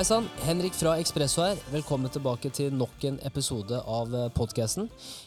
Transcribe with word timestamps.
Hei 0.00 0.04
sann, 0.08 0.30
Henrik 0.46 0.72
fra 0.72 0.94
Ekspresso 0.96 1.42
her. 1.44 1.58
Velkommen 1.68 2.08
tilbake 2.08 2.48
til 2.56 2.72
nok 2.72 3.02
en 3.04 3.18
episode 3.28 3.76
av 3.84 4.14
podkasten. 4.32 4.86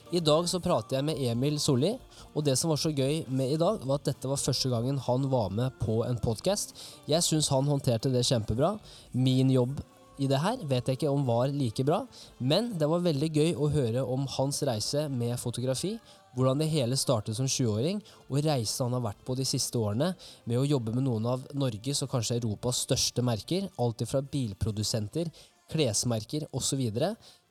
I 0.10 0.18
dag 0.18 0.48
så 0.50 0.58
prater 0.66 0.98
jeg 0.98 1.06
med 1.06 1.20
Emil 1.22 1.60
Solli, 1.62 1.92
og 2.34 2.48
det 2.48 2.56
som 2.58 2.74
var 2.74 2.82
så 2.82 2.90
gøy 2.90 3.20
med 3.30 3.54
i 3.54 3.60
dag, 3.62 3.84
var 3.86 4.02
at 4.02 4.10
dette 4.10 4.32
var 4.32 4.42
første 4.42 4.72
gangen 4.74 4.98
han 5.06 5.30
var 5.30 5.54
med 5.54 5.78
på 5.78 6.00
en 6.08 6.18
podkast. 6.18 6.74
Jeg 7.06 7.22
syns 7.22 7.52
han 7.54 7.70
håndterte 7.70 8.10
det 8.10 8.26
kjempebra. 8.26 8.72
Min 9.14 9.54
jobb 9.54 9.78
i 10.18 10.32
det 10.32 10.42
her 10.42 10.66
vet 10.66 10.90
jeg 10.90 11.04
ikke 11.04 11.14
om 11.14 11.22
var 11.30 11.54
like 11.54 11.86
bra, 11.86 12.02
men 12.42 12.74
det 12.74 12.90
var 12.90 13.06
veldig 13.06 13.30
gøy 13.30 13.54
å 13.54 13.70
høre 13.78 14.08
om 14.10 14.26
hans 14.40 14.66
reise 14.66 15.06
med 15.06 15.38
fotografi, 15.38 16.00
hvordan 16.34 16.62
det 16.62 16.70
hele 16.72 16.98
startet 17.00 17.38
som 17.38 17.48
20-åring, 17.50 18.02
og 18.30 18.42
reisen 18.46 18.88
han 18.88 18.98
har 18.98 19.06
vært 19.12 19.24
på 19.26 19.38
de 19.38 19.46
siste 19.48 19.80
årene 19.80 20.12
med 20.50 20.60
å 20.60 20.68
jobbe 20.68 20.94
med 20.96 21.06
noen 21.06 21.30
av 21.30 21.48
Norges 21.54 22.04
og 22.06 22.12
kanskje 22.14 22.40
Europas 22.42 22.84
største 22.88 23.26
merker, 23.26 23.70
alt 23.82 24.04
fra 24.10 24.24
bilprodusenter, 24.26 25.32
klesmerker 25.72 26.48
osv., 26.54 26.84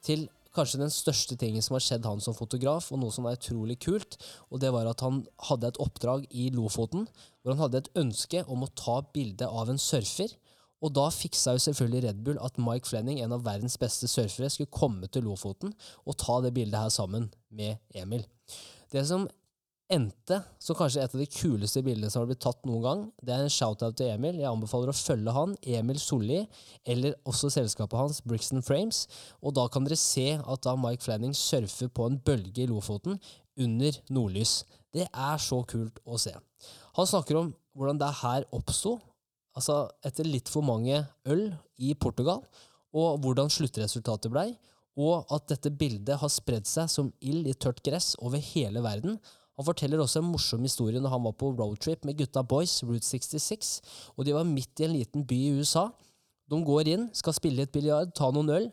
til 0.03 0.27
kanskje 0.53 0.83
den 0.83 0.93
største 0.93 1.37
tingen 1.41 1.65
som 1.65 1.77
har 1.77 1.85
skjedd 1.85 2.07
han 2.07 2.21
som 2.21 2.37
fotograf, 2.37 2.91
og 2.93 3.01
noe 3.01 3.15
som 3.15 3.27
er 3.29 3.39
utrolig 3.39 3.79
kult, 3.83 4.19
og 4.51 4.61
det 4.63 4.73
var 4.75 4.91
at 4.91 5.03
han 5.05 5.23
hadde 5.49 5.73
et 5.73 5.81
oppdrag 5.83 6.27
i 6.31 6.51
Lofoten 6.55 7.07
hvor 7.43 7.55
han 7.55 7.63
hadde 7.65 7.83
et 7.83 7.93
ønske 8.03 8.45
om 8.51 8.65
å 8.65 8.73
ta 8.79 9.01
bilde 9.15 9.49
av 9.49 9.73
en 9.73 9.81
surfer. 9.81 10.35
Og 10.83 10.91
da 10.95 11.07
fiksa 11.15 11.55
jo 11.55 11.63
selvfølgelig 11.63 12.03
Red 12.05 12.21
Bull 12.27 12.39
at 12.43 12.59
Mike 12.59 12.91
Flenning, 12.91 13.21
en 13.23 13.35
av 13.37 13.45
verdens 13.47 13.79
beste 13.79 14.11
surfere, 14.11 14.51
skulle 14.51 14.73
komme 14.75 15.09
til 15.11 15.27
Lofoten 15.27 15.75
og 16.03 16.19
ta 16.19 16.41
det 16.43 16.55
bildet 16.57 16.81
her 16.81 16.93
sammen 16.95 17.31
med 17.55 17.79
Emil. 17.95 18.27
Det 18.93 19.05
som 19.09 19.25
endte 19.93 20.39
som 20.63 20.77
kanskje 20.77 21.03
et 21.03 21.15
av 21.15 21.21
de 21.21 21.29
kuleste 21.29 21.83
bildene 21.85 22.11
som 22.13 22.23
har 22.23 22.31
blitt 22.31 22.43
tatt 22.45 22.63
noen 22.69 22.85
gang, 22.85 23.03
det 23.25 23.35
er 23.35 23.45
en 23.45 23.53
shout-out 23.53 23.97
til 23.99 24.13
Emil. 24.13 24.39
Jeg 24.41 24.49
anbefaler 24.49 24.93
å 24.93 24.97
følge 24.97 25.35
han, 25.37 25.55
Emil 25.79 26.01
Solli, 26.01 26.43
eller 26.89 27.17
også 27.29 27.51
selskapet 27.53 27.99
hans, 27.99 28.23
Brixton 28.25 28.65
Frames. 28.65 29.05
Og 29.43 29.57
da 29.59 29.67
kan 29.73 29.87
dere 29.87 30.01
se 30.01 30.29
at 30.41 30.65
da 30.65 30.77
Mike 30.81 31.05
Flanning 31.05 31.37
surfer 31.37 31.93
på 31.93 32.09
en 32.09 32.19
bølge 32.25 32.65
i 32.65 32.69
Lofoten 32.71 33.21
under 33.61 33.99
nordlys. 34.13 34.63
Det 34.93 35.09
er 35.09 35.41
så 35.41 35.63
kult 35.69 36.01
å 36.05 36.21
se. 36.21 36.35
Han 36.97 37.09
snakker 37.09 37.41
om 37.41 37.55
hvordan 37.77 38.01
det 38.01 38.13
her 38.21 38.49
oppsto, 38.53 38.99
altså 39.57 39.87
etter 40.05 40.29
litt 40.29 40.49
for 40.53 40.65
mange 40.65 41.01
øl 41.29 41.49
i 41.81 41.93
Portugal, 41.97 42.45
og 42.93 43.21
hvordan 43.25 43.49
sluttresultatet 43.53 44.33
blei, 44.33 44.51
og 44.99 45.31
at 45.33 45.49
dette 45.53 45.73
bildet 45.73 46.21
har 46.21 46.33
spredd 46.33 46.69
seg 46.69 46.91
som 46.93 47.13
ild 47.21 47.49
i 47.49 47.55
tørt 47.55 47.81
gress 47.85 48.13
over 48.21 48.43
hele 48.53 48.83
verden. 48.85 49.17
Han 49.57 49.67
forteller 49.69 50.01
også 50.01 50.21
en 50.23 50.31
morsom 50.33 50.65
historie 50.65 51.01
når 51.01 51.15
han 51.15 51.25
var 51.27 51.37
på 51.39 51.53
roadtrip 51.57 52.05
med 52.09 52.19
gutta 52.19 52.43
boys, 52.43 52.81
Route 52.85 53.07
66, 53.07 53.81
og 54.17 54.27
de 54.27 54.37
var 54.37 54.49
midt 54.49 54.81
i 54.81 54.89
en 54.89 54.97
liten 54.97 55.27
by 55.29 55.39
i 55.39 55.57
USA. 55.59 55.89
De 56.51 56.61
går 56.65 56.93
inn, 56.93 57.11
skal 57.17 57.37
spille 57.37 57.63
litt 57.63 57.73
biljard, 57.73 58.15
ta 58.17 58.31
noen 58.33 58.53
øl. 58.53 58.71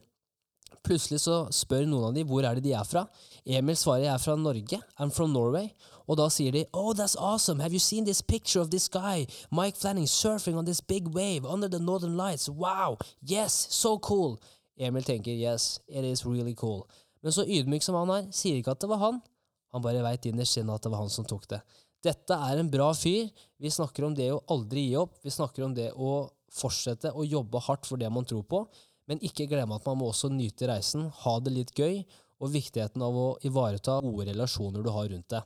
Plutselig 0.85 1.19
så 1.25 1.41
spør 1.51 1.87
noen 1.89 2.09
av 2.09 2.13
dem 2.15 2.27
hvor 2.29 2.45
er 2.45 2.57
det 2.57 2.63
de 2.67 2.73
er 2.77 2.87
fra. 2.87 3.05
Emil 3.43 3.77
svarer 3.77 4.05
jeg 4.05 4.13
er 4.13 4.21
fra 4.23 4.35
Norge. 4.39 4.79
I'm 4.99 5.11
from 5.11 5.33
Norway. 5.33 5.71
Og 6.07 6.17
da 6.17 6.29
sier 6.31 6.53
de 6.55 6.65
Oh, 6.73 6.93
that's 6.93 7.17
awesome. 7.19 7.59
Have 7.59 7.73
you 7.73 7.79
seen 7.79 8.05
this 8.05 8.21
picture 8.21 8.61
of 8.61 8.69
this 8.71 8.87
guy? 8.87 9.27
Mike 9.51 9.77
Flanning 9.77 10.07
surfing 10.07 10.57
on 10.57 10.65
this 10.65 10.81
big 10.81 11.07
wave 11.13 11.45
under 11.45 11.67
the 11.67 11.79
northern 11.79 12.15
lights. 12.17 12.49
Wow! 12.49 12.97
Yes! 13.21 13.67
So 13.69 13.97
cool! 13.99 14.39
Emil 14.79 15.03
tenker 15.03 15.35
yes, 15.35 15.81
it 15.87 16.05
is 16.07 16.23
really 16.25 16.55
cool. 16.55 16.85
Men 17.21 17.35
så 17.35 17.43
ydmyk 17.43 17.83
som 17.83 17.97
han 17.99 18.13
er, 18.15 18.31
sier 18.31 18.59
ikke 18.59 18.73
at 18.75 18.81
det 18.83 18.89
var 18.91 19.01
han. 19.03 19.19
Han 19.75 19.83
bare 19.83 20.03
veit 20.05 20.25
innerst 20.29 20.57
inne 20.61 20.75
at 20.75 20.85
det 20.85 20.91
var 20.93 21.03
han 21.03 21.11
som 21.13 21.27
tok 21.27 21.49
det. 21.51 21.59
Dette 22.03 22.35
er 22.35 22.61
en 22.61 22.71
bra 22.71 22.93
fyr. 22.95 23.27
Vi 23.59 23.71
snakker 23.71 24.07
om 24.07 24.15
det 24.15 24.29
å 24.31 24.39
aldri 24.55 24.87
gi 24.87 24.95
opp. 25.01 25.17
Vi 25.25 25.33
snakker 25.35 25.67
om 25.67 25.75
det 25.75 25.91
å 25.91 26.29
fortsette 26.55 27.11
å 27.11 27.25
jobbe 27.27 27.61
hardt 27.67 27.85
for 27.89 27.99
det 27.99 28.09
man 28.09 28.25
tror 28.25 28.45
på, 28.49 28.63
men 29.09 29.21
ikke 29.25 29.49
glemme 29.49 29.77
at 29.77 29.85
man 29.89 29.99
må 29.99 30.09
også 30.09 30.31
nyte 30.33 30.69
reisen, 30.69 31.07
ha 31.23 31.35
det 31.43 31.53
litt 31.53 31.75
gøy, 31.77 32.01
og 32.39 32.53
viktigheten 32.53 33.03
av 33.03 33.15
å 33.19 33.27
ivareta 33.45 33.97
gode 34.05 34.29
relasjoner 34.29 34.85
du 34.85 34.89
har 34.95 35.09
rundt 35.11 35.33
deg. 35.33 35.43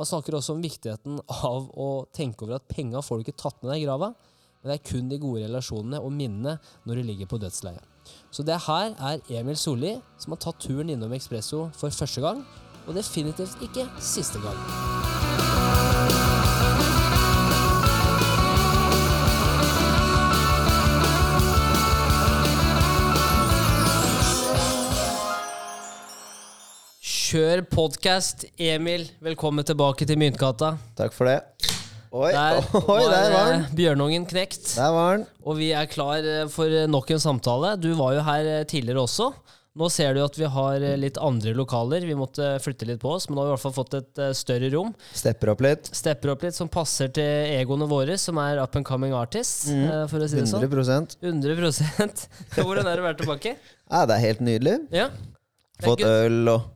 Han 0.00 0.08
snakker 0.08 0.38
også 0.38 0.56
om 0.56 0.64
viktigheten 0.64 1.20
av 1.28 1.68
å 1.76 1.88
tenke 2.16 2.46
over 2.46 2.56
at 2.56 2.70
penga 2.70 3.02
får 3.04 3.20
du 3.20 3.26
ikke 3.26 3.42
tatt 3.44 3.60
med 3.60 3.74
deg 3.74 3.82
i 3.82 3.86
grava, 3.86 4.14
men 4.62 4.72
det 4.72 4.78
er 4.78 4.86
kun 4.88 5.10
de 5.10 5.20
gode 5.20 5.44
relasjonene 5.44 6.00
og 6.00 6.14
minnene 6.16 6.56
når 6.88 6.98
du 6.98 7.10
ligger 7.10 7.28
på 7.28 7.42
dødsleiet. 7.42 7.91
Så 8.32 8.44
det 8.46 8.58
her 8.66 8.94
er 8.96 9.20
Emil 9.28 9.58
Solli, 9.60 9.96
som 10.18 10.32
har 10.34 10.40
tatt 10.42 10.62
turen 10.64 10.90
innom 10.92 11.12
Ekspresso 11.12 11.66
for 11.76 11.92
første 11.92 12.24
gang, 12.24 12.44
og 12.86 12.96
definitivt 12.96 13.60
ikke 13.62 13.86
siste 14.00 14.40
gang. 14.42 14.58
Kjør 27.32 27.62
podkast, 27.72 28.42
Emil. 28.60 29.06
Velkommen 29.24 29.64
tilbake 29.64 30.04
til 30.04 30.20
Myntgata. 30.20 30.74
Takk 30.98 31.16
for 31.16 31.30
det. 31.30 31.38
Oi, 32.12 32.28
Der 32.34 32.58
oi, 32.92 33.00
der 33.08 33.30
var 33.32 33.50
eh, 33.54 33.70
bjørnungen 33.76 34.26
knekt. 34.28 34.74
Der 34.76 34.92
var 34.92 35.16
den. 35.16 35.26
Og 35.48 35.56
vi 35.56 35.70
er 35.72 35.88
klar 35.88 36.20
eh, 36.20 36.44
for 36.52 36.68
nok 36.92 37.10
en 37.14 37.22
samtale. 37.22 37.74
Du 37.80 37.88
var 37.96 38.18
jo 38.18 38.24
her 38.26 38.48
eh, 38.58 38.64
tidligere 38.68 39.00
også. 39.06 39.30
Nå 39.80 39.86
ser 39.88 40.12
du 40.12 40.20
at 40.20 40.34
vi 40.36 40.44
har 40.52 40.82
eh, 40.84 40.98
litt 41.00 41.16
andre 41.16 41.54
lokaler. 41.56 42.04
Vi 42.04 42.16
måtte 42.18 42.50
flytte 42.60 42.84
litt 42.90 43.00
på 43.00 43.14
oss, 43.14 43.24
men 43.30 43.38
nå 43.38 43.40
har 43.40 43.48
vi 43.48 43.52
i 43.52 43.54
hvert 43.54 43.64
fall 43.64 43.74
fått 43.78 43.96
et 43.96 44.20
eh, 44.20 44.34
større 44.36 44.68
rom. 44.74 44.90
Stepper 45.16 45.54
opp 45.54 45.64
litt. 45.64 45.88
Stepper 45.96 46.34
opp 46.34 46.44
litt, 46.44 46.56
som 46.58 46.68
passer 46.68 47.08
til 47.16 47.56
egoene 47.56 47.88
våre, 47.88 48.18
som 48.20 48.36
er 48.44 48.60
up 48.60 48.76
and 48.76 48.84
coming 48.84 49.16
artists. 49.16 49.70
Mm. 49.72 49.86
eh, 49.88 50.04
For 50.12 50.20
å 50.20 50.28
si 50.28 50.42
det 50.42 50.50
sånn. 50.52 50.68
100 50.68 51.16
100 51.24 52.28
Hvordan 52.60 52.84
er 52.84 52.92
det 52.92 53.00
å 53.00 53.08
være 53.08 53.20
tilbake? 53.24 53.56
Ja, 53.88 54.04
Det 54.04 54.18
er 54.18 54.24
helt 54.28 54.44
nydelig. 54.44 54.76
Ja. 54.92 55.08
Fått 55.80 56.04
øl 56.04 56.52
og 56.52 56.68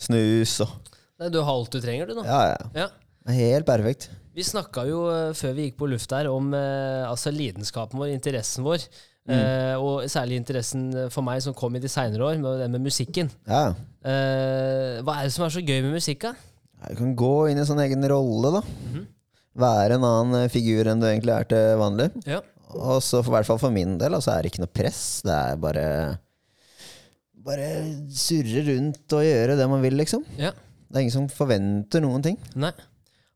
snus 0.00 0.60
og 0.62 1.30
Du 1.34 1.40
har 1.42 1.50
alt 1.50 1.74
du 1.74 1.82
trenger, 1.82 2.06
du 2.06 2.20
nå. 2.20 2.22
Ja, 2.26 2.54
ja. 2.54 2.84
Ja. 2.84 3.34
Helt 3.34 3.66
perfekt. 3.66 4.12
Vi 4.34 4.42
snakka 4.42 4.82
jo 4.88 5.04
eh, 5.12 5.32
før 5.38 5.52
vi 5.54 5.68
gikk 5.68 5.76
på 5.78 5.86
luft 5.90 6.10
her 6.14 6.26
om 6.32 6.48
eh, 6.58 7.04
altså 7.06 7.30
lidenskapen 7.34 8.00
vår, 8.00 8.10
interessen 8.16 8.64
vår. 8.66 8.86
Eh, 9.30 9.74
og 9.80 10.02
særlig 10.12 10.36
interessen 10.40 10.88
for 11.14 11.24
meg 11.24 11.40
som 11.44 11.54
kom 11.56 11.76
i 11.78 11.80
de 11.80 11.88
seinere 11.88 12.26
år, 12.26 12.40
med 12.42 12.58
det 12.60 12.66
med 12.74 12.82
musikken. 12.84 13.30
Ja. 13.48 13.70
Eh, 14.04 14.98
hva 15.06 15.20
er 15.20 15.28
det 15.30 15.32
som 15.36 15.46
er 15.46 15.54
så 15.54 15.62
gøy 15.64 15.78
med 15.86 15.94
musikk, 15.96 16.26
da? 16.26 16.34
Ja, 16.82 16.90
Du 16.92 16.98
kan 16.98 17.14
gå 17.16 17.30
inn 17.48 17.56
i 17.56 17.62
en 17.62 17.68
sånn 17.70 17.80
egen 17.86 18.04
rolle, 18.10 18.50
da. 18.58 18.64
Mhm. 18.90 19.06
Være 19.64 19.96
en 20.00 20.04
annen 20.08 20.40
eh, 20.42 20.50
figur 20.50 20.90
enn 20.90 20.98
du 21.00 21.06
egentlig 21.06 21.32
er 21.36 21.46
til 21.54 21.78
vanlig. 21.80 22.10
Ja. 22.26 22.40
Og 22.74 22.98
så 23.06 23.20
for, 23.22 23.30
i 23.30 23.36
hvert 23.38 23.46
fall 23.52 23.62
for 23.62 23.70
min 23.72 23.94
del, 24.02 24.16
altså, 24.18 24.34
er 24.34 24.42
det 24.42 24.50
ikke 24.50 24.64
noe 24.64 24.74
press. 24.82 25.04
Det 25.24 25.30
er 25.38 25.60
bare 25.62 25.86
Bare 27.44 27.66
surre 28.08 28.62
rundt 28.66 29.12
og 29.14 29.20
gjøre 29.22 29.54
det 29.60 29.66
man 29.68 29.82
vil, 29.84 29.94
liksom. 30.00 30.22
ja. 30.40 30.50
Det 30.88 30.96
er 31.00 31.02
ingen 31.04 31.12
som 31.16 31.26
forventer 31.32 32.00
noen 32.04 32.22
ting. 32.24 32.36
Nei. 32.56 32.70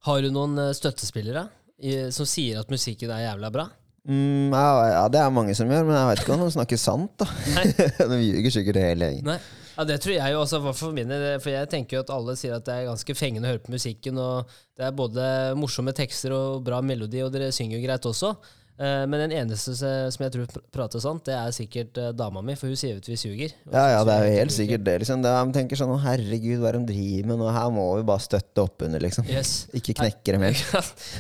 Har 0.08 0.24
du 0.24 0.30
noen 0.32 0.56
eh, 0.62 0.72
støttespillere 0.76 1.46
i, 1.78 1.94
som 2.14 2.26
sier 2.28 2.58
at 2.62 2.72
musikken 2.72 3.12
er 3.14 3.26
jævla 3.28 3.50
bra? 3.54 3.68
Mm, 4.08 4.54
ja, 4.54 4.68
ja, 4.94 5.00
det 5.12 5.20
er 5.20 5.32
mange 5.34 5.52
som 5.58 5.68
gjør, 5.68 5.84
men 5.84 5.96
jeg 5.98 6.08
vet 6.14 6.22
ikke 6.24 6.36
om 6.38 6.44
de 6.46 6.52
snakker 6.54 6.80
sant, 6.80 7.12
da. 7.20 7.26
De 8.14 8.20
ljuger 8.22 8.54
sikkert 8.54 8.78
hele 8.80 9.10
gjengen. 9.12 9.34
Ja, 9.76 9.84
Det 9.86 9.98
tror 10.02 10.14
jeg 10.16 10.32
jo 10.32 10.38
også, 10.42 10.58
for- 10.64 10.74
for 10.78 10.94
min. 10.96 11.12
For 11.44 11.52
jeg 11.52 11.68
tenker 11.70 11.98
jo 11.98 12.04
at 12.06 12.10
alle 12.14 12.34
sier 12.40 12.56
at 12.56 12.64
det 12.66 12.74
er 12.80 12.88
ganske 12.88 13.14
fengende 13.18 13.46
å 13.46 13.52
høre 13.52 13.62
på 13.66 13.74
musikken. 13.74 14.16
Og 14.18 14.48
det 14.78 14.86
er 14.88 14.96
både 14.96 15.26
morsomme 15.60 15.92
tekster 15.94 16.32
og 16.34 16.64
bra 16.66 16.80
melodi, 16.82 17.20
og 17.22 17.30
dere 17.34 17.52
synger 17.54 17.76
jo 17.78 17.84
greit 17.84 18.08
også. 18.10 18.32
Eh, 18.78 19.04
Men 19.10 19.24
den 19.26 19.32
eneste 19.40 19.74
som 19.74 20.22
jeg 20.24 20.32
tror 20.34 20.46
prater 20.74 21.02
sant, 21.02 21.24
det 21.26 21.34
er 21.34 21.50
sikkert 21.54 21.98
eh, 21.98 22.12
dama 22.14 22.42
mi, 22.46 22.54
for 22.58 22.70
hun 22.70 22.78
sier 22.78 23.00
at 23.00 23.08
vi 23.10 23.16
suger. 23.18 23.54
Ja, 23.72 23.84
ja, 23.96 24.00
det 24.06 24.14
er 24.14 24.26
jo 24.28 24.34
helt 24.38 24.54
sikkert 24.54 24.84
det. 24.86 24.96
liksom 25.02 25.22
det, 25.24 25.32
De 25.34 25.56
tenker 25.58 25.80
sånn 25.80 25.94
herregud, 26.04 26.60
hva 26.62 26.70
er 26.70 26.78
det 26.78 26.84
de 26.86 26.92
driver 26.94 27.30
med 27.32 27.42
nå? 27.42 27.48
Her 27.58 27.70
må 27.74 27.86
vi 27.98 28.06
bare 28.08 28.22
støtte 28.22 28.62
opp 28.62 28.86
under', 28.86 29.02
liksom. 29.02 29.26
Yes. 29.28 29.66
Ikke 29.78 29.96
knekke 29.98 30.36
dem 30.36 30.46
helt. 30.46 30.62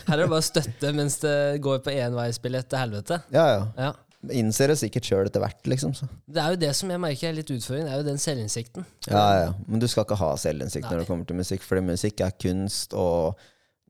Her 0.06 0.14
er 0.14 0.22
det 0.22 0.28
bare 0.30 0.44
å 0.44 0.50
støtte 0.52 0.92
mens 0.94 1.18
det 1.24 1.36
går 1.64 1.82
på 1.82 1.96
enveisbillett 1.98 2.70
til 2.70 2.78
helvete. 2.86 3.22
Ja, 3.34 3.48
ja. 3.56 3.64
Ja. 3.78 3.90
Innser 4.34 4.66
det 4.72 4.78
sikkert 4.80 5.06
sjøl 5.06 5.28
etter 5.28 5.38
hvert, 5.42 5.60
liksom. 5.70 5.92
Så. 5.94 6.08
Det 6.26 6.40
er 6.42 6.54
jo 6.54 6.58
det 6.58 6.72
som 6.74 6.90
jeg 6.90 6.98
merker 7.02 7.28
er 7.28 7.36
litt 7.36 7.50
utfordringen, 7.54 7.86
det 7.86 7.92
er 7.94 8.00
jo 8.02 8.06
den 8.08 8.18
selvinnsikten. 8.18 8.86
Ja, 9.06 9.26
ja. 9.44 9.52
Men 9.68 9.78
du 9.82 9.86
skal 9.90 10.02
ikke 10.06 10.18
ha 10.18 10.32
selvinnsikt 10.42 10.88
når 10.90 11.04
det 11.04 11.06
kommer 11.10 11.28
til 11.28 11.38
musikk, 11.38 11.62
for 11.62 11.78
musikk 11.86 12.24
er 12.26 12.34
kunst, 12.34 12.94
og 12.98 13.38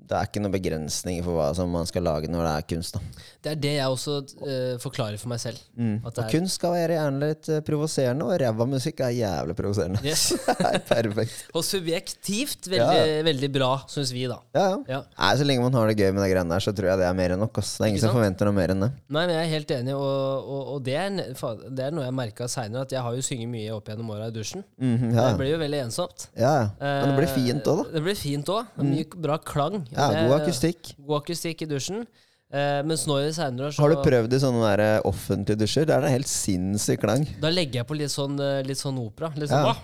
det 0.09 0.17
er 0.17 0.25
ikke 0.29 0.41
noen 0.41 0.53
begrensninger 0.55 1.25
for 1.27 1.37
hva 1.37 1.49
som 1.57 1.69
man 1.69 1.85
skal 1.89 2.03
lage 2.07 2.29
når 2.33 2.47
det 2.47 2.53
er 2.57 2.67
kunst. 2.71 2.95
da 2.95 3.01
Det 3.45 3.51
er 3.53 3.59
det 3.61 3.73
jeg 3.77 3.89
også 3.93 4.15
uh, 4.41 4.79
forklarer 4.81 5.19
for 5.21 5.29
meg 5.29 5.41
selv. 5.43 5.59
mm. 5.77 5.99
Og 6.05 6.13
er- 6.23 6.31
kunst 6.33 6.55
skal 6.57 6.73
være 6.73 6.95
gjerne 6.97 7.21
litt 7.29 7.49
eh, 7.53 7.61
provoserende, 7.61 8.25
og 8.25 8.39
ræva 8.41 8.67
musikk 8.69 9.01
er 9.05 9.13
jævlig 9.19 9.57
provoserende. 9.59 10.01
Yes. 10.05 10.33
Er 10.69 10.79
Perfekt. 10.89 11.45
Og 11.57 11.65
subjektivt 11.65 12.69
veldig, 12.71 13.01
Ja. 13.19 13.23
veldig 13.27 13.51
bra, 13.53 13.71
syns 13.89 14.13
vi, 14.13 14.25
da. 14.31 14.39
Ja, 14.55 14.65
ja. 14.71 14.79
Ja. 14.89 15.01
Nei, 15.19 15.31
Så 15.37 15.45
lenge 15.49 15.63
man 15.63 15.73
har 15.77 15.87
det 15.91 15.97
gøy 15.99 16.13
med 16.13 16.23
de 16.25 16.31
greiene 16.33 16.55
der, 16.55 16.61
så 16.65 16.73
tror 16.77 16.89
jeg 16.93 16.99
det 17.03 17.07
er 17.09 17.17
mer 17.19 17.35
enn 17.37 17.43
nok. 17.45 17.59
Ass. 17.59 17.75
Det 17.79 17.85
er 17.87 17.93
ingen 17.93 18.03
som 18.07 18.15
forventer 18.17 18.49
noe 18.49 18.57
mer 18.57 18.73
enn 18.75 18.81
det. 18.87 18.91
Nei, 19.09 19.27
men 19.27 19.35
jeg 19.35 19.45
er 19.45 19.53
helt 19.57 19.71
enig, 19.77 19.95
og, 19.99 20.49
og, 20.57 20.63
og 20.77 20.83
det, 20.89 20.97
er, 20.97 21.21
det 21.69 21.85
er 21.89 21.95
noe 21.97 22.05
jeg 22.09 22.17
merka 22.17 22.49
seinere, 22.49 22.87
at 22.89 22.93
jeg 22.97 23.03
har 23.05 23.17
jo 23.19 23.25
sunget 23.29 23.49
mye 23.53 23.73
opp 23.77 23.89
gjennom 23.93 24.13
åra 24.17 24.29
i 24.31 24.35
dusjen. 24.35 24.65
Mm 24.81 24.97
ja. 25.15 25.29
Det 25.29 25.39
blir 25.41 25.53
jo 25.55 25.61
veldig 25.63 25.81
ensomt. 25.87 26.29
ja, 26.39 26.55
ja. 26.63 26.67
Men 26.81 27.13
det 27.13 27.17
blir 27.21 27.33
fint 27.35 27.69
òg, 27.71 27.83
da. 27.83 27.87
Eh, 27.89 27.95
Det 27.99 28.03
blir 28.09 28.19
fint 28.19 28.53
òg. 28.55 28.73
Mye 28.89 29.05
bra 29.29 29.39
klang. 29.39 29.79
Ja, 29.93 30.09
Det- 30.13 30.29
god 30.29 30.41
akustikk. 30.41 30.95
God 31.07 31.17
akustikk 31.23 31.63
i 31.63 31.67
dusjen. 31.67 32.07
Eh, 32.49 32.79
mens 32.89 33.03
nå 33.05 33.19
i 33.21 33.27
det 33.27 33.35
senere 33.37 33.67
år 33.69 33.75
så 33.77 33.83
Har 33.85 33.91
du 33.93 33.99
prøvd 34.01 34.33
i 34.33 34.39
sånne 34.41 34.63
der 34.71 34.81
eh, 34.81 35.01
offentlige 35.05 35.59
dusjer? 35.61 35.85
Der 35.85 35.99
er 35.99 36.07
det 36.07 36.13
helt 36.15 36.31
sinnssyk 36.33 37.03
klang. 37.03 37.27
Da 37.43 37.51
legger 37.53 37.83
jeg 37.83 37.89
på 37.91 37.97
litt 37.99 38.09
sånn, 38.09 38.39
eh, 38.41 38.63
litt 38.65 38.81
sånn 38.81 38.97
opera. 39.03 39.29
Litt 39.37 39.51
sånn 39.51 39.67
Ja. 39.67 39.75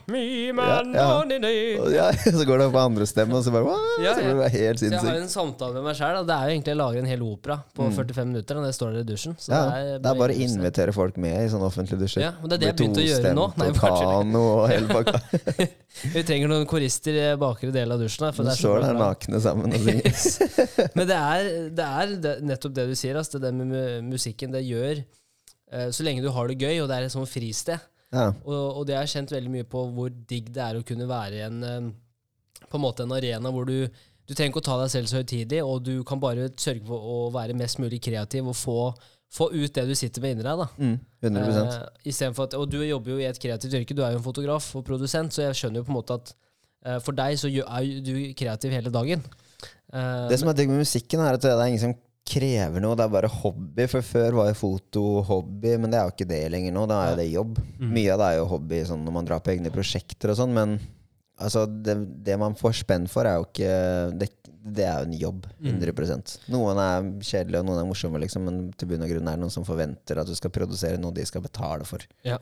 Ja, 0.97 1.11
ja. 1.93 2.07
så 2.39 2.47
går 2.49 2.63
det 2.63 2.69
på 2.73 2.81
andre 2.81 3.05
stemme, 3.11 3.37
og 3.37 3.45
så 3.45 3.53
bare 3.53 3.75
Ja, 4.01 4.15
Så 4.17 4.25
blir 4.25 4.41
det 4.41 4.49
helt 4.57 4.81
sinnssykt. 4.81 4.97
jeg 5.05 5.13
har 5.13 5.21
en 5.21 5.29
samtale 5.29 5.75
med 5.77 5.85
meg 5.91 5.99
sjøl. 6.01 6.25
Det 6.25 6.35
er 6.39 6.49
jo 6.49 6.55
egentlig 6.57 6.75
å 6.75 6.81
lage 6.81 6.99
en 7.05 7.11
hel 7.13 7.23
opera 7.29 7.59
på 7.77 7.91
45 7.93 8.33
minutter. 8.33 8.57
Og 8.57 8.65
det 8.65 8.73
står 8.79 8.97
der 8.97 9.05
i 9.05 9.09
dusjen. 9.13 9.37
Så 9.37 9.53
Mm. 9.53 9.55
Ja, 9.55 9.65
det 9.65 9.85
er 9.85 9.99
det 9.99 10.11
er 10.11 10.19
bare 10.25 10.33
å 10.33 10.41
invitere 10.49 10.93
folk 10.97 11.17
med 11.21 11.37
i 11.45 11.49
sånne 11.53 11.69
offentlige 11.69 12.01
dusjer. 12.01 12.23
Ja, 12.25 12.33
og 12.43 12.49
det 12.49 12.57
er 12.57 12.65
det 12.65 12.69
jeg 12.73 12.77
begynte 12.81 13.05
å 13.05 13.09
gjøre 13.13 13.35
nå. 13.37 13.47
Nei, 13.61 13.71
kano 13.77 14.43
og 14.65 14.69
hele 14.73 14.89
pakka. 14.89 15.69
Vi 16.15 16.23
trenger 16.27 16.49
noen 16.51 16.67
korister 16.67 17.15
i 17.15 17.37
bakre 17.39 17.71
del 17.71 17.93
av 17.95 18.01
dusjen. 18.01 18.25
her, 18.27 18.33
For 18.35 18.43
De 18.43 18.51
er 18.51 18.59
står 18.59 18.81
der 18.83 18.97
nakne 18.99 19.39
sammen 19.41 19.71
og 19.71 19.85
synger. 19.85 20.91
Men 20.99 21.07
det 21.07 21.19
er, 21.21 21.53
det 21.71 21.87
er 21.87 22.17
det, 22.25 22.33
nettopp 22.55 22.77
det 22.77 22.87
du 22.91 22.95
sier. 22.99 23.19
Altså, 23.21 23.41
det 23.43 23.53
med 23.55 24.07
musikken, 24.09 24.55
det 24.55 24.65
gjør 24.65 25.03
eh, 25.03 25.91
Så 25.93 26.07
lenge 26.07 26.25
du 26.25 26.31
har 26.33 26.49
det 26.49 26.61
gøy, 26.61 26.81
og 26.83 26.89
det 26.89 26.97
er 26.97 27.09
et 27.09 27.15
sånt 27.15 27.31
fristed. 27.31 27.83
Ja. 28.15 28.31
Og, 28.47 28.81
og 28.81 28.83
det 28.87 28.97
har 28.97 29.07
jeg 29.07 29.17
kjent 29.17 29.35
veldig 29.35 29.53
mye 29.53 29.69
på 29.69 29.85
hvor 29.95 30.11
digg 30.31 30.51
det 30.55 30.63
er 30.63 30.79
å 30.79 30.85
kunne 30.87 31.09
være 31.11 31.39
i 31.41 31.47
en 31.49 31.63
eh, 31.67 31.89
På 32.71 32.79
en 32.79 32.85
måte 32.85 33.07
en 33.07 33.15
arena 33.17 33.51
hvor 33.55 33.67
du 33.67 33.89
Du 34.25 34.33
trenger 34.33 34.53
ikke 34.53 34.63
å 34.63 34.69
ta 34.69 34.77
deg 34.81 34.93
selv 34.93 35.11
så 35.11 35.19
høytidelig, 35.21 35.59
og 35.67 35.83
du 35.85 35.99
kan 36.09 36.21
bare 36.23 36.47
sørge 36.57 36.87
for 36.89 37.11
å 37.13 37.17
være 37.35 37.57
mest 37.59 37.77
mulig 37.83 37.99
kreativ 38.01 38.47
og 38.49 38.57
få, 38.57 38.77
få 39.29 39.51
ut 39.53 39.75
det 39.77 39.85
du 39.85 39.93
sitter 39.99 40.25
med 40.25 40.33
inni 40.33 40.47
deg. 40.47 40.63
da. 40.63 40.69
Mm, 40.79 40.95
100 41.27 41.59
Eh, 41.59 42.09
i 42.09 42.15
for 42.23 42.47
at, 42.47 42.57
og 42.57 42.71
du 42.73 42.79
jobber 42.81 43.13
jo 43.13 43.19
i 43.21 43.27
et 43.29 43.41
kreativt 43.43 43.77
yrke, 43.77 43.93
du 43.93 44.01
er 44.01 44.15
jo 44.15 44.23
en 44.23 44.25
fotograf 44.25 44.71
og 44.81 44.87
produsent, 44.87 45.37
så 45.37 45.45
jeg 45.45 45.59
skjønner 45.59 45.83
jo 45.83 45.89
på 45.91 45.93
en 45.93 45.99
måte 45.99 46.17
at 46.17 46.33
eh, 46.87 46.97
for 47.05 47.13
deg 47.21 47.37
så 47.37 47.53
er 47.53 47.91
du 48.01 48.15
kreativ 48.33 48.73
hele 48.73 48.95
dagen. 48.95 49.21
Det 49.93 50.41
som 50.41 50.49
er 50.49 50.57
digg 50.57 50.73
med 50.73 50.81
musikken, 50.87 51.21
er 51.21 51.37
at 51.37 51.45
det 51.45 51.53
er 51.53 51.69
ingen 51.69 51.85
som 51.85 51.95
krever 52.25 52.83
noe. 52.83 52.97
Det 52.97 53.05
er 53.05 53.13
bare 53.13 53.31
hobby. 53.31 53.87
For 53.91 54.05
før 54.05 54.39
var 54.41 54.51
jo 54.51 54.59
foto 54.59 55.05
hobby, 55.29 55.77
men 55.81 55.93
det 55.93 56.01
er 56.01 56.09
jo 56.09 56.15
ikke 56.15 56.31
det 56.31 56.43
lenger 56.55 56.75
nå. 56.75 56.87
Da 56.91 57.01
er 57.01 57.13
jo 57.13 57.21
det 57.21 57.29
jobb. 57.31 57.61
Mm. 57.79 57.91
Mye 57.97 58.15
av 58.15 58.23
det 58.23 58.31
er 58.31 58.39
jo 58.41 58.51
hobby 58.55 58.81
sånn 58.89 59.05
når 59.07 59.17
man 59.19 59.29
drar 59.29 59.45
på 59.45 59.55
egne 59.55 59.73
prosjekter 59.75 60.33
og 60.33 60.41
sånn, 60.41 60.55
men 60.57 60.79
altså, 61.37 61.67
det, 61.69 61.99
det 62.27 62.39
man 62.41 62.57
får 62.59 62.81
spenn 62.81 63.07
for, 63.11 63.29
er 63.29 63.39
jo 63.41 63.49
ikke 63.49 63.77
Det, 64.21 64.31
det 64.65 64.87
er 64.89 65.03
jo 65.03 65.11
en 65.11 65.19
jobb. 65.21 65.49
Mm. 65.61 65.79
100 65.85 66.51
Noen 66.55 66.83
er 66.83 67.09
kjedelige, 67.21 67.61
og 67.61 67.69
noen 67.69 67.83
er 67.83 67.89
morsomme, 67.89 68.23
liksom, 68.25 68.49
men 68.49 68.61
til 68.79 68.91
bunn 68.91 69.05
og 69.05 69.13
grunn 69.13 69.31
er 69.31 69.39
det 69.39 69.45
noen 69.45 69.55
som 69.55 69.69
forventer 69.69 70.21
at 70.23 70.31
du 70.31 70.37
skal 70.39 70.55
produsere 70.55 71.01
noe 71.01 71.15
de 71.15 71.27
skal 71.29 71.45
betale 71.45 71.87
for. 71.89 72.05
Ja. 72.27 72.41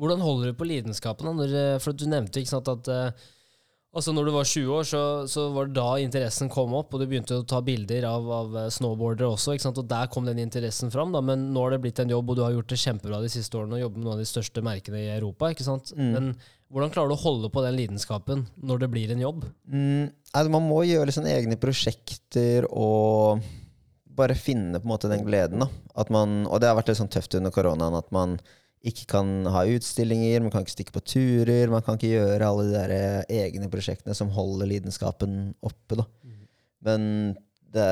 Hvordan 0.00 0.24
holder 0.24 0.50
du 0.50 0.56
på 0.56 0.64
lidenskapen? 0.64 1.28
Når, 1.36 1.52
eh, 1.60 1.78
for 1.84 1.92
du 1.92 2.06
nevnte 2.08 2.40
ikke 2.40 2.54
sant, 2.54 2.70
at 2.72 2.88
eh, 2.88 3.28
altså 3.96 4.14
når 4.14 4.28
du 4.28 4.32
var 4.34 4.46
20 4.46 4.76
år, 4.76 4.86
så, 4.86 5.02
så 5.30 5.48
var 5.54 5.68
det 5.68 5.76
da 5.78 5.88
interessen 6.02 6.50
kom 6.52 6.74
opp, 6.78 6.94
og 6.94 7.02
du 7.02 7.08
begynte 7.10 7.40
å 7.40 7.46
ta 7.48 7.60
bilder 7.64 8.06
av, 8.08 8.30
av 8.36 8.56
eh, 8.62 8.70
snowboardere 8.74 9.32
også. 9.34 9.56
Ikke 9.56 9.66
sant? 9.66 9.80
Og 9.82 9.90
der 9.90 10.10
kom 10.12 10.28
den 10.28 10.42
interessen 10.42 10.92
fram. 10.94 11.14
Da. 11.16 11.22
Men 11.24 11.48
nå 11.54 11.64
har 11.64 11.74
det 11.74 11.82
blitt 11.84 12.02
en 12.02 12.12
jobb, 12.12 12.30
og 12.30 12.38
du 12.38 12.44
har 12.46 12.54
gjort 12.54 12.70
det 12.70 12.80
kjempebra 12.84 13.22
de 13.24 13.32
siste 13.32 13.58
årene 13.58 13.78
og 13.78 13.84
jobber 13.84 14.00
med 14.00 14.08
noen 14.08 14.18
av 14.18 14.24
de 14.24 14.30
største 14.30 14.64
merkene 14.66 15.02
i 15.02 15.10
Europa. 15.16 15.50
Ikke 15.50 15.66
sant? 15.66 15.94
Men 15.98 16.34
hvordan 16.70 16.92
klarer 16.94 17.10
du 17.10 17.16
å 17.16 17.24
holde 17.24 17.50
på 17.50 17.64
den 17.64 17.74
lidenskapen 17.80 18.44
når 18.62 18.84
det 18.84 18.90
blir 18.92 19.10
en 19.10 19.24
jobb? 19.24 19.48
Mm, 19.66 20.12
altså 20.30 20.54
man 20.54 20.68
må 20.70 20.84
gjøre 20.86 21.14
sånne 21.16 21.32
egne 21.34 21.58
prosjekter 21.58 22.68
og 22.70 23.42
bare 24.20 24.36
finne 24.38 24.78
på 24.78 24.86
en 24.86 24.92
måte 24.92 25.10
den 25.10 25.26
gleden. 25.26 25.64
da. 25.64 25.70
At 25.98 26.12
man, 26.14 26.44
og 26.46 26.62
det 26.62 26.70
har 26.70 26.78
vært 26.78 26.92
litt 26.92 27.00
sånn 27.00 27.10
tøft 27.10 27.34
under 27.38 27.54
koronaen 27.54 27.98
at 27.98 28.10
man 28.14 28.38
ikke 28.86 29.06
kan 29.12 29.32
ha 29.52 29.66
utstillinger, 29.68 30.40
man 30.40 30.52
kan 30.52 30.64
ikke 30.64 30.72
stikke 30.72 30.94
på 30.94 31.02
turer, 31.04 31.68
man 31.72 31.84
kan 31.84 31.98
ikke 31.98 32.14
gjøre 32.14 32.46
alle 32.46 32.68
de 32.68 32.76
der 32.78 32.94
eh, 32.94 33.42
egne 33.44 33.68
prosjektene 33.72 34.16
som 34.16 34.32
holder 34.32 34.70
lidenskapen 34.70 35.52
oppe. 35.60 35.98
da. 36.00 36.06
Men 36.86 37.02
det 37.74 37.90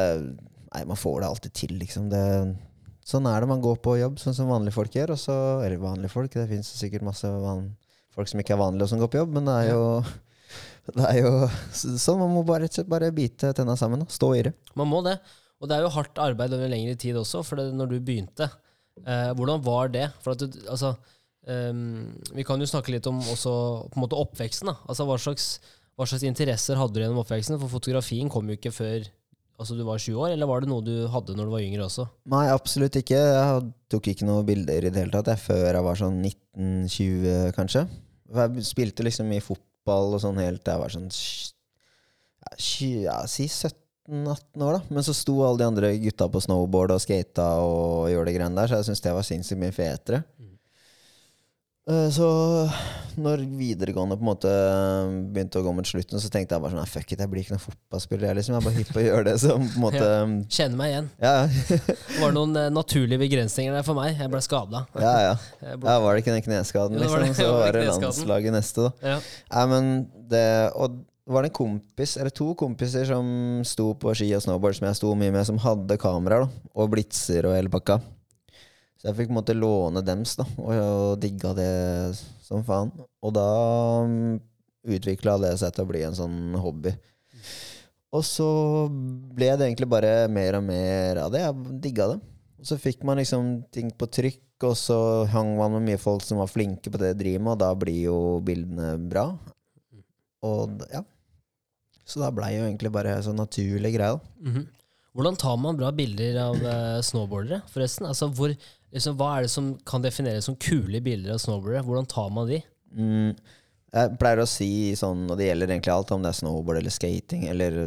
Nei, 0.69 0.82
man 0.85 0.99
får 1.00 1.23
det 1.23 1.29
alltid 1.31 1.52
til, 1.56 1.70
liksom. 1.81 2.11
Det, 2.12 2.23
sånn 3.08 3.25
er 3.31 3.40
det 3.40 3.46
man 3.49 3.62
går 3.64 3.79
på 3.81 3.94
jobb, 3.96 4.19
sånn 4.20 4.35
som 4.37 4.50
vanlige 4.52 4.76
folk 4.76 4.93
gjør. 4.93 5.14
Også, 5.14 5.37
eller 5.64 5.81
vanlige 5.81 6.12
folk, 6.12 6.35
det 6.35 6.44
fins 6.50 6.69
sikkert 6.76 7.06
masse 7.06 7.25
van, 7.25 7.70
folk 8.12 8.29
som 8.29 8.43
ikke 8.43 8.52
er 8.52 8.61
vanlige 8.61 8.84
og 8.84 8.91
som 8.93 9.00
går 9.00 9.08
på 9.14 9.23
jobb, 9.23 9.32
men 9.38 9.49
det 9.49 9.55
er 9.62 9.70
jo 9.70 9.87
det 10.99 11.06
er 11.08 11.19
jo 11.23 11.32
sånn, 11.73 12.20
Man 12.20 12.34
må 12.37 12.44
bare, 12.44 12.69
bare 12.88 13.08
bite 13.17 13.55
tenna 13.56 13.79
sammen 13.81 14.05
og 14.05 14.12
stå 14.12 14.29
i 14.37 14.44
det. 14.50 14.52
Man 14.76 14.93
må 14.93 15.00
det. 15.08 15.17
Og 15.58 15.70
det 15.70 15.79
er 15.79 15.87
jo 15.87 15.94
hardt 15.96 16.20
arbeid 16.23 16.52
over 16.55 16.70
lengre 16.70 17.00
tid 17.00 17.17
også, 17.17 17.41
for 17.49 17.61
det, 17.61 17.73
når 17.81 17.94
du 17.94 17.96
begynte, 18.05 18.50
eh, 19.04 19.30
hvordan 19.36 19.62
var 19.64 19.92
det? 19.94 20.06
For 20.24 20.34
at 20.34 20.42
du, 20.42 20.58
altså, 20.70 20.94
um, 21.46 22.08
vi 22.34 22.44
kan 22.46 22.60
jo 22.60 22.68
snakke 22.70 22.94
litt 22.94 23.06
om 23.10 23.20
også 23.20 23.52
på 23.90 23.98
en 23.98 24.04
måte 24.04 24.18
oppveksten. 24.18 24.70
da. 24.70 24.78
Altså 24.88 25.06
Hva 25.08 25.18
slags, 25.22 25.46
hva 25.98 26.08
slags 26.08 26.26
interesser 26.28 26.78
hadde 26.80 26.96
du 26.96 27.02
gjennom 27.02 27.22
oppveksten? 27.22 27.58
For 27.60 27.72
fotografien 27.72 28.30
kom 28.32 28.50
jo 28.50 28.58
ikke 28.58 28.74
før 28.74 29.06
altså, 29.58 29.76
du 29.76 29.84
var 29.86 30.00
20 30.00 30.22
år, 30.22 30.32
eller 30.34 30.50
var 30.50 30.62
det 30.62 30.70
noe 30.70 30.84
du 30.86 30.94
hadde 31.12 31.36
når 31.36 31.48
du 31.48 31.54
var 31.56 31.64
yngre 31.66 31.86
også? 31.88 32.08
Nei, 32.30 32.46
absolutt 32.54 32.98
ikke. 33.00 33.18
Jeg 33.18 33.70
tok 33.92 34.10
ikke 34.12 34.28
noen 34.28 34.46
bilder 34.48 34.86
i 34.86 34.92
det 34.92 35.02
hele 35.02 35.14
tatt 35.14 35.32
jeg, 35.34 35.44
før 35.48 35.66
jeg 35.70 35.86
var 35.88 36.02
sånn 36.02 36.20
19-20, 36.22 37.54
kanskje. 37.58 37.86
Jeg 38.38 38.66
spilte 38.68 39.06
liksom 39.06 39.32
i 39.34 39.42
fotball 39.42 40.16
og 40.16 40.22
sånn 40.22 40.40
helt 40.42 40.62
til 40.62 40.74
jeg 40.74 40.82
var 40.84 40.92
sånn 40.92 41.08
ja, 43.02 43.16
Si 43.26 43.48
17-18 44.08 44.64
år, 44.64 44.78
da. 44.78 44.82
Men 44.88 45.05
så 45.06 45.14
sto 45.16 45.37
alle 45.44 45.60
de 45.60 45.69
andre 45.69 45.93
gutta 46.00 46.28
på 46.32 46.40
snowboard 46.40 46.96
og 46.96 47.02
skata 47.05 47.50
og 47.60 48.08
gjorde 48.12 48.32
de 48.32 48.38
greiene 48.38 48.56
der, 48.56 48.70
så 48.70 48.81
jeg 48.81 48.88
syntes 48.88 49.05
det 49.05 49.16
var 49.19 49.26
sinnssykt 49.28 49.60
mye 49.60 49.76
fetere. 49.76 50.22
Eh, 51.88 52.08
Så 52.12 52.28
når 53.19 53.43
videregående 53.58 54.16
på 54.19 54.22
en 54.22 54.28
måte 54.28 54.50
begynte 55.32 55.58
å 55.58 55.64
gå 55.64 55.72
mot 55.75 55.88
slutten, 55.88 56.20
så 56.20 56.28
tenkte 56.31 56.55
jeg 56.55 56.62
bare 56.62 56.76
sånn 56.76 56.90
fuck 56.90 57.12
it, 57.14 57.22
jeg 57.22 57.31
blir 57.32 57.43
ikke 57.43 57.56
noen 57.56 57.64
fotballspiller. 57.64 58.28
Jeg, 58.28 58.38
liksom. 58.38 58.55
jeg 58.55 58.60
er 58.60 58.66
bare 58.69 58.78
hypp 58.78 58.93
på 58.94 59.00
å 59.00 59.06
gjøre 59.06 59.25
det 59.31 59.37
som 59.43 59.64
på 59.64 59.81
en 59.81 59.84
måte 59.87 60.10
Kjenner 60.58 60.78
meg 60.78 60.93
igjen. 60.93 61.10
Ja, 61.25 61.34
Det 61.88 62.20
var 62.20 62.37
noen 62.37 62.56
eh, 62.60 62.70
naturlige 62.75 63.22
begrensninger 63.25 63.75
der 63.75 63.87
for 63.87 63.99
meg. 63.99 64.14
Jeg 64.20 64.32
ble 64.32 64.43
skada. 64.44 64.84
ja. 65.06 65.14
ja. 65.31 65.37
ja 65.64 65.99
var 66.05 66.08
det 66.12 66.25
ikke 66.25 66.37
den 66.37 66.46
kneskaden, 66.46 67.00
liksom? 67.00 67.25
det. 67.25 67.37
Så 67.40 67.52
var 67.56 67.76
det 67.76 67.87
landslaget 67.88 68.58
neste, 68.58 68.88
da. 68.88 69.14
Ja. 69.14 69.20
Nei, 69.56 69.69
men 69.72 69.94
det 70.28 70.49
Og 70.76 71.00
var 71.28 71.44
det 71.44 71.50
en 71.50 71.58
kompis, 71.58 72.16
eller 72.16 72.32
to 72.34 72.52
kompiser, 72.58 73.04
som 73.08 73.26
sto 73.66 73.90
på 74.00 74.14
ski 74.16 74.30
og 74.36 74.44
snowboard, 74.44 74.78
som 74.78 74.86
jeg 74.88 74.98
sto 74.98 75.10
mye 75.19 75.34
med, 75.34 75.44
som 75.48 75.60
hadde 75.60 75.98
kameraer, 76.00 76.46
da. 76.46 76.70
Og 76.78 76.92
blitser 76.94 77.48
og 77.48 77.56
hele 77.56 77.72
pakka. 77.72 77.98
Så 78.98 79.10
jeg 79.10 79.19
fikk 79.19 79.28
på 79.28 79.34
en 79.36 79.38
måte 79.38 79.56
låne 79.56 80.02
dems, 80.02 80.34
da, 80.40 80.46
og, 80.56 80.72
og 80.72 81.12
digga 81.22 81.52
det 81.58 81.69
som 82.46 82.64
faen. 82.66 82.90
Og 83.22 83.34
da 83.36 83.48
um, 84.08 84.38
utvikla 84.88 85.36
det 85.43 85.53
seg 85.60 85.74
til 85.74 85.84
å 85.84 85.91
bli 85.91 86.03
en 86.06 86.17
sånn 86.17 86.56
hobby. 86.58 86.94
Og 88.17 88.24
så 88.24 88.48
ble 88.88 89.53
det 89.53 89.69
egentlig 89.69 89.91
bare 89.93 90.12
mer 90.32 90.56
og 90.58 90.64
mer 90.64 91.20
av 91.26 91.32
det. 91.34 91.44
Jeg 91.44 91.79
digga 91.84 92.08
det. 92.14 92.19
Og 92.58 92.67
så 92.67 92.79
fikk 92.81 93.05
man 93.06 93.20
liksom 93.20 93.50
ting 93.74 93.93
på 93.94 94.08
trykk, 94.10 94.43
og 94.67 94.74
så 94.74 94.98
hang 95.31 95.53
man 95.60 95.76
med 95.76 95.84
mye 95.86 96.00
folk 96.03 96.24
som 96.26 96.41
var 96.41 96.50
flinke 96.50 96.91
på 96.91 96.98
det 96.98 97.12
de 97.12 97.20
driver 97.20 97.44
med, 97.44 97.53
og 97.55 97.60
da 97.62 97.70
blir 97.79 98.00
jo 98.08 98.17
bildene 98.43 98.96
bra. 99.12 99.29
Og 100.48 100.82
ja. 100.91 101.05
Så 102.08 102.22
da 102.22 102.32
blei 102.32 102.55
jo 102.56 102.65
egentlig 102.65 102.93
bare 102.94 103.19
sånn 103.24 103.36
naturlig 103.38 103.93
greie, 103.98 104.17
da. 104.17 104.50
-hmm. 104.50 104.67
Hvordan 105.19 105.36
tar 105.36 105.56
man 105.58 105.77
bra 105.77 105.91
bilder 105.93 106.36
av 106.41 106.56
uh, 106.62 107.00
snowboardere, 107.03 107.62
forresten? 107.72 108.06
Altså, 108.06 108.29
hvor, 108.29 108.53
liksom, 108.94 109.17
hva 109.19 109.31
er 109.36 109.46
det 109.46 109.50
som 109.50 109.72
kan 109.88 110.05
defineres 110.05 110.46
som 110.46 110.56
kule 110.56 111.00
bilder 111.00 111.34
av 111.34 111.43
snowboardere? 111.43 111.82
Hvordan 111.82 112.06
tar 112.06 112.29
man 112.31 112.48
de? 112.48 112.60
Mm, 112.94 113.32
jeg 113.93 114.19
pleier 114.20 114.43
å 114.44 114.48
si 114.48 114.94
sånn, 114.96 115.24
og 115.31 115.41
det 115.41 115.48
gjelder 115.48 115.72
egentlig 115.72 115.94
alt, 115.94 116.12
om 116.15 116.22
det 116.22 116.31
er 116.31 116.38
snowboard 116.38 116.81
eller 116.81 116.94
skating 116.94 117.48
eller 117.48 117.81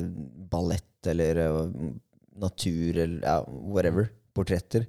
ballett 0.51 1.07
eller 1.07 1.39
uh, 1.45 1.93
natur 2.41 2.97
eller 2.97 3.21
ja, 3.23 3.37
whatever. 3.47 4.11
Portretter. 4.35 4.85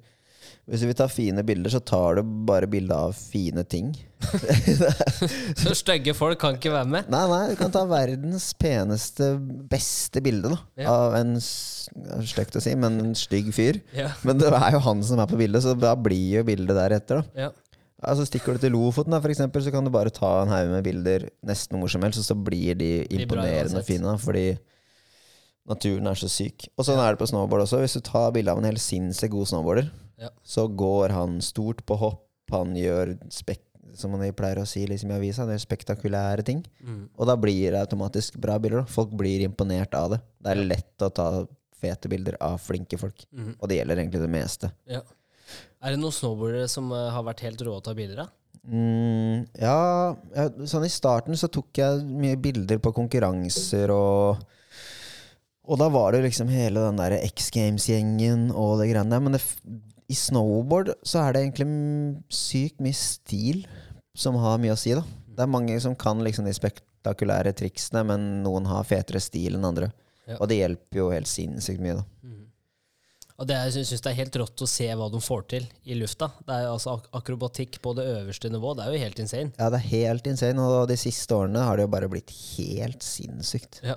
Hvis 0.68 0.82
du 0.82 0.86
vil 0.88 0.96
ta 0.98 1.06
fine 1.10 1.42
bilder, 1.46 1.72
så 1.74 1.80
tar 1.84 2.16
du 2.18 2.22
bare 2.48 2.68
bilde 2.70 2.94
av 2.94 3.12
fine 3.18 3.64
ting. 3.68 3.92
Så 5.58 5.74
stygge 5.74 6.14
folk 6.14 6.38
kan 6.40 6.54
ikke 6.58 6.70
være 6.72 6.88
med? 6.88 7.08
Nei, 7.10 7.22
nei, 7.30 7.40
du 7.50 7.56
kan 7.58 7.72
ta 7.74 7.82
verdens 7.90 8.52
peneste, 8.58 9.32
beste 9.70 10.22
bilde 10.24 10.52
da, 10.54 10.58
Ja. 10.84 10.92
av 10.94 11.16
en 11.18 11.34
stygt 11.42 12.56
å 12.58 12.62
si, 12.62 12.74
men 12.78 13.00
en 13.02 13.14
stygg 13.18 13.50
fyr. 13.54 13.80
Ja. 13.96 14.12
Men 14.22 14.38
det 14.38 14.52
er 14.54 14.76
jo 14.76 14.82
han 14.86 15.02
som 15.06 15.20
er 15.22 15.30
på 15.30 15.38
bildet, 15.40 15.64
så 15.66 15.74
da 15.78 15.94
blir 15.98 16.38
jo 16.38 16.44
bildet 16.46 16.78
deretter. 16.78 17.22
da 17.34 17.46
ja. 17.48 17.50
Altså 18.02 18.24
Stikker 18.26 18.56
du 18.56 18.58
til 18.64 18.72
Lofoten, 18.74 19.14
da, 19.14 19.20
for 19.22 19.30
eksempel, 19.30 19.62
så 19.62 19.70
kan 19.70 19.84
du 19.86 19.90
bare 19.94 20.10
ta 20.10 20.42
en 20.42 20.50
haug 20.50 20.70
med 20.72 20.82
bilder 20.86 21.28
nesten 21.46 21.78
hvor 21.78 21.90
som 21.92 22.02
helst, 22.02 22.18
og 22.18 22.26
så 22.26 22.34
blir 22.34 22.74
de 22.78 22.92
imponerende 23.14 23.78
og 23.78 23.86
fine. 23.86 24.16
Fordi 24.18 24.46
naturen 25.70 26.08
er 26.10 26.18
så 26.18 26.26
syk. 26.30 26.66
Og 26.74 26.86
sånn 26.88 26.98
er 26.98 27.14
det 27.14 27.20
på 27.22 27.28
snowboard 27.30 27.62
også. 27.66 27.78
Hvis 27.84 27.94
du 27.94 28.02
tar 28.02 28.32
bilde 28.34 28.50
av 28.50 28.58
en 28.58 28.66
helt 28.66 28.82
sinnssykt 28.82 29.30
god 29.30 29.46
snowboarder, 29.52 29.90
Ja. 30.22 30.30
så 30.46 30.68
går 30.68 31.14
han 31.16 31.40
stort 31.42 31.84
på 31.88 31.98
hopp. 31.98 32.26
Han 32.52 32.76
gjør 32.76 33.16
spek 33.32 33.64
som 33.96 34.14
man 34.14 34.24
pleier 34.36 34.60
å 34.62 34.68
si 34.68 34.84
liksom 34.88 35.10
i 35.12 35.16
avisa, 35.16 35.46
det 35.48 35.56
er 35.56 35.64
spektakulære 35.64 36.44
ting. 36.46 36.62
Mm. 36.80 37.02
Og 37.18 37.28
da 37.28 37.36
blir 37.40 37.74
det 37.74 37.80
automatisk 37.80 38.38
bra 38.40 38.58
bilder. 38.62 38.82
da 38.82 38.92
Folk 38.92 39.12
blir 39.18 39.44
imponert 39.44 39.94
av 39.98 40.14
det. 40.14 40.20
Det 40.40 40.52
er 40.52 40.62
lett 40.62 41.04
å 41.04 41.10
ta 41.12 41.26
fete 41.82 42.10
bilder 42.12 42.38
av 42.40 42.60
flinke 42.62 42.98
folk. 43.00 43.24
Mm. 43.34 43.56
Og 43.58 43.68
det 43.68 43.80
gjelder 43.80 44.02
egentlig 44.02 44.22
det 44.22 44.30
meste. 44.32 44.70
Ja. 44.90 45.02
Er 45.82 45.92
det 45.92 46.00
noen 46.00 46.14
snowboardere 46.14 46.70
som 46.70 46.92
eh, 46.94 47.10
har 47.12 47.26
vært 47.26 47.42
helt 47.44 47.62
rå 47.66 47.76
å 47.76 47.84
ta 47.84 47.94
bilder 47.96 48.24
av? 48.24 48.32
Mm, 48.62 49.48
ja, 49.58 49.78
ja, 50.36 50.44
sånn 50.70 50.86
i 50.86 50.92
starten 50.92 51.34
så 51.34 51.48
tok 51.50 51.80
jeg 51.80 52.04
mye 52.06 52.38
bilder 52.38 52.78
på 52.78 52.92
konkurranser 52.94 53.90
og 53.90 54.44
Og 55.66 55.78
da 55.78 55.88
var 55.90 56.14
det 56.14 56.20
liksom 56.24 56.50
hele 56.50 56.82
den 56.82 56.98
der 56.98 57.16
X 57.22 57.50
Games-gjengen 57.54 58.48
og 58.50 58.80
det 58.80 58.88
greiene 58.90 59.14
der. 59.14 59.20
Men 59.22 59.36
det, 59.36 59.42
i 60.10 60.16
snowboard 60.16 60.92
så 61.06 61.22
er 61.22 61.34
det 61.34 61.44
egentlig 61.44 61.68
sykt 62.32 62.82
mye 62.82 62.96
stil 62.96 63.64
som 64.18 64.36
har 64.40 64.58
mye 64.60 64.74
å 64.74 64.80
si, 64.80 64.94
da. 64.96 65.04
Det 65.32 65.44
er 65.44 65.52
mange 65.52 65.78
som 65.80 65.94
kan 65.96 66.20
liksom 66.24 66.48
de 66.48 66.52
spektakulære 66.56 67.54
triksene, 67.56 68.02
men 68.08 68.26
noen 68.44 68.66
har 68.68 68.88
fetere 68.88 69.22
stil 69.22 69.56
enn 69.56 69.68
andre. 69.68 69.92
Ja. 70.28 70.36
Og 70.38 70.50
det 70.50 70.60
hjelper 70.60 71.00
jo 71.00 71.12
helt 71.14 71.30
sinnssykt 71.30 71.80
mye, 71.82 72.00
da. 72.02 72.06
Og 73.42 73.48
det 73.48 73.56
jeg 73.58 73.86
syns 73.88 74.04
det 74.04 74.10
er 74.12 74.18
helt 74.20 74.36
rått 74.38 74.62
å 74.62 74.68
se 74.70 74.86
hva 74.94 75.08
de 75.10 75.18
får 75.24 75.40
til 75.50 75.64
i 75.90 75.96
lufta. 75.98 76.28
Det 76.46 76.54
er 76.54 76.66
jo 76.66 76.74
altså 76.76 76.92
ak 76.94 77.08
akrobatikk 77.18 77.80
på 77.82 77.94
det 77.98 78.04
øverste 78.06 78.50
nivå. 78.52 78.74
Det 78.78 78.84
er 78.84 78.94
jo 78.94 79.00
helt 79.02 79.22
insane. 79.24 79.54
Ja, 79.56 79.70
det 79.72 79.80
er 79.80 79.88
helt 79.88 80.28
insane, 80.30 80.62
og 80.62 80.86
de 80.90 80.98
siste 81.00 81.34
årene 81.34 81.64
har 81.66 81.78
det 81.78 81.88
jo 81.88 81.92
bare 81.96 82.10
blitt 82.12 82.30
helt 82.30 83.02
sinnssykt. 83.02 83.80
Ja. 83.82 83.96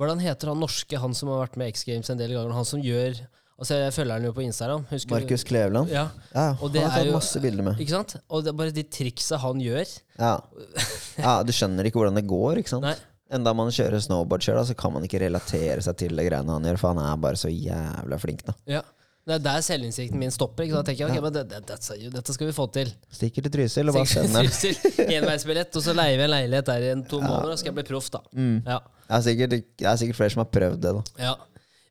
Hvordan 0.00 0.22
heter 0.24 0.50
han 0.50 0.62
norske, 0.64 0.98
han 0.98 1.14
som 1.14 1.30
har 1.30 1.44
vært 1.44 1.60
med 1.60 1.70
X 1.70 1.84
Games 1.86 2.10
en 2.10 2.18
del 2.18 2.34
ganger? 2.34 2.56
Han 2.56 2.66
som 2.66 2.82
gjør 2.82 3.20
Altså, 3.58 3.76
jeg 3.78 3.92
følger 3.94 4.12
han 4.16 4.24
jo 4.26 4.32
på 4.34 4.42
Instagram. 4.42 4.84
Markus 5.10 5.44
Kleveland. 5.46 5.88
Ja, 5.92 6.08
Ja, 6.34 6.46
han 6.58 6.76
har 6.76 6.90
tatt 6.96 7.06
jo- 7.06 7.12
masse 7.12 7.40
bilder 7.40 7.62
med. 7.62 7.78
ikke 7.78 7.90
sant? 7.94 8.16
Og 8.28 8.42
det 8.42 8.50
er 8.50 8.56
bare 8.58 8.72
de 8.74 8.82
triksa 8.82 9.38
han 9.38 9.60
gjør. 9.62 9.86
Ja. 10.18 10.32
ja, 11.18 11.42
Du 11.46 11.52
skjønner 11.54 11.86
ikke 11.86 12.00
hvordan 12.00 12.14
det 12.18 12.26
går, 12.26 12.58
ikke 12.62 12.68
sant? 12.74 12.82
Nei. 12.88 12.96
Enda 13.32 13.54
man 13.56 13.70
kjører 13.72 14.00
snowboard 14.02 14.42
sjøl, 14.44 14.58
så 14.66 14.74
kan 14.76 14.92
man 14.92 15.04
ikke 15.06 15.20
relatere 15.22 15.80
seg 15.84 15.96
til 15.96 16.16
det 16.18 16.26
greiene 16.28 16.52
han 16.52 16.66
gjør, 16.68 16.78
for 16.82 16.92
han 16.92 16.98
er 17.04 17.16
bare 17.22 17.38
så 17.40 17.48
jævla 17.48 18.18
flink, 18.20 18.42
da. 18.44 18.52
Ja. 18.68 18.82
Det 19.22 19.36
er 19.36 19.38
der 19.44 19.60
selvinnsikten 19.62 20.18
min 20.18 20.32
stopper. 20.34 20.64
Ikke? 20.66 20.74
Da 20.74 20.82
tenker 20.82 21.06
jeg, 21.06 21.14
ok, 21.14 21.22
men 21.22 21.32
det, 21.36 21.44
det, 21.52 21.60
dette, 21.68 21.96
dette 22.10 22.34
skal 22.34 22.48
vi 22.48 22.52
få 22.56 22.66
til. 22.74 22.90
Stikker 23.14 23.44
til 23.46 23.52
Trysil 23.54 23.88
og 23.92 23.94
bare 23.94 24.10
sender 24.10 24.48
den. 24.50 25.12
Enveisbillett, 25.14 25.76
og 25.78 25.84
så 25.86 25.94
leier 25.94 26.18
vi 26.18 26.24
en 26.26 26.32
leilighet 26.34 26.66
der 26.66 26.82
i 26.88 26.90
en 26.96 27.04
to 27.06 27.20
måneder, 27.22 27.52
og 27.54 27.60
skal 27.62 27.70
jeg 27.70 27.76
bli 27.78 27.84
proff, 27.92 28.10
da. 28.10 28.18
Mm. 28.34 28.56
Ja. 28.66 28.80
Det 29.06 29.14
er, 29.16 29.22
sikkert, 29.28 29.54
det 29.78 29.86
er 29.92 29.96
sikkert 30.02 30.18
flere 30.18 30.34
som 30.34 30.42
har 30.42 30.50
prøvd 30.58 30.80
det, 30.82 30.92
da. 30.98 31.02
Ja. 31.22 31.34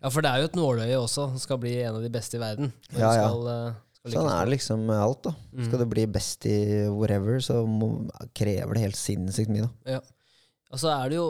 Ja, 0.01 0.09
for 0.09 0.25
det 0.25 0.31
er 0.31 0.41
jo 0.41 0.49
et 0.49 0.55
nåløye 0.57 0.97
også. 0.99 1.27
Skal 1.41 1.59
bli 1.61 1.75
en 1.83 1.99
av 1.99 2.03
de 2.05 2.09
beste 2.13 2.37
i 2.39 2.41
verden. 2.41 2.71
Ja, 2.95 3.11
ja. 3.13 3.27
Skal, 3.27 3.47
eh, 3.51 3.73
skal 4.01 4.15
Sånn 4.17 4.31
er 4.33 4.47
det 4.47 4.53
liksom 4.55 4.85
med 4.87 4.97
alt, 4.97 5.21
da. 5.27 5.33
Mm. 5.53 5.65
Skal 5.67 5.83
du 5.83 5.85
bli 5.91 6.05
best 6.09 6.45
i 6.49 6.57
whatever, 6.89 7.37
så 7.45 7.61
må, 7.69 7.91
krever 8.37 8.73
det 8.77 8.85
helt 8.87 8.97
sinnssykt 8.99 9.51
mye, 9.53 9.67
da. 9.67 9.97
Ja. 9.97 10.01
Altså 10.71 10.89
er 10.93 11.09
det 11.11 11.17
jo 11.19 11.27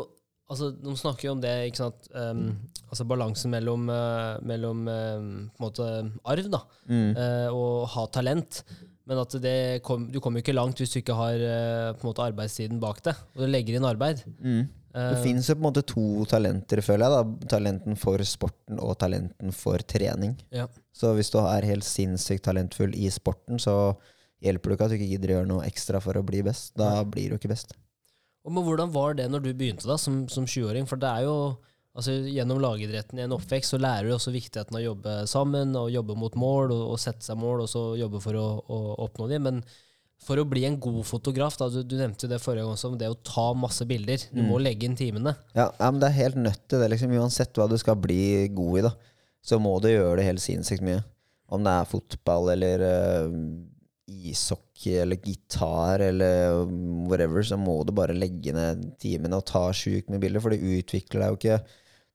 altså, 0.52 0.68
De 0.78 0.92
snakker 1.00 1.26
jo 1.28 1.32
om 1.34 1.42
det, 1.42 1.52
ikke 1.72 1.80
sant 1.82 2.08
um, 2.14 2.44
Altså 2.92 3.06
balansen 3.10 3.50
mellom, 3.50 3.88
uh, 3.90 4.38
mellom 4.46 4.84
uh, 4.86 5.18
på 5.56 5.58
en 5.58 5.66
måte 5.66 5.88
arv 6.30 6.50
da 6.54 6.62
Mm. 6.92 7.12
uh, 7.16 7.50
og 7.56 7.88
ha 7.94 8.06
talent. 8.14 8.64
Men 9.08 9.18
at 9.22 9.34
det 9.42 9.82
kom, 9.84 10.06
du 10.12 10.20
kommer 10.22 10.40
jo 10.40 10.46
ikke 10.46 10.56
langt 10.56 10.78
hvis 10.80 10.92
du 10.94 11.00
ikke 11.02 11.16
har 11.18 11.42
på 11.98 12.06
en 12.06 12.10
måte 12.12 12.24
arbeidstiden 12.24 12.80
bak 12.80 13.02
deg, 13.04 13.16
Og 13.36 13.42
du 13.44 13.48
legger 13.50 13.76
inn 13.76 13.88
arbeid. 13.88 14.22
Mm. 14.40 14.68
Det 14.92 15.02
Eh, 15.18 15.24
fins 15.24 15.48
jo 15.50 15.56
på 15.56 15.62
en 15.62 15.68
måte 15.70 15.86
to 15.88 16.26
talenter, 16.28 16.82
føler 16.84 17.08
jeg. 17.08 17.12
da 17.16 17.48
Talenten 17.56 17.96
for 17.98 18.18
sporten 18.28 18.80
og 18.80 18.98
talenten 19.00 19.54
for 19.56 19.78
trening. 19.80 20.38
ja. 20.52 20.68
Så 20.94 21.14
hvis 21.16 21.32
du 21.32 21.38
er 21.40 21.64
helt 21.64 21.86
sinnssykt 21.88 22.44
talentfull 22.44 22.94
i 22.94 23.08
sporten, 23.10 23.58
så 23.58 23.96
hjelper 24.44 24.70
det 24.70 24.76
ikke 24.76 24.86
at 24.86 24.92
du 24.92 24.96
ikke 24.98 25.12
gidder 25.14 25.30
å 25.32 25.36
gjøre 25.40 25.48
noe 25.48 25.66
ekstra 25.66 26.02
for 26.04 26.18
å 26.20 26.24
bli 26.26 26.42
best. 26.44 26.74
Da 26.76 27.04
blir 27.04 27.30
du 27.30 27.38
ikke 27.38 27.54
best. 27.54 27.72
Og 28.44 28.52
men 28.52 28.66
Hvordan 28.66 28.92
var 28.92 29.14
det 29.14 29.30
når 29.32 29.44
du 29.46 29.54
begynte 29.54 29.88
da, 29.88 29.98
som, 29.98 30.28
som 30.28 30.46
20-åring? 30.46 30.88
For 30.90 30.98
det 30.98 31.08
er 31.08 31.28
jo 31.30 31.36
altså 31.94 32.12
Gjennom 32.12 32.60
lagidretten 32.64 33.20
i 33.20 33.24
en 33.26 33.34
oppvekst 33.36 33.74
så 33.74 33.78
lærer 33.78 34.08
du 34.08 34.14
også 34.16 34.32
viktigheten 34.32 34.76
av 34.78 34.80
å 34.80 34.86
jobbe 34.86 35.16
sammen 35.28 35.76
og 35.76 35.90
jobbe 35.92 36.16
mot 36.16 36.36
mål 36.40 36.72
og, 36.72 36.84
og 36.94 37.00
sette 37.04 37.26
seg 37.26 37.36
mål 37.38 37.66
og 37.66 37.68
så 37.70 37.82
jobbe 38.00 38.22
for 38.24 38.38
å, 38.40 38.46
å 38.64 38.78
oppnå 39.04 39.28
dem. 39.28 39.44
Men 39.44 39.64
for 40.22 40.38
å 40.38 40.46
bli 40.46 40.66
en 40.68 40.76
god 40.80 41.02
fotograf, 41.10 41.56
da, 41.58 41.68
du, 41.74 41.80
du 41.84 41.96
nevnte 41.98 42.28
det 42.30 42.38
forrige 42.44 42.64
gang 42.68 42.76
også, 42.76 42.92
om 42.92 42.98
det 43.00 43.10
å 43.10 43.16
ta 43.26 43.48
masse 43.58 43.86
bilder. 43.90 44.22
Du 44.32 44.44
må 44.46 44.60
legge 44.62 44.86
inn 44.86 44.96
timene. 45.00 45.34
Ja, 45.58 45.72
ja, 45.80 45.88
men 45.92 46.00
det 46.04 46.12
er 46.12 46.20
helt 46.20 46.38
nødt 46.38 46.68
til 46.70 46.80
det. 46.84 46.92
liksom 46.94 47.16
Uansett 47.18 47.58
hva 47.58 47.66
du 47.72 47.78
skal 47.82 47.98
bli 47.98 48.48
god 48.54 48.78
i, 48.80 48.86
da 48.90 48.94
så 49.42 49.58
må 49.58 49.72
du 49.82 49.88
gjøre 49.90 50.20
det 50.20 50.28
helt 50.28 50.42
sinnssykt 50.44 50.84
mye. 50.86 51.00
Om 51.50 51.64
det 51.66 51.72
er 51.74 51.88
fotball 51.90 52.52
eller 52.54 52.84
uh, 52.86 53.32
ishockey 54.08 55.00
eller 55.02 55.18
gitar 55.26 56.00
eller 56.06 56.62
whatever, 57.10 57.42
så 57.44 57.58
må 57.58 57.80
du 57.88 57.94
bare 57.96 58.14
legge 58.14 58.54
ned 58.56 58.84
timene 59.02 59.40
og 59.40 59.46
ta 59.50 59.64
sjukt 59.76 60.12
med 60.14 60.22
bilder, 60.22 60.44
for 60.44 60.54
det 60.54 60.62
utvikler 60.62 61.24
deg 61.26 61.34
jo 61.34 61.40
ikke 61.42 61.60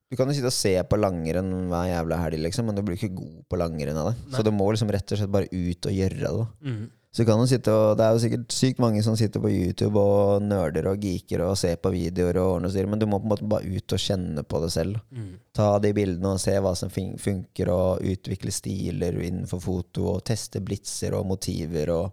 Du 0.06 0.14
kan 0.14 0.30
jo 0.30 0.36
sitte 0.38 0.52
og 0.52 0.54
se 0.54 0.70
på 0.86 0.98
langrenn 1.02 1.48
hver 1.66 1.88
jævla 1.90 2.20
helg, 2.22 2.38
liksom, 2.44 2.68
men 2.70 2.76
du 2.78 2.84
blir 2.86 2.94
ikke 2.94 3.16
god 3.18 3.40
på 3.50 3.58
langrenn 3.58 3.96
av 3.98 4.12
det. 4.12 4.20
Så 4.36 4.44
du 4.46 4.52
må 4.54 4.68
liksom 4.70 4.92
rett 4.94 5.10
og 5.10 5.18
slett 5.18 5.32
bare 5.34 5.48
ut 5.50 5.88
og 5.90 5.96
gjøre 5.96 6.20
det. 6.20 6.30
da 6.30 6.46
Mhm. 6.62 6.84
Så 7.16 7.24
kan 7.24 7.40
du 7.40 7.46
sitte 7.48 7.72
og, 7.72 7.94
Det 7.96 8.04
er 8.04 8.12
jo 8.12 8.20
sikkert 8.20 8.52
sykt 8.52 8.80
mange 8.82 9.00
som 9.04 9.14
sitter 9.16 9.40
på 9.40 9.48
YouTube 9.48 9.96
og 10.00 10.42
nerder 10.44 10.90
og 10.90 11.00
geeker 11.00 11.40
og 11.46 11.54
ser 11.56 11.78
på 11.80 11.92
videoer, 11.94 12.36
og 12.42 12.56
ordner 12.58 12.68
og 12.68 12.74
styrer, 12.74 12.90
men 12.92 13.00
du 13.00 13.06
må 13.08 13.20
på 13.22 13.24
en 13.24 13.32
måte 13.32 13.48
bare 13.48 13.70
ut 13.72 13.94
og 13.96 14.02
kjenne 14.02 14.44
på 14.44 14.60
det 14.60 14.68
selv. 14.74 14.98
Mm. 15.16 15.30
Ta 15.56 15.70
de 15.80 15.94
bildene 15.96 16.34
og 16.34 16.42
se 16.42 16.58
hva 16.60 16.74
som 16.76 16.92
fun- 16.92 17.16
funker, 17.22 17.70
og 17.72 18.04
utvikle 18.04 18.52
stiler 18.52 19.16
innenfor 19.24 19.62
foto, 19.64 20.10
og 20.12 20.26
teste 20.28 20.60
blitser 20.60 21.16
og 21.16 21.24
motiver 21.32 21.94
og 21.94 22.12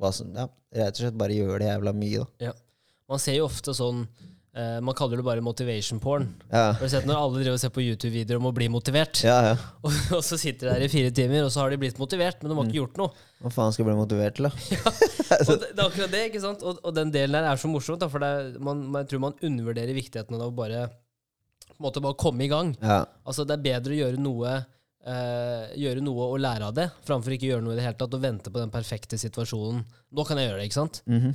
hva 0.00 0.10
som 0.16 0.34
Ja, 0.34 0.48
rett 0.74 0.98
og 0.98 1.04
slett 1.04 1.20
bare 1.20 1.36
gjøre 1.38 1.62
det 1.62 1.70
jævla 1.70 1.94
mye, 1.94 2.24
da. 2.24 2.50
Ja. 2.50 2.52
Man 3.10 3.22
ser 3.22 3.38
jo 3.38 3.46
ofte 3.46 3.74
sånn 3.74 4.04
eh, 4.56 4.78
Man 4.84 4.96
kaller 4.98 5.20
det 5.20 5.24
bare 5.26 5.42
motivation 5.44 6.00
porn. 6.02 6.28
Ja, 6.50 6.72
Har 6.76 6.80
du 6.82 6.88
sett 6.92 7.06
når 7.08 7.18
alle 7.20 7.40
driver 7.42 7.56
og 7.58 7.62
ser 7.62 7.72
på 7.74 7.84
YouTube-videoer 7.84 8.40
om 8.40 8.48
å 8.50 8.54
bli 8.56 8.68
motivert? 8.72 9.22
ja. 9.26 9.36
ja. 9.50 9.56
Og, 9.86 9.92
og 10.18 10.24
så 10.26 10.36
sitter 10.40 10.68
de 10.68 10.72
der 10.74 10.86
i 10.86 10.90
fire 10.92 11.10
timer, 11.16 11.44
og 11.46 11.52
så 11.54 11.62
har 11.62 11.70
de 11.72 11.78
blitt 11.80 11.98
motivert, 12.00 12.42
men 12.42 12.52
de 12.52 12.56
har 12.58 12.66
ikke 12.68 12.80
gjort 12.82 12.98
noe. 13.00 13.14
Hva 13.40 13.52
faen 13.54 13.72
skal 13.72 13.84
jeg 13.86 13.88
bli 13.90 14.00
motivert 14.00 14.36
til, 14.36 14.48
da? 14.50 14.90
Og 15.46 15.54
det, 15.54 15.70
det 15.70 15.78
er 15.78 15.86
akkurat 15.86 16.10
det, 16.12 16.24
ikke 16.28 16.42
sant? 16.42 16.64
Og, 16.66 16.82
og 16.84 16.96
den 16.96 17.12
delen 17.14 17.38
der 17.38 17.46
er 17.48 17.60
så 17.62 17.70
morsomt, 17.70 18.02
da, 18.02 18.10
for 18.12 18.20
det 18.20 18.28
er, 18.28 18.50
man, 18.60 18.82
man, 18.90 19.04
jeg 19.04 19.12
tror 19.14 19.22
man 19.28 19.38
undervurderer 19.46 19.96
viktigheten 19.96 20.36
av 20.36 20.50
å 20.50 20.56
bare, 20.58 20.82
måte 21.80 22.02
bare 22.04 22.18
komme 22.20 22.44
i 22.44 22.50
gang. 22.52 22.74
Ja. 22.82 23.04
Altså 23.24 23.46
Det 23.48 23.56
er 23.56 23.64
bedre 23.70 23.96
å 23.96 24.00
gjøre 24.04 24.20
noe, 24.20 24.58
Uh, 25.00 25.70
gjøre 25.80 26.02
noe 26.04 26.26
og 26.34 26.42
lære 26.44 26.66
av 26.68 26.74
det, 26.76 26.84
framfor 27.08 27.32
ikke 27.32 27.46
gjøre 27.48 27.64
noe 27.64 27.72
i 27.72 27.78
det 27.78 27.86
hele 27.86 27.96
tatt 27.96 28.12
og 28.12 28.20
vente 28.20 28.50
på 28.52 28.60
den 28.60 28.68
perfekte 28.68 29.16
situasjonen. 29.16 29.78
Nå 30.12 30.26
kan 30.28 30.36
jeg 30.36 30.50
gjøre 30.50 30.58
det, 30.60 30.66
ikke 30.68 30.76
sant? 30.76 30.98
Mhm. 31.08 31.30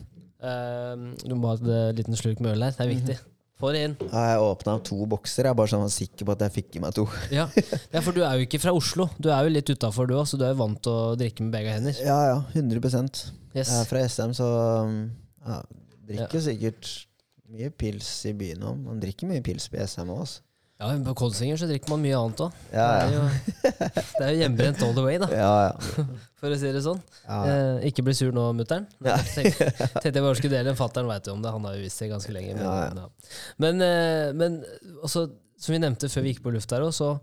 Eh, 0.46 1.06
du 1.26 1.38
må 1.38 1.54
ha 1.54 1.58
en 1.58 1.96
liten 1.98 2.20
slurk 2.20 2.44
med 2.44 2.56
øl 2.56 2.68
her. 2.68 2.76
Det 2.78 2.86
er 2.86 2.92
viktig. 2.92 3.18
Få 3.56 3.72
det 3.72 3.86
inn. 3.88 3.94
Ja, 4.10 4.22
jeg 4.34 4.44
åpna 4.44 4.74
to 4.84 4.98
bokser, 5.08 5.48
jeg 5.48 5.54
er 5.54 5.58
bare 5.58 5.72
sånn 5.72 5.92
sikker 5.94 6.28
på 6.28 6.34
at 6.36 6.42
jeg 6.44 6.54
fikk 6.58 6.76
i 6.76 6.82
meg 6.84 6.96
to. 6.98 7.06
Ja. 7.32 7.46
ja, 7.94 8.02
For 8.04 8.12
du 8.12 8.20
er 8.28 8.36
jo 8.36 8.48
ikke 8.50 8.60
fra 8.60 8.74
Oslo. 8.76 9.08
Du 9.16 9.30
er 9.32 9.48
jo 9.48 9.54
litt 9.54 9.72
utafor, 9.72 10.10
du 10.10 10.18
òg, 10.18 10.26
så 10.28 10.40
du 10.40 10.44
er 10.44 10.52
jo 10.52 10.60
vant 10.60 10.82
til 10.84 10.92
å 10.92 11.14
drikke 11.20 11.46
med 11.46 11.56
begge 11.56 11.76
hender. 11.78 12.02
Ja 12.04 12.18
ja, 12.34 12.38
100 12.52 12.84
Yes. 13.56 13.70
Jeg 13.72 13.78
er 13.80 13.88
fra 13.88 14.02
SM, 14.04 14.34
så 14.36 14.50
um, 14.84 14.98
ja, 15.48 15.62
drikker 16.10 16.44
sikkert 16.44 16.90
mye 17.48 17.70
pils 17.72 18.10
i 18.28 18.34
byen 18.36 18.66
òg. 18.68 18.82
Man 18.90 19.00
drikker 19.00 19.30
mye 19.30 19.44
pils 19.46 19.70
på 19.72 19.80
SM 19.80 20.12
òg, 20.12 20.26
altså. 20.26 20.44
Ja, 20.76 20.90
På 21.06 21.14
Kolsinger 21.16 21.56
så 21.56 21.70
drikker 21.70 21.88
man 21.94 22.02
mye 22.04 22.18
annet 22.20 22.42
òg. 22.44 22.56
Ja, 22.74 22.88
Det 22.92 23.04
er 23.06 23.14
ja. 23.14 23.20
jo, 23.22 23.70
det 24.20 24.26
er 24.26 24.32
jo 24.34 24.40
hjemmebrent 24.42 24.82
all 24.84 24.96
the 24.98 25.04
way, 25.06 25.20
da, 25.22 25.30
ja, 25.32 25.52
ja. 25.70 26.04
for 26.42 26.52
å 26.52 26.58
si 26.60 26.72
det 26.76 26.82
sånn. 26.84 27.00
ja. 27.24 27.38
Eh, 27.48 27.86
ikke 27.90 28.04
bli 28.04 28.16
sur 28.18 28.34
nå, 28.36 28.44
mutter'n. 28.60 28.84
Ja. 29.08 29.16
Tenkte, 29.38 29.70
tenkte 29.72 30.12
jeg 30.12 30.26
bare 30.26 30.36
skulle 30.36 30.58
dele 30.58 30.74
en 30.74 30.80
Fatter'n 30.80 31.08
veit 31.08 31.30
jo 31.32 31.38
om 31.38 31.46
det, 31.46 31.54
han 31.56 31.64
har 31.70 31.78
jo 31.78 31.86
visst 31.86 32.04
det 32.04 32.10
ganske 32.12 32.36
lenge. 32.36 32.58
Men, 32.60 32.66
Ja, 32.68 32.76
ja. 32.90 33.06
ja. 33.06 33.32
men, 33.64 33.82
eh, 33.88 34.34
men 34.36 34.60
også, 35.08 35.30
som 35.64 35.78
vi 35.78 35.80
nevnte 35.86 36.12
før 36.12 36.28
vi 36.28 36.34
gikk 36.36 36.44
på 36.44 36.52
luft 36.58 36.76
her 36.76 36.84
òg, 36.84 36.92
så 36.98 37.14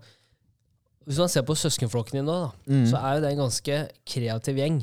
hvis 1.05 1.19
man 1.21 1.29
ser 1.29 1.45
på 1.45 1.53
søskenflokken 1.59 2.21
din 2.21 2.25
nå, 2.25 2.39
da, 2.47 2.51
Mm. 2.73 2.85
så 2.89 2.97
er 3.05 3.17
jo 3.19 3.21
det 3.27 3.31
en 3.35 3.41
ganske 3.45 3.77
kreativ 4.07 4.57
gjeng. 4.63 4.81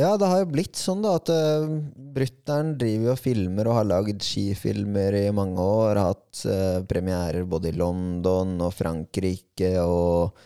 Ja, 0.00 0.14
det 0.16 0.28
har 0.30 0.40
jo 0.40 0.48
blitt 0.48 0.78
sånn 0.80 1.02
da 1.04 1.16
at 1.18 1.28
uh, 1.28 1.66
brutter'n 2.14 2.72
driver 2.80 3.12
og 3.12 3.20
filmer 3.20 3.68
og 3.68 3.76
har 3.76 3.88
lagd 3.88 4.24
skifilmer 4.24 5.16
i 5.18 5.26
mange 5.34 5.60
år. 5.60 5.98
Har 6.00 6.14
hatt 6.14 6.44
uh, 6.48 6.80
premierer 6.88 7.44
både 7.48 7.68
i 7.68 7.76
London 7.76 8.56
og 8.64 8.72
Frankrike 8.76 9.74
og 9.84 10.38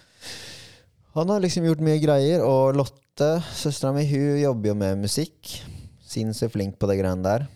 Han 1.14 1.30
har 1.30 1.44
liksom 1.44 1.68
gjort 1.68 1.84
mye 1.86 2.00
greier. 2.02 2.42
Og 2.42 2.74
Lotte, 2.74 3.36
søstera 3.54 3.92
mi, 3.94 4.02
hun 4.10 4.40
jobber 4.40 4.72
jo 4.72 4.78
med 4.80 5.04
musikk. 5.04 5.52
Sinnssykt 6.02 6.56
flink 6.56 6.80
på 6.80 6.90
det 6.90 6.98
greiene 6.98 7.22
der. 7.22 7.46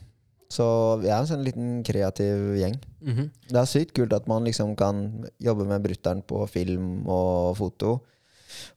Så 0.49 0.65
vi 1.03 1.11
er 1.11 1.19
en 1.19 1.27
sånn 1.29 1.43
liten 1.45 1.81
kreativ 1.85 2.55
gjeng. 2.61 2.79
Mhm. 3.03 3.27
Det 3.51 3.59
er 3.59 3.73
sykt 3.73 3.97
kult 3.99 4.15
at 4.15 4.31
man 4.31 4.47
liksom 4.47 4.77
kan 4.79 5.27
jobbe 5.43 5.67
med 5.67 5.83
brutter'n 5.83 6.23
på 6.23 6.47
film 6.47 7.03
og 7.11 7.59
foto 7.59 7.99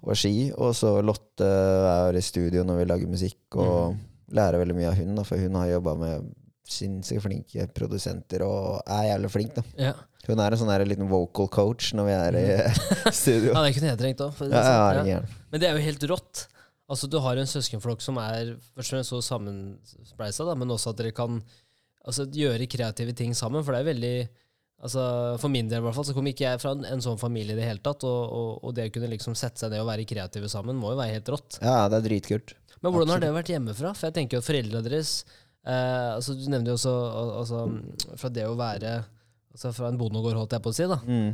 og 0.03 0.15
ski. 0.19 0.51
Og 0.57 0.75
så 0.77 0.93
Lotte 1.05 1.47
er 1.47 2.17
i 2.17 2.23
studio 2.25 2.63
når 2.67 2.81
vi 2.81 2.85
lager 2.91 3.11
musikk, 3.11 3.39
og 3.55 3.97
lærer 4.35 4.61
veldig 4.61 4.77
mye 4.77 4.91
av 4.91 4.99
hun. 4.99 5.15
Da, 5.19 5.25
for 5.27 5.41
hun 5.41 5.57
har 5.59 5.73
jobba 5.73 5.95
med 5.99 6.29
sinnssykt 6.71 7.25
flinke 7.25 7.65
produsenter 7.75 8.45
og 8.47 8.79
er 8.87 9.09
jævlig 9.09 9.31
flink. 9.33 9.55
da 9.57 9.63
Ja. 9.89 9.93
Hun 10.27 10.37
er 10.39 10.53
en 10.53 10.59
sånn 10.61 10.69
der 10.69 10.83
liten 10.85 11.09
vocal 11.09 11.47
coach 11.49 11.91
når 11.97 12.05
vi 12.05 12.13
er 12.13 12.35
i 12.37 12.43
studio. 13.23 13.55
ja, 13.55 13.63
det 13.65 13.73
kunne 13.75 13.89
jeg 13.89 13.99
trengt 13.99 14.21
òg. 14.21 14.37
Ja, 14.53 14.61
ja, 14.61 14.91
ja, 15.01 15.05
ja. 15.17 15.21
Men 15.51 15.59
det 15.63 15.67
er 15.67 15.75
jo 15.79 15.83
helt 15.87 16.05
rått. 16.11 16.45
Altså, 16.91 17.07
du 17.09 17.17
har 17.23 17.39
en 17.39 17.47
søskenflokk 17.49 18.03
som 18.03 18.19
er 18.21 18.53
først 18.75 18.91
og 18.91 18.95
fremst 18.97 19.13
så 19.15 19.19
sammenspleisa, 19.23 20.45
men 20.59 20.71
også 20.75 20.91
at 20.93 20.99
dere 21.01 21.13
kan 21.15 21.39
altså, 22.05 22.25
gjøre 22.27 22.67
kreative 22.71 23.15
ting 23.17 23.33
sammen. 23.37 23.63
For 23.65 23.73
det 23.73 23.81
er 23.81 23.89
veldig 23.89 24.15
altså, 24.83 25.03
For 25.41 25.53
min 25.53 25.69
del 25.71 25.79
i 25.81 25.85
hvert 25.85 25.97
fall, 25.97 26.07
så 26.09 26.15
kom 26.17 26.27
ikke 26.31 26.47
jeg 26.49 26.61
fra 26.63 26.73
en, 26.75 26.83
en 26.89 27.03
sånn 27.05 27.19
familie 27.21 27.55
i 27.55 27.59
det 27.59 27.67
hele 27.69 27.83
tatt. 27.85 28.03
Og, 28.07 28.21
og, 28.39 28.49
og 28.65 28.73
det 28.77 28.89
å 28.89 28.93
kunne 28.95 29.11
liksom 29.13 29.37
sette 29.39 29.61
seg 29.63 29.71
ned 29.73 29.83
og 29.83 29.89
være 29.91 30.07
kreative 30.09 30.49
sammen 30.51 30.79
må 30.81 30.93
jo 30.95 30.99
være 31.01 31.19
helt 31.19 31.31
rått. 31.35 31.59
ja, 31.61 31.85
det 31.91 32.01
er 32.01 32.07
dritkult. 32.09 32.55
Men 32.81 32.95
hvordan 32.95 33.13
har 33.13 33.21
det 33.21 33.31
vært 33.35 33.53
hjemmefra? 33.53 33.93
For 33.93 34.09
jeg 34.09 34.15
tenker 34.17 34.37
jo 34.39 34.41
at 34.41 34.47
foreldrene 34.49 34.81
deres 34.87 35.11
eh, 35.69 36.09
altså, 36.17 36.33
Du 36.33 36.47
nevnte 36.49 36.73
jo 36.73 36.79
også 36.79 36.93
altså, 37.43 37.59
fra 38.17 38.31
det 38.33 38.47
å 38.49 38.55
være 38.57 38.93
altså, 39.53 39.69
fra 39.77 39.91
en 39.91 39.99
bondegård, 40.01 40.39
holdt 40.41 40.55
jeg 40.57 40.63
på 40.65 40.73
å 40.73 40.77
si. 40.79 40.87
da 40.89 40.97
Mm. 41.05 41.31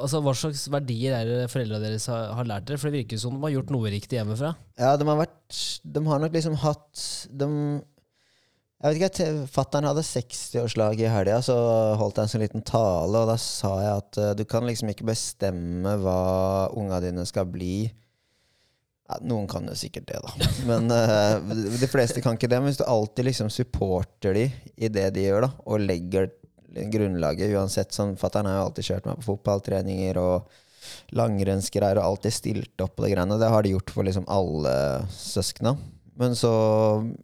altså, 0.00 0.20
hva 0.24 0.32
slags 0.34 0.64
verdier 0.72 1.14
er 1.20 1.30
det 1.30 1.50
foreldrene 1.52 1.84
deres 1.86 2.08
har, 2.10 2.32
har 2.40 2.48
lært 2.48 2.66
dere? 2.66 2.80
For 2.82 2.90
det 2.90 3.04
virker 3.04 3.20
som 3.22 3.36
de 3.36 3.42
har 3.46 3.54
gjort 3.54 3.70
noe 3.74 3.90
riktig 3.94 4.18
hjemmefra. 4.18 4.50
Ja, 4.80 4.96
de 4.98 5.06
har 5.06 5.18
vært 5.22 5.60
De 5.94 6.02
har 6.10 6.22
nok 6.26 6.34
liksom 6.40 6.58
hatt 6.62 7.06
de, 7.30 7.48
Jeg 8.80 8.96
vet 8.96 9.18
ikke, 9.18 9.46
Fattern 9.52 9.84
hadde 9.84 10.00
60-årslag 10.08 11.02
i 11.02 11.08
helga, 11.12 11.42
så 11.44 11.54
holdt 12.00 12.16
jeg 12.16 12.24
en 12.24 12.30
sånn 12.32 12.44
liten 12.46 12.62
tale, 12.64 13.12
og 13.12 13.28
da 13.28 13.34
sa 13.36 13.74
jeg 13.84 13.98
at 13.98 14.20
uh, 14.22 14.28
du 14.38 14.46
kan 14.48 14.64
liksom 14.64 14.88
ikke 14.88 15.04
bestemme 15.10 15.98
hva 16.00 16.20
unga 16.80 17.02
dine 17.04 17.26
skal 17.28 17.44
bli. 17.52 17.90
Ja, 19.04 19.18
noen 19.20 19.44
kan 19.50 19.68
jo 19.68 19.76
sikkert 19.76 20.08
det, 20.08 20.22
da. 20.24 20.48
Men 20.70 20.88
uh, 20.88 21.52
de 21.76 21.90
fleste 21.92 22.24
kan 22.24 22.40
ikke 22.40 22.48
det. 22.48 22.62
Men 22.62 22.70
hvis 22.70 22.80
du 22.80 22.86
alltid 22.88 23.28
liksom 23.28 23.52
supporter 23.52 24.38
de 24.38 24.46
i 24.80 24.88
det 24.88 25.10
de 25.12 25.28
gjør, 25.28 25.44
da, 25.44 25.52
og 25.68 25.84
legger 25.84 26.32
grunnlaget 26.70 27.52
uansett 27.52 27.92
sånn 27.92 28.16
Fatter'n 28.16 28.46
har 28.46 28.60
jo 28.60 28.66
alltid 28.68 28.86
kjørt 28.86 29.08
meg 29.10 29.20
på 29.20 29.32
fotballtreninger 29.32 30.20
og 30.22 30.60
langrennsgreier 31.18 31.98
og 32.00 32.14
alltid 32.14 32.32
stilt 32.32 32.84
opp 32.84 32.96
på 32.96 33.04
det 33.04 33.12
greiene. 33.12 33.36
Det 33.36 33.50
har 33.52 33.66
de 33.66 33.74
gjort 33.74 33.92
for 33.92 34.08
liksom 34.08 34.28
alle 34.30 34.72
søskna. 35.12 35.76
Men 36.20 36.36
så 36.36 36.52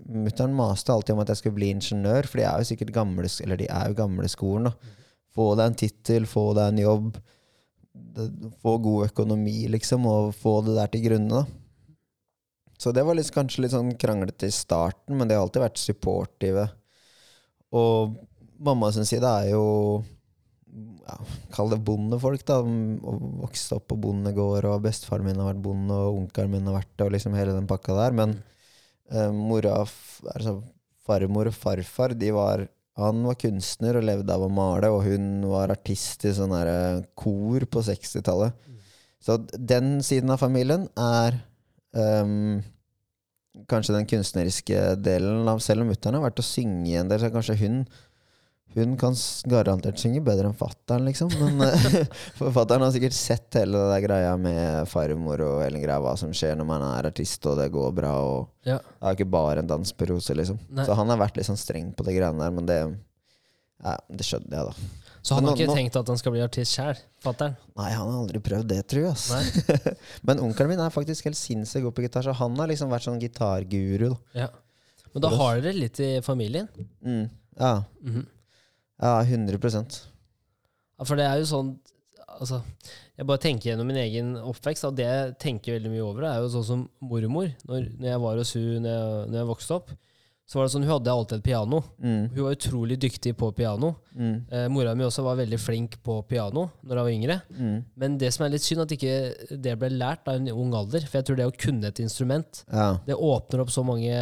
Mutter'n 0.09 0.55
maste 0.57 0.95
alltid 0.95 1.15
om 1.15 1.21
at 1.21 1.33
jeg 1.33 1.43
skulle 1.43 1.59
bli 1.59 1.69
ingeniør, 1.75 2.29
for 2.29 2.41
de 2.41 2.47
er 2.49 2.63
jo 2.63 2.71
sikkert 2.71 2.95
gamle 2.97 3.29
Eller 3.45 3.61
de 3.61 3.69
er 3.69 3.91
jo 3.91 3.99
gamle 3.99 4.29
skolen. 4.33 4.71
da. 4.71 4.95
Få 5.37 5.51
deg 5.59 5.69
en 5.69 5.79
tittel, 5.83 6.29
få 6.29 6.49
deg 6.57 6.73
en 6.73 6.83
jobb. 6.85 7.21
Få 8.63 8.77
god 8.81 9.11
økonomi, 9.11 9.67
liksom, 9.73 10.07
og 10.09 10.33
få 10.37 10.63
det 10.65 10.79
der 10.79 10.93
til 10.93 11.05
grunne. 11.11 11.43
da. 11.43 11.63
Så 12.79 12.93
det 12.93 13.05
var 13.09 13.17
litt, 13.17 13.33
kanskje 13.33 13.65
litt 13.65 13.73
sånn 13.73 13.95
kranglete 14.01 14.49
i 14.49 14.55
starten, 14.55 15.17
men 15.17 15.29
de 15.29 15.37
har 15.37 15.45
alltid 15.45 15.65
vært 15.65 15.81
supportive. 15.81 16.67
Og 17.77 18.17
mamma 18.63 18.93
sin 18.93 19.09
side 19.09 19.29
er 19.29 19.53
jo 19.55 19.65
ja, 21.07 21.17
Kall 21.55 21.71
det 21.73 21.79
bondefolk, 21.87 22.43
da. 22.49 22.59
Vokste 22.61 23.79
opp 23.79 23.87
på 23.93 24.01
bondegård, 24.01 24.67
og 24.69 24.85
bestefaren 24.85 25.25
min 25.25 25.41
har 25.41 25.53
vært 25.53 25.65
bonde, 25.65 25.97
og 25.97 26.21
onkelen 26.25 26.53
min 26.53 26.69
har 26.69 26.81
vært 26.81 26.93
det, 26.95 27.07
og 27.07 27.15
liksom 27.15 27.37
hele 27.39 27.57
den 27.57 27.69
pakka 27.71 27.97
der. 27.97 28.17
Men 28.17 28.37
eh, 29.11 29.33
mora, 29.35 29.81
altså 30.35 30.59
farmor 31.07 31.51
og 31.51 31.55
farfar, 31.55 32.17
de 32.19 32.33
var 32.35 32.67
han 32.97 33.27
var 33.29 33.37
kunstner 33.37 33.99
og 33.99 34.07
levde 34.09 34.33
av 34.33 34.47
å 34.47 34.53
male, 34.53 34.89
og 34.89 35.03
hun 35.05 35.45
var 35.51 35.75
artist 35.75 36.25
i 36.25 36.33
sånn 36.33 36.55
kor 37.19 37.67
på 37.69 37.83
60-tallet. 37.85 38.57
Så 39.21 39.37
den 39.53 39.99
siden 40.07 40.33
av 40.33 40.41
familien 40.41 40.87
er 40.97 41.37
um, 41.93 42.63
kanskje 43.69 43.97
den 43.97 44.09
kunstneriske 44.09 44.83
delen 45.01 45.49
Selv 45.65 45.83
om 45.83 45.91
mutter'n 45.91 46.19
har 46.19 46.25
vært 46.29 46.43
å 46.43 46.47
synge 46.47 47.01
en 47.01 47.11
del, 47.11 47.21
så 47.21 47.33
kanskje 47.35 47.59
hun 47.65 47.79
hun 48.77 48.97
kan 49.01 49.15
garantert 49.49 49.99
synge 50.03 50.21
bedre 50.25 50.51
enn 50.51 50.57
fattern, 50.59 51.07
liksom. 51.09 51.31
Men 51.41 51.63
eh, 51.69 52.05
fattern 52.57 52.85
har 52.85 52.93
sikkert 52.95 53.17
sett 53.17 53.57
hele 53.61 53.79
det 53.81 53.89
der 53.95 54.05
greia 54.09 54.35
med 54.41 54.89
farmor 54.91 55.41
og 55.47 55.63
hele 55.65 55.81
greia, 55.83 55.97
hva 56.05 56.13
som 56.21 56.33
skjer 56.37 56.57
når 56.61 56.69
man 56.69 56.85
er 56.91 57.09
artist 57.11 57.47
og 57.49 57.57
det 57.61 57.71
går 57.75 57.95
bra. 57.97 58.13
Og 58.35 58.47
Ja. 58.69 58.79
Det 58.83 59.11
er 59.13 59.19
ikke 59.21 59.31
bare 59.37 59.63
en 59.65 59.71
dans 59.71 59.93
på 59.97 60.09
roser, 60.13 60.37
liksom. 60.41 60.59
Nei. 60.71 60.85
Så 60.89 60.95
han 60.99 61.09
har 61.13 61.21
vært 61.25 61.37
litt 61.41 61.49
sånn 61.49 61.61
streng 61.61 61.93
på 61.97 62.05
de 62.07 62.17
greiene 62.19 62.43
der, 62.45 62.55
men 62.61 62.67
det 62.69 62.81
ja, 63.85 63.97
det 64.09 64.25
skjønner 64.25 64.57
jeg, 64.57 64.71
da. 64.71 64.93
Så 65.27 65.35
han 65.35 65.43
Men 65.43 65.51
har 65.51 65.59
ikke 65.59 65.67
nå- 65.73 65.75
tenkt 65.77 65.97
at 65.99 66.09
han 66.13 66.19
skal 66.21 66.33
bli 66.37 66.41
artist 66.45 66.77
sjæl, 66.77 66.99
fatter'n? 67.25 67.57
Nei, 67.77 67.89
han 67.91 68.07
har 68.13 68.21
aldri 68.23 68.39
prøvd 68.47 68.69
det, 68.71 68.79
tror 68.93 69.09
jeg. 69.09 69.97
Men 70.29 70.39
onkelen 70.45 70.71
min 70.71 70.83
er 70.85 70.93
faktisk 70.95 71.27
helt 71.27 71.37
sinnssykt 71.39 71.83
god 71.83 71.97
på 71.97 72.05
gitar, 72.07 72.23
så 72.29 72.35
han 72.39 72.55
har 72.63 72.71
liksom 72.71 72.93
vært 72.95 73.09
sånn 73.09 73.19
gitarguru. 73.21 74.13
Ja. 74.39 74.47
Men 75.13 75.25
da 75.25 75.33
har 75.35 75.59
dere 75.65 75.75
litt 75.83 75.99
i 76.05 76.13
familien? 76.23 76.69
Mm. 77.03 77.27
Ja. 77.59 77.73
Mhm. 78.07 78.25
Ja, 79.03 79.21
100 79.23 79.59
Ja, 80.97 81.05
for 81.05 81.19
det 81.19 81.29
er 81.29 81.43
jo 81.43 81.51
sånn 81.51 81.77
Altså, 82.37 82.59
jeg 83.17 83.25
bare 83.25 83.41
tenker 83.41 83.71
gjennom 83.71 83.87
min 83.89 83.97
egen 83.97 84.35
oppvekst, 84.37 84.85
og 84.85 84.97
det 84.99 85.07
jeg 85.07 85.37
tenker 85.41 85.79
veldig 85.79 85.89
mye 85.89 86.03
over, 86.05 86.27
er 86.29 86.43
jo 86.43 86.51
sånn 86.53 86.67
som 86.69 86.83
mormor. 87.01 87.47
Når, 87.65 87.87
når 87.97 88.09
jeg 88.11 88.21
var 88.21 88.41
hos 88.43 88.51
hun 88.59 88.85
når 88.85 89.31
når 89.31 89.39
jeg 89.39 89.49
vokste 89.49 89.77
opp, 89.79 89.95
så 90.47 90.61
var 90.61 90.67
det 90.69 90.73
sånn 90.77 90.85
hun 90.87 90.93
hadde 90.93 91.11
alltid 91.11 91.39
et 91.41 91.45
piano. 91.45 91.81
mm. 91.99 92.29
Hun 92.37 92.45
var 92.45 92.55
utrolig 92.55 92.97
dyktig 93.03 93.33
på 93.37 93.49
piano. 93.57 93.89
Mm. 94.15 94.35
Eh, 94.49 94.67
mora 94.71 94.93
mi 94.95 95.03
også 95.03 95.25
var 95.27 95.37
veldig 95.41 95.59
flink 95.59 95.97
på 96.07 96.21
piano 96.31 96.69
når 96.87 97.01
jeg 97.01 97.07
var 97.09 97.15
yngre. 97.17 97.37
Mm. 97.59 97.81
Men 97.97 98.15
det 98.19 98.31
som 98.33 98.45
er 98.47 98.53
litt 98.55 98.63
synd, 98.63 98.85
at 98.85 98.95
ikke 98.95 99.57
det 99.59 99.75
ble 99.81 99.91
lært 99.91 100.29
av 100.31 100.39
en 100.39 100.47
ung 100.55 100.71
alder. 100.79 101.03
For 101.09 101.19
jeg 101.19 101.27
tror 101.27 101.37
det 101.41 101.49
å 101.51 101.57
kunne 101.59 101.91
et 101.91 101.99
instrument, 102.05 102.63
Ja. 102.71 102.93
det 103.05 103.15
åpner 103.19 103.61
opp 103.65 103.71
så 103.75 103.83
mange 103.85 104.15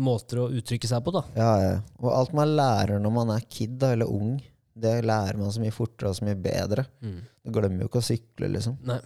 måter 0.00 0.40
å 0.40 0.48
uttrykke 0.48 0.88
seg 0.88 1.04
på, 1.04 1.12
da. 1.12 1.22
Ja, 1.36 1.52
ja. 1.60 1.74
Og 2.00 2.08
alt 2.12 2.32
man 2.32 2.56
lærer 2.56 2.98
når 2.98 3.12
man 3.12 3.30
er 3.36 3.44
kid 3.44 3.76
da, 3.78 3.92
eller 3.92 4.08
ung, 4.08 4.38
det 4.74 5.04
lærer 5.04 5.36
man 5.36 5.52
så 5.52 5.60
mye 5.60 5.72
fortere 5.76 6.08
og 6.08 6.16
så 6.16 6.24
mye 6.24 6.40
bedre. 6.40 6.86
Du 7.04 7.52
glemmer 7.52 7.84
jo 7.84 7.88
ikke 7.90 8.00
å 8.00 8.08
sykle, 8.08 8.48
liksom. 8.56 8.78
Nei. 8.84 8.98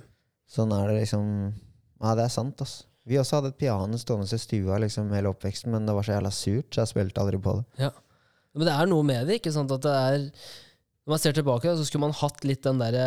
Sånn 0.51 0.71
er 0.73 0.87
det 0.89 1.01
liksom 1.03 1.53
Ja, 2.01 2.15
det 2.15 2.25
er 2.25 2.33
sant, 2.33 2.63
ass. 2.63 2.85
Vi 3.11 3.19
også 3.19 3.41
hadde 3.41 3.51
et 3.51 3.59
piano 3.59 3.99
stående 3.99 4.29
i 4.31 4.39
stua 4.39 4.79
liksom 4.85 5.11
hele 5.17 5.33
oppveksten, 5.33 5.73
men 5.75 5.89
det 5.89 5.97
var 5.97 6.07
så 6.07 6.15
jævla 6.15 6.31
surt, 6.35 6.69
så 6.71 6.85
jeg 6.85 6.93
spilte 6.93 7.23
aldri 7.25 7.41
på 7.43 7.57
det. 7.59 7.65
Men 8.55 8.67
det 8.69 8.75
er 8.75 8.91
noe 8.91 9.07
med 9.07 9.27
det, 9.27 9.41
ikke 9.41 9.53
sant? 9.55 9.73
At 9.75 9.83
det 9.87 9.95
er 9.95 10.29
Når 11.11 11.17
man 11.17 11.23
ser 11.25 11.35
tilbake, 11.35 11.73
så 11.75 11.83
skulle 11.89 12.05
man 12.07 12.13
hatt 12.15 12.45
litt 12.47 12.63
den 12.63 12.79
derre 12.79 13.05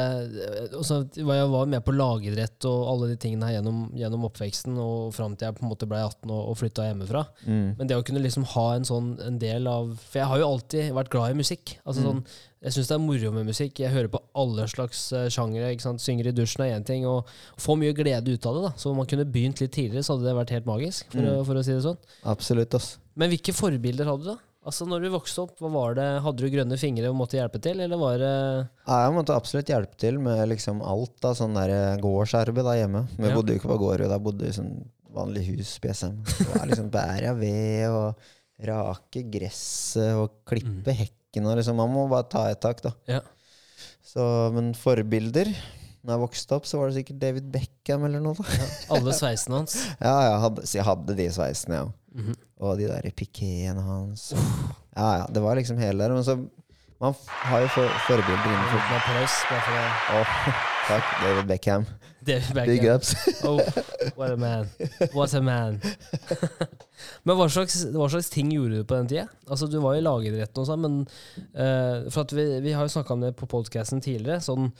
altså, 0.76 0.98
Jeg 1.16 1.26
var 1.54 1.70
med 1.72 1.80
på 1.88 1.94
lagidrett 1.96 2.66
og 2.68 2.82
alle 2.92 3.08
de 3.13 3.16
tingene 3.24 3.48
her 3.48 3.56
gjennom, 3.62 3.86
gjennom 3.96 4.26
oppveksten 4.28 4.76
og 4.76 5.13
fram 5.16 5.38
til 5.39 5.48
jeg 5.48 5.56
på 5.56 5.63
en 5.63 5.72
måte 5.72 5.88
ble 5.88 6.02
18 6.04 6.28
og, 6.28 6.42
og 6.52 6.58
flytta 6.60 6.89
hjemmefra. 6.89 7.22
Mm. 7.48 7.70
Men 7.80 7.88
det 7.88 7.96
å 7.96 8.04
kunne 8.04 8.20
liksom 8.26 8.44
ha 8.58 8.66
en 8.76 8.84
sånn 8.89 9.13
en 9.24 9.38
del 9.39 9.70
av 9.72 9.94
For 10.04 10.20
jeg 10.20 10.30
har 10.34 10.42
jo 10.44 10.50
alltid 10.52 10.92
vært 11.00 11.13
glad 11.16 11.32
i 11.32 11.39
musikk. 11.39 11.78
Altså 11.88 12.04
Mm. 12.04 12.10
sånn, 12.10 12.26
Jeg 12.63 12.72
syns 12.78 12.88
det 12.88 12.96
er 12.96 13.02
moro 13.04 13.32
med 13.36 13.46
musikk. 13.46 13.80
Jeg 13.80 13.92
hører 13.92 14.08
på 14.12 14.20
alle 14.39 14.63
slags 14.72 15.00
uh, 15.12 15.26
sjangere. 15.28 15.74
Synger 16.00 16.28
i 16.28 16.32
dusjen 16.36 16.63
er 16.63 16.78
én 16.78 16.86
ting, 16.88 17.04
og 17.06 17.28
får 17.60 17.76
mye 17.80 17.96
glede 17.96 18.32
ut 18.36 18.46
av 18.48 18.56
det. 18.56 18.62
da 18.63 18.72
Så 18.80 18.89
om 18.92 18.98
man 18.98 19.06
kunne 19.06 19.26
begynt 19.28 19.60
litt 19.60 19.72
tidligere, 19.76 20.04
så 20.04 20.16
hadde 20.16 20.30
det 20.30 20.36
vært 20.38 20.54
helt 20.56 20.66
magisk. 20.66 21.06
For, 21.12 21.20
Mm. 21.20 21.46
for 21.46 21.56
å 21.56 21.63
si 21.63 21.72
det 21.74 21.84
sånn 21.84 21.98
Absolutt, 22.24 22.74
ass. 22.76 22.98
Men 23.16 23.30
hvilke 23.32 23.52
forbilder 23.54 24.06
hadde 24.08 24.24
du? 24.24 24.30
da? 24.32 24.38
Altså 24.63 24.86
når 24.88 25.02
du 25.04 25.10
vokste 25.12 25.41
opp, 25.43 25.58
det? 25.60 26.06
Hadde 26.23 26.39
du 26.39 26.49
grønne 26.54 26.78
fingre 26.80 27.10
og 27.12 27.17
måtte 27.19 27.36
hjelpe 27.36 27.60
til, 27.60 27.82
eller 27.84 27.99
var 27.99 28.17
det 28.21 28.30
Ja, 28.88 28.99
jeg 29.04 29.13
måtte 29.17 29.36
absolutt 29.36 29.67
hjelpe 29.67 29.97
til 29.99 30.19
med 30.23 30.39
liksom 30.54 30.80
alt 30.82 31.26
av 31.28 31.36
sånn 31.36 31.54
der 31.58 31.97
gårdsarbeid 31.99 32.63
der 32.63 32.80
hjemme. 32.80 33.02
Vi 33.17 33.28
Ja. 33.28 33.36
bodde 33.36 33.52
jo 33.52 33.60
ikke 33.60 33.73
på 33.73 33.80
gård, 33.82 34.08
da 34.08 34.17
bodde 34.23 34.45
vi 34.45 34.54
i 34.54 34.56
sånn 34.56 34.86
vanlig 35.13 35.43
hus 35.52 35.76
på 35.84 35.91
SM. 35.91 36.15
Liksom 36.69 36.89
bære 36.89 37.36
ved 37.38 37.89
og 37.91 38.15
rake 38.63 39.26
gresset 39.30 40.15
og 40.15 40.32
klippe 40.47 40.93
hekken 40.95 41.45
og 41.49 41.58
liksom 41.58 41.76
Man 41.76 41.91
må 41.91 42.08
bare 42.10 42.30
ta 42.30 42.45
et 42.49 42.62
tak, 42.62 42.82
da. 42.82 42.93
Ja. 43.10 43.19
Så, 44.04 44.52
men 44.54 44.73
forbilder 44.78 45.49
Når 46.04 46.13
jeg 46.13 46.21
vokste 46.23 46.56
opp, 46.56 46.65
så 46.67 46.78
var 46.80 46.89
det 46.89 46.97
sikkert 46.99 47.19
David 47.19 47.45
Beckham 47.52 48.04
eller 48.06 48.19
noe. 48.23 48.36
da 48.36 48.95
alle 48.95 49.12
sveisene 49.19 49.56
hans? 49.62 49.76
Ja, 49.99 50.15
jeg 50.30 50.39
hadde, 50.43 50.65
jeg 50.67 50.84
hadde 50.88 51.15
de 51.19 51.28
sveisene, 51.32 51.76
ja. 51.80 51.86
Mhm. 52.13 52.36
Og 52.63 52.78
de 52.80 52.88
der 52.88 53.10
pikéene 53.17 53.82
hans. 53.82 54.32
Ja, 54.95 55.08
ja. 55.17 55.26
Det 55.34 55.41
var 55.41 55.56
liksom 55.58 55.78
hele 55.82 56.04
der. 56.04 56.13
Men 56.13 56.23
så 56.23 56.38
Man 57.02 57.13
har 57.28 57.60
jo 57.60 57.67
for, 57.67 57.89
forbilder 58.08 58.45
innenfor 58.47 58.93
applaus. 58.95 59.34
Åh, 60.15 60.36
Takk, 60.88 61.04
David 61.23 61.47
Beckham. 61.49 61.86
David 62.23 62.54
Big 62.56 62.80
Beckham. 62.82 62.95
ups. 62.95 63.15
Oh, 63.43 63.60
what 64.15 64.32
a 64.32 64.38
man. 64.38 64.69
What 65.12 65.34
a 65.34 65.41
man. 65.41 65.82
men 67.28 67.36
hva 67.36 67.49
slags, 67.52 67.82
hva 67.91 68.08
slags 68.08 68.30
ting 68.32 68.54
gjorde 68.56 68.80
du 68.80 68.88
på 68.88 68.95
den 68.95 69.10
tida? 69.12 69.26
Altså, 69.49 69.67
du 69.67 69.82
var 69.84 69.97
i 69.97 70.06
lagidretten 70.06 70.63
og 70.63 70.69
sånn, 70.69 70.86
men 70.86 70.95
uh, 71.58 72.08
For 72.08 72.23
at 72.23 72.32
vi, 72.38 72.45
vi 72.63 72.71
har 72.78 72.88
jo 72.88 72.95
snakka 72.95 73.17
om 73.17 73.26
det 73.26 73.34
på 73.36 73.49
podcasten 73.52 73.99
tidligere. 74.04 74.39
Sånn, 74.45 74.71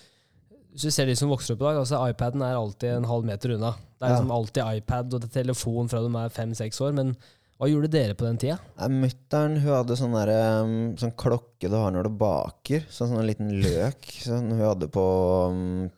hvis 0.74 0.88
du 0.88 0.92
ser 0.92 1.06
de 1.10 1.16
som 1.16 1.30
vokser 1.32 1.54
opp 1.56 1.62
i 1.62 1.68
dag, 1.70 1.80
altså 1.84 2.02
iPaden 2.10 2.42
er 2.46 2.58
alltid 2.58 2.90
en 2.98 3.08
halv 3.10 3.26
meter 3.30 3.54
unna. 3.56 3.72
Det 3.78 4.04
er 4.08 4.10
Ja. 4.10 4.16
liksom 4.18 4.32
alltid 4.36 4.64
iPad 4.82 5.14
og 5.14 5.28
telefon 5.32 5.90
fra 5.90 6.02
de 6.02 6.12
er 6.18 6.30
fem-seks 6.34 6.82
år. 6.82 6.94
Men 6.98 7.16
hva 7.60 7.70
gjorde 7.70 7.92
dere 7.94 8.16
på 8.18 8.26
den 8.26 8.38
tida? 8.42 8.58
Mutter'n 8.90 9.60
hadde 9.62 9.96
sånn, 9.96 10.16
der, 10.18 10.64
um, 10.64 10.96
sånn 10.98 11.14
klokke 11.16 11.70
du 11.70 11.76
har 11.78 11.92
når 11.94 12.04
du 12.10 12.10
baker. 12.10 12.82
Sånn, 12.90 13.10
sånn 13.14 13.20
en 13.22 13.28
liten 13.30 13.52
løk 13.62 14.10
som 14.26 14.50
hun 14.50 14.60
hadde 14.60 14.90
på, 14.92 15.06
um, 15.52 15.92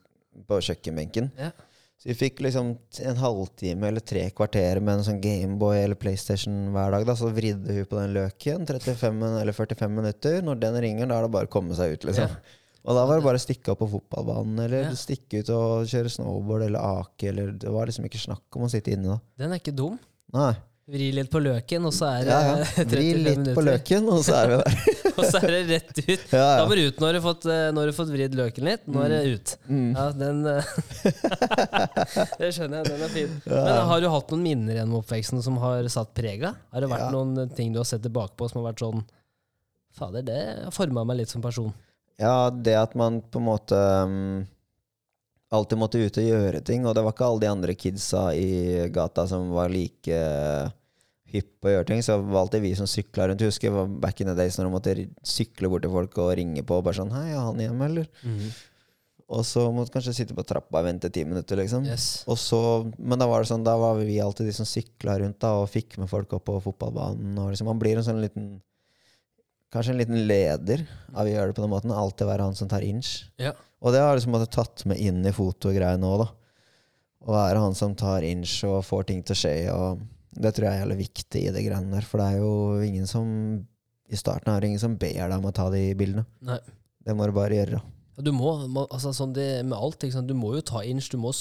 på 0.46 0.60
kjøkkenbenken. 0.68 1.32
Ja. 1.40 1.52
Så 1.98 2.12
vi 2.12 2.18
fikk 2.20 2.42
liksom 2.44 2.76
en 3.08 3.16
halvtime 3.16 3.88
eller 3.88 4.04
tre 4.04 4.28
kvarter 4.36 4.82
med 4.84 5.00
en 5.00 5.06
sånn 5.08 5.22
Gameboy 5.24 5.80
eller 5.86 5.96
PlayStation 5.96 6.74
hver 6.76 6.92
dag. 6.92 7.06
Da. 7.08 7.16
Så 7.16 7.32
vridde 7.34 7.74
hun 7.80 7.86
på 7.90 7.98
den 7.98 8.14
løken 8.14 8.68
35 8.68 9.24
eller 9.42 9.54
45 9.56 9.96
minutter. 9.96 10.42
Når 10.46 10.60
den 10.60 10.76
ringer, 10.84 11.08
da 11.08 11.18
er 11.18 11.26
det 11.26 11.32
bare 11.32 11.48
å 11.48 11.54
komme 11.56 11.74
seg 11.74 11.96
ut, 11.96 12.06
liksom. 12.12 12.28
Ja. 12.30 12.62
Og 12.86 12.94
da 12.94 13.04
var 13.10 13.18
det 13.18 13.26
bare 13.26 13.40
å 13.40 13.42
stikke 13.42 13.74
opp 13.74 13.80
på 13.82 13.88
fotballbanen 13.96 14.60
eller 14.68 14.84
Ja. 14.92 14.94
stikke 14.94 15.40
ut 15.42 15.50
og 15.56 15.88
kjøre 15.90 16.12
snowboard 16.14 16.68
eller 16.68 16.80
ake. 17.02 17.30
Eller, 17.32 17.52
det 17.58 17.72
var 17.74 17.88
liksom 17.90 18.06
ikke 18.06 18.22
snakk 18.22 18.60
om 18.60 18.68
å 18.68 18.70
sitte 18.70 18.94
inne 18.94 19.16
da. 19.16 19.20
Den 19.42 19.52
er 19.56 19.60
ikke 19.64 19.74
dum. 19.76 19.98
Nei. 20.34 20.54
Vri 20.86 21.08
litt 21.18 21.32
på 21.34 21.40
løken, 21.42 21.82
og 21.90 21.94
så 21.98 22.06
er 22.12 22.28
det 22.28 22.30
Ja, 22.30 22.42
ja. 22.46 22.66
35 22.78 22.92
Vri 22.92 23.06
litt 23.18 23.38
minutter. 23.40 23.56
på 23.58 23.64
løken, 23.66 24.10
og 24.14 24.20
så 24.22 24.36
er 24.38 24.52
vi 24.52 24.58
der. 24.62 24.76
og 25.18 25.24
så 25.26 25.40
er 25.42 25.48
det 25.56 25.62
rett 25.72 25.98
ut. 25.98 26.26
Ja, 26.36 26.44
Da 26.46 26.60
ja. 26.60 26.68
må 26.70 26.76
du 26.78 26.82
ut 26.86 27.00
når 27.02 27.16
du 27.16 27.18
har 27.18 27.26
fått, 27.26 27.46
eh, 27.50 27.72
når 27.74 27.90
du 27.90 27.94
fått 27.98 28.12
vridd 28.14 28.36
løken 28.38 28.68
litt. 28.70 28.84
Nå 28.86 29.02
er 29.02 29.10
det 29.16 29.22
ut. 29.34 29.56
Mm. 29.66 29.88
Ja, 29.98 30.06
den 30.14 30.46
eh, 30.46 30.70
Det 32.38 32.52
skjønner 32.54 32.84
jeg. 32.84 32.92
Den 32.92 33.02
er 33.08 33.14
fin. 33.16 33.34
Men 33.50 33.82
har 33.90 34.02
du 34.04 34.08
hatt 34.14 34.30
noen 34.34 34.44
minner 34.46 34.78
gjennom 34.78 35.00
oppveksten 35.02 35.42
som 35.46 35.58
har 35.64 35.90
satt 35.90 36.14
prega? 36.18 36.54
Har 36.74 36.86
det 36.86 36.92
vært 36.92 37.10
noen 37.16 37.50
ting 37.58 37.74
du 37.74 37.80
har 37.82 37.90
sett 37.90 38.04
tilbake 38.06 38.38
på 38.38 38.50
som 38.52 38.62
har 38.62 38.72
vært 38.72 38.86
sånn 38.86 39.04
Fader, 39.96 40.22
det 40.28 40.38
har 40.66 40.74
forma 40.76 41.06
meg 41.08 41.22
litt 41.22 41.32
som 41.32 41.42
person. 41.42 41.70
Ja, 42.22 42.50
det 42.50 42.76
at 42.80 42.94
man 42.96 43.20
på 43.22 43.42
en 43.42 43.48
måte 43.50 43.76
um, 43.76 44.46
alltid 45.56 45.80
måtte 45.80 46.02
ut 46.02 46.20
og 46.20 46.30
gjøre 46.30 46.62
ting. 46.66 46.86
Og 46.88 46.96
det 46.96 47.04
var 47.06 47.16
ikke 47.16 47.28
alle 47.28 47.44
de 47.44 47.52
andre 47.52 47.76
kidsa 47.78 48.28
i 48.38 48.88
gata 48.94 49.28
som 49.30 49.52
var 49.56 49.74
like 49.74 50.12
eh, 50.16 50.70
hypp 51.36 51.52
på 51.62 51.72
å 51.72 51.76
gjøre 51.76 51.90
ting. 51.92 52.04
Så 52.06 52.20
det 52.20 52.30
var 52.32 52.46
alltid 52.46 52.66
vi 52.66 52.76
som 52.78 52.90
sykla 52.90 53.30
rundt. 53.30 53.44
Jeg 53.44 53.54
husker 53.54 53.72
det 53.72 53.80
var 53.80 53.98
back 54.08 54.22
in 54.22 54.32
the 54.32 54.38
days 54.38 54.60
når 54.60 54.70
du 54.70 54.76
måtte 54.78 54.96
sykle 55.28 55.72
bort 55.72 55.86
til 55.86 55.94
folk 55.96 56.24
og 56.24 56.34
ringe 56.40 56.64
på 56.66 56.80
og 56.80 56.88
bare 56.88 57.00
sånn 57.02 57.14
Hei, 57.16 57.28
er 57.34 57.44
han 57.44 57.62
hjemme, 57.62 57.92
eller? 57.92 58.10
Mhm. 58.24 58.56
Og 59.26 59.42
så 59.42 59.64
måtte 59.74 59.90
du 59.90 59.96
kanskje 59.96 60.12
sitte 60.14 60.36
på 60.38 60.44
trappa 60.46 60.84
og 60.84 60.86
vente 60.86 61.10
ti 61.10 61.24
minutter, 61.26 61.58
liksom. 61.58 61.88
Yes. 61.90 62.28
Så, 62.38 62.60
men 63.02 63.18
da 63.18 63.26
var 63.26 63.42
det 63.42 63.50
sånn, 63.50 63.64
da 63.66 63.74
var 63.82 63.98
vi 63.98 64.20
alltid 64.22 64.46
de 64.46 64.54
som 64.54 64.68
sykla 64.70 65.16
rundt 65.18 65.40
da, 65.42 65.56
og 65.64 65.72
fikk 65.72 65.98
med 65.98 66.12
folk 66.12 66.36
opp 66.38 66.46
på 66.46 66.60
fotballbanen. 66.62 67.32
Og 67.42 67.50
liksom, 67.50 67.66
man 67.72 67.82
blir 67.82 67.98
en 67.98 68.06
sånn 68.06 68.22
liten 68.22 68.52
Kanskje 69.76 69.92
en 69.92 70.00
liten 70.00 70.22
leder 70.30 70.86
av 71.12 71.28
å 71.28 71.32
gjøre 71.32 71.52
det 71.52 71.56
på 71.58 71.64
den 71.66 71.74
måten. 71.74 71.92
Alltid 71.92 72.30
være 72.30 72.48
han 72.48 72.56
som 72.56 72.70
tar 72.72 72.86
inch. 72.88 73.26
Ja. 73.42 73.52
Og 73.84 73.92
det 73.92 74.00
har 74.00 74.16
liksom 74.16 74.38
tatt 74.48 74.86
med 74.88 75.02
inn 75.04 75.20
i 75.28 75.34
fotogreiene 75.36 76.08
òg, 76.08 76.24
da. 76.24 76.30
Å 77.26 77.34
være 77.36 77.64
han 77.64 77.76
som 77.76 77.96
tar 77.98 78.24
inch 78.24 78.62
og 78.70 78.86
får 78.88 79.10
ting 79.10 79.24
til 79.26 79.36
å 79.36 79.40
skje. 79.42 79.56
Og 79.74 80.06
det 80.40 80.54
tror 80.56 80.70
jeg 80.70 80.78
er 80.78 80.84
jævlig 80.86 81.00
viktig 81.02 81.42
i 81.42 81.52
det 81.58 81.66
greiene 81.66 81.92
der. 81.92 82.08
For 82.08 82.22
det 82.24 82.30
er 82.30 82.40
jo 82.40 82.54
ingen 82.86 83.10
som 83.10 83.28
I 84.06 84.18
starten 84.20 84.54
er 84.54 84.62
det 84.62 84.72
ingen 84.72 84.84
som 84.86 84.96
ber 85.02 85.18
deg 85.18 85.36
om 85.36 85.50
å 85.50 85.54
ta 85.56 85.68
de 85.74 85.84
bildene. 85.98 86.24
Nei. 86.46 86.62
Det 87.06 87.14
må 87.18 87.28
du 87.28 87.36
bare 87.36 87.60
gjøre. 87.60 87.82
Du 88.16 88.30
må, 88.32 88.54
altså 88.86 89.12
sånn 89.12 89.34
det 89.36 89.66
med 89.68 89.76
alt, 89.76 90.06
du 90.24 90.34
må 90.38 90.54
jo 90.56 90.62
ta 90.64 90.86
inch, 90.88 91.10
du 91.12 91.18
må 91.20 91.34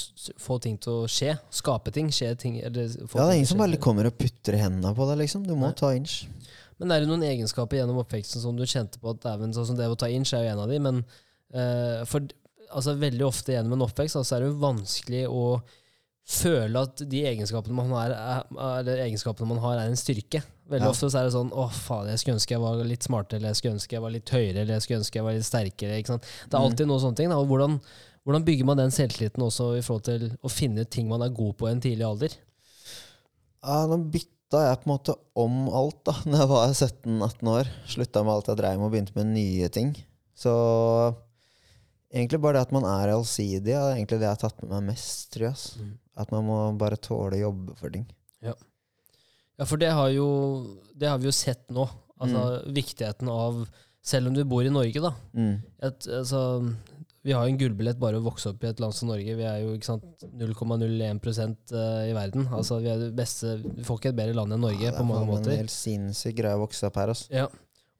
få 0.42 0.57
ting 0.59 0.75
til 0.83 1.05
å 1.05 1.11
skje. 1.11 1.37
Skape 1.55 1.92
ting, 1.94 2.09
skje 2.11 2.33
ting. 2.40 2.57
Eller 2.66 2.88
få 3.07 3.20
Ja, 3.20 3.29
det 3.29 3.37
er 3.37 3.38
ingen 3.38 3.53
som 3.53 3.62
bare 3.62 3.79
kommer 3.79 4.09
og 4.11 4.16
putter 4.18 4.59
hendene 4.59 4.90
på 4.97 5.07
deg, 5.07 5.20
liksom. 5.23 5.44
Du 5.47 5.55
må 5.55 5.68
Nei. 5.68 5.77
ta 5.79 5.92
inch. 5.94 6.25
Men 6.81 6.91
er 6.91 7.01
det 7.05 7.09
noen 7.09 7.23
egenskaper 7.23 7.79
gjennom 7.79 8.01
oppveksten 8.03 8.43
som 8.43 8.57
du 8.59 8.65
kjente 8.67 8.99
på 8.99 9.13
at 9.15 9.21
dæven, 9.23 9.53
sånn 9.55 9.67
som 9.71 9.77
det 9.79 9.87
å 9.89 9.97
ta 9.99 10.09
inch 10.11 10.33
er 10.35 10.45
jo 10.47 10.53
en 10.57 10.63
av 10.65 10.69
de, 10.73 10.79
men 10.83 11.05
uh, 11.55 12.05
for 12.11 12.27
altså, 12.75 12.97
veldig 12.99 13.27
ofte 13.29 13.53
gjennom 13.55 13.77
en 13.77 13.85
oppvekst 13.87 14.17
altså, 14.19 14.37
er 14.37 14.41
det 14.45 14.49
jo 14.53 14.61
vanskelig 14.65 15.25
å 15.31 15.45
føle 16.25 16.81
at 16.87 17.03
de 17.13 17.21
egenskapene 17.29 17.77
man 17.77 17.91
har, 17.93 18.15
er, 18.17 18.89
egenskapene 19.05 19.47
man 19.51 19.59
har, 19.61 19.77
er 19.83 19.91
en 19.93 19.99
styrke. 20.01 20.41
Veldig 20.73 20.87
Ja. 20.89 20.93
ofte 20.95 21.11
så 21.13 21.19
er 21.21 21.27
det 21.29 21.35
sånn 21.35 21.51
Å, 21.53 21.67
faen, 21.69 22.07
jeg 22.09 22.19
skulle 22.23 22.39
ønske 22.39 22.55
jeg 22.55 22.63
var 22.63 22.79
litt 22.89 23.05
smartere, 23.05 23.37
eller 23.37 23.51
jeg 23.53 23.59
skulle 23.61 23.75
ønske 23.77 23.93
jeg 23.99 24.01
var 24.07 24.15
litt 24.15 24.31
høyere, 24.33 24.63
eller 24.63 24.73
jeg 24.79 24.83
skulle 24.87 25.01
ønske 25.03 25.19
jeg 25.21 25.27
var 25.27 25.37
litt 25.37 25.45
sterkere. 25.45 25.99
Ikke 26.01 26.15
sant? 26.15 26.23
Det 26.49 26.55
er 26.57 26.63
Mm. 26.63 26.65
alltid 26.71 26.89
noen 26.89 27.03
sånne 27.05 27.17
ting. 27.21 27.29
Da. 27.29 27.37
Og 27.37 27.47
hvordan, 27.53 27.77
hvordan 28.25 28.45
bygger 28.49 28.65
man 28.65 28.81
den 28.81 28.91
selvtilliten 28.91 29.45
også 29.45 29.67
i 29.77 29.83
forhold 29.85 30.05
til 30.09 30.25
å 30.43 30.49
finne 30.51 30.81
ut 30.81 30.91
ting 30.91 31.07
man 31.13 31.21
er 31.23 31.29
god 31.29 31.53
på 31.61 31.69
i 31.69 31.73
en 31.77 31.81
tidlig 31.85 32.07
alder? 32.09 32.33
Ja, 33.63 33.85
nå 33.87 34.01
bytta 34.44 34.62
jeg 34.68 34.80
på 34.80 34.87
en 34.87 34.92
måte 34.92 35.14
om 35.35 35.54
alt 35.72 36.00
da 36.04 36.14
Når 36.28 36.40
jeg 36.40 36.50
var 36.50 36.74
17-18 36.74 37.52
år. 37.54 37.70
Slutta 37.87 38.22
med 38.22 38.35
alt 38.35 38.48
jeg 38.48 38.59
dreiv 38.61 38.78
med 38.78 38.87
og 38.87 38.92
begynte 38.92 39.16
med 39.16 39.33
nye 39.33 39.68
ting. 39.68 39.94
Så 40.35 40.52
egentlig 42.12 42.40
bare 42.40 42.59
det 42.59 42.66
at 42.68 42.74
man 42.74 42.85
er 42.85 43.14
allsidig, 43.14 43.72
er 43.72 43.94
egentlig 43.94 44.20
det 44.20 44.28
jeg 44.28 44.37
har 44.37 44.42
tatt 44.42 44.62
med 44.62 44.70
meg 44.70 44.92
mest, 44.92 45.33
tror 45.33 45.48
jeg. 45.48 45.57
Altså. 45.57 45.80
Mm. 45.80 45.94
At 46.14 46.30
man 46.30 46.46
må 46.46 46.59
bare 46.78 47.00
tåle 47.00 47.38
å 47.38 47.44
jobbe 47.48 47.74
for 47.78 47.90
ting. 47.90 48.07
Ja, 48.44 48.54
ja 49.59 49.66
for 49.66 49.80
det 49.80 49.90
har, 49.94 50.11
jo, 50.14 50.28
det 50.94 51.11
har 51.11 51.18
vi 51.18 51.30
jo 51.30 51.35
sett 51.35 51.64
nå. 51.74 51.88
Altså 52.22 52.62
Viktigheten 52.70 53.26
av 53.28 53.64
Selv 54.04 54.30
om 54.30 54.37
du 54.37 54.44
bor 54.46 54.62
i 54.62 54.70
Norge, 54.70 55.00
da. 55.00 55.11
Mm. 55.33 55.62
Et, 55.83 56.07
altså, 56.12 56.61
vi 57.25 57.33
har 57.33 57.47
jo 57.47 57.53
en 57.55 57.59
gullbillett 57.59 57.99
bare 57.99 58.19
å 58.21 58.25
vokse 58.25 58.51
opp 58.53 58.65
i 58.65 58.69
et 58.69 58.81
land 58.83 58.93
som 58.95 59.09
Norge. 59.09 59.35
Vi 59.39 59.45
er 59.49 59.63
jo 59.63 59.75
ikke 59.79 59.89
sant, 59.89 60.05
0,01 60.37 61.73
eh, 61.73 62.11
i 62.11 62.15
verden. 62.17 62.47
Altså, 62.53 62.79
vi 62.85 62.91
er 62.93 62.99
det 63.01 63.13
beste 63.17 63.57
vi 63.65 63.85
får 63.87 64.01
ikke 64.01 64.13
et 64.13 64.19
bedre 64.19 64.35
land 64.37 64.53
enn 64.53 64.61
Norge 64.67 64.85
Ja, 64.91 64.93
på 64.99 65.07
mange 65.09 65.27
måter. 65.31 65.49
Det 65.49 65.55
er 65.55 65.61
En 65.63 65.65
helt 65.67 65.75
sinnssyk 65.75 66.37
greie 66.37 66.59
å 66.59 66.63
vokse 66.67 66.87
opp 66.91 66.99
her, 67.01 67.15
altså. 67.15 67.31
Ja. 67.33 67.47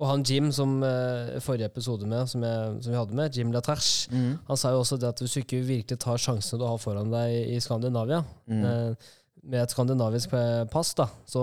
Og 0.03 0.09
han 0.11 0.25
Jim 0.27 0.49
som 0.53 0.77
eh, 0.83 1.37
forrige 1.41 1.69
episode 1.71 2.07
med, 2.11 2.27
som, 2.29 2.43
jeg, 2.43 2.79
som 2.83 2.93
vi 2.93 2.99
hadde 2.99 3.15
med, 3.15 3.37
Jim 3.39 3.53
Latrache, 3.55 4.11
Mm. 4.11 4.39
han 4.49 4.57
sa 4.61 4.73
jo 4.75 4.81
også 4.83 4.99
det 5.01 5.09
at 5.09 5.21
hvis 5.23 5.35
du 5.37 5.41
ikke 5.41 5.63
virkelig 5.65 5.99
tar 6.03 6.19
sjansene 6.19 6.59
du 6.61 6.67
har 6.67 6.79
foran 6.83 7.11
deg 7.15 7.55
i 7.55 7.61
Skandinavia, 7.63 8.25
Mm. 8.51 8.65
eh, 8.65 9.13
med 9.45 9.61
et 9.63 9.71
skandinavisk 9.71 10.31
pass, 10.73 10.95
da, 10.95 11.07
så 11.29 11.41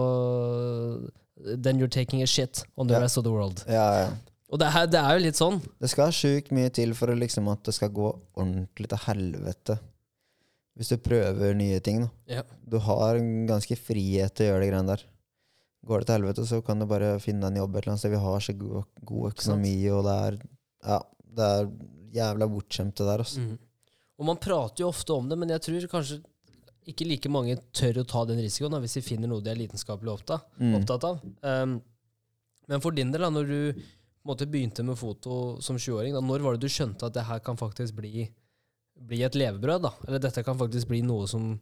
Then 1.42 1.80
you're 1.80 1.88
taking 1.90 2.22
a 2.22 2.28
shit 2.28 2.64
on 2.78 2.88
the 2.88 2.94
yeah. 2.94 3.02
rest 3.02 3.18
of 3.18 3.24
the 3.24 3.32
world. 3.32 3.64
Ja, 3.68 3.86
ja. 4.04 4.10
Og 4.52 4.60
det 4.60 4.68
er, 4.68 4.88
det 4.92 5.00
er 5.00 5.14
jo 5.16 5.24
litt 5.24 5.40
sånn. 5.40 5.62
Det 5.80 5.90
skal 5.92 6.12
sjukt 6.12 6.52
mye 6.52 6.70
til 6.76 6.92
for 6.98 7.14
liksom 7.16 7.48
at 7.54 7.64
det 7.70 7.74
skal 7.78 7.92
gå 7.96 8.10
ordentlig 8.36 8.90
til 8.92 9.00
helvete. 9.06 9.78
Hvis 10.76 10.90
du 10.92 10.98
prøver 11.04 11.54
nye 11.56 11.80
ting. 11.84 12.02
da. 12.04 12.10
Ja. 12.40 12.44
Du 12.68 12.78
har 12.84 13.16
en 13.20 13.46
ganske 13.48 13.76
frihet 13.80 14.34
til 14.36 14.48
å 14.48 14.50
gjøre 14.54 14.64
de 14.66 14.70
greiene 14.72 14.92
der. 14.96 15.06
Går 15.88 16.04
det 16.04 16.08
til 16.10 16.16
helvete, 16.20 16.46
så 16.48 16.60
kan 16.66 16.80
du 16.80 16.86
bare 16.86 17.14
finne 17.24 17.48
en 17.48 17.56
jobb 17.58 17.76
et 17.76 17.82
eller 17.84 17.94
annet 17.94 18.04
sted. 18.04 18.12
Vi 18.14 18.22
har 18.26 18.44
så 18.46 18.54
god, 18.60 18.90
god 19.08 19.32
økonomi, 19.32 19.76
og 19.96 20.04
det 20.08 20.18
er 20.28 20.38
Ja, 20.82 21.00
det 21.38 21.48
er 21.56 21.72
jævla 22.16 22.48
bortskjemt, 22.52 22.96
det 22.98 23.06
der. 23.08 23.24
Altså. 23.24 23.40
Mm. 23.46 23.58
Og 24.20 24.26
man 24.26 24.38
prater 24.42 24.84
jo 24.84 24.90
ofte 24.92 25.14
om 25.16 25.30
det, 25.30 25.38
men 25.40 25.50
jeg 25.54 25.62
tror 25.68 25.88
kanskje 25.96 26.20
ikke 26.92 27.06
like 27.08 27.30
mange 27.30 27.56
tør 27.78 28.02
å 28.02 28.08
ta 28.10 28.24
den 28.26 28.42
risikoen 28.42 28.74
da, 28.74 28.80
hvis 28.82 28.98
de 28.98 29.04
finner 29.06 29.30
noe 29.30 29.42
de 29.46 29.52
er 29.54 29.60
lidenskapelig 29.62 30.12
opptatt, 30.16 30.48
Mm. 30.60 30.76
opptatt 30.82 31.04
av. 31.08 31.20
Um, 31.46 31.76
men 32.68 32.82
for 32.82 32.92
din 32.92 33.12
del, 33.14 33.22
da, 33.22 33.30
når 33.30 33.48
du 33.48 33.82
måte, 34.28 34.48
begynte 34.50 34.84
med 34.86 35.00
foto 35.00 35.58
som 35.64 35.78
20-åring, 35.80 36.14
når 36.14 36.44
var 36.46 36.58
det 36.58 36.66
du 36.68 36.72
skjønte 36.72 37.08
at 37.08 37.16
det 37.16 37.26
her 37.28 37.40
kan 37.44 37.58
faktisk 37.58 37.96
bli, 37.98 38.28
bli 38.96 39.24
et 39.26 39.38
levebrød? 39.38 39.82
da? 39.88 39.92
Eller 40.08 40.22
dette 40.22 40.44
kan 40.46 40.58
faktisk 40.60 40.88
bli 40.92 41.02
noe 41.06 41.28
som 41.30 41.56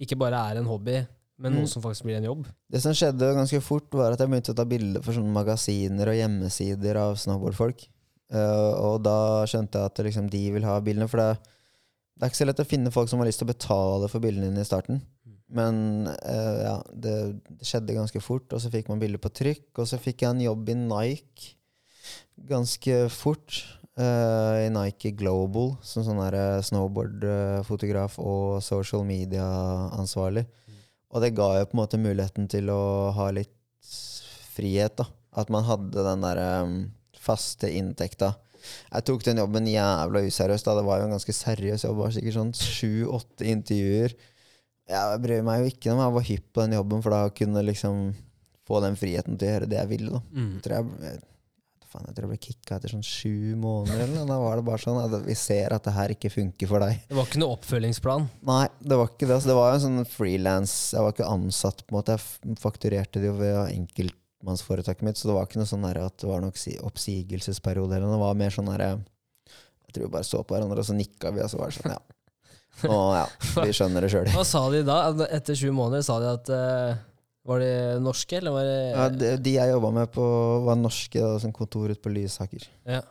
ikke 0.00 0.18
bare 0.20 0.40
er 0.50 0.60
en 0.60 0.68
hobby, 0.70 1.02
men 1.38 1.52
Mm. 1.52 1.58
noe 1.60 1.68
som 1.68 1.82
faktisk 1.84 2.04
blir 2.08 2.16
en 2.16 2.24
jobb? 2.24 2.46
Det 2.72 2.80
som 2.80 2.94
skjedde 2.96 3.34
ganske 3.36 3.60
fort, 3.60 3.90
var 3.92 4.12
at 4.12 4.20
jeg 4.20 4.28
begynte 4.28 4.52
å 4.54 4.56
ta 4.56 4.64
bilder 4.64 5.02
for 5.04 5.12
sånne 5.12 5.32
magasiner 5.34 6.08
og 6.08 6.16
hjemmesider 6.16 6.96
av 6.96 7.16
snowboardfolk. 7.20 7.84
Uh, 8.32 8.72
og 8.80 9.02
da 9.04 9.44
skjønte 9.46 9.78
jeg 9.78 9.90
at 9.92 9.98
liksom, 10.02 10.30
de 10.32 10.40
vil 10.56 10.64
ha 10.64 10.80
bildene. 10.80 11.06
For 11.08 11.20
det, 11.20 11.36
det 12.16 12.24
er 12.24 12.32
ikke 12.32 12.40
så 12.40 12.48
lett 12.48 12.64
å 12.64 12.66
finne 12.66 12.90
folk 12.90 13.08
som 13.12 13.20
har 13.20 13.28
lyst 13.28 13.38
til 13.42 13.46
å 13.46 13.52
betale 13.52 14.08
for 14.08 14.24
bildene 14.24 14.48
dine 14.48 14.64
i 14.64 14.66
starten. 14.66 15.02
Men 15.46 16.08
uh, 16.08 16.56
ja, 16.64 16.76
det, 16.90 17.12
det 17.52 17.68
skjedde 17.68 17.94
ganske 17.94 18.20
fort, 18.24 18.48
og 18.56 18.58
så 18.64 18.72
fikk 18.72 18.88
man 18.90 18.98
bilder 18.98 19.20
på 19.22 19.30
trykk. 19.30 19.68
Og 19.78 19.86
så 19.86 20.00
fikk 20.00 20.24
jeg 20.24 20.32
en 20.32 20.42
jobb 20.48 20.72
i 20.72 20.78
Nike 20.80 21.52
ganske 22.48 23.08
fort. 23.10 23.62
Uh, 23.96 24.66
I 24.66 24.68
Nike 24.68 25.14
Global, 25.16 25.70
som 25.80 26.04
sånn 26.04 26.18
eh, 26.28 26.58
snowboardfotograf 26.60 28.18
og 28.20 28.58
social 28.60 29.06
media-ansvarlig. 29.08 30.42
Og 31.14 31.22
det 31.24 31.30
ga 31.38 31.46
jo 31.56 31.68
på 31.70 31.76
en 31.78 31.80
måte 31.80 32.00
muligheten 32.02 32.44
til 32.52 32.68
å 32.68 33.08
ha 33.16 33.30
litt 33.32 33.54
frihet, 34.52 34.98
da. 35.00 35.06
At 35.36 35.48
man 35.52 35.64
hadde 35.64 36.04
den 36.04 36.24
der 36.24 36.40
um, 36.64 36.74
faste 37.24 37.70
inntekta. 37.72 38.34
Jeg 38.90 39.06
tok 39.08 39.24
den 39.24 39.40
jobben 39.40 39.68
jævla 39.70 40.22
useriøst. 40.26 40.66
da 40.68 40.74
Det 40.76 40.84
var 40.84 41.00
jo 41.00 41.06
en 41.08 41.14
ganske 41.16 41.34
seriøs 41.36 41.84
jobb. 41.86 41.96
Det 41.96 42.04
var 42.04 42.14
sikkert 42.16 42.36
sånn 42.36 42.52
sju-åtte 42.56 43.48
intervjuer. 43.48 44.16
Jeg 44.92 45.20
bryr 45.24 45.42
meg 45.46 45.62
jo 45.62 45.70
ikke 45.72 45.92
om 45.94 46.02
jeg 46.04 46.14
var 46.18 46.28
hypp 46.30 46.46
på 46.52 46.64
den 46.66 46.76
jobben, 46.78 47.02
for 47.04 47.16
da 47.16 47.22
kunne 47.34 47.62
jeg 47.62 47.70
liksom 47.72 48.04
få 48.66 48.82
den 48.84 48.98
friheten 48.98 49.38
til 49.38 49.48
å 49.48 49.52
gjøre 49.54 49.70
det 49.70 49.80
jeg 49.80 49.90
ville. 49.94 50.10
da 50.18 50.22
Mm. 50.36 50.60
tror 50.62 50.76
jeg, 50.76 51.20
faen, 51.96 52.06
jeg 52.10 52.16
tror 52.16 52.26
jeg 52.26 52.32
ble 52.34 52.38
kicka 52.46 52.76
etter 52.76 52.92
sånn 52.92 53.04
sju 53.06 53.54
måneder. 53.60 54.02
Eller. 54.04 54.26
Da 54.28 54.36
var 54.42 54.56
det 54.60 54.64
bare 54.68 54.82
sånn 54.84 54.98
at 55.00 55.14
vi 55.26 55.34
ser 55.40 55.72
at 55.76 55.86
det 55.88 55.94
her 55.96 56.12
ikke 56.14 56.30
funker 56.34 56.68
for 56.70 56.84
deg. 56.84 57.00
Det 57.08 57.16
var 57.16 57.26
ikke 57.30 57.40
noe 57.40 57.56
oppfølgingsplan. 57.56 58.28
Nei, 58.52 58.66
det 58.84 58.98
var 59.00 59.08
ikke 59.10 59.26
det. 59.30 59.34
Altså, 59.38 59.50
det 59.50 59.56
var 59.58 59.70
jo 59.72 59.78
en 59.80 59.84
sånn 59.86 60.10
frilans. 60.12 60.74
Jeg 60.92 61.02
var 61.06 61.14
ikke 61.16 61.30
ansatt. 61.32 61.82
på 61.86 61.94
en 61.94 61.98
måte 62.00 62.18
Jeg 62.18 62.58
fakturerte 62.60 63.22
det 63.22 63.30
jo 63.32 63.36
ved 63.40 63.56
enkeltmannsforetaket 63.72 65.02
mitt, 65.08 65.16
så 65.18 65.28
det 65.30 65.36
var 65.38 65.48
ikke 65.48 65.60
noe 65.62 65.70
sånn 65.72 65.88
at 65.90 66.18
det 66.20 66.28
var 66.28 66.40
noen 66.44 66.52
oppsi- 66.52 66.78
oppsigelsesperiode. 66.84 67.96
Eller 67.96 68.06
noe. 68.06 68.16
Det 68.18 68.24
var 68.26 68.34
mer 68.44 68.50
sånn 68.50 68.70
der, 68.70 68.86
Jeg 69.86 69.94
tror 69.96 70.04
vi 70.08 70.12
bare 70.18 70.24
så 70.28 70.42
på 70.44 70.54
hverandre, 70.54 70.78
og 70.82 70.84
så 70.84 70.94
nikka 70.94 71.30
vi, 71.32 71.40
og 71.40 71.48
så 71.50 71.58
var 71.58 71.70
det 71.72 71.78
sånn, 71.80 71.94
ja. 71.96 72.02
Og 72.92 73.14
ja, 73.16 73.26
vi 73.64 73.72
skjønner 73.72 74.04
det 74.04 74.10
sjøl. 74.12 74.26
Hva 74.34 74.42
sa 74.44 74.60
de 74.68 74.82
da? 74.84 74.96
Etter 75.32 75.56
sju 75.56 75.70
måneder 75.72 76.02
sa 76.04 76.18
de 76.20 76.26
at 76.28 76.50
eh, 76.52 76.98
Var 77.46 77.60
de 77.62 77.72
norske, 78.02 78.38
eller 78.40 78.50
var 78.56 78.64
det 78.66 78.78
Ja, 78.90 79.04
de, 79.08 79.28
de 79.44 79.52
jeg 79.54 79.70
jobba 79.70 79.90
med, 79.94 80.10
på, 80.14 80.24
var 80.66 80.76
norske. 80.80 81.20
da, 81.20 81.28
var 81.36 81.42
sånn 81.44 81.54
kontor 81.54 81.92
ute 81.92 82.02
på 82.02 82.10
Lysaker. 82.10 82.64
Ja. 82.88 83.02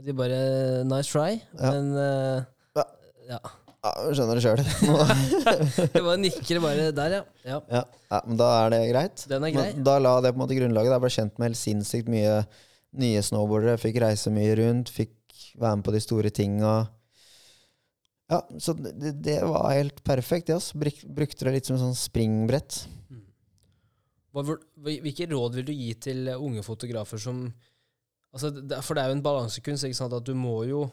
Og 0.00 0.04
de 0.04 0.12
bare 0.16 0.40
Nice 0.88 1.08
try, 1.12 1.38
Ja. 1.56 1.70
men 1.72 1.90
uh, 1.96 2.44
Ja. 2.76 2.84
ja. 3.30 3.40
Ja, 3.80 3.90
skjønner 4.12 4.36
det 4.36 4.42
sjøl. 4.44 4.60
Det 5.94 6.02
bare 6.04 6.18
nikker 6.20 6.58
bare 6.60 6.90
der, 6.92 7.14
ja. 7.16 7.22
ja. 7.48 7.60
Ja, 7.72 7.80
ja, 8.12 8.18
men 8.28 8.36
da 8.36 8.48
er 8.66 8.74
det 8.74 8.80
greit. 8.90 9.22
Den 9.30 9.46
er 9.48 9.54
grei. 9.54 9.70
Men 9.78 9.86
Da 9.88 9.94
la 10.04 10.12
det 10.20 10.34
på 10.34 10.36
en 10.36 10.42
måte 10.44 10.58
grunnlaget. 10.58 10.92
Jeg 10.92 11.00
ble 11.06 11.12
kjent 11.14 11.38
med 11.40 11.48
helt 11.48 11.60
sinnssykt 11.62 12.10
mye 12.12 12.34
nye 13.00 13.22
snowboardere. 13.24 13.78
Fikk 13.80 13.96
reise 14.04 14.28
mye 14.36 14.52
rundt, 14.60 14.92
fikk 14.92 15.16
være 15.56 15.78
med 15.80 15.86
på 15.88 15.94
de 15.96 16.02
store 16.04 16.28
tinga. 16.36 16.74
Ja, 18.30 18.42
så 18.62 18.76
det, 18.76 19.14
det 19.24 19.38
var 19.48 19.72
helt 19.72 20.04
perfekt. 20.04 20.52
det. 20.52 20.60
Bruk, 20.76 21.00
brukte 21.16 21.48
det 21.48 21.56
litt 21.56 21.70
som 21.72 21.80
sånn 21.80 21.96
springbrett. 21.96 22.82
Hvil- 23.08 23.24
hvilke 24.34 25.26
råd 25.30 25.54
vil 25.58 25.64
du 25.66 25.72
gi 25.74 25.92
til 25.94 26.28
eh, 26.28 26.38
unge 26.40 26.62
fotografer 26.62 27.18
som 27.18 27.42
altså, 28.34 28.52
For 28.82 28.94
det 28.94 29.02
er 29.04 29.08
jo 29.10 29.16
en 29.18 29.24
balansekunst. 29.24 29.84
ikke 29.88 29.96
sant? 29.98 30.12
At 30.14 30.24
du 30.28 30.34
må 30.38 30.60
jo 30.68 30.84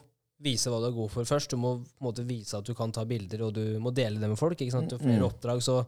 vise 0.42 0.70
hva 0.70 0.78
du 0.82 0.86
er 0.90 0.94
god 0.96 1.10
for 1.10 1.24
først. 1.26 1.50
Du 1.50 1.56
må 1.58 1.76
på 1.82 2.02
en 2.02 2.06
måte 2.10 2.26
vise 2.26 2.54
at 2.58 2.64
du 2.66 2.74
kan 2.78 2.92
ta 2.94 3.04
bilder, 3.04 3.42
og 3.48 3.54
du 3.54 3.78
må 3.82 3.90
dele 3.94 4.20
det 4.20 4.28
med 4.30 4.38
folk. 4.38 4.58
ikke 4.60 4.72
sant? 4.74 4.92
Jo 4.92 4.98
flere 4.98 5.18
Mm. 5.22 5.28
oppdrag, 5.30 5.62
så 5.62 5.80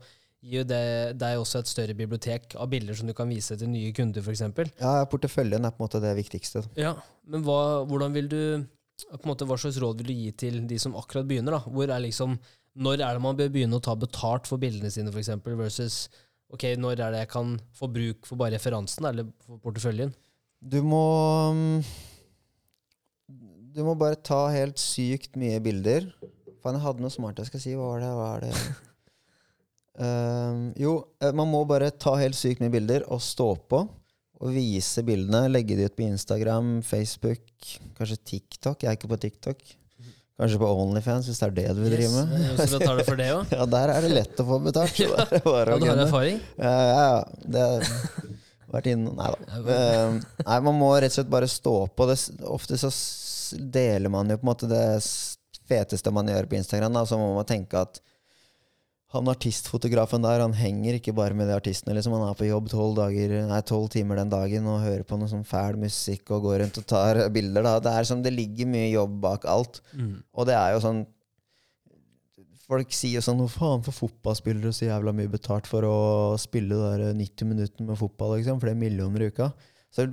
gir 0.42 0.62
jo 0.62 0.64
det 0.64 1.18
deg 1.20 1.36
også 1.38 1.58
et 1.60 1.66
større 1.68 1.94
bibliotek 1.94 2.54
av 2.56 2.70
bilder 2.70 2.94
som 2.96 3.06
du 3.06 3.12
kan 3.14 3.28
vise 3.28 3.56
til 3.58 3.68
nye 3.68 3.92
kunder, 3.92 4.22
f.eks. 4.22 4.40
Ja, 4.80 5.04
Porteføljen 5.04 5.64
er 5.66 5.70
på 5.70 5.82
en 5.82 5.86
måte 5.88 6.00
det 6.00 6.14
viktigste. 6.16 6.64
Ja, 6.80 6.94
men 7.26 7.42
hva, 7.44 7.84
hvordan 7.86 8.12
vil 8.14 8.28
du 8.28 8.40
på 9.10 9.20
en 9.24 9.30
måte, 9.30 9.46
Hva 9.46 9.56
slags 9.58 9.78
råd 9.80 9.98
vil 10.00 10.06
du 10.06 10.12
gi 10.14 10.32
til 10.32 10.66
de 10.66 10.78
som 10.78 10.94
akkurat 10.94 11.26
begynner? 11.28 11.52
da? 11.52 11.60
Hvor 11.60 11.88
er 11.90 12.00
liksom, 12.00 12.38
Når 12.76 13.00
er 13.02 13.14
det 13.14 13.22
man 13.22 13.36
bør 13.36 13.48
begynne 13.50 13.74
å 13.78 13.82
ta 13.82 13.94
betalt 13.96 14.46
for 14.46 14.56
bildene 14.58 14.90
sine, 14.90 15.10
f.eks., 15.10 15.28
versus 15.44 16.08
ok, 16.54 16.66
når 16.80 16.98
er 16.98 17.14
det 17.14 17.22
jeg 17.24 17.30
kan 17.32 17.54
få 17.76 17.88
bruk 17.92 18.28
for 18.28 18.40
bare 18.40 18.56
referansen 18.56 19.08
eller 19.10 19.30
for 19.46 19.60
porteføljen? 19.62 20.12
Du 20.60 20.82
må 20.84 21.04
mm, 21.56 21.84
Du 23.74 23.80
må 23.86 23.94
bare 23.96 24.18
ta 24.18 24.42
helt 24.52 24.80
sykt 24.82 25.38
mye 25.40 25.60
bilder. 25.62 26.10
Faen, 26.60 26.76
jeg 26.76 26.84
hadde 26.84 27.04
noe 27.04 27.14
smart 27.14 27.38
jeg 27.40 27.48
skal 27.48 27.62
si. 27.62 27.76
Hva 27.78 27.94
var 27.94 28.02
det? 28.02 28.10
Hva 28.18 28.28
er 28.34 28.44
det? 28.44 28.52
um, 30.02 30.66
jo, 30.84 30.94
eh, 31.22 31.32
man 31.36 31.48
må 31.48 31.62
bare 31.68 31.92
ta 31.94 32.16
helt 32.20 32.36
sykt 32.36 32.60
mye 32.64 32.74
bilder 32.74 33.06
og 33.08 33.22
stå 33.24 33.54
på. 33.70 33.84
Og 34.40 34.54
vise 34.56 35.04
bildene. 35.04 35.46
Legge 35.52 35.76
de 35.76 35.86
ut 35.86 35.96
på 35.96 36.06
Instagram, 36.08 36.80
Facebook, 36.84 37.44
kanskje 37.96 38.22
TikTok. 38.34 38.82
Jeg 38.82 38.90
er 38.90 38.98
ikke 38.98 39.12
på 39.12 39.20
TikTok. 39.20 39.64
Kanskje 40.40 40.56
på 40.62 40.68
Onlyfans, 40.72 41.26
hvis 41.28 41.40
det 41.42 41.46
er 41.50 41.56
det 41.58 41.64
du 41.76 41.82
vil 41.84 41.92
drive 41.92 42.10
med. 42.16 42.30
Yes, 42.40 42.70
så 42.70 42.78
betaler 42.80 43.04
for 43.04 43.20
det 43.20 43.26
også. 43.34 43.56
Ja, 43.58 43.66
der 43.74 43.90
er 43.92 44.06
det 44.06 44.12
lett 44.14 44.40
å 44.40 44.46
få 44.48 44.56
betalt. 44.64 45.00
Ja, 45.04 45.26
du 45.28 45.50
har 45.52 46.00
erfaring? 46.06 46.38
Ja, 46.56 46.70
ja, 46.70 47.02
ja. 47.04 47.42
Det 47.44 47.64
har 47.66 47.90
vært 48.72 48.88
inne 48.88 49.12
Nei 49.18 49.26
da. 49.34 49.58
Eh, 49.74 50.14
Nei, 50.46 50.60
man 50.64 50.78
må 50.78 50.94
rett 50.96 51.12
og 51.12 51.18
slett 51.18 51.32
bare 51.34 51.50
stå 51.50 51.74
på. 51.92 52.06
Det, 52.08 52.16
ofte 52.56 52.78
så 52.80 52.92
deler 53.76 54.12
man 54.14 54.32
jo 54.32 54.38
på 54.40 54.46
en 54.46 54.52
måte 54.52 54.70
det 54.70 54.84
feteste 55.68 56.12
man 56.14 56.32
gjør 56.32 56.48
på 56.48 56.56
Instagram. 56.62 56.96
Da. 56.96 57.04
Så 57.04 57.20
må 57.20 57.34
man 57.36 57.48
tenke 57.48 57.84
at 57.84 58.00
han 59.10 59.28
artistfotografen 59.30 60.22
der, 60.22 60.38
han 60.44 60.52
henger 60.54 61.00
ikke 61.00 61.14
bare 61.16 61.34
med 61.34 61.48
de 61.50 61.56
artistene. 61.56 61.96
Liksom. 61.96 62.14
Han 62.14 62.28
er 62.28 62.36
på 62.38 62.46
jobb 62.46 62.68
tolv 62.70 62.94
dager, 62.94 63.32
nei, 63.50 63.60
12 63.66 63.88
timer 63.96 64.20
den 64.20 64.30
dagen 64.30 64.68
og 64.70 64.84
hører 64.84 65.02
på 65.06 65.18
noe 65.18 65.30
sånn 65.30 65.46
fæl 65.46 65.78
musikk 65.82 66.30
og 66.36 66.44
går 66.46 66.60
rundt 66.62 66.78
og 66.78 66.86
tar 66.92 67.24
bilder. 67.34 67.66
Da. 67.66 67.72
Det 67.82 67.94
er 67.98 68.06
som 68.06 68.22
det 68.22 68.32
ligger 68.36 68.70
mye 68.70 68.92
jobb 68.92 69.16
bak 69.24 69.48
alt. 69.50 69.80
Mm. 69.98 70.20
Og 70.30 70.46
det 70.50 70.58
er 70.58 70.76
jo 70.76 70.84
sånn 70.86 71.08
Folk 72.70 72.92
sier 72.94 73.16
jo 73.16 73.22
sånn 73.24 73.40
Hva 73.40 73.48
faen 73.50 73.80
får 73.82 73.94
fotballspillere 73.96 74.70
så 74.70 74.84
jævla 74.84 75.10
mye 75.18 75.30
betalt 75.32 75.66
for 75.66 75.82
å 75.82 75.94
spille 76.38 76.76
der 76.78 77.16
90 77.18 77.48
minutter 77.50 77.88
med 77.88 77.98
fotball? 77.98 78.36
Liksom, 78.36 78.60
flere 78.62 78.78
millioner 78.78 79.24
i 79.24 79.30
uka. 79.32 79.48
Så 79.90 80.04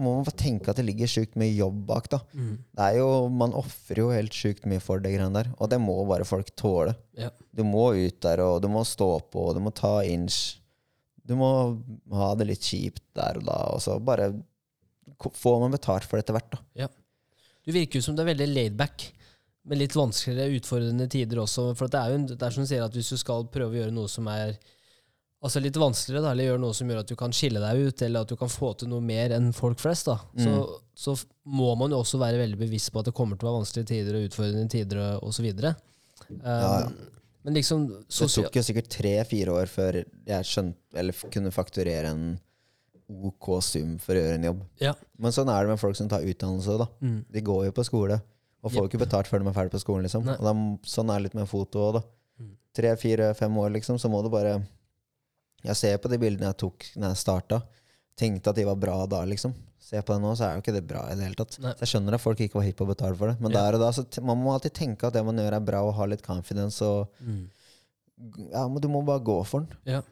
må 0.00 0.14
man 0.16 0.24
tenke 0.32 0.72
at 0.72 0.78
det 0.80 0.86
ligger 0.86 1.10
sjukt 1.10 1.36
mye 1.40 1.52
jobb 1.52 1.82
bak. 1.90 2.08
da 2.08 2.20
Mm. 2.32 2.54
Det 2.76 2.84
er 2.86 2.96
jo, 2.96 3.28
Man 3.28 3.52
ofrer 3.52 3.98
jo 4.00 4.10
helt 4.10 4.32
sjukt 4.32 4.64
mye 4.66 4.80
for 4.80 4.98
det 4.98 5.12
greiene 5.12 5.34
der. 5.34 5.52
Og 5.58 5.68
det 5.68 5.80
må 5.80 5.98
bare 6.08 6.24
folk 6.24 6.54
tåle. 6.56 6.94
Ja. 7.18 7.30
Du 7.52 7.62
må 7.64 7.92
ut 7.94 8.20
der, 8.20 8.40
og 8.40 8.62
du 8.62 8.68
må 8.68 8.84
stå 8.84 9.20
på, 9.30 9.50
og 9.50 9.54
du 9.54 9.60
må 9.60 9.74
ta 9.76 10.00
inch. 10.02 10.56
Du 11.26 11.36
må 11.36 11.78
ha 12.16 12.34
det 12.34 12.48
litt 12.48 12.64
kjipt 12.64 13.02
der 13.14 13.36
og 13.38 13.44
da, 13.44 13.58
og 13.74 13.82
så 13.84 13.98
bare 14.02 14.32
få 15.20 15.30
får 15.36 15.60
man 15.60 15.74
betalt 15.76 16.06
for 16.08 16.16
det 16.16 16.24
etter 16.24 16.38
hvert. 16.38 16.50
da 16.56 16.88
Du 17.66 17.72
virker 17.72 18.00
jo 18.00 18.02
som 18.02 18.16
du 18.16 18.22
er 18.22 18.32
veldig 18.32 18.48
laidback, 18.54 19.12
med 19.68 19.76
litt 19.76 19.92
vanskeligere, 19.94 20.56
utfordrende 20.56 21.06
tider 21.12 21.42
også. 21.42 21.74
For 21.76 21.92
det 21.92 22.00
er 22.00 22.14
jo 22.14 22.20
det 22.32 22.42
er 22.42 22.54
som 22.54 22.64
du 22.64 22.70
sier, 22.70 22.82
at 22.86 22.94
hvis 22.96 23.10
du 23.12 23.18
skal 23.20 23.44
prøve 23.52 23.76
å 23.76 23.82
gjøre 23.82 23.92
noe 23.92 24.08
som 24.08 24.26
er 24.32 24.54
altså 25.42 25.60
litt 25.64 25.76
vanskeligere, 25.80 26.22
da, 26.26 26.32
eller 26.34 26.50
gjøre 26.50 26.60
noe 26.60 26.76
som 26.76 26.90
gjør 26.90 26.98
at 27.02 27.08
du 27.08 27.14
kan 27.16 27.32
skille 27.32 27.60
deg 27.62 27.86
ut, 27.86 28.02
eller 28.06 28.26
at 28.26 28.32
du 28.32 28.36
kan 28.36 28.50
få 28.52 28.72
til 28.80 28.90
noe 28.92 29.00
mer 29.04 29.32
enn 29.36 29.52
folk 29.56 29.80
flest, 29.80 30.10
da, 30.10 30.18
så, 30.36 30.56
så 30.94 31.14
må 31.48 31.70
man 31.80 31.90
jo 31.94 32.02
også 32.02 32.20
være 32.20 32.42
veldig 32.42 32.58
bevisst 32.60 32.92
på 32.92 33.00
at 33.00 33.08
det 33.08 33.14
kommer 33.16 33.40
til 33.40 33.48
å 33.48 33.52
være 33.52 33.62
vanskelige 33.62 33.88
tider 33.92 34.18
og 34.18 34.26
utfordrende 34.28 34.68
tider 34.74 35.00
og 35.06 35.30
osv. 35.30 35.48
Um, 35.48 35.72
Ja, 36.44 36.60
ja. 36.84 36.90
Men 37.42 37.56
liksom 37.56 37.86
Det 37.88 38.26
tok 38.34 38.56
jo 38.58 38.62
sikkert 38.62 38.90
tre-fire 38.92 39.52
år 39.56 39.70
før 39.72 39.96
jeg 40.02 40.44
skjønte, 40.44 40.76
eller 41.00 41.16
kunne 41.32 41.52
fakturere 41.54 42.10
en 42.12 42.24
OK 43.10 43.48
sum 43.64 43.94
for 43.98 44.14
å 44.14 44.20
gjøre 44.20 44.36
en 44.36 44.44
jobb. 44.50 44.60
Ja. 44.82 44.92
Men 45.18 45.32
sånn 45.34 45.48
er 45.50 45.64
det 45.64 45.72
med 45.72 45.80
folk 45.80 45.96
som 45.98 46.10
tar 46.10 46.26
utdannelse. 46.26 46.76
da 46.78 46.86
Mm. 47.00 47.24
De 47.32 47.40
går 47.40 47.64
jo 47.70 47.72
på 47.72 47.84
skole, 47.88 48.20
og 48.62 48.70
får 48.70 48.84
jo 48.84 48.90
ikke 48.90 49.06
betalt 49.06 49.26
før 49.26 49.40
de 49.40 49.48
er 49.48 49.56
ferdig 49.56 49.72
på 49.72 49.80
skolen. 49.80 50.04
liksom 50.04 50.24
da, 50.28 50.52
Sånn 50.84 51.10
er 51.10 51.16
det 51.16 51.30
litt 51.30 51.34
med 51.40 51.48
foto 51.48 51.78
òg. 51.88 52.02
Mm. 52.38 52.52
Tre, 52.76 52.96
fire, 52.96 53.34
fem 53.34 53.56
år, 53.56 53.72
liksom, 53.72 53.98
så 53.98 54.10
må 54.12 54.22
du 54.22 54.28
bare 54.28 54.60
Jeg 55.64 55.76
ser 55.76 55.98
på 55.98 56.08
de 56.08 56.18
bildene 56.18 56.46
jeg 56.50 56.56
tok 56.62 56.86
Når 56.96 57.08
jeg 57.14 57.16
starta. 57.20 57.62
Tenkte 58.16 58.50
at 58.50 58.56
de 58.56 58.64
var 58.64 58.76
bra 58.76 59.06
da, 59.06 59.24
liksom. 59.28 59.54
Ser 59.80 60.02
på 60.06 60.12
det 60.14 60.20
nå, 60.22 60.34
så 60.36 60.44
er 60.46 60.54
jo 60.56 60.62
ikke 60.62 60.74
det 60.76 60.86
bra 60.86 61.06
i 61.10 61.14
det 61.16 61.24
hele 61.24 61.34
tatt. 61.38 61.56
Nei. 61.60 61.72
Så 61.72 61.84
jeg 61.86 61.88
skjønner 61.94 62.14
at 62.14 62.20
folk 62.22 62.40
ikke 62.44 62.54
var 62.60 62.66
hypp 62.68 62.76
på 62.78 62.84
å 62.86 62.90
betale 62.92 63.16
for 63.16 63.32
det. 63.32 63.40
Men 63.40 63.52
Ja. 63.52 63.62
der 63.64 63.74
og 63.78 63.80
da, 63.80 63.90
så 63.96 64.04
man 64.22 64.38
må 64.38 64.52
alltid 64.54 64.74
tenke 64.76 65.06
at 65.08 65.12
det 65.16 65.24
man 65.24 65.36
gjør, 65.40 65.56
er 65.56 65.60
bra, 65.60 65.80
og 65.82 65.94
ha 65.94 66.04
litt 66.06 66.22
confidence. 66.22 66.80
Og 66.84 67.08
Mm. 67.24 67.48
ja, 68.52 68.66
men 68.68 68.80
du 68.80 68.88
må 68.88 69.02
bare 69.04 69.20
gå 69.24 69.38
for 69.46 69.60
den. 69.60 69.76
Ja. 69.86 70.02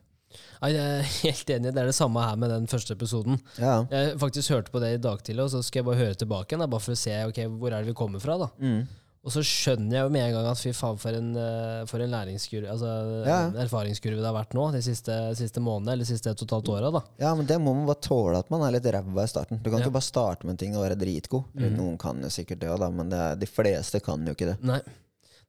Jeg 0.63 0.77
er 0.77 1.03
helt 1.23 1.47
enig. 1.55 1.73
Det 1.75 1.81
er 1.83 1.87
det 1.89 1.95
samme 1.97 2.21
her 2.25 2.37
med 2.37 2.51
den 2.51 2.67
første 2.67 2.93
episoden. 2.97 3.39
Ja. 3.59 3.85
Jeg 3.91 4.19
faktisk 4.21 4.51
hørte 4.53 4.71
på 4.75 4.81
det 4.81 4.95
i 4.95 5.03
dag 5.03 5.23
tidlig, 5.25 5.45
og 5.47 5.51
så 5.51 5.63
skal 5.65 5.81
jeg 5.83 5.87
bare 5.89 6.01
høre 6.03 6.15
tilbake 6.21 6.53
igjen, 6.57 6.69
bare 6.69 6.81
for 6.85 6.93
å 6.93 6.97
se 7.01 7.15
ok, 7.29 7.39
hvor 7.61 7.73
er 7.73 7.83
det 7.85 7.93
vi 7.93 7.95
kommer 7.97 8.21
fra. 8.21 8.37
da. 8.39 8.49
Mm. 8.61 8.89
Og 9.29 9.33
så 9.35 9.43
skjønner 9.45 9.93
jeg 9.99 10.07
jo 10.07 10.13
med 10.15 10.23
en 10.25 10.35
gang 10.39 10.47
at 10.49 10.57
fy 10.61 10.71
faen, 10.73 10.97
for 11.03 11.13
en, 11.19 11.27
eh, 11.37 11.83
for 11.91 12.01
en 12.01 12.09
læringskurve, 12.15 12.71
altså 12.73 12.93
Ja. 13.29 13.41
erfaringskurve 13.61 14.17
det 14.23 14.25
har 14.25 14.33
vært 14.39 14.55
nå, 14.57 14.65
de 14.73 14.81
siste, 14.81 15.17
siste 15.37 15.61
månedene, 15.61 15.93
eller 15.99 16.07
de 16.09 16.13
siste 16.15 16.31
et 16.33 16.41
og 16.41 16.47
et 16.49 16.55
halvt 16.57 16.71
åra. 16.73 16.91
da. 16.97 17.03
ja, 17.21 17.35
men 17.37 17.45
det 17.51 17.59
må 17.61 17.75
man 17.77 17.85
bare 17.91 18.01
tåle 18.01 18.39
at 18.41 18.49
man 18.51 18.63
er 18.65 18.73
litt 18.79 18.89
ræva 18.89 19.23
i 19.27 19.29
starten. 19.29 19.61
Du 19.63 19.69
kan 19.69 19.81
Ja. 19.81 19.85
ikke 19.85 19.93
bare 19.99 20.09
starte 20.09 20.45
med 20.49 20.53
en 20.53 20.57
ting 20.65 20.77
og 20.77 20.83
være 20.89 20.97
dritgod. 20.99 21.45
Mhm. 21.55 21.77
Noen 21.77 21.99
kan 21.99 22.23
jo 22.23 22.29
sikkert 22.29 22.59
det 22.61 22.71
òg, 22.73 22.91
men 22.95 23.11
det 23.11 23.19
er, 23.19 23.35
de 23.37 23.47
fleste 23.47 24.01
kan 24.03 24.25
jo 24.25 24.33
ikke 24.33 24.49
det. 24.55 24.65
Nei. 24.65 24.81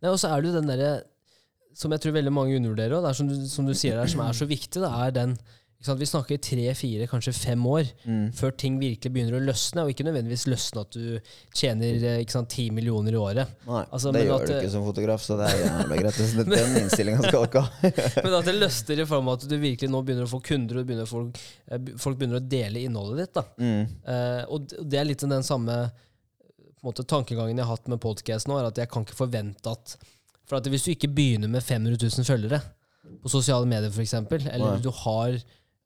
Nei, 0.02 0.10
Og 0.12 0.20
så 0.20 0.28
er 0.36 0.42
det 0.42 0.52
jo 0.54 0.60
den 0.60 0.68
derre 0.68 1.02
som 1.74 1.92
jeg 1.92 2.02
tror 2.02 2.12
veldig 2.12 2.34
mange 2.34 2.56
undervurderer, 2.60 2.98
og 2.98 3.04
det 3.04 3.10
er 3.12 3.14
som 3.14 3.28
du, 3.30 3.48
som 3.48 3.66
du 3.66 3.74
sier 3.74 3.96
der, 3.96 4.08
som 4.08 4.20
er 4.20 4.34
så 4.34 4.46
viktig, 4.46 4.82
det 4.82 4.92
er 4.92 5.12
den? 5.12 5.38
Vi 5.80 6.06
snakker 6.06 6.38
tre, 6.44 6.66
fire, 6.76 7.06
kanskje 7.08 7.32
fem 7.34 7.62
år 7.66 7.88
Mm. 8.06 8.34
før 8.36 8.52
ting 8.52 8.80
virkelig 8.82 9.14
begynner 9.14 9.38
å 9.38 9.46
løsne, 9.46 9.84
og 9.86 9.90
ikke 9.94 10.04
nødvendigvis 10.04 10.44
løsne 10.52 10.82
at 10.82 10.92
du 10.92 11.20
tjener 11.56 12.04
eh, 12.20 12.44
ti 12.52 12.70
millioner 12.70 13.14
i 13.14 13.16
året. 13.16 13.48
Nei, 13.66 13.86
Altså, 13.90 14.12
det 14.12 14.20
men 14.20 14.28
gjør 14.28 14.42
at 14.42 14.48
du 14.48 14.54
ikke 14.60 14.72
som 14.74 14.84
fotograf, 14.84 15.22
så 15.24 15.38
det 15.40 15.48
er 15.48 15.64
jævlig 15.70 16.00
greit. 16.02 16.14
Så 16.20 16.36
det- 16.36 16.50
Den 16.52 16.76
innstillinga 16.84 17.24
skal 17.24 17.46
dere 17.48 17.62
ha. 17.62 17.70
Men 18.26 18.34
at 18.42 18.46
det 18.46 18.56
løsner 18.60 19.00
i 19.00 19.06
form 19.06 19.30
av 19.30 19.38
at 19.40 19.48
du 19.48 19.56
virkelig 19.58 19.90
nå 19.90 20.02
begynner 20.04 20.28
å 20.28 20.34
få 20.34 20.42
kunder, 20.44 20.82
og 20.82 20.86
begynner 20.90 21.08
folk, 21.08 21.40
eh, 21.72 21.80
folk 21.98 22.20
begynner 22.20 22.42
å 22.42 22.50
dele 22.50 22.84
innholdet 22.84 23.30
ditt. 23.34 23.44
Mm. 23.58 23.88
Uh, 24.04 24.44
og 24.52 24.68
det 24.84 25.00
er 25.00 25.06
litt 25.08 25.24
den 25.24 25.44
samme 25.48 25.92
på 26.82 26.90
måte, 26.92 27.04
tankegangen 27.08 27.56
jeg 27.56 27.64
har 27.66 27.76
hatt 27.78 27.88
med 27.88 28.00
podcast 28.04 28.48
nå, 28.52 28.60
er 28.60 28.68
at 28.68 28.76
jeg 28.84 28.90
kan 28.92 29.04
ikke 29.08 29.16
forvente 29.16 29.72
at 29.72 29.96
For 30.50 30.58
at 30.58 30.68
hvis 30.68 30.84
du 30.84 30.92
ikke 30.92 31.08
begynner 31.14 31.48
med 31.48 31.62
500 31.64 31.96
000 32.04 32.26
følgere 32.26 32.60
på 33.24 33.30
sosiale 33.32 33.66
medier, 33.66 33.92
f.eks., 33.92 34.14
eller 34.14 34.76
Nei. 34.76 34.80
du 34.84 34.90
har 34.92 35.40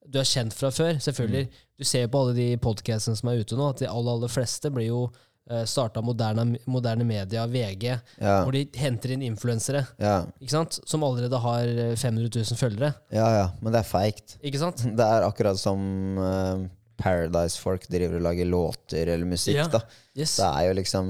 du 0.07 0.19
er 0.19 0.27
kjent 0.27 0.53
fra 0.53 0.69
før, 0.73 0.97
selvfølgelig. 1.01 1.47
Du 1.79 1.83
ser 1.87 2.07
på 2.11 2.19
alle 2.23 2.33
de 2.37 2.47
podcastene 2.61 3.15
som 3.17 3.29
er 3.31 3.39
ute 3.43 3.55
nå, 3.57 3.69
at 3.73 3.79
de 3.83 3.87
aller, 3.89 4.11
aller 4.17 4.31
fleste 4.31 4.69
blir 4.73 4.87
jo 4.89 4.99
uh, 5.07 5.63
starta 5.67 6.01
moderne, 6.05 6.57
moderne 6.69 7.05
media, 7.07 7.45
VG, 7.49 7.85
Ja, 8.19 8.35
hvor 8.43 8.51
de 8.55 8.65
henter 8.79 9.15
inn 9.15 9.23
influensere 9.25 9.85
ja, 10.01 10.19
ikke 10.39 10.53
sant? 10.53 10.79
som 10.87 11.03
allerede 11.07 11.39
har 11.43 11.67
eh, 11.67 11.95
500 11.99 12.29
000 12.35 12.59
følgere. 12.59 12.93
ja, 13.15 13.27
ja, 13.39 13.47
men 13.61 13.73
det 13.73 13.81
er 13.81 13.89
feigt. 13.89 14.37
Ikke 14.43 14.61
sant? 14.61 14.83
Det 14.99 15.07
er 15.07 15.25
akkurat 15.27 15.59
som 15.59 15.81
eh, 16.19 16.65
Paradise-folk 17.03 17.87
driver 17.91 18.19
og 18.19 18.27
lager 18.27 18.45
låter 18.49 19.09
eller 19.15 19.25
musikk. 19.27 19.57
Ja. 19.63 19.67
da 19.67 19.81
Yes. 20.13 20.35
Det 20.37 20.45
er 20.45 20.67
jo 20.67 20.73
liksom 20.77 21.07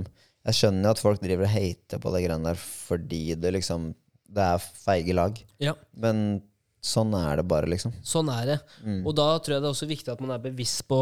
Jeg 0.48 0.56
skjønner 0.56 0.86
jo 0.88 0.92
at 0.96 1.02
folk 1.04 1.20
driver 1.20 1.44
og 1.44 1.52
hater 1.52 2.00
på 2.00 2.12
det 2.14 2.22
greiene 2.24 2.48
der 2.54 2.60
fordi 2.62 3.36
det 3.36 3.52
liksom 3.58 3.90
Det 4.34 4.46
er 4.56 4.64
feige 4.64 5.14
lag. 5.18 5.38
Ja, 5.60 5.74
Men 5.94 6.42
sånn 6.84 7.14
er 7.16 7.38
det 7.40 7.46
bare, 7.48 7.70
liksom. 7.72 7.94
sånn 8.04 8.30
er 8.34 8.46
det. 8.54 8.58
Mm. 8.84 9.02
Og 9.08 9.14
da 9.16 9.28
tror 9.40 9.56
jeg 9.56 9.62
det 9.64 9.70
er 9.70 9.76
også 9.78 9.88
viktig 9.88 10.12
at 10.14 10.20
man 10.24 10.34
er 10.36 10.42
bevisst 10.44 10.84
på, 10.90 10.98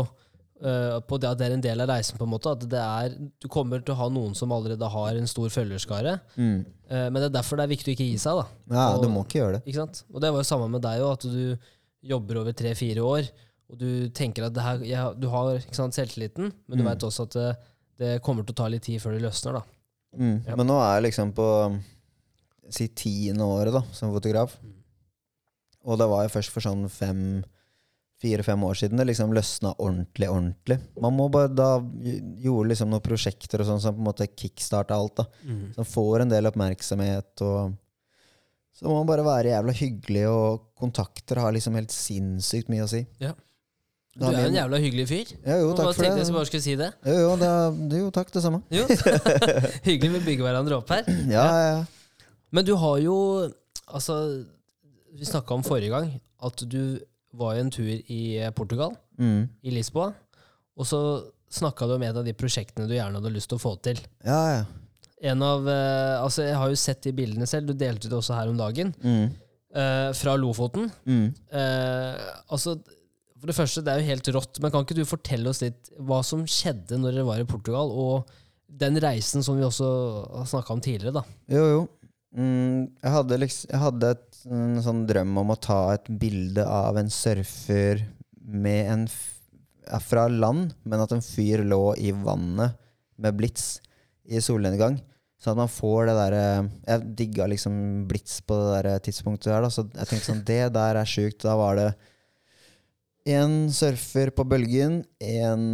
uh, 0.62 1.00
på 1.10 1.18
det 1.20 1.30
at 1.32 1.40
det 1.40 1.48
er 1.48 1.56
en 1.56 1.64
del 1.66 1.82
av 1.82 1.90
reisen. 1.90 2.18
på 2.20 2.28
en 2.28 2.34
måte, 2.36 2.52
At 2.54 2.68
det 2.70 2.82
er, 2.82 3.16
du 3.42 3.48
kommer 3.50 3.82
til 3.82 3.96
å 3.96 3.98
ha 3.98 4.10
noen 4.14 4.36
som 4.38 4.52
allerede 4.54 4.88
har 4.94 5.16
en 5.18 5.28
stor 5.28 5.50
følgerskare. 5.50 6.20
Mm. 6.38 6.60
Uh, 6.92 7.08
men 7.10 7.14
det 7.18 7.30
er 7.32 7.38
derfor 7.42 7.58
det 7.58 7.66
er 7.66 7.74
viktig 7.76 7.92
å 7.92 7.96
ikke 7.98 8.10
gi 8.12 8.18
seg. 8.22 8.38
da. 8.44 8.46
Ja, 8.78 8.88
Og- 8.96 9.02
du 9.04 9.10
må 9.10 9.26
ikke 9.26 9.40
gjøre 9.42 9.54
det. 9.58 9.64
Ikke 9.66 9.82
sant? 9.82 10.04
Og 10.14 10.22
det 10.22 10.32
var 10.32 10.40
jo 10.44 10.50
samme 10.54 10.70
med 10.70 10.82
deg 10.86 11.02
òg, 11.02 11.14
at 11.14 11.22
du 11.22 11.58
jobber 12.04 12.38
over 12.42 12.54
tre-fire 12.54 13.02
år, 13.02 13.30
og 13.72 13.78
du 13.78 14.10
tenker 14.10 14.46
at 14.46 14.54
det 14.54 14.62
her, 14.62 14.78
ja, 14.86 15.14
du 15.14 15.28
har 15.30 15.56
ikke 15.58 15.76
sant, 15.76 15.94
selvtilliten, 15.94 16.52
men 16.68 16.78
du 16.78 16.84
Mm. 16.84 16.90
vet 16.90 17.00
også 17.10 17.24
at 17.24 17.30
det, 17.32 17.58
det 17.98 18.22
kommer 18.22 18.44
til 18.46 18.54
å 18.54 18.58
ta 18.58 18.68
litt 18.68 18.82
tid 18.84 19.00
før 19.02 19.14
det 19.18 19.22
løsner. 19.22 19.54
da. 19.54 19.62
Mm. 20.18 20.46
Ja. 20.46 20.56
Men 20.56 20.68
nå 20.68 20.78
er 20.82 21.02
jeg 21.02 21.12
liksom 21.12 21.32
på 21.34 21.80
si 22.70 22.88
tiende 22.90 23.42
året 23.46 23.74
da, 23.74 23.82
som 23.94 24.12
fotograf. 24.14 24.58
Mm. 24.62 24.74
Og 25.88 25.98
det 26.00 26.08
var 26.12 26.26
jo 26.28 26.34
først 26.36 26.54
for 26.54 26.64
sånn 26.66 26.86
fem 26.92 27.42
fire-fem 28.22 28.64
år 28.68 28.78
siden 28.78 29.00
det 29.02 29.08
liksom 29.10 29.32
løsna 29.34 29.72
ordentlig, 29.82 30.28
ordentlig. 30.30 30.78
Man 31.02 31.16
må 31.18 31.26
bare 31.34 31.50
da 31.50 31.72
gjorde 31.82 32.70
liksom 32.70 32.92
noen 32.92 33.02
prosjekter 33.02 33.64
og 33.64 33.70
sånn 33.72 33.82
som 33.82 33.96
på 33.96 34.04
en 34.04 34.10
måte 34.12 34.28
kickstarta 34.30 34.94
alt. 34.98 35.24
da. 35.24 35.26
Som 35.78 35.88
får 35.90 36.26
en 36.26 36.34
del 36.34 36.50
oppmerksomhet. 36.52 37.42
og 37.42 37.74
Så 38.78 38.86
må 38.86 39.00
man 39.00 39.10
bare 39.10 39.26
være 39.26 39.56
jævla 39.56 39.74
hyggelig, 39.74 40.28
og 40.30 40.68
kontakter 40.78 41.42
har 41.42 41.56
liksom 41.56 41.80
helt 41.80 41.96
sinnssykt 41.96 42.70
mye 42.70 42.86
å 42.86 42.92
si. 42.94 43.02
Ja. 43.24 43.34
Du 44.12 44.26
er 44.28 44.38
jo 44.44 44.48
en 44.52 44.56
jævla 44.60 44.78
hyggelig 44.84 45.08
fyr. 45.08 45.30
Ja, 45.48 45.58
jo, 45.64 45.72
takk 45.72 45.94
for 45.96 46.04
det. 46.04 46.14
jeg 46.20 46.36
bare 46.36 46.48
skulle 46.50 46.66
si 46.66 46.74
det. 46.78 46.90
Jo, 47.08 47.14
jo, 47.24 47.36
det 47.40 47.50
er, 47.50 48.00
jo, 48.04 48.10
takk, 48.14 48.32
det 48.36 48.42
samme. 48.44 48.60
Jo. 48.70 48.84
Hyggelig 49.88 50.18
vi 50.18 50.24
bygger 50.26 50.50
hverandre 50.50 50.78
opp 50.82 50.92
her. 50.92 51.08
Ja, 51.32 51.46
ja, 51.48 51.70
ja. 51.78 52.28
Men 52.52 52.68
du 52.68 52.76
har 52.76 53.00
jo 53.00 53.16
Altså, 53.92 54.16
vi 55.18 55.26
snakka 55.28 55.54
om 55.58 55.64
forrige 55.66 55.92
gang 55.94 56.12
at 56.42 56.64
du 56.70 57.00
var 57.38 57.56
jo 57.56 57.62
en 57.66 57.72
tur 57.72 57.88
i 57.92 58.22
Portugal, 58.56 58.96
Mm. 59.22 59.50
i 59.64 59.70
Lisboa. 59.76 60.14
Og 60.78 60.86
så 60.88 61.00
snakka 61.52 61.86
du 61.88 61.94
om 61.96 62.04
et 62.04 62.16
av 62.16 62.24
de 62.26 62.34
prosjektene 62.34 62.88
du 62.88 62.96
gjerne 62.96 63.20
hadde 63.20 63.34
lyst 63.36 63.50
til 63.52 63.60
å 63.60 63.62
få 63.62 63.76
til. 63.84 64.00
Ja, 64.26 64.40
ja. 64.56 64.64
En 65.22 65.44
av, 65.46 65.68
eh, 65.68 66.16
altså 66.24 66.42
Jeg 66.48 66.56
har 66.58 66.70
jo 66.70 66.76
sett 66.76 67.02
de 67.04 67.12
bildene 67.14 67.46
selv, 67.46 67.68
du 67.68 67.74
delte 67.78 68.10
det 68.10 68.18
også 68.18 68.34
her 68.34 68.50
om 68.50 68.58
dagen, 68.58 68.94
Mm. 69.04 69.30
eh, 69.76 70.12
fra 70.14 70.36
Lofoten. 70.36 70.92
Mm. 71.06 71.28
Eh, 71.52 72.18
altså, 72.50 72.82
for 73.38 73.48
det 73.48 73.56
første, 73.56 73.84
det 73.84 73.88
er 73.94 74.00
jo 74.02 74.08
helt 74.10 74.28
rått, 74.34 74.60
men 74.62 74.72
kan 74.72 74.84
ikke 74.84 74.96
du 74.96 75.06
fortelle 75.06 75.48
oss 75.50 75.62
litt 75.62 75.90
hva 76.00 76.24
som 76.26 76.44
skjedde 76.46 76.98
når 76.98 77.14
dere 77.14 77.26
var 77.26 77.40
i 77.40 77.44
Portugal, 77.46 77.92
og 77.92 78.26
den 78.68 78.96
reisen 78.98 79.44
som 79.44 79.58
vi 79.58 79.64
også 79.64 79.88
har 80.38 80.46
snakka 80.46 80.72
om 80.72 80.82
tidligere, 80.82 81.14
da? 81.14 81.24
Jo, 81.50 81.66
jo. 81.70 81.90
Mm, 82.36 82.90
jeg 83.04 83.12
hadde, 83.12 83.38
liksom, 83.40 83.70
jeg 83.70 83.80
hadde 83.80 84.12
et, 84.16 84.31
en 84.50 84.82
sånn 84.84 85.06
drøm 85.10 85.38
om 85.42 85.54
å 85.54 85.60
ta 85.60 85.82
et 85.96 86.08
bilde 86.22 86.64
av 86.66 86.98
en 87.00 87.10
surfer 87.12 88.04
med 88.42 88.90
en 88.92 89.06
fra 90.02 90.28
land, 90.32 90.74
men 90.84 91.04
at 91.04 91.14
en 91.14 91.24
fyr 91.24 91.66
lå 91.68 91.96
i 92.00 92.12
vannet 92.16 92.78
med 93.22 93.38
blits 93.38 93.82
i 94.26 94.42
solnedgang. 94.42 95.00
Sånn 95.42 95.56
at 95.56 95.62
man 95.64 95.72
får 95.74 96.06
det 96.06 96.14
derre 96.20 96.42
Jeg 96.86 97.14
digga 97.18 97.48
liksom 97.50 97.74
blits 98.10 98.44
på 98.46 98.54
det 98.60 98.84
der 98.86 99.02
tidspunktet 99.08 99.50
der, 99.50 99.66
da, 99.66 99.72
så 99.74 99.88
jeg 99.88 100.10
tenkte 100.10 100.28
sånn 100.28 100.44
Det 100.46 100.62
der 100.76 101.00
er 101.02 101.10
sjukt. 101.10 101.42
Da 101.42 101.56
var 101.58 101.80
det 101.80 101.90
en 103.32 103.70
surfer 103.74 104.32
på 104.34 104.46
bølgen, 104.50 105.02
en 105.22 105.66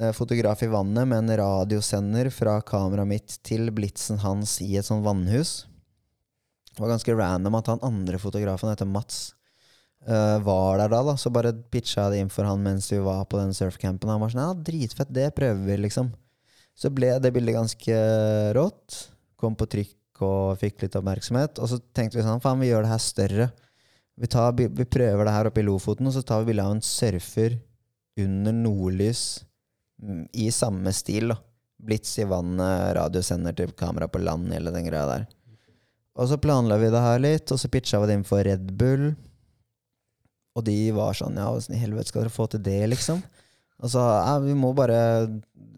eh, 0.00 0.12
fotograf 0.16 0.64
i 0.64 0.68
vannet 0.72 1.08
med 1.08 1.22
en 1.22 1.36
radiosender 1.40 2.28
fra 2.32 2.58
kameraet 2.64 3.08
mitt 3.08 3.38
til 3.44 3.70
blitsen 3.72 4.20
hans 4.24 4.58
i 4.64 4.74
et 4.80 4.88
sånn 4.88 5.04
vannhus. 5.04 5.66
Det 6.76 6.84
var 6.84 6.92
ganske 6.92 7.16
random 7.16 7.54
at 7.56 7.72
han 7.72 7.84
andre 7.86 8.18
fotografen, 8.20 8.68
heter 8.68 8.88
Mats, 8.88 9.30
uh, 10.04 10.36
var 10.44 10.82
der 10.82 10.92
da. 10.92 11.00
da 11.08 11.16
Så 11.16 11.32
bare 11.32 11.54
pitcha 11.72 12.04
jeg 12.04 12.12
det 12.12 12.18
inn 12.20 12.32
for 12.32 12.44
han 12.44 12.60
mens 12.62 12.90
vi 12.92 13.00
var 13.00 13.24
på 13.24 13.40
den 13.40 13.56
surfcampen. 13.56 14.12
Han 14.12 14.20
var 14.20 14.34
sånn 14.34 14.44
Ja, 14.44 14.52
dritfett, 14.68 15.12
det 15.16 15.30
prøver 15.38 15.62
vi, 15.64 15.78
liksom. 15.86 16.12
Så 16.76 16.92
ble 16.92 17.14
det 17.16 17.32
bildet 17.32 17.56
ganske 17.56 18.00
rått. 18.58 18.98
Kom 19.40 19.56
på 19.56 19.68
trykk 19.72 20.20
og 20.26 20.58
fikk 20.60 20.84
litt 20.84 20.98
oppmerksomhet. 21.00 21.62
Og 21.64 21.70
så 21.72 21.80
tenkte 21.96 22.20
vi 22.20 22.26
sånn 22.26 22.42
Faen, 22.44 22.60
vi 22.60 22.68
gjør 22.68 22.84
det 22.84 22.92
her 22.92 23.00
større. 23.00 23.48
Vi, 24.16 24.28
tar, 24.32 24.52
vi 24.56 24.84
prøver 24.84 25.28
det 25.28 25.32
her 25.32 25.48
oppe 25.48 25.60
i 25.60 25.64
Lofoten, 25.64 26.08
og 26.08 26.12
så 26.12 26.22
tar 26.24 26.42
vi 26.42 26.52
bilde 26.52 26.64
av 26.64 26.76
en 26.76 26.84
surfer 26.84 27.58
under 28.20 28.52
nordlys 28.56 29.24
mm, 30.02 30.28
i 30.44 30.50
samme 30.52 30.92
stil. 30.96 31.32
da 31.32 31.40
Blits 31.86 32.14
i 32.20 32.28
vannet, 32.28 32.94
radiosender 32.96 33.56
til 33.56 33.72
kamera 33.76 34.08
på 34.08 34.20
land, 34.24 34.48
hele 34.52 34.72
den 34.72 34.88
greia 34.88 35.08
der. 35.08 35.26
Og 36.16 36.30
så 36.30 36.38
planla 36.40 36.78
vi 36.80 36.88
det 36.92 37.02
her 37.02 37.20
litt, 37.20 37.52
og 37.52 37.60
så 37.60 37.68
pitcha 37.72 38.00
vi 38.00 38.08
det 38.08 38.16
inn 38.18 38.26
for 38.26 38.44
Red 38.46 38.70
Bull. 38.78 39.10
Og 40.56 40.64
de 40.64 40.76
var 40.96 41.16
sånn 41.16 41.36
Ja, 41.36 41.50
åssen 41.52 41.76
i 41.76 41.80
helvete 41.82 42.08
skal 42.08 42.24
dere 42.24 42.32
få 42.32 42.46
til 42.48 42.62
det, 42.64 42.80
liksom? 42.88 43.20
Og 43.84 43.92
så 43.92 44.00
ja, 44.00 44.38
vi 44.40 44.54
må 44.56 44.70
bare 44.72 45.28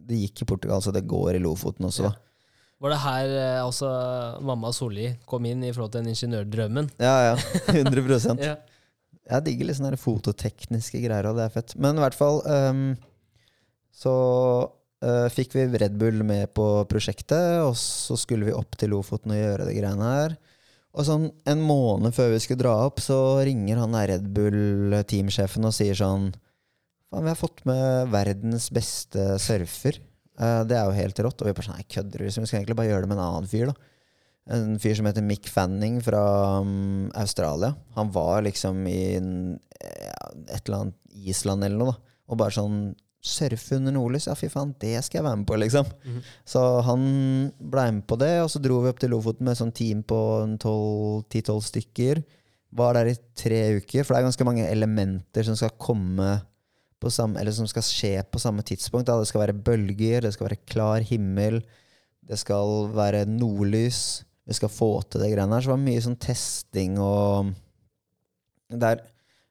Det 0.07 0.21
gikk 0.21 0.45
i 0.45 0.49
Portugal, 0.53 0.83
så 0.85 0.95
det 0.95 1.03
går 1.11 1.35
i 1.35 1.43
Lofoten 1.43 1.89
også, 1.89 2.07
da. 2.07 2.15
Var 2.79 2.95
det 2.95 3.01
her 3.03 3.33
eh, 3.35 3.59
altså, 3.59 3.89
mamma 4.47 4.71
Solli 4.71 5.09
kom 5.27 5.47
inn 5.51 5.65
i 5.67 5.73
forhold 5.75 5.91
til 5.97 6.05
den 6.05 6.13
ingeniørdrømmen? 6.13 6.93
Ja, 7.03 7.33
ja. 7.33 7.37
100 7.75 8.39
Ja. 8.39 8.55
Jeg 9.29 9.45
digger 9.45 9.69
litt 9.69 9.77
sånne 9.81 9.99
fototekniske 9.99 11.03
greier, 11.03 11.27
og 11.29 11.37
det 11.37 11.49
er 11.49 11.53
fett. 11.53 11.75
Men 11.77 11.99
i 11.99 12.05
hvert 12.05 12.17
fall 12.17 12.39
um, 12.47 12.85
så 13.93 14.15
fikk 15.31 15.53
vi 15.55 15.67
Red 15.79 15.95
Bull 16.01 16.25
med 16.27 16.51
på 16.59 16.65
prosjektet, 16.91 17.61
og 17.63 17.77
så 17.79 18.17
skulle 18.19 18.49
vi 18.49 18.55
opp 18.57 18.75
til 18.81 18.91
Lofoten 18.91 19.31
og 19.31 19.39
gjøre 19.39 19.69
de 19.69 19.77
greiene 19.77 20.09
her. 20.11 20.35
Og 20.99 21.07
sånn 21.07 21.29
en 21.47 21.63
måned 21.63 22.15
før 22.17 22.33
vi 22.33 22.41
skulle 22.43 22.65
dra 22.65 22.75
opp, 22.89 22.99
så 23.05 23.39
ringer 23.47 23.79
han 23.79 23.95
der 23.95 24.09
Red 24.15 24.29
Bull-teamsjefen 24.35 25.69
og 25.69 25.77
sier 25.77 25.99
sånn 25.99 26.33
Faen, 27.09 27.25
vi 27.25 27.31
har 27.31 27.39
fått 27.41 27.63
med 27.65 28.11
verdens 28.13 28.67
beste 28.75 29.39
surfer. 29.41 29.97
Eh, 30.37 30.63
det 30.69 30.77
er 30.77 30.89
jo 30.89 30.97
helt 30.97 31.21
rått. 31.25 31.41
Og 31.41 31.49
vi 31.49 31.55
bare 31.57 31.69
sånn 31.71 31.79
Nei, 31.79 31.87
kødder 31.89 32.21
du? 32.21 32.25
liksom? 32.27 32.45
Vi 32.45 32.51
skal 32.51 32.61
egentlig 32.61 32.77
bare 32.77 32.91
gjøre 32.91 33.07
det 33.07 33.09
med 33.09 33.17
en 33.17 33.25
annen 33.25 33.49
fyr, 33.49 33.71
da. 33.71 33.95
En 34.59 34.77
fyr 34.81 34.97
som 34.97 35.09
heter 35.09 35.25
Mick 35.25 35.49
Fanning 35.53 35.99
fra 36.05 36.21
um, 36.65 37.09
Australia. 37.17 37.75
Han 37.97 38.13
var 38.13 38.45
liksom 38.45 38.85
i 38.89 39.01
en, 39.19 39.31
et 39.81 40.63
eller 40.63 40.79
annet 40.79 40.99
Island 41.33 41.65
eller 41.65 41.81
noe, 41.81 41.97
da. 41.97 42.15
Og 42.29 42.41
bare 42.41 42.57
sånn 42.57 42.79
Surfe 43.21 43.77
under 43.77 43.93
nordlys? 43.93 44.29
Ja, 44.29 44.35
fy 44.39 44.47
faen, 44.53 44.75
det 44.79 44.95
skal 45.05 45.19
jeg 45.19 45.27
være 45.27 45.41
med 45.41 45.47
på, 45.49 45.57
liksom. 45.59 45.87
Mhm. 46.05 46.21
Så 46.47 46.61
han 46.87 47.07
blei 47.59 47.89
med 47.93 48.07
på 48.07 48.19
det, 48.21 48.35
og 48.45 48.51
så 48.53 48.63
dro 48.63 48.81
vi 48.85 48.93
opp 48.93 49.01
til 49.03 49.11
Lofoten 49.11 49.45
med 49.49 49.59
sånn 49.59 49.75
team 49.75 50.05
på 50.07 50.19
10-12 50.59 51.65
stykker. 51.73 52.23
Var 52.79 52.95
der 52.95 53.11
i 53.11 53.17
tre 53.35 53.61
uker, 53.81 54.05
for 54.05 54.15
det 54.15 54.21
er 54.21 54.29
ganske 54.29 54.47
mange 54.47 54.69
elementer 54.69 55.43
som 55.43 55.57
skal 55.57 55.75
komme 55.81 56.43
på 57.01 57.11
samme, 57.11 57.39
eller 57.41 57.55
som 57.55 57.67
skal 57.71 57.85
skje 57.87 58.15
på 58.27 58.41
samme 58.43 58.63
tidspunkt. 58.67 59.07
Da. 59.07 59.19
Det 59.19 59.29
skal 59.31 59.47
være 59.47 59.59
bølger, 59.67 60.23
det 60.23 60.33
skal 60.35 60.49
være 60.49 60.63
klar 60.67 61.05
himmel, 61.07 61.63
det 62.29 62.39
skal 62.39 62.91
være 62.95 63.25
nordlys. 63.31 64.25
Vi 64.49 64.57
skal 64.57 64.73
få 64.73 65.03
til 65.05 65.23
det 65.23 65.33
greiene 65.35 65.55
her. 65.55 65.65
Så 65.65 65.71
det 65.71 65.77
var 65.77 65.85
mye 65.85 66.05
sånn 66.05 66.21
testing 66.21 66.99
og 67.03 67.55
Det 68.69 68.85
er, 68.85 69.01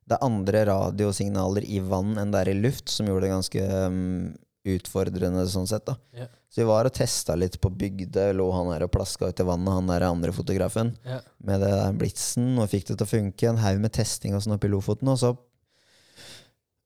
det 0.08 0.15
er 0.15 0.24
andre 0.24 0.63
radiosignaler 0.70 1.65
i 1.67 1.82
vann 1.84 2.15
enn 2.20 2.32
det 2.32 2.43
er 2.43 2.54
i 2.54 2.60
luft, 2.62 2.88
som 2.91 3.10
gjorde 3.10 3.26
det 3.26 3.34
ganske 3.34 3.63
um, 3.91 4.36
utfordrende 4.67 5.43
sånn 5.52 5.67
sett. 5.67 5.84
da. 5.88 5.98
Yeah. 6.15 6.30
Så 6.48 6.62
vi 6.62 6.67
var 6.70 6.88
og 6.88 6.96
testa 6.96 7.36
litt 7.36 7.58
på 7.62 7.72
bygde. 7.76 8.30
Lå 8.39 8.46
han 8.56 8.72
her 8.72 8.86
og 8.88 8.93
plaska 8.93 9.28
ut 9.28 9.41
i 9.43 9.48
vannet, 9.48 9.74
han 9.74 9.91
der 9.91 10.08
andre 10.08 10.32
fotografen 10.36 10.93
yeah. 11.06 11.26
med 11.43 11.60
det 11.63 11.74
der 11.74 11.98
blitsen, 12.00 12.54
og 12.56 12.72
fikk 12.72 12.88
det 12.88 12.96
til 12.96 13.08
å 13.08 13.12
funke. 13.12 13.50
En 13.52 13.60
haug 13.62 13.84
med 13.84 13.93
testing 13.98 14.38
og 14.38 14.46
sånn 14.46 14.56
oppe 14.56 14.70
i 14.70 14.72
Lofoten. 14.72 15.12
Og 15.12 15.20
så, 15.20 15.34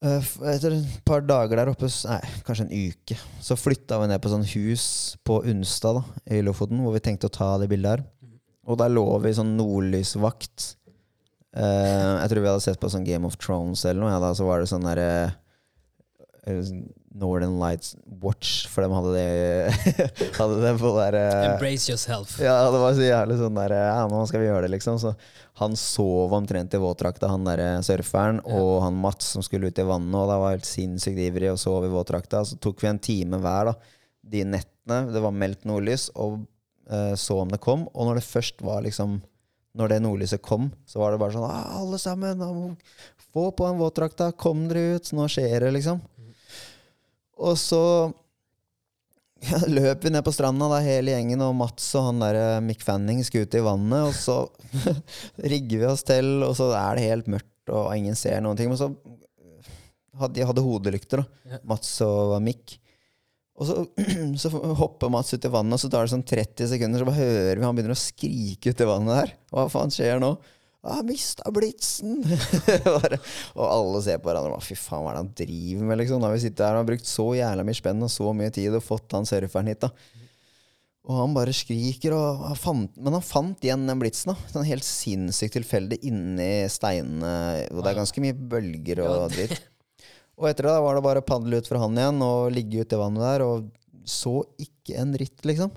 uh, 0.02 0.32
etter 0.56 0.80
et 0.80 0.98
par 1.06 1.22
dager 1.22 1.62
der 1.62 1.74
oppe, 1.76 1.92
nei, 2.10 2.20
kanskje 2.48 2.68
en 2.68 2.74
uke, 2.90 3.20
så 3.38 3.60
flytta 3.60 4.02
vi 4.02 4.10
ned 4.10 4.24
på 4.24 4.34
sånn 4.34 4.50
hus 4.56 4.88
på 5.28 5.44
Unstad 5.54 6.02
da, 6.02 6.04
i 6.34 6.42
Lofoten, 6.46 6.82
hvor 6.82 6.98
vi 6.98 7.06
tenkte 7.06 7.30
å 7.30 7.38
ta 7.38 7.54
det 7.62 7.70
bildet 7.70 8.00
her. 8.00 8.08
Og 8.70 8.78
der 8.78 8.94
lå 8.94 9.06
vi 9.22 9.32
i 9.32 9.38
sånn 9.38 9.56
nordlysvakt. 9.58 10.76
Eh, 11.52 12.14
jeg 12.22 12.32
tror 12.32 12.44
vi 12.44 12.52
hadde 12.54 12.64
sett 12.64 12.80
på 12.80 12.90
sånn 12.92 13.06
Game 13.08 13.28
of 13.28 13.36
Thrones 13.42 13.84
eller 13.84 14.00
noe, 14.00 14.12
ja, 14.14 14.20
da, 14.24 14.32
så 14.38 14.48
var 14.48 14.62
det 14.62 14.70
sånn 14.72 14.86
derre 14.88 15.08
uh, 16.48 16.68
Northern 17.12 17.58
Lights 17.60 17.98
Watch, 18.22 18.70
for 18.72 18.86
de 18.86 18.94
hadde 18.96 19.12
det 19.18 20.30
Hadde 20.40 20.62
det 20.64 20.72
på 20.80 20.94
der 20.96 21.18
uh, 21.20 21.48
Embrace 21.50 21.92
yourself. 21.92 22.38
ja, 22.40 22.56
det 22.72 22.80
var 22.80 22.96
så 22.96 23.04
jævlig 23.04 23.36
sånn 23.42 23.60
der 23.60 23.76
Ja, 23.76 24.06
nå 24.08 24.22
skal 24.30 24.44
vi 24.44 24.48
gjøre 24.48 24.64
det, 24.64 24.72
liksom. 24.78 25.00
Så 25.02 25.12
han 25.60 25.76
sov 25.76 26.32
omtrent 26.38 26.72
i 26.74 26.80
våtdrakta, 26.80 27.28
han 27.30 27.44
derre 27.46 27.82
surferen, 27.84 28.40
og 28.48 28.80
han 28.86 29.02
Mats 29.04 29.34
som 29.36 29.44
skulle 29.44 29.68
ut 29.68 29.82
i 29.82 29.86
vannet, 29.86 30.16
og 30.16 30.32
da 30.32 30.40
var 30.40 30.56
helt 30.56 30.70
sinnssykt 30.70 31.20
ivrig 31.20 31.52
og 31.52 31.60
sov 31.60 31.84
i 31.86 31.92
våtdrakta. 31.92 32.46
Så 32.48 32.62
tok 32.64 32.80
vi 32.82 32.90
en 32.90 33.02
time 33.04 33.42
hver, 33.44 33.74
da. 33.74 33.98
De 34.32 34.46
nettene. 34.48 35.04
Det 35.12 35.22
var 35.22 35.36
meldt 35.36 35.68
nordlys, 35.68 36.08
og 36.16 36.40
eh, 36.88 37.14
så 37.20 37.42
om 37.44 37.52
det 37.52 37.60
kom. 37.62 37.84
Og 37.92 38.08
når 38.08 38.22
det 38.22 38.26
først 38.30 38.64
var 38.66 38.82
liksom 38.88 39.20
Når 39.78 39.94
det 39.94 40.00
nordlyset 40.04 40.42
kom, 40.44 40.68
så 40.84 41.00
var 41.00 41.14
det 41.14 41.22
bare 41.22 41.36
sånn 41.36 41.48
ah, 41.48 41.78
Alle 41.80 42.00
sammen, 42.02 42.42
få 43.32 43.50
på 43.56 43.68
en 43.70 43.80
våtdrakta, 43.80 44.34
kom 44.36 44.66
dere 44.68 44.98
ut, 44.98 45.12
nå 45.16 45.28
skjer 45.32 45.64
det, 45.64 45.70
liksom. 45.78 46.02
Og 47.42 47.56
så 47.60 47.84
ja, 49.50 49.58
løp 49.72 50.04
vi 50.06 50.12
ned 50.14 50.26
på 50.26 50.34
stranda, 50.36 50.68
da, 50.70 50.82
hele 50.86 51.16
gjengen, 51.16 51.42
og 51.46 51.56
Mats 51.58 51.88
og 51.98 52.10
han 52.10 52.22
der 52.22 52.38
eh, 52.38 52.60
Mick 52.66 52.84
Fanning 52.86 53.24
skulle 53.26 53.48
ut 53.48 53.58
i 53.58 53.64
vannet. 53.66 54.12
Og 54.12 54.14
så 54.14 54.92
rigger 55.54 55.82
vi 55.82 55.90
oss 55.90 56.06
til, 56.06 56.36
og 56.46 56.54
så 56.60 56.70
er 56.78 57.00
det 57.00 57.08
helt 57.08 57.32
mørkt, 57.32 57.72
og 57.72 57.90
ingen 57.96 58.18
ser 58.20 58.44
noen 58.44 58.60
ting. 58.60 58.70
Men 58.70 58.82
så 58.82 58.92
hadde 60.22 60.36
de 60.38 60.46
hadde 60.46 60.66
hodelykter, 60.66 61.24
da. 61.24 61.56
Ja. 61.56 61.62
Mats 61.72 61.96
og 62.06 62.36
Mick. 62.44 62.78
Og 63.62 63.68
så, 63.70 63.84
så 64.42 64.50
hopper 64.80 65.12
Mats 65.14 65.36
ut 65.36 65.46
i 65.46 65.52
vannet, 65.54 65.78
og 65.78 65.84
så 65.84 65.92
tar 65.92 66.08
det 66.08 66.16
sånn 66.16 66.26
30 66.26 66.72
sekunder, 66.74 67.04
så 67.04 67.08
bare 67.08 67.22
hører 67.22 67.62
vi 67.62 67.68
han 67.68 67.78
begynner 67.78 67.94
å 67.94 68.02
skrike 68.02 68.74
ut 68.74 68.82
i 68.82 68.90
vannet 68.90 69.20
der. 69.20 69.36
Hva 69.54 69.68
faen 69.70 69.94
skjer 69.94 70.22
nå? 70.24 70.34
Jeg 70.82 71.06
mista 71.06 71.52
blitsen! 71.54 72.24
Og 73.60 73.66
alle 73.68 74.00
ser 74.02 74.18
på 74.18 74.32
hverandre 74.32 74.56
og 74.58 74.64
fy 74.66 74.74
faen, 74.74 75.04
hva 75.06 75.12
er 75.12 75.20
det 75.20 75.22
han 75.22 75.36
driver 75.38 75.92
med? 75.92 76.00
liksom? 76.02 76.26
Har 76.26 76.34
vi 76.34 76.42
sittet 76.42 76.64
her 76.66 76.74
og 76.74 76.82
har 76.82 76.88
brukt 76.88 77.06
så 77.06 77.26
jævla 77.38 77.66
mye 77.68 77.78
spenn 77.78 78.02
og 78.02 78.10
så 78.10 78.32
mye 78.34 78.54
tid 78.56 78.74
og 78.74 78.82
fått 78.82 79.14
han 79.14 79.30
surferen 79.30 79.70
hit. 79.70 79.86
da. 79.86 79.92
Og 81.06 81.20
han 81.20 81.36
bare 81.38 81.54
skriker, 81.54 82.14
han 82.48 82.58
fant, 82.58 82.98
men 82.98 83.14
han 83.14 83.26
fant 83.26 83.62
igjen 83.66 83.86
den 83.90 84.02
blitsen. 84.02 84.34
da. 84.34 84.50
Sånn 84.56 84.66
helt 84.66 84.86
sinnssykt 84.88 85.60
tilfeldig 85.60 86.02
inni 86.10 86.50
steinene. 86.74 87.36
Og 87.70 87.84
det 87.86 87.94
er 87.94 88.02
ganske 88.02 88.26
mye 88.26 88.38
bølger 88.38 89.04
og 89.06 89.30
dritt. 89.38 89.62
Og 90.40 90.48
etter 90.50 90.68
det 90.68 90.74
da 90.74 90.84
var 90.84 90.98
det 90.98 91.06
bare 91.06 91.24
padle 91.26 91.60
ut 91.62 91.70
fra 91.70 91.82
han 91.84 91.98
igjen 91.98 92.22
og 92.26 92.52
ligge 92.56 92.84
uti 92.84 92.98
i 92.98 93.02
vannet 93.02 93.26
der, 93.26 93.44
og 93.46 93.68
så 94.08 94.42
ikke 94.62 94.98
en 95.02 95.12
dritt, 95.16 95.44
liksom. 95.46 95.74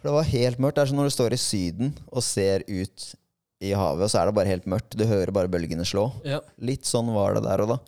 For 0.00 0.08
det 0.08 0.14
var 0.16 0.30
helt 0.30 0.62
mørkt. 0.62 0.78
Det 0.78 0.84
er 0.84 0.92
som 0.92 1.00
når 1.00 1.10
du 1.10 1.14
står 1.16 1.34
i 1.36 1.40
Syden 1.40 1.90
og 2.08 2.24
ser 2.24 2.64
ut 2.68 3.10
i 3.60 3.74
havet, 3.76 4.06
og 4.06 4.08
så 4.08 4.22
er 4.22 4.30
det 4.30 4.36
bare 4.38 4.48
helt 4.48 4.70
mørkt. 4.70 4.96
Du 4.96 5.04
hører 5.04 5.32
bare 5.36 5.50
bølgene 5.52 5.84
slå. 5.84 6.06
Ja. 6.24 6.40
Litt 6.64 6.88
sånn 6.88 7.10
var 7.12 7.36
det 7.36 7.44
der 7.44 7.66
og 7.66 7.74
da. 7.74 7.78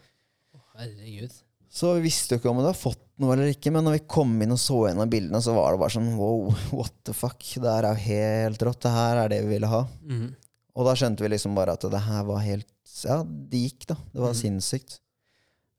Herregud. 0.77 1.33
Så 1.73 1.95
vi 1.97 2.05
visste 2.05 2.37
jo 2.37 2.43
ikke 2.43 2.51
om 2.51 2.59
vi 2.61 2.67
hadde 2.67 2.77
fått 2.77 3.01
noe 3.23 3.33
eller 3.33 3.55
ikke, 3.55 3.71
men 3.73 3.87
når 3.87 3.97
vi 3.97 4.09
kom 4.13 4.33
inn 4.45 4.53
og 4.53 4.61
så 4.61 4.77
gjennom 4.91 5.09
bildene, 5.09 5.41
så 5.41 5.55
var 5.57 5.73
det 5.73 5.81
bare 5.81 5.95
sånn 5.95 6.11
wow, 6.19 6.51
what 6.77 6.93
the 7.09 7.15
fuck. 7.17 7.41
Det 7.41 7.65
her 7.65 7.89
er 7.89 7.97
jo 7.97 8.11
helt 8.11 8.65
rått. 8.69 8.83
Det 8.85 8.93
her 8.93 9.23
er 9.23 9.33
det 9.33 9.41
vi 9.47 9.55
ville 9.55 9.71
ha. 9.73 9.87
Mm. 10.05 10.27
Og 10.77 10.89
da 10.89 10.95
skjønte 10.99 11.25
vi 11.25 11.33
liksom 11.33 11.57
bare 11.57 11.77
at 11.79 11.89
det 11.93 12.05
her 12.05 12.29
var 12.29 12.45
helt 12.45 12.69
Ja, 13.07 13.23
det 13.25 13.65
gikk, 13.65 13.87
da. 13.89 13.97
Det 14.13 14.21
var 14.21 14.35
mm. 14.35 14.41
sinnssykt. 14.43 14.99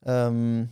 Um, 0.05 0.69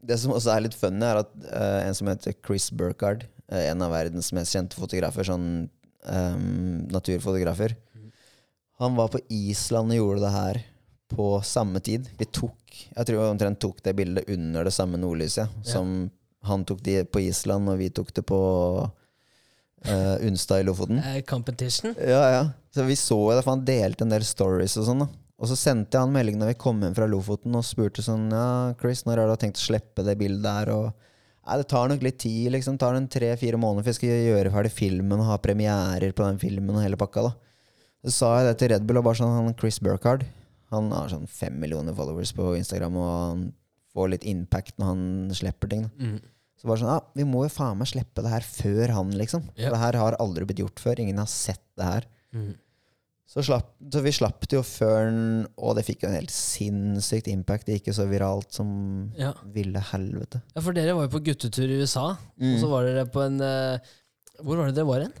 Det 0.00 0.16
som 0.16 0.32
også 0.32 0.54
er 0.54 0.64
litt 0.64 0.76
funny, 0.78 1.04
er 1.04 1.20
at 1.20 1.32
uh, 1.52 1.80
en 1.84 1.94
som 1.94 2.08
heter 2.08 2.32
Chris 2.46 2.70
Burkard, 2.72 3.26
uh, 3.52 3.60
en 3.60 3.82
av 3.84 3.92
verdens 3.92 4.30
mest 4.32 4.56
kjente 4.56 4.78
fotografer, 4.78 5.28
sånn 5.28 5.68
um, 6.08 6.86
naturfotografer, 6.88 7.76
han 8.80 8.96
var 8.96 9.10
på 9.12 9.20
Island 9.28 9.92
og 9.92 9.98
gjorde 9.98 10.22
det 10.24 10.32
her 10.32 10.62
på 11.10 11.26
samme 11.44 11.82
tid. 11.84 12.08
Vi 12.16 12.24
tok 12.24 12.56
Jeg 12.96 13.06
tror 13.06 13.18
vi 13.18 13.26
omtrent 13.26 13.60
tok 13.60 13.82
det 13.84 13.92
bildet 13.98 14.30
under 14.30 14.64
det 14.64 14.72
samme 14.72 14.96
nordlyset. 14.96 15.50
Som 15.66 16.08
han 16.48 16.64
tok 16.64 16.80
det 16.86 17.10
på 17.12 17.20
Island, 17.20 17.68
og 17.68 17.76
vi 17.76 17.90
tok 17.92 18.14
det 18.16 18.24
på 18.24 18.40
uh, 18.80 20.16
Unstad 20.24 20.62
i 20.62 20.64
Lofoten. 20.64 21.02
Eh, 21.02 21.20
competition? 21.28 21.92
Ja, 21.98 22.22
ja. 22.32 22.44
Så 22.72 22.86
vi 22.88 22.96
så 22.96 23.18
det, 23.34 23.42
for 23.42 23.52
han 23.52 23.66
delte 23.68 24.06
en 24.06 24.14
del 24.14 24.24
stories 24.24 24.78
og 24.80 24.88
sånn. 24.88 25.04
da 25.04 25.10
Og 25.40 25.48
så 25.48 25.56
sendte 25.56 25.96
jeg 25.96 26.04
han 26.04 26.12
melding 26.12 26.36
når 26.40 26.50
vi 26.52 26.58
kom 26.60 26.80
hjem 26.84 26.94
fra 26.96 27.06
Lofoten 27.08 27.54
og 27.56 27.64
spurte 27.64 28.02
sånn 28.04 28.26
Ja, 28.30 28.74
Chris, 28.80 29.06
når 29.06 29.22
har 29.22 29.30
du 29.30 29.36
tenkt 29.40 29.56
å 29.60 29.64
slippe 29.64 30.04
det 30.04 30.18
bildet 30.20 30.44
der? 30.44 30.72
Og 30.74 30.90
Nei, 31.46 31.56
det 31.56 31.68
tar 31.72 31.88
nok 31.88 32.02
litt 32.04 32.18
tid. 32.20 32.50
liksom 32.52 32.76
tar 32.78 32.94
en 32.94 33.08
tre-fire 33.08 33.56
måneder, 33.58 33.82
for 33.82 33.90
jeg 33.90 33.96
skal 33.96 34.10
gjøre 34.28 34.50
ferdig 34.52 34.70
filmen 34.76 35.18
og 35.18 35.26
ha 35.26 35.38
premierer 35.40 36.12
på 36.14 36.22
den 36.26 36.36
filmen 36.38 36.76
og 36.76 36.84
hele 36.84 36.98
pakka. 37.00 37.22
da 37.24 37.32
Så 38.04 38.12
sa 38.18 38.28
jeg 38.38 38.46
det 38.50 38.58
til 38.60 38.68
Red 38.74 38.84
Bull, 38.86 38.98
og 39.00 39.04
bare 39.08 39.18
sånn 39.18 39.32
han 39.34 39.54
Chris 39.58 39.80
Burkhardt 39.80 40.26
Han 40.70 40.92
har 40.92 41.08
sånn 41.08 41.26
fem 41.26 41.56
millioner 41.58 41.96
followers 41.96 42.30
på 42.36 42.52
Instagram, 42.60 42.94
og 43.00 43.08
han 43.30 43.40
får 43.96 44.10
litt 44.12 44.24
impact 44.30 44.76
når 44.78 44.86
han 44.92 45.30
slipper 45.34 45.68
ting. 45.72 45.82
da 45.88 46.04
Mm. 46.04 46.20
så 46.60 46.68
bare 46.68 46.78
sånn, 46.78 46.92
ja, 46.92 47.00
Vi 47.16 47.24
må 47.24 47.42
jo 47.42 47.48
faen 47.48 47.78
meg 47.78 47.88
slippe 47.88 48.22
det 48.22 48.30
her 48.30 48.40
før 48.46 48.88
han, 48.90 49.10
liksom. 49.10 49.42
Yep. 49.56 49.64
For 49.64 49.70
det 49.70 49.80
her 49.80 49.92
har 49.98 50.16
aldri 50.20 50.44
blitt 50.44 50.58
gjort 50.62 50.78
før. 50.78 51.00
Ingen 51.00 51.16
har 51.18 51.26
sett 51.26 51.64
det 51.76 51.84
her. 51.84 52.04
Mm. 52.34 52.54
Så, 53.30 53.44
slapp, 53.46 53.68
så 53.94 54.00
vi 54.02 54.10
slapp 54.10 54.42
det 54.50 54.56
jo 54.58 54.62
før 54.66 55.04
den, 55.06 55.46
og 55.62 55.76
det 55.78 55.84
fikk 55.86 56.00
jo 56.02 56.08
en 56.10 56.16
helt 56.18 56.32
sinnssykt 56.34 57.28
impact. 57.30 57.68
Det 57.68 57.76
gikk 57.76 57.92
jo 57.92 57.94
så 58.00 58.06
viralt 58.10 58.50
som 58.56 59.12
Ja. 59.16 59.32
ville 59.54 59.78
helvete. 59.92 60.40
ja, 60.56 60.60
for 60.60 60.74
dere 60.74 60.96
var 60.98 61.06
jo 61.06 61.12
på 61.14 61.22
guttetur 61.28 61.70
i 61.70 61.78
USA, 61.80 62.16
Mm. 62.40 62.54
og 62.56 62.60
så 62.64 62.68
var 62.72 62.84
dere 62.88 63.04
på 63.06 63.22
en 63.26 63.40
uh, 63.40 63.78
Hvor 64.42 64.56
var 64.56 64.66
det 64.66 64.74
dere 64.80 64.86
var 64.88 65.00
hen? 65.04 65.12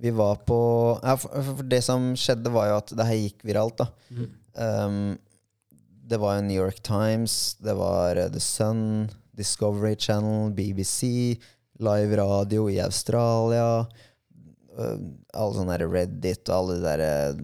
Vi 0.00 0.10
var 0.16 0.36
på 0.48 1.00
ja, 1.04 1.16
for, 1.16 1.28
for 1.42 1.56
for 1.60 1.62
det 1.68 1.82
som 1.84 2.14
skjedde, 2.16 2.48
var 2.50 2.68
jo 2.70 2.76
at 2.80 2.86
det 2.96 3.06
her 3.06 3.18
gikk 3.28 3.44
viralt, 3.44 3.76
da. 3.76 3.86
Mm. 4.10 4.30
Um, 4.56 5.18
det 6.08 6.18
var 6.18 6.36
jo 6.38 6.46
New 6.48 6.56
York 6.64 6.80
Times, 6.82 7.56
det 7.60 7.76
var 7.76 8.16
eh, 8.16 8.30
The 8.32 8.40
Sun, 8.40 9.10
Discovery 9.36 9.96
Channel, 10.00 10.50
BBC, 10.50 11.36
live 11.78 12.16
radio 12.16 12.68
i 12.70 12.80
Australia. 12.80 13.86
Eh, 14.84 15.02
alle 15.36 15.56
sånne 15.56 15.76
der 15.78 15.92
Reddit 15.92 16.48
og 16.48 16.56
alle 16.56 16.78
de 16.78 16.86
der 16.86 17.04
eh, 17.06 17.42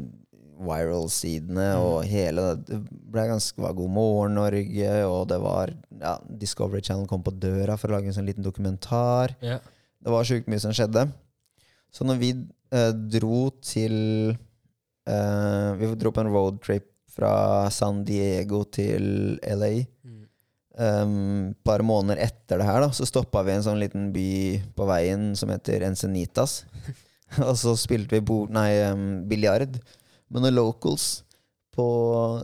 viral-sidene 0.56 1.66
og 1.82 2.06
hele 2.08 2.44
det 2.46 2.70
Det 2.70 2.78
ble 3.12 3.26
ganske 3.28 3.60
var 3.60 3.76
God 3.76 3.92
morgen 3.92 4.36
Norge, 4.38 4.90
og 5.04 5.28
det 5.30 5.38
var 5.42 5.72
ja, 6.00 6.16
Discovery 6.40 6.82
Channel 6.84 7.08
kom 7.10 7.24
på 7.24 7.34
døra 7.34 7.76
for 7.80 7.90
å 7.90 7.96
lage 7.96 8.10
en 8.10 8.16
sånn 8.16 8.28
liten 8.28 8.46
dokumentar. 8.46 9.36
Yeah. 9.44 9.60
Det 10.00 10.12
var 10.12 10.28
sjukt 10.28 10.50
mye 10.50 10.62
som 10.62 10.74
skjedde. 10.76 11.06
Så 11.92 12.06
når 12.06 12.20
vi 12.20 12.32
eh, 12.34 12.92
dro 12.92 13.48
til 13.64 13.96
eh, 15.08 15.70
Vi 15.80 15.94
dro 15.96 16.12
på 16.12 16.22
en 16.22 16.32
roadtrip 16.32 16.90
fra 17.16 17.70
San 17.72 18.02
Diego 18.04 18.64
til 18.68 19.38
LA. 19.40 19.72
Mm. 20.04 20.22
Um, 20.76 21.54
par 21.64 21.80
måneder 21.80 22.20
etter 22.26 22.60
det 22.60 22.66
her 22.68 22.82
da 22.84 22.90
Så 22.92 23.06
stoppa 23.08 23.40
vi 23.46 23.54
en 23.54 23.62
sånn 23.64 23.78
liten 23.80 24.10
by 24.12 24.28
på 24.76 24.88
veien 24.90 25.30
som 25.38 25.48
heter 25.52 25.86
Encenitas. 25.88 26.64
og 27.48 27.54
så 27.58 27.74
spilte 27.78 28.16
vi 28.16 28.24
bord, 28.24 28.52
nei, 28.54 28.70
um, 28.90 29.24
biljard 29.28 29.78
med 30.30 30.42
noen 30.42 30.56
locals 30.56 31.22
på 31.76 31.86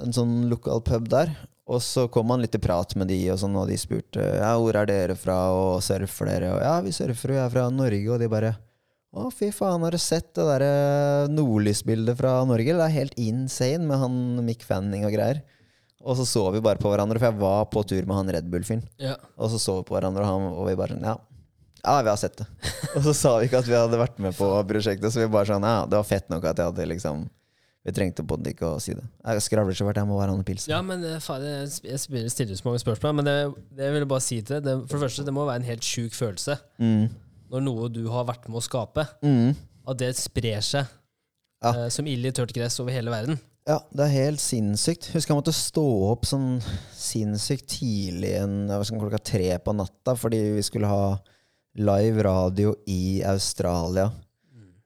en 0.03 0.14
sånn 0.14 0.47
lokal 0.51 0.83
pub 0.85 1.09
der. 1.12 1.33
Og 1.72 1.78
så 1.80 2.09
kom 2.12 2.33
han 2.35 2.43
litt 2.43 2.57
i 2.59 2.61
prat 2.61 2.93
med 2.99 3.09
de, 3.09 3.20
og 3.33 3.39
sånn, 3.41 3.55
og 3.57 3.70
de 3.70 3.78
spurte 3.80 4.20
ja, 4.20 4.51
hvor 4.59 4.76
er 4.76 4.89
dere 4.91 5.16
fra, 5.16 5.39
og 5.55 5.78
surfer 5.85 6.28
dere? 6.28 6.51
Og 6.57 6.61
ja, 6.64 6.74
vi 6.85 6.93
surfer, 6.93 7.33
og 7.33 7.39
jeg 7.39 7.45
er 7.47 7.55
fra 7.55 7.68
Norge. 7.72 8.11
Og 8.12 8.20
de 8.20 8.28
bare 8.33 8.53
å, 9.12 9.28
fy 9.33 9.51
faen, 9.53 9.83
har 9.85 9.95
du 9.95 10.01
sett 10.01 10.30
det 10.37 10.45
derre 10.49 11.28
nordlysbildet 11.33 12.16
fra 12.18 12.39
Norge? 12.49 12.76
Det 12.76 12.85
er 12.87 12.95
helt 12.95 13.18
insane 13.20 13.85
med 13.85 14.01
han 14.01 14.14
Mick 14.47 14.64
Fanning 14.64 15.07
og 15.09 15.12
greier. 15.14 15.43
Og 16.03 16.16
så 16.18 16.26
så 16.26 16.47
vi 16.51 16.62
bare 16.64 16.80
på 16.83 16.91
hverandre, 16.91 17.20
for 17.20 17.28
jeg 17.28 17.41
var 17.41 17.66
på 17.70 17.85
tur 17.87 18.09
med 18.09 18.18
han 18.18 18.33
Red 18.37 18.49
Bull-fyren. 18.51 18.83
Ja. 19.01 19.14
Og 19.37 19.53
så 19.53 19.61
så 19.62 19.78
vi 19.78 19.87
på 19.87 19.97
hverandre, 19.97 20.24
og, 20.24 20.33
han, 20.33 20.49
og 20.57 20.70
vi 20.70 20.78
bare 20.80 20.97
sånn, 20.97 21.07
ja. 21.07 21.14
Ja, 21.85 21.97
vi 22.03 22.09
har 22.12 22.16
sett 22.20 22.37
det. 22.39 22.47
og 22.97 23.03
så 23.03 23.12
sa 23.16 23.30
vi 23.41 23.49
ikke 23.49 23.59
at 23.62 23.66
vi 23.68 23.74
hadde 23.74 23.99
vært 23.99 24.18
med 24.22 24.37
på 24.39 24.49
prosjektet, 24.68 25.11
så 25.11 25.18
vi 25.22 25.30
bare 25.33 25.49
sånn, 25.51 25.64
ja, 25.66 25.85
det 25.91 25.99
var 25.99 26.07
fett 26.07 26.28
nok 26.30 26.45
at 26.47 26.61
jeg 26.62 26.70
hadde 26.70 26.87
liksom 26.95 27.24
Vi 27.83 27.91
trengte 27.91 28.22
på 28.22 28.37
det 28.39 28.53
ikke 28.55 28.68
å 28.76 28.78
si 28.78 28.93
det. 28.95 29.03
Jeg 29.26 29.43
skravler 29.43 29.74
så 29.74 29.83
hvert 29.89 29.97
jeg 29.99 30.07
må 30.07 30.14
være 30.20 30.30
han 30.37 30.45
pilsen. 30.47 30.70
Ja, 30.70 30.78
men 30.87 31.03
eh, 31.03 31.16
faen, 31.18 31.43
jeg 31.43 31.80
jeg 31.83 32.30
stiller 32.30 32.55
så 32.55 32.68
mange 32.68 32.78
spørsmål. 32.78 33.16
Men 33.18 33.26
det, 33.26 33.35
det 33.74 33.89
jeg 33.89 33.95
ville 33.97 34.07
bare 34.12 34.22
si 34.22 34.39
til 34.47 34.61
deg 34.62 34.85
For 34.87 35.01
det 35.01 35.09
første, 35.09 35.24
det 35.26 35.35
må 35.35 35.49
være 35.49 35.64
en 35.64 35.66
helt 35.66 35.83
sjuk 35.83 36.14
følelse 36.14 36.61
Mm. 36.78 37.09
når 37.51 37.64
noe 37.66 37.89
du 37.91 38.05
har 38.14 38.28
vært 38.30 38.47
med 38.47 38.61
å 38.61 38.62
skape, 38.62 39.09
Mm. 39.26 39.57
at 39.91 39.99
det 39.99 40.12
sprer 40.16 40.62
seg 40.62 40.87
Ja. 41.64 41.72
eh, 41.74 41.89
som 41.91 42.07
ild 42.07 42.24
i 42.30 42.30
tørt 42.30 42.55
gress 42.55 42.78
over 42.78 42.95
hele 42.95 43.11
verden. 43.11 43.41
Ja, 43.66 43.80
det 43.91 44.07
er 44.07 44.14
helt 44.30 44.41
sinnssykt. 44.43 45.11
Husker 45.16 45.35
jeg 45.35 45.41
måtte 45.43 45.53
stå 45.55 45.85
opp 46.12 46.24
sånn 46.26 46.62
sinnssykt 46.95 47.66
tidlig 47.80 48.37
en, 48.41 48.68
jeg 48.70 48.78
klokka 49.03 49.20
tre 49.22 49.51
på 49.59 49.74
natta 49.74 50.14
fordi 50.18 50.41
vi 50.57 50.62
skulle 50.62 50.87
ha 50.91 51.18
live 51.77 52.23
radio 52.23 52.75
i 52.87 53.23
Australia. 53.25 54.11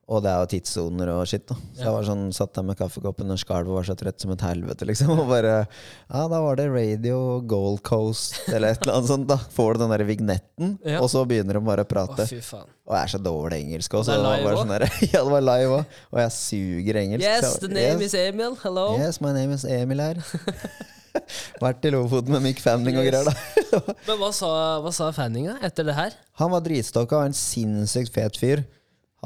Og 0.06 0.20
det 0.22 0.30
er 0.30 0.38
jo 0.38 0.46
tidssoner 0.52 1.08
og 1.10 1.24
shit. 1.26 1.42
da 1.48 1.56
Så 1.74 1.80
jeg 1.82 1.90
var 1.96 2.04
sånn, 2.06 2.28
satt 2.32 2.52
der 2.54 2.62
med 2.62 2.76
kaffekoppen 2.78 3.26
og 3.34 3.40
skalv 3.42 3.66
og 3.72 3.80
var 3.80 3.86
så 3.88 3.96
trøtt 3.98 4.20
som 4.22 4.30
et 4.30 4.40
helvete. 4.46 4.86
liksom 4.86 5.10
Og 5.18 5.24
bare 5.26 5.66
Ja, 5.66 6.28
da 6.30 6.38
var 6.44 6.54
det 6.54 6.68
Radio 6.70 7.40
Gold 7.42 7.82
Coast 7.82 8.36
eller 8.46 8.68
et 8.70 8.82
eller 8.86 9.00
annet 9.00 9.08
sånt. 9.10 9.26
da 9.26 9.34
Får 9.36 9.74
du 9.74 9.80
den 9.82 9.90
der 9.90 10.04
vignetten, 10.06 10.78
Ja. 10.86 11.00
og 11.02 11.10
så 11.10 11.26
begynner 11.26 11.54
de 11.58 11.60
bare 11.66 11.82
å 11.82 11.88
Å, 11.88 11.90
prate. 11.90 12.28
fy 12.30 12.38
faen. 12.38 12.70
Og 12.86 12.94
jeg 12.94 13.02
er 13.02 13.18
så 13.18 13.18
dårlig 13.18 13.58
engelsk. 13.64 13.90
også. 13.98 14.14
Og 14.14 14.22
det 14.36 14.44
var 14.44 14.54
sånn 14.62 14.68
der, 14.78 14.86
Ja, 15.12 15.24
det 15.24 15.32
var 15.32 15.40
live 15.42 15.70
òg. 15.80 15.86
Og 16.12 16.20
jeg 16.22 16.30
suger 16.30 16.94
engelsk. 17.02 17.26
Yes, 17.26 17.58
the 17.58 17.66
name 17.68 17.98
yes. 18.00 18.14
is 18.14 18.14
Emil. 18.14 18.54
Hello. 18.62 18.96
Yes, 18.96 19.20
my 19.20 19.32
name 19.32 19.50
is 19.50 19.64
Emil 19.64 19.98
her. 19.98 20.14
Vært 21.64 21.86
i 21.88 21.92
Lofoten 21.94 22.34
med 22.34 22.44
Mick 22.44 22.62
Fanning 22.62 22.98
og 23.00 23.06
greier, 23.08 23.26
da. 23.26 23.94
Men 24.08 24.20
hva 24.20 24.30
sa, 24.34 24.50
hva 24.84 24.92
sa 24.94 25.10
Fanninga 25.16 25.58
etter 25.66 25.86
det 25.88 25.96
her? 25.96 26.16
Han 26.40 26.52
var 26.54 26.64
dritstokka 26.66 27.24
en 27.26 27.36
sinnssykt 27.36 28.14
fet 28.14 28.38
fyr. 28.40 28.64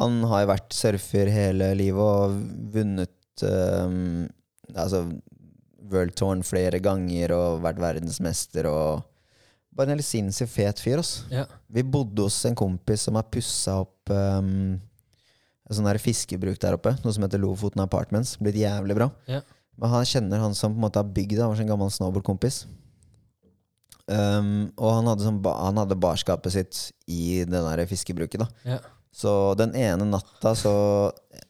Han 0.01 0.23
har 0.31 0.45
jo 0.45 0.51
vært 0.53 0.77
surfer 0.77 1.31
hele 1.33 1.73
livet 1.77 2.01
og 2.01 2.37
vunnet 2.75 3.45
um, 3.45 4.29
altså 4.75 5.05
World 5.91 6.15
Tourn 6.19 6.45
flere 6.47 6.79
ganger 6.83 7.35
og 7.37 7.65
vært 7.67 7.83
verdensmester 7.83 8.71
og 8.71 9.07
Bare 9.71 9.87
en 9.87 9.95
helt 9.95 10.05
sinnssykt 10.05 10.51
fet 10.51 10.81
fyr, 10.83 10.99
ass. 10.99 11.21
Ja. 11.31 11.45
Vi 11.71 11.85
bodde 11.87 12.25
hos 12.27 12.35
en 12.49 12.57
kompis 12.59 13.05
som 13.07 13.15
har 13.17 13.29
pussa 13.31 13.77
opp 13.85 14.11
um, 14.11 14.75
sånn 15.71 15.87
der 15.87 16.01
fiskebruk 16.03 16.59
der 16.61 16.75
oppe. 16.75 16.97
Noe 17.05 17.15
som 17.15 17.23
heter 17.25 17.39
Lofoten 17.41 17.83
Apartments. 17.85 18.35
Blitt 18.43 18.59
jævlig 18.59 18.97
bra. 18.99 19.07
Ja. 19.31 19.41
Men 19.81 19.95
han 19.95 20.07
kjenner 20.09 20.43
han 20.43 20.55
som 20.57 20.75
på 20.75 20.81
en 20.81 20.85
måte 20.85 21.01
har 21.01 21.09
bygd 21.09 21.39
det. 21.39 21.43
Han 21.43 21.55
var 21.55 21.61
sånn 21.61 21.71
gammel 21.73 21.93
snowboardkompis. 21.95 22.63
Um, 24.11 24.71
og 24.75 24.97
han 24.97 25.07
hadde, 25.07 25.23
sånn, 25.23 25.39
han 25.47 25.79
hadde 25.79 25.99
barskapet 26.03 26.53
sitt 26.53 26.81
i 27.09 27.45
det 27.49 27.61
der 27.67 27.85
fiskebruket. 27.89 28.43
da 28.45 28.75
Ja. 28.77 28.81
Så 29.11 29.55
den 29.59 29.73
ene 29.75 30.07
natta, 30.07 30.53
så 30.55 30.73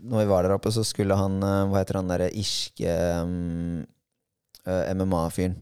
når 0.00 0.22
vi 0.22 0.28
var 0.30 0.46
der 0.46 0.54
oppe, 0.54 0.70
så 0.72 0.80
skulle 0.86 1.12
han 1.12 1.42
eh, 1.44 1.66
Hva 1.68 1.82
heter 1.82 1.98
han 1.98 2.08
derre 2.08 2.30
irske 2.32 2.94
um, 3.20 3.82
eh, 4.64 4.94
MMA-fyren? 4.96 5.58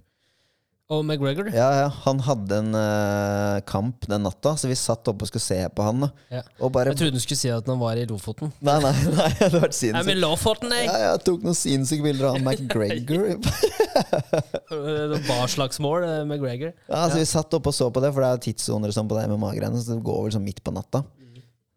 Og 0.89 1.03
McGregor? 1.05 1.51
Ja, 1.53 1.67
ja, 1.83 1.89
han 2.07 2.23
hadde 2.25 2.59
en 2.63 2.71
uh, 2.73 3.59
kamp 3.69 4.07
den 4.09 4.23
natta, 4.25 4.55
så 4.57 4.71
vi 4.71 4.77
satt 4.79 5.05
oppe 5.11 5.27
og 5.27 5.29
skulle 5.29 5.45
se 5.45 5.59
på 5.77 5.85
han. 5.85 6.07
Ja. 6.33 6.41
Bare 6.73 6.95
Jeg 6.95 7.01
trodde 7.03 7.19
du 7.19 7.21
skulle 7.21 7.41
si 7.43 7.51
at 7.53 7.69
han 7.69 7.77
var 7.83 8.01
i 8.01 8.07
Lofoten. 8.09 8.55
Nei, 8.65 8.79
nei, 8.81 8.95
nei, 9.19 9.27
det 9.35 9.43
hadde 9.43 9.61
vært 9.67 9.77
sinnssykt. 9.77 10.13
in 10.15 10.23
Lofoten, 10.23 10.73
jeg! 10.73 10.89
Ja, 10.89 11.11
jeg 11.11 11.21
tok 11.27 11.45
noen 11.45 11.59
sinnssyke 11.61 12.07
bilder 12.07 12.31
av 12.31 12.41
McGregor. 12.47 13.37
Hva 15.29 15.43
slags 15.53 15.77
mål, 15.85 16.09
McGregor. 16.25 16.73
Ja, 16.89 17.03
altså 17.05 17.21
Vi 17.21 17.29
satt 17.35 17.59
oppe 17.61 17.69
og 17.69 17.77
så 17.77 17.91
på 17.93 18.01
det, 18.01 18.15
for 18.17 18.25
det 18.25 18.33
er 18.33 18.45
tidssoner 18.49 18.97
sånn 18.97 19.13
på 19.13 19.21
det 19.21 19.29
MMA-greiene. 19.29 19.85
Så 19.85 19.93
det 19.93 20.07
går 20.09 20.25
vel 20.25 20.39
sånn 20.39 20.49
midt 20.49 20.65
på 20.65 20.73
natta. 20.73 21.05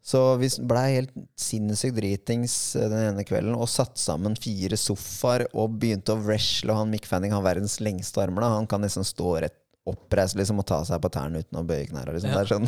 Så 0.02 0.20
vi 0.42 0.50
blei 0.66 0.96
helt 0.96 1.14
sinnssykt 1.38 1.96
dritings 2.00 2.76
eh, 2.76 2.90
den 2.90 3.12
ene 3.12 3.26
kvelden 3.28 3.54
og 3.54 3.70
satt 3.70 4.02
sammen 4.02 4.34
fire 4.40 4.80
sofaer 4.80 5.46
og 5.54 5.78
begynte 5.82 6.16
å 6.16 6.22
wrestle. 6.24 6.74
Og 6.74 6.82
han 6.82 6.94
Mick 6.94 7.06
Fanning 7.10 7.36
har 7.36 7.46
verdens 7.46 7.78
lengste 7.84 8.24
armer. 8.24 8.42
da 8.42 8.56
Han 8.56 8.70
kan 8.70 8.82
nesten 8.82 9.06
stå 9.06 9.36
rett 9.46 9.58
oppreist 9.90 10.38
liksom, 10.38 10.60
og 10.62 10.66
ta 10.70 10.78
seg 10.86 11.02
på 11.02 11.10
tærne 11.10 11.42
uten 11.42 11.58
å 11.58 11.64
bøye 11.66 11.88
knærne. 11.90 12.14
Liksom. 12.14 12.34
Ja. 12.34 12.44
Sånn 12.46 12.68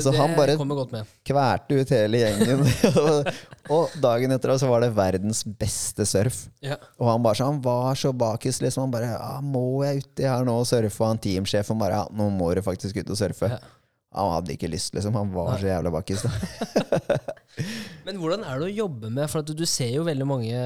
Så 0.06 0.14
han 0.16 0.32
bare-. 0.36 0.56
Kverte 1.28 1.76
ut 1.76 1.92
hele 1.92 2.22
gjengen. 2.22 2.64
og 3.74 3.92
dagen 4.00 4.32
etter 4.32 4.54
så 4.60 4.70
var 4.70 4.84
det 4.84 4.94
verdens 4.96 5.42
beste 5.44 6.06
surf. 6.08 6.46
Ja. 6.64 6.78
Og 6.96 7.10
han 7.10 7.24
bare 7.24 7.40
så, 7.40 7.50
han 7.50 7.60
var 7.64 8.00
så 8.00 8.14
bakis, 8.16 8.62
liksom. 8.64 8.86
Han 8.88 8.94
bare 8.94 9.12
ja, 9.12 9.34
'Må 9.44 9.84
jeg 9.84 10.06
uti 10.06 10.28
her 10.28 10.48
nå 10.48 10.56
og 10.62 10.66
surfe?' 10.68 11.04
Og 11.04 11.12
han 11.12 11.20
teamsjefen 11.20 11.80
bare 11.80 12.00
'Ja, 12.00 12.08
nå 12.16 12.30
må 12.32 12.52
du 12.56 12.64
faktisk 12.64 12.96
ut 12.96 13.12
og 13.12 13.20
surfe'. 13.20 13.52
Ja. 13.52 13.60
Han 14.12 14.32
hadde 14.36 14.54
ikke 14.54 14.70
lyst, 14.70 14.94
liksom. 14.96 15.16
Han 15.16 15.30
var 15.32 15.54
så 15.60 15.70
jævla 15.70 15.92
bakis. 15.94 16.24
Da. 16.24 17.18
Men 18.06 18.18
hvordan 18.20 18.44
er 18.44 18.60
det 18.60 18.70
å 18.70 18.74
jobbe 18.84 19.10
med 19.12 19.30
For 19.30 19.44
du, 19.44 19.52
du 19.56 19.64
ser 19.68 19.90
jo 19.92 20.06
veldig 20.06 20.26
mange 20.28 20.58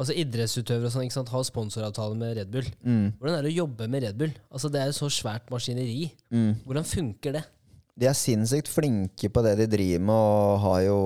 Altså 0.00 0.14
Idrettsutøvere 0.18 0.90
og 0.90 0.92
sånn, 0.92 1.28
har 1.30 1.44
sponsoravtale 1.46 2.16
med 2.18 2.34
Red 2.36 2.50
Bull. 2.52 2.66
Mm. 2.84 3.14
Hvordan 3.16 3.36
er 3.36 3.46
det 3.46 3.52
å 3.52 3.58
jobbe 3.62 3.86
med 3.88 4.04
Red 4.04 4.18
Bull? 4.20 4.32
Altså 4.50 4.68
Det 4.72 4.80
er 4.80 4.90
jo 4.90 4.96
så 4.98 5.08
svært 5.14 5.48
maskineri. 5.52 6.10
Mm. 6.34 6.50
Hvordan 6.66 6.88
funker 6.88 7.38
det? 7.38 7.44
De 8.00 8.08
er 8.08 8.16
sinnssykt 8.16 8.68
flinke 8.70 9.30
på 9.32 9.44
det 9.44 9.54
de 9.60 9.68
driver 9.70 10.04
med, 10.08 10.26
og 10.34 10.60
har 10.64 10.82
jo 10.86 11.00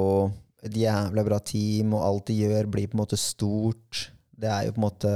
et 0.64 0.76
jævla 0.78 1.24
bra 1.26 1.38
team, 1.42 1.94
og 1.96 2.04
alt 2.06 2.26
de 2.30 2.38
gjør, 2.44 2.68
blir 2.70 2.90
på 2.90 2.96
en 2.96 3.02
måte 3.02 3.18
stort. 3.20 4.08
Det 4.30 4.50
er 4.50 4.68
jo 4.68 4.74
på 4.76 4.80
en 4.80 4.86
måte 4.86 5.14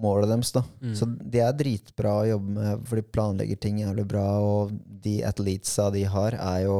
målet 0.00 0.30
deres, 0.30 0.52
da. 0.54 0.62
Mm. 0.82 0.92
Så 0.98 1.08
de 1.08 1.40
er 1.42 1.56
dritbra 1.56 2.18
å 2.20 2.28
jobbe 2.32 2.54
med, 2.58 2.84
for 2.88 3.00
de 3.00 3.06
planlegger 3.16 3.60
ting 3.62 3.80
jævlig 3.80 4.06
bra, 4.10 4.26
og 4.44 4.74
de 5.04 5.18
athletesa 5.26 5.88
de 5.94 6.04
har, 6.12 6.36
er 6.36 6.64
jo, 6.66 6.78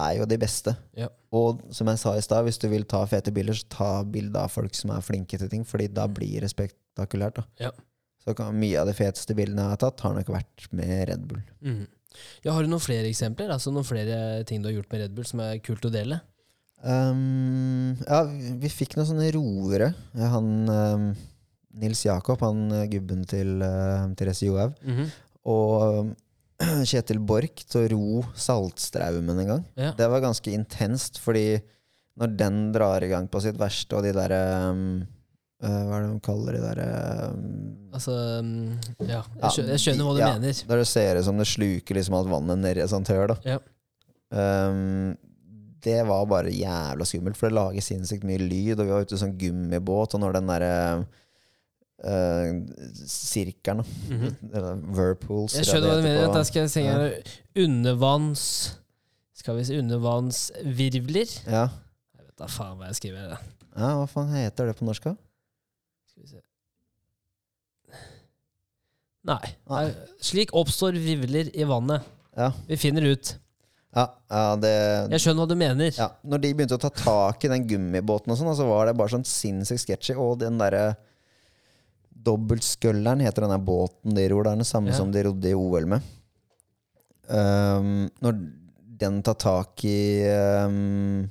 er 0.00 0.18
jo 0.20 0.28
de 0.30 0.38
beste. 0.40 0.74
Ja. 0.98 1.10
Og 1.34 1.64
som 1.74 1.90
jeg 1.90 2.00
sa 2.00 2.14
i 2.16 2.24
stad, 2.24 2.46
hvis 2.46 2.60
du 2.62 2.68
vil 2.72 2.86
ta 2.88 3.02
fete 3.10 3.34
bilder, 3.34 3.58
så 3.58 3.68
ta 3.72 3.90
bilde 4.08 4.40
av 4.40 4.52
folk 4.52 4.76
som 4.78 4.94
er 4.94 5.04
flinke 5.04 5.40
til 5.40 5.50
ting, 5.52 5.66
fordi 5.68 5.90
da 5.92 6.06
blir 6.10 6.46
det 6.46 6.52
spektakulært. 6.54 7.42
da. 7.42 7.68
Ja. 7.68 7.74
Så 8.24 8.32
kan, 8.36 8.56
mye 8.56 8.80
av 8.80 8.88
de 8.88 8.96
feteste 8.96 9.36
bildene 9.36 9.66
jeg 9.66 9.76
har 9.76 9.82
tatt, 9.82 10.06
har 10.06 10.16
nok 10.16 10.32
vært 10.32 10.68
med 10.72 10.94
Red 11.10 11.26
Bull. 11.28 11.42
Mm. 11.60 11.84
Ja, 12.44 12.54
Har 12.54 12.62
du 12.62 12.70
noen 12.70 12.82
flere 12.82 13.10
eksempler? 13.10 13.50
Altså 13.50 13.72
Noen 13.74 13.86
flere 13.88 14.44
ting 14.46 14.62
du 14.62 14.68
har 14.70 14.76
gjort 14.76 14.92
med 14.92 15.02
Red 15.02 15.16
Bull 15.16 15.26
som 15.26 15.42
er 15.42 15.58
kult 15.64 15.84
å 15.84 15.92
dele? 15.92 16.20
Um, 16.84 17.96
ja, 18.04 18.20
vi 18.28 18.52
vi 18.62 18.70
fikk 18.72 18.94
noen 18.96 19.08
sånne 19.08 19.30
roere. 19.34 19.90
Han 20.14 20.50
um, 20.68 21.06
Nils 21.80 22.04
Jakob, 22.06 22.40
han 22.44 22.66
uh, 22.72 22.84
gubben 22.90 23.24
til 23.28 23.56
uh, 23.62 24.06
Therese 24.18 24.46
Johaug, 24.46 24.76
Mhm. 24.86 25.08
og 25.44 25.72
uh, 25.82 26.12
Kjetil 26.88 27.18
Borch 27.26 27.64
til 27.66 27.82
å 27.82 27.88
ro 27.92 28.22
Saltstraumen 28.38 29.40
en 29.42 29.48
gang. 29.50 29.64
Ja. 29.76 29.90
Det 29.98 30.06
var 30.12 30.22
ganske 30.22 30.52
intenst, 30.54 31.18
fordi 31.20 31.58
når 32.20 32.36
den 32.38 32.60
drar 32.72 33.02
i 33.02 33.08
gang 33.10 33.26
på 33.26 33.40
sitt 33.42 33.58
verste, 33.58 33.96
og 33.98 34.04
de 34.06 34.12
derre 34.14 34.38
um, 34.70 34.84
Hva 35.64 35.96
er 35.98 36.04
det 36.04 36.10
de 36.12 36.20
kaller 36.22 36.54
de 36.54 36.60
derre 36.62 36.86
um, 37.32 37.42
Altså 37.96 38.14
mm, 38.44 38.76
Ja, 39.08 39.22
jeg, 39.40 39.50
skjønner, 39.56 39.72
jeg 39.74 39.82
skjønner 39.82 40.06
hva 40.06 40.12
du 40.14 40.20
ja. 40.22 40.28
mener. 40.36 40.60
Der 40.70 40.82
det 40.82 40.86
ser 40.90 41.18
ut 41.18 41.26
som 41.26 41.38
det 41.42 41.46
sluker 41.50 41.98
liksom 41.98 42.14
alt 42.20 42.30
vannet 42.30 42.60
ned 42.62 42.78
i 42.78 42.84
et 42.84 42.92
sånt 42.92 43.10
høl. 43.10 43.34
Ja. 43.48 43.58
Um, 44.30 45.16
det 45.84 45.98
var 46.08 46.24
bare 46.30 46.52
jævla 46.54 47.04
skummelt, 47.06 47.36
for 47.36 47.50
det 47.50 47.58
lager 47.58 47.84
sinnssykt 47.84 48.24
mye 48.24 48.40
lyd. 48.40 48.78
Og 48.78 48.86
vi 48.86 48.92
var 48.94 49.04
ute 49.04 49.18
i 49.18 49.20
sånn 49.20 49.34
gummibåt, 49.40 50.14
og 50.16 50.22
når 50.22 50.38
den 50.38 50.48
derre 50.54 50.72
uh, 51.02 51.04
sirkelen, 53.08 53.84
Mm 54.10 54.20
-hmm. 54.20 54.34
eller 54.56 54.74
Whirlpools 54.96 55.54
Jeg 55.56 55.64
skjønner 55.66 55.88
hva 55.88 55.96
du 55.96 56.02
mener. 56.02 56.32
Da 56.34 56.42
skal 56.44 56.60
jeg 56.60 56.70
skal 56.70 56.84
ja. 56.84 57.64
undervanns... 57.64 58.76
Skal 59.34 59.56
vi 59.56 59.64
si 59.64 59.78
undervannsvirvler? 59.78 61.28
ja. 61.46 61.68
Jeg 62.16 62.26
vet 62.26 62.38
da 62.38 62.46
faen 62.46 62.76
hva 62.78 62.86
jeg 62.86 62.94
skriver. 62.96 63.28
Da. 63.28 63.38
ja, 63.76 63.94
hva 63.98 64.06
faen 64.08 64.32
heter 64.34 64.66
det 64.66 64.76
på 64.76 64.84
norsk? 64.84 65.04
da? 65.04 65.14
Skal 66.10 66.22
vi 66.22 66.28
se. 66.28 66.40
Nei. 69.24 69.54
Nei. 69.70 69.86
Slik 70.20 70.52
oppstår 70.52 70.92
virvler 71.00 71.48
i 71.56 71.64
vannet. 71.64 72.02
Ja, 72.36 72.52
Vi 72.68 72.76
finner 72.76 73.02
ut. 73.12 73.36
ja, 73.94 74.08
ja 74.30 74.56
det 74.56 74.72
Jeg 75.12 75.20
skjønner 75.20 75.44
hva 75.44 75.48
du 75.48 75.54
mener. 75.54 75.92
ja. 75.96 76.10
Når 76.24 76.38
de 76.42 76.54
begynte 76.54 76.74
å 76.74 76.82
ta 76.82 76.90
tak 76.90 77.44
i 77.44 77.48
den 77.48 77.66
gummibåten, 77.68 78.32
og 78.32 78.38
sånn, 78.38 78.56
så 78.56 78.66
var 78.68 78.86
det 78.86 78.96
bare 78.96 79.08
sånn 79.14 79.24
sinnssykt 79.24 79.80
sketchy. 79.80 80.14
Og 80.16 80.38
den 80.40 80.58
derre 80.58 80.96
Dobbeltsculleren 82.24 83.20
heter 83.24 83.44
denne 83.46 83.58
båten 83.64 84.14
de 84.16 84.26
ror. 84.32 84.44
Det 84.46 84.52
er 84.54 84.60
den 84.62 84.68
samme 84.68 84.92
Ja. 84.92 84.96
som 84.98 85.10
de 85.12 85.22
rodde 85.26 85.50
i 85.50 85.54
OL 85.56 85.86
med. 85.86 86.02
Um, 87.28 88.10
når 88.20 88.38
den 89.00 89.20
tar 89.24 89.36
tak 89.40 89.84
i 89.88 90.24
um, 90.66 91.24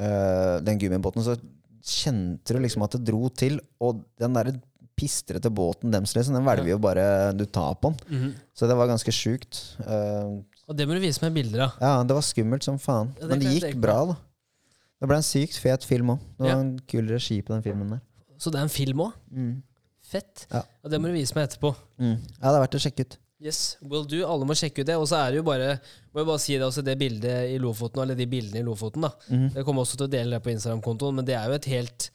uh, 0.00 0.58
den 0.64 0.78
gummibåten, 0.80 1.24
så 1.26 1.34
kjente 1.82 2.54
du 2.54 2.60
liksom 2.62 2.84
at 2.86 2.94
det 2.96 3.04
dro 3.10 3.28
til. 3.34 3.58
Og 3.82 4.02
den 4.20 4.36
derre 4.36 4.54
pistrete 5.00 5.48
båten 5.50 5.92
deres, 5.94 6.12
liksom, 6.16 6.36
den 6.36 6.44
velger 6.46 6.74
jo 6.74 6.78
bare 6.82 7.04
du 7.36 7.46
tar 7.48 7.74
på 7.80 7.90
den. 7.94 8.00
Mhm. 8.18 8.32
Så 8.54 8.68
det 8.68 8.76
var 8.76 8.90
ganske 8.90 9.12
sjukt. 9.14 9.62
Uh, 9.80 10.42
Og 10.68 10.76
det 10.76 10.86
må 10.86 10.94
du 10.94 11.00
vise 11.02 11.22
meg 11.24 11.34
bilder 11.34 11.64
av. 11.66 11.78
ja, 11.80 11.94
det 12.06 12.14
var 12.14 12.22
skummelt 12.26 12.62
som 12.66 12.78
faen. 12.78 13.14
Ja, 13.18 13.26
det 13.26 13.30
Men 13.30 13.40
det 13.40 13.54
gikk 13.56 13.80
bra, 13.80 13.98
da. 14.12 14.16
Det 15.00 15.08
ble 15.08 15.16
en 15.16 15.24
sykt 15.24 15.56
fet 15.56 15.84
film 15.88 16.10
òg. 16.12 16.18
Det 16.36 16.44
var 16.44 16.58
en 16.60 16.74
kul 16.86 17.08
regi 17.08 17.40
på 17.42 17.54
den 17.54 17.62
filmen 17.64 17.94
der. 17.96 18.00
Så 18.36 18.52
det 18.52 18.60
er 18.60 18.66
en 18.68 18.72
film 18.72 19.00
òg? 19.06 19.14
Mm. 19.32 19.62
Fett. 20.10 20.46
Ja. 20.50 20.64
Og 20.82 20.92
det 20.92 20.98
må 21.00 21.10
du 21.10 21.14
vise 21.14 21.36
meg 21.36 21.48
etterpå. 21.48 21.72
Mm. 22.02 22.16
Ja, 22.18 22.48
det 22.48 22.54
er 22.54 22.62
verdt 22.64 22.78
å 22.78 22.82
sjekke 22.82 23.06
ut. 23.06 23.18
Yes, 23.40 23.78
will 23.80 24.04
do. 24.04 24.20
Alle 24.28 24.44
må 24.44 24.56
sjekke 24.58 24.82
ut 24.82 24.88
det. 24.88 24.96
Og 25.00 25.06
så 25.08 25.16
er 25.20 25.32
det 25.32 25.40
jo 25.40 25.44
bare 25.46 25.76
Må 26.10 26.20
jeg 26.20 26.28
bare 26.28 26.42
si 26.42 26.56
det 26.58 26.66
også, 26.66 26.84
det 26.84 26.98
bildet 27.00 27.52
i 27.54 27.60
Lofoten, 27.62 28.02
eller 28.02 28.18
de 28.18 28.26
bildene 28.28 28.60
i 28.60 28.66
Lofoten, 28.66 29.06
da. 29.06 29.12
Mm. 29.30 29.46
Jeg 29.54 29.66
kommer 29.66 29.86
også 29.86 30.00
til 30.00 30.08
å 30.08 30.12
dele 30.12 30.36
det 30.36 30.44
på 30.44 30.52
Instagram-kontoen, 30.52 31.20
men 31.20 31.28
det 31.28 31.36
er 31.38 31.46
jo 31.48 31.56
et 31.56 31.70
helt 31.70 32.10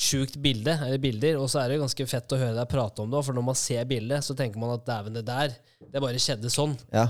sjukt 0.00 0.38
bilde, 0.40 0.72
eller 0.86 1.02
bilder. 1.02 1.36
Og 1.38 1.50
så 1.52 1.60
er 1.60 1.68
det 1.68 1.76
jo 1.76 1.84
ganske 1.84 2.06
fett 2.08 2.32
å 2.32 2.38
høre 2.40 2.56
deg 2.56 2.70
prate 2.72 3.04
om 3.04 3.12
det, 3.12 3.20
for 3.26 3.36
når 3.36 3.46
man 3.50 3.58
ser 3.60 3.84
bildet, 3.90 4.24
så 4.24 4.36
tenker 4.38 4.62
man 4.62 4.72
at 4.74 4.86
dæven, 4.88 5.18
det 5.20 5.26
der, 5.28 5.52
det 5.84 6.02
bare 6.02 6.22
skjedde 6.22 6.52
sånn. 6.52 6.72
Ja. 6.94 7.06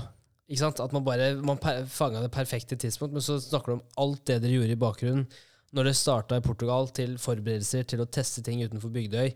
Ikke 0.51 0.65
sant? 0.65 0.83
At 0.83 0.91
man 0.91 1.07
bare 1.07 1.31
man 1.39 1.61
fanga 1.87 2.21
det 2.21 2.33
perfekte 2.35 2.75
tidspunkt, 2.75 3.15
men 3.15 3.23
så 3.23 3.39
snakker 3.39 3.71
du 3.71 3.77
om 3.79 3.85
alt 4.03 4.25
det 4.27 4.41
dere 4.43 4.59
gjorde 4.59 4.75
i 4.75 4.83
bakgrunnen 4.83 5.25
når 5.71 5.87
det 5.87 5.93
starta 5.95 6.35
i 6.35 6.43
Portugal, 6.43 6.89
til 6.91 7.13
forberedelser 7.21 7.85
til 7.87 8.01
å 8.03 8.07
teste 8.11 8.43
ting 8.43 8.59
utenfor 8.65 8.91
Bygdøy. 8.91 9.29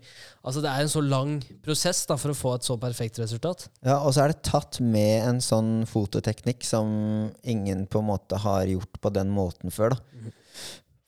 Altså 0.44 0.60
Det 0.64 0.68
er 0.72 0.82
en 0.84 0.92
så 0.92 1.00
lang 1.00 1.38
prosess 1.64 2.02
da 2.06 2.18
for 2.20 2.34
å 2.34 2.36
få 2.36 2.54
et 2.56 2.66
så 2.68 2.76
perfekt 2.80 3.20
resultat. 3.22 3.68
ja, 3.82 3.98
og 4.02 4.12
så 4.12 4.24
er 4.24 4.34
det 4.34 4.42
tatt 4.44 4.80
med 4.84 5.24
en 5.28 5.40
sånn 5.40 5.86
fototeknikk 5.88 6.64
som 6.68 7.30
ingen 7.42 7.86
på 7.86 8.02
en 8.02 8.10
måte 8.10 8.36
har 8.42 8.66
gjort 8.68 9.00
på 9.00 9.12
den 9.16 9.32
måten 9.32 9.72
før. 9.72 9.96
da. 9.96 10.34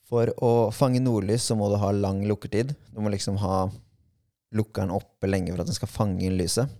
For 0.09 0.33
å 0.41 0.73
fange 0.73 1.03
nordlys 1.05 1.45
så 1.51 1.57
må 1.61 1.69
du 1.69 1.77
ha 1.77 1.93
lang 1.93 2.23
lukkertid. 2.25 2.73
Du 2.95 3.01
må 3.05 3.13
liksom 3.13 3.37
ha 3.45 3.67
lukkeren 4.57 4.89
oppe 4.97 5.29
lenge 5.29 5.53
for 5.53 5.61
at 5.61 5.69
den 5.69 5.77
skal 5.77 5.91
fange 5.93 6.25
inn 6.25 6.39
lyset. 6.41 6.71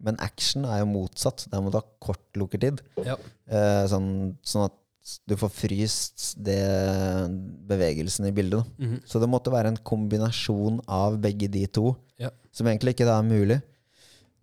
Men 0.00 0.16
action 0.24 0.64
er 0.64 0.80
jo 0.80 0.86
motsatt. 0.88 1.44
Der 1.52 1.60
må 1.60 1.68
du 1.68 1.76
ha 1.76 1.84
kort 2.00 2.24
lukkertid. 2.40 2.80
Ja. 3.04 3.18
Eh, 3.44 3.84
sånn, 3.92 4.38
sånn 4.40 4.64
at 4.70 4.78
du 5.26 5.36
får 5.36 5.48
fryst 5.48 6.34
det 6.44 6.60
bevegelsen 7.70 8.26
i 8.28 8.32
bildet. 8.32 8.60
Da. 8.60 8.84
-hmm. 8.84 9.00
Så 9.06 9.20
det 9.20 9.28
måtte 9.28 9.50
være 9.50 9.68
en 9.68 9.76
kombinasjon 9.76 10.80
av 10.86 11.18
begge 11.18 11.48
de 11.48 11.66
to, 11.66 11.96
Ja. 12.18 12.30
som 12.52 12.66
egentlig 12.66 12.94
ikke 12.94 13.06
da 13.06 13.18
er 13.18 13.22
mulig. 13.22 13.62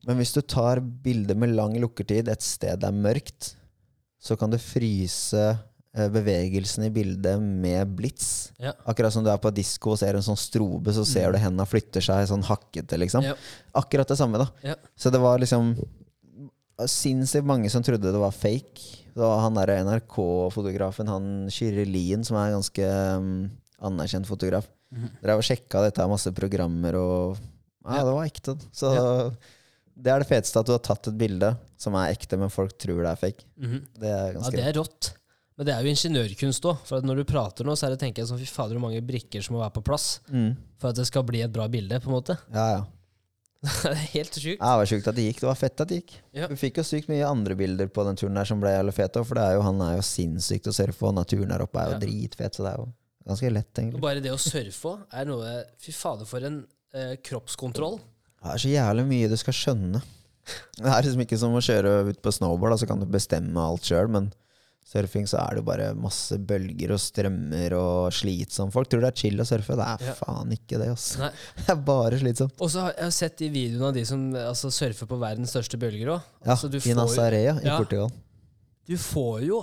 Men 0.05 0.17
hvis 0.17 0.33
du 0.33 0.41
tar 0.41 0.79
bildet 0.79 1.37
med 1.37 1.55
lang 1.55 1.75
lukkertid 1.79 2.29
et 2.29 2.41
sted 2.41 2.79
det 2.79 2.87
er 2.87 2.91
mørkt, 2.91 3.55
så 4.19 4.37
kan 4.37 4.49
du 4.49 4.57
fryse 4.57 5.59
eh, 5.93 6.09
bevegelsen 6.09 6.83
i 6.87 6.89
bildet 6.89 7.41
med 7.41 7.95
blits. 7.95 8.51
Ja. 8.59 8.73
Akkurat 8.85 9.13
som 9.13 9.23
du 9.23 9.29
er 9.29 9.37
på 9.37 9.53
disko 9.53 9.91
og 9.91 9.99
ser 9.99 10.15
en 10.15 10.25
sånn 10.25 10.37
strobe, 10.37 10.93
så 10.93 11.05
ser 11.05 11.31
du 11.31 11.37
henda 11.37 11.65
flytter 11.65 12.01
seg 12.01 12.27
sånn 12.27 12.43
hakkete, 12.43 12.97
liksom. 12.97 13.23
Ja. 13.23 13.35
Akkurat 13.75 14.07
det 14.07 14.17
samme, 14.17 14.37
da. 14.37 14.49
Ja. 14.63 14.75
Så 14.95 15.11
det 15.11 15.19
var 15.19 15.39
liksom 15.39 15.75
sinnssykt 16.85 17.45
mange 17.45 17.69
som 17.73 17.83
trodde 17.83 18.11
det 18.11 18.21
var 18.21 18.31
fake. 18.31 19.06
Var 19.17 19.43
han 19.43 19.57
der 19.57 19.73
NRK-fotografen, 19.81 21.09
han 21.09 21.29
Kyrre 21.53 21.85
Lien, 21.89 22.25
som 22.27 22.37
er 22.37 22.51
en 22.51 22.59
ganske 22.59 22.89
um, 23.17 23.29
anerkjent 23.89 24.29
fotograf. 24.29 24.67
Dere 24.93 25.11
Drev 25.23 25.41
og 25.41 25.47
sjekka 25.47 25.83
dette 25.83 26.03
av 26.03 26.11
masse 26.11 26.31
programmer, 26.35 26.95
og 26.95 27.39
ja, 27.87 28.03
det 28.03 28.13
var 28.13 28.27
ekte. 28.27 28.57
Så 28.75 28.93
Ja. 28.93 29.29
det 29.97 30.11
er 30.13 30.23
det 30.23 30.29
feteste, 30.29 30.59
at 30.59 30.67
du 30.67 30.75
har 30.75 30.83
tatt 30.83 31.09
et 31.09 31.17
bilde 31.17 31.55
som 31.79 31.95
er 31.95 32.13
ekte, 32.13 32.37
men 32.39 32.53
folk 32.53 32.77
tror 32.77 33.01
det 33.03 33.11
er 33.11 33.21
fake. 33.21 33.47
Mhm. 33.57 33.87
Det 33.99 34.11
er 34.11 34.33
Ja, 34.33 34.49
det 34.49 34.65
er 34.65 34.77
rått. 34.79 35.13
Men 35.57 35.65
det 35.65 35.73
er 35.73 35.81
jo 35.81 35.89
ingeniørkunst 35.89 36.65
òg. 36.69 36.83
For 36.85 36.99
at 36.99 37.03
når 37.07 37.15
du 37.17 37.23
prater 37.25 37.65
nå, 37.65 37.73
så 37.73 37.87
er 37.87 37.95
det 37.95 38.03
tenker 38.03 38.21
jeg 38.21 38.29
sånn, 38.29 38.37
fy 38.37 38.45
fader, 38.45 38.77
hvor 38.77 38.85
mange 38.91 39.01
brikker 39.01 39.41
som 39.41 39.55
må 39.55 39.63
være 39.63 39.73
på 39.79 39.85
plass 39.89 40.19
mm. 40.29 40.51
for 40.77 40.91
at 40.91 40.99
det 40.99 41.07
skal 41.09 41.25
bli 41.25 41.41
et 41.41 41.51
bra 41.51 41.65
bilde. 41.67 41.97
på 41.99 42.11
en 42.11 42.17
måte. 42.19 42.37
Ja, 42.53 42.67
ja. 42.75 42.83
Det 43.83 43.91
er 43.93 44.01
helt 44.13 44.33
sjukt. 44.37 44.59
Ja, 44.61 44.69
det 44.73 44.77
var 44.81 44.89
sjukt 44.91 45.07
at 45.11 45.17
det 45.17 45.25
gikk. 45.27 45.39
Det 45.43 45.47
var 45.49 45.57
fett 45.59 45.81
at 45.83 45.89
det 45.91 45.99
gikk. 46.01 46.13
Ja. 46.37 46.47
Vi 46.51 46.57
fikk 46.61 46.79
jo 46.81 46.85
sykt 46.87 47.09
mye 47.11 47.25
andre 47.27 47.55
bilder 47.59 47.89
på 47.93 48.05
den 48.07 48.17
turen 48.19 48.37
der 48.39 48.47
som 48.49 48.61
ble 48.63 48.71
jævlig 48.75 48.93
fete. 48.97 49.23
For 49.27 49.39
det 49.39 49.43
er 49.47 49.57
jo, 49.57 49.65
han 49.67 49.81
er 49.87 49.95
jo 49.99 50.05
sinnssykt 50.07 50.69
å 50.71 50.75
surfe, 50.75 51.05
og 51.09 51.15
naturen 51.17 51.51
der 51.53 51.63
oppe 51.65 51.81
er 51.83 51.91
jo 51.91 51.97
Ja. 51.97 52.01
dritfet. 52.05 52.55
Så 52.59 52.63
det 52.65 52.73
er 52.73 52.81
jo 52.81 52.87
ganske 53.27 53.51
lett, 53.53 53.81
Og 53.93 54.01
bare 54.01 54.21
det 54.23 54.31
å 54.31 54.39
surfe 54.39 54.93
er 55.11 55.25
noe 55.27 55.55
Fy 55.83 55.91
fader, 55.91 56.25
for 56.25 56.39
en 56.47 56.61
eh, 56.93 57.15
kroppskontroll. 57.21 57.99
Det 58.43 58.53
er 58.53 58.61
så 58.63 58.69
jævlig 58.71 59.05
mye 59.09 59.29
du 59.29 59.37
skal 59.37 59.53
skjønne. 59.53 60.01
Det 60.77 60.87
er 60.87 61.03
liksom 61.03 61.23
ikke 61.25 61.37
som 61.41 61.55
å 61.57 61.59
kjøre 61.63 61.95
ut 62.07 62.21
på 62.23 62.31
snowboard, 62.31 62.71
da, 62.71 62.77
så 62.79 62.87
kan 62.87 63.01
du 63.01 63.05
bestemme 63.11 63.59
alt 63.59 63.83
sjøl, 63.83 64.07
men 64.07 64.29
surfing 64.87 65.25
så 65.27 65.39
er 65.43 65.57
det 65.59 65.63
bare 65.67 65.89
masse 65.99 66.37
bølger 66.47 66.93
og 66.95 66.99
strømmer 67.03 67.73
og 67.75 68.13
slitsomt. 68.15 68.71
Folk 68.71 68.87
tror 68.91 69.03
det 69.03 69.09
er 69.11 69.17
chill 69.19 69.41
å 69.43 69.45
surfe. 69.47 69.75
Det 69.75 69.87
er 69.87 70.05
Ja. 70.07 70.13
faen 70.21 70.53
ikke 70.55 70.79
det, 70.79 70.87
ass. 70.93 71.09
Nei. 71.19 71.31
Det 71.59 71.69
er 71.73 71.81
bare 71.89 72.19
slitsomt. 72.21 72.55
Og 72.63 72.71
så 72.71 72.85
har 72.87 72.93
jeg 73.01 73.11
sett 73.17 73.35
de 73.41 73.49
videoene 73.51 73.89
av 73.89 73.97
de 73.97 74.05
som 74.07 74.23
altså, 74.35 74.71
surfer 74.71 75.09
på 75.11 75.19
verdens 75.19 75.51
største 75.51 75.77
bølger 75.81 76.13
òg. 76.15 76.21
Ja, 76.45 76.53
Altså, 76.55 76.69
du 76.71 76.79
I 76.79 76.95
Nazarea 76.95 77.57
i 77.59 77.67
Ja. 77.67 77.77
Portugal. 77.81 78.09
Du 78.87 78.95
får 78.95 79.41
jo 79.43 79.59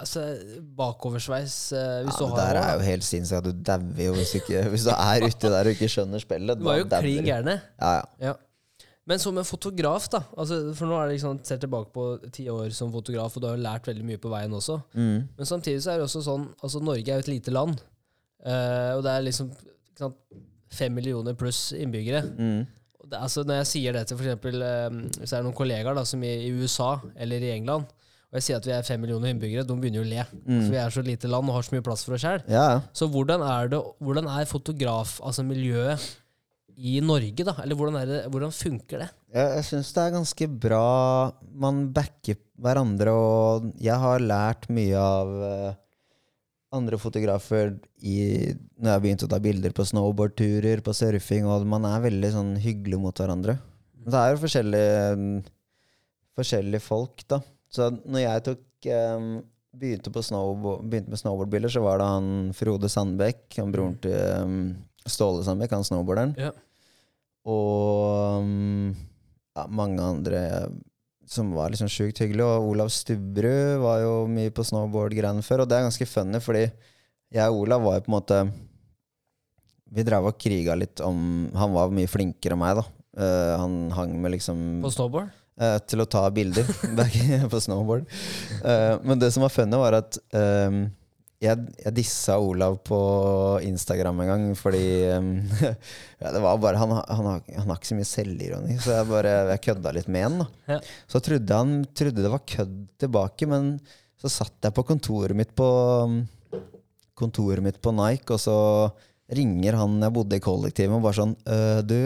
altså, 0.00 0.22
bakoversveis 0.78 1.56
eh, 1.76 2.00
hvis 2.06 2.16
Ja, 2.16 2.26
du 2.26 2.32
det 2.32 2.40
der 2.46 2.60
er 2.62 2.72
jo 2.78 2.84
helt 2.86 3.04
sinnssykt. 3.04 3.44
Du 3.44 3.52
dauer 3.66 4.02
jo 4.06 4.14
hvis, 4.16 4.32
du 4.86 4.90
er 4.94 5.26
uti 5.26 5.50
der 5.52 5.68
og 5.68 5.72
ikke 5.76 5.88
skjønner 5.92 6.22
spillet. 6.22 6.58
Du 6.60 6.64
var 6.68 6.78
jo 6.80 6.86
klin 6.88 7.26
gæren. 7.26 7.52
Ja, 7.80 7.90
ja. 7.98 8.04
Ja. 8.30 8.34
Men 9.06 9.20
som 9.22 9.36
en 9.38 9.46
fotograf, 9.46 10.08
da 10.10 10.22
altså, 10.34 10.58
For 10.74 10.90
nå 10.90 10.96
er 10.98 11.06
det 11.06 11.16
liksom, 11.16 11.38
ser 11.46 11.60
tilbake 11.62 11.92
på 11.94 12.06
ti 12.34 12.48
år 12.50 12.72
som 12.74 12.90
fotograf, 12.94 13.36
og 13.36 13.44
du 13.44 13.48
har 13.52 13.60
lært 13.62 13.86
veldig 13.86 14.06
mye 14.06 14.22
på 14.22 14.32
veien 14.32 14.56
også. 14.56 14.80
Mm. 14.98 15.28
Men 15.38 15.48
samtidig 15.48 15.84
så 15.84 15.92
er 15.92 16.00
det 16.00 16.08
også 16.08 16.24
sånn 16.26 16.48
Altså, 16.58 16.82
Norge 16.82 17.06
er 17.06 17.20
jo 17.20 17.26
et 17.26 17.34
lite 17.36 17.54
land. 17.54 17.78
Uh, 18.46 18.96
og 18.96 19.04
det 19.06 19.12
er 19.12 19.26
liksom 19.26 19.52
sant, 19.98 20.18
fem 20.74 20.94
millioner 20.94 21.36
pluss 21.38 21.70
innbyggere. 21.76 22.24
Mm. 22.34 22.66
Det, 23.06 23.20
altså, 23.20 23.46
når 23.46 23.62
jeg 23.62 23.70
sier 23.70 23.94
det 23.94 24.02
til 24.10 24.18
eksempel, 24.18 24.58
eh, 24.66 24.98
hvis 25.20 25.30
det 25.30 25.38
er 25.38 25.44
noen 25.46 25.54
kollegaer 25.54 25.94
da, 25.94 26.02
som 26.08 26.22
i, 26.26 26.32
i 26.48 26.50
USA 26.58 26.96
eller 27.14 27.44
i 27.46 27.52
England, 27.54 27.86
og 28.26 28.38
jeg 28.40 28.46
sier 28.48 28.58
at 28.58 28.66
vi 28.66 28.74
er 28.74 28.86
fem 28.86 28.98
millioner 29.00 29.30
innbyggere, 29.30 29.62
de 29.64 29.76
begynner 29.78 30.02
jo 30.02 30.04
å 30.04 30.10
le. 30.10 30.24
For 30.42 30.72
vi 30.74 30.80
er 30.82 30.90
så 30.92 31.04
lite 31.06 31.30
land 31.30 31.46
og 31.46 31.54
har 31.56 31.66
så 31.68 31.76
mye 31.76 31.84
plass 31.86 32.02
for 32.04 32.16
oss 32.16 32.24
sjøl. 32.24 32.42
Ja. 32.50 32.82
Så 32.90 33.06
hvordan 33.12 33.44
er, 33.46 33.70
det, 33.70 33.78
hvordan 34.02 34.26
er 34.34 34.50
fotograf, 34.50 35.20
altså 35.22 35.46
miljøet, 35.46 36.02
i 36.76 36.98
Norge, 37.00 37.44
da? 37.46 37.54
Eller 37.62 37.78
hvordan, 37.78 37.96
det, 38.08 38.20
hvordan 38.32 38.52
funker 38.52 39.00
det? 39.00 39.08
Jeg, 39.32 39.48
jeg 39.56 39.66
syns 39.70 39.94
det 39.96 40.02
er 40.02 40.14
ganske 40.18 40.48
bra 40.66 40.84
man 41.56 41.86
backer 41.96 42.38
hverandre, 42.60 43.12
og 43.16 43.70
jeg 43.80 43.96
har 44.02 44.24
lært 44.24 44.68
mye 44.72 45.00
av 45.00 45.32
eh, 45.48 45.78
andre 46.76 47.00
fotografer 47.00 47.74
i, 48.04 48.52
når 48.76 48.92
jeg 48.92 49.04
begynte 49.04 49.28
å 49.28 49.32
ta 49.32 49.40
bilder 49.42 49.74
på 49.76 49.86
snowboardturer, 49.88 50.84
på 50.84 50.94
surfing, 50.96 51.48
og 51.48 51.66
man 51.68 51.88
er 51.88 52.04
veldig 52.04 52.32
sånn 52.34 52.54
hyggelig 52.60 53.00
mot 53.00 53.24
hverandre. 53.24 53.56
Men 54.02 54.12
det 54.12 54.22
er 54.22 54.32
jo 54.32 54.42
forskjellige, 54.44 55.20
forskjellige 56.38 56.84
folk, 56.84 57.24
da. 57.32 57.40
Så 57.72 57.88
når 58.04 58.22
jeg 58.22 58.44
tok 58.46 58.90
um, 59.16 59.30
begynte, 59.76 60.12
på 60.12 60.22
snowboard, 60.24 60.84
begynte 60.86 61.12
med 61.12 61.20
snowboardbilder, 61.20 61.72
så 61.72 61.82
var 61.84 62.00
det 62.00 62.10
han 62.12 62.28
Frode 62.56 62.90
Sandbekk, 62.92 63.48
han 63.58 63.72
broren 63.74 63.96
til 64.04 64.44
um, 64.44 64.60
Ståle 65.06 65.44
Sandbekk, 65.46 65.74
han 65.76 65.86
snowboarderen. 65.86 66.36
Ja. 66.40 66.52
Og 67.46 68.46
ja, 69.56 69.64
mange 69.70 70.02
andre 70.02 70.42
som 71.26 71.50
var 71.56 71.72
liksom 71.72 71.90
sjukt 71.90 72.20
hyggelige. 72.22 72.46
Og 72.46 72.72
Olav 72.72 72.90
Stubberud 72.94 73.80
var 73.82 74.02
jo 74.04 74.12
mye 74.30 74.52
på 74.54 74.64
snowboard-greiene 74.66 75.44
før, 75.46 75.64
og 75.64 75.70
det 75.70 75.78
er 75.78 75.86
ganske 75.88 76.06
funny, 76.10 76.40
fordi 76.42 76.66
jeg 77.34 77.50
og 77.50 77.64
Olav 77.64 77.82
var 77.82 77.98
jo 77.98 78.04
på 78.06 78.10
en 78.12 78.16
måte 78.20 78.36
Vi 79.96 80.04
drev 80.06 80.28
og 80.28 80.36
kriga 80.38 80.76
litt 80.78 81.00
om 81.02 81.48
Han 81.58 81.72
var 81.74 81.90
mye 81.94 82.06
flinkere 82.10 82.54
enn 82.54 82.60
meg, 82.62 82.78
da. 82.78 82.84
Uh, 83.16 83.54
han 83.58 83.74
hang 83.96 84.12
med 84.22 84.36
liksom 84.36 84.60
På 84.84 84.92
snowboard? 84.94 85.32
eh, 85.56 85.78
til 85.88 86.02
å 86.04 86.06
ta 86.06 86.22
bilder 86.30 86.68
på 87.52 87.60
snowboard. 87.64 88.04
Eh, 88.60 88.94
men 89.02 89.18
det 89.22 89.30
som 89.32 89.42
var 89.46 89.54
funny, 89.54 89.78
var 89.80 89.96
at 90.02 90.18
jeg, 91.42 91.66
jeg 91.82 91.94
dissa 91.96 92.38
Olav 92.40 92.78
på 92.86 92.98
Instagram 93.66 94.22
en 94.22 94.30
gang 94.30 94.44
fordi 94.58 94.84
um, 95.16 95.30
ja, 96.22 96.30
det 96.32 96.40
var 96.42 96.60
bare, 96.62 96.80
han, 96.80 96.94
han, 96.96 97.28
han 97.44 97.68
har 97.68 97.76
ikke 97.76 97.90
så 97.90 97.98
mye 97.98 98.08
selvironi, 98.08 98.78
så 98.80 98.96
jeg 98.98 99.10
bare 99.10 99.34
jeg 99.52 99.64
kødda 99.68 99.92
litt 99.96 100.08
med 100.12 100.26
han. 100.26 100.46
Ja. 100.70 100.78
Så 101.10 101.20
trodde 101.24 101.60
han 101.60 101.74
trodde 101.96 102.24
det 102.24 102.32
var 102.32 102.46
kødd 102.48 102.78
tilbake, 103.04 103.48
men 103.50 103.74
så 104.16 104.32
satt 104.32 104.64
jeg 104.64 104.76
på 104.76 104.86
kontoret 104.88 105.36
mitt 105.36 105.52
på 105.56 105.68
Kontoret 107.16 107.64
mitt 107.64 107.78
på 107.80 107.94
Nike, 107.96 108.28
og 108.34 108.40
så 108.42 108.54
ringer 109.32 109.78
han 109.80 109.94
jeg 110.04 110.12
bodde 110.12 110.36
i 110.36 110.42
kollektivet, 110.44 110.92
og 110.92 111.04
bare 111.06 111.16
sånn 111.16 111.32
«Øh, 111.48 111.78
Du, 111.80 111.96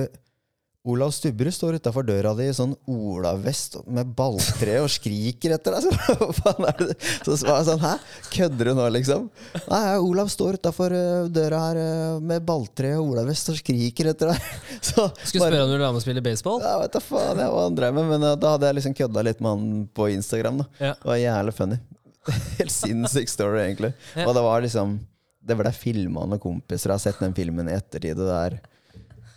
Olav 0.88 1.10
Stubberud 1.12 1.52
står 1.52 1.74
utafor 1.76 2.06
døra 2.08 2.30
di 2.38 2.46
i 2.48 2.52
sånn 2.56 2.70
olavest 2.88 3.74
med 3.92 4.14
balltre 4.16 4.78
og 4.80 4.86
skriker 4.88 5.52
etter 5.58 5.74
deg. 5.76 5.84
Så, 6.06 6.28
faen 6.38 6.66
er 6.70 6.78
det? 6.80 6.94
så 7.20 7.34
var 7.44 7.58
jeg 7.58 7.66
sånn 7.68 7.82
Hæ? 7.84 7.90
Kødder 8.32 8.70
du 8.70 8.72
nå, 8.78 8.86
liksom? 8.96 9.26
Nei, 9.66 9.82
Olav 10.00 10.30
står 10.32 10.56
utafor 10.56 10.94
døra 11.36 11.58
her 11.66 11.80
øh, 11.82 12.22
med 12.24 12.46
balltre 12.48 12.94
og 12.96 13.12
olavest 13.12 13.52
og 13.52 13.58
skriker 13.60 14.08
etter 14.14 14.32
deg. 14.32 14.48
Så 14.88 15.04
Skulle 15.20 15.50
spørre 15.50 15.60
om 15.66 15.68
du 15.68 15.74
ville 15.76 15.84
være 15.84 15.92
med 15.92 16.00
og 16.00 16.06
spille 16.06 16.24
baseball? 16.24 16.64
ja, 16.64 16.72
vet 16.80 16.96
da 16.96 17.04
faen 17.04 17.44
jeg 17.44 17.52
hva 17.52 17.66
han 17.66 17.76
drev 17.82 18.00
med, 18.00 18.08
men 18.14 18.26
uh, 18.30 18.32
da 18.40 18.54
hadde 18.56 18.70
jeg 18.72 18.80
liksom 18.80 18.96
kødda 19.02 19.26
litt 19.28 19.44
med 19.44 19.52
han 19.52 19.84
på 20.00 20.08
Instagram. 20.16 20.62
da 20.64 20.68
Ja. 20.80 20.94
Det 20.96 21.12
var 21.12 21.20
jævlig 21.26 21.56
funny. 21.60 21.80
Helt 22.56 22.72
sinnssyk 22.78 23.28
story, 23.36 23.60
egentlig. 23.66 23.92
Ja. 24.16 24.24
Og 24.24 24.32
det 24.36 24.48
var 24.48 24.64
liksom 24.64 24.96
Det 25.44 25.60
ble 25.60 25.70
filma 25.76 26.24
noen 26.24 26.40
kompiser. 26.40 26.92
Har 26.96 27.00
sett 27.04 27.20
den 27.20 27.36
filmen 27.36 27.68
i 27.68 27.76
ettertid. 27.76 28.16
Og 28.16 28.28
det 28.32 28.40
er 28.48 28.58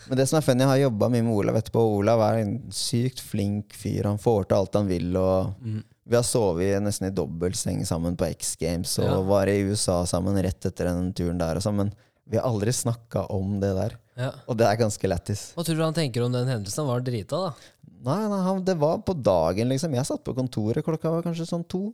men 0.10 0.18
det 0.20 0.28
som 0.30 0.38
er 0.40 0.46
funny, 0.46 0.64
jeg 0.66 0.72
har 0.72 0.82
jobba 0.90 1.10
mye 1.14 1.24
med 1.26 1.34
Olav 1.34 1.56
etterpå. 1.60 1.84
Olav 2.00 2.22
er 2.28 2.42
en 2.44 2.54
sykt 2.74 3.22
flink 3.24 3.74
fyr. 3.78 4.04
Han 4.10 4.18
får 4.22 4.48
til 4.50 4.58
alt 4.58 4.74
han 4.80 4.88
vil. 4.92 5.12
Og 5.18 5.56
Mm. 5.64 5.82
Vi 6.06 6.18
har 6.18 6.24
sovet 6.28 6.82
nesten 6.84 7.08
i 7.08 7.14
dobbeltseng 7.16 7.86
sammen 7.88 8.18
på 8.20 8.26
X 8.28 8.58
Games 8.60 8.98
og 9.00 9.06
Ja. 9.06 9.22
var 9.24 9.48
i 9.48 9.62
USA 9.64 10.02
sammen 10.06 10.36
rett 10.44 10.66
etter 10.66 10.90
den 10.90 11.14
turen 11.14 11.38
der. 11.40 11.56
Og 11.56 11.64
sånn, 11.64 11.78
men 11.78 11.94
vi 12.28 12.36
har 12.38 12.44
aldri 12.50 12.74
snakka 12.76 13.30
om 13.32 13.60
det 13.62 13.70
der. 13.78 13.96
Ja. 14.18 14.32
Og 14.48 14.58
det 14.58 14.68
er 14.68 14.76
ganske 14.84 15.08
lættis. 15.08 15.54
Hva 15.56 15.64
tror 15.64 15.78
du 15.78 15.84
han 15.84 15.94
tenker 15.96 16.26
om 16.26 16.32
den 16.34 16.46
hendelsen? 16.46 16.84
Han 16.84 16.92
var 16.92 17.00
drita, 17.02 17.40
da? 17.40 17.54
Nei, 18.04 18.28
nei 18.28 18.42
han, 18.44 18.64
det 18.66 18.76
var 18.78 18.98
på 19.00 19.16
dagen, 19.16 19.70
liksom. 19.70 19.94
Jeg 19.96 20.06
satt 20.06 20.24
på 20.26 20.36
kontoret, 20.36 20.84
klokka 20.84 21.10
var 21.10 21.24
kanskje 21.24 21.48
sånn 21.48 21.64
to. 21.72 21.94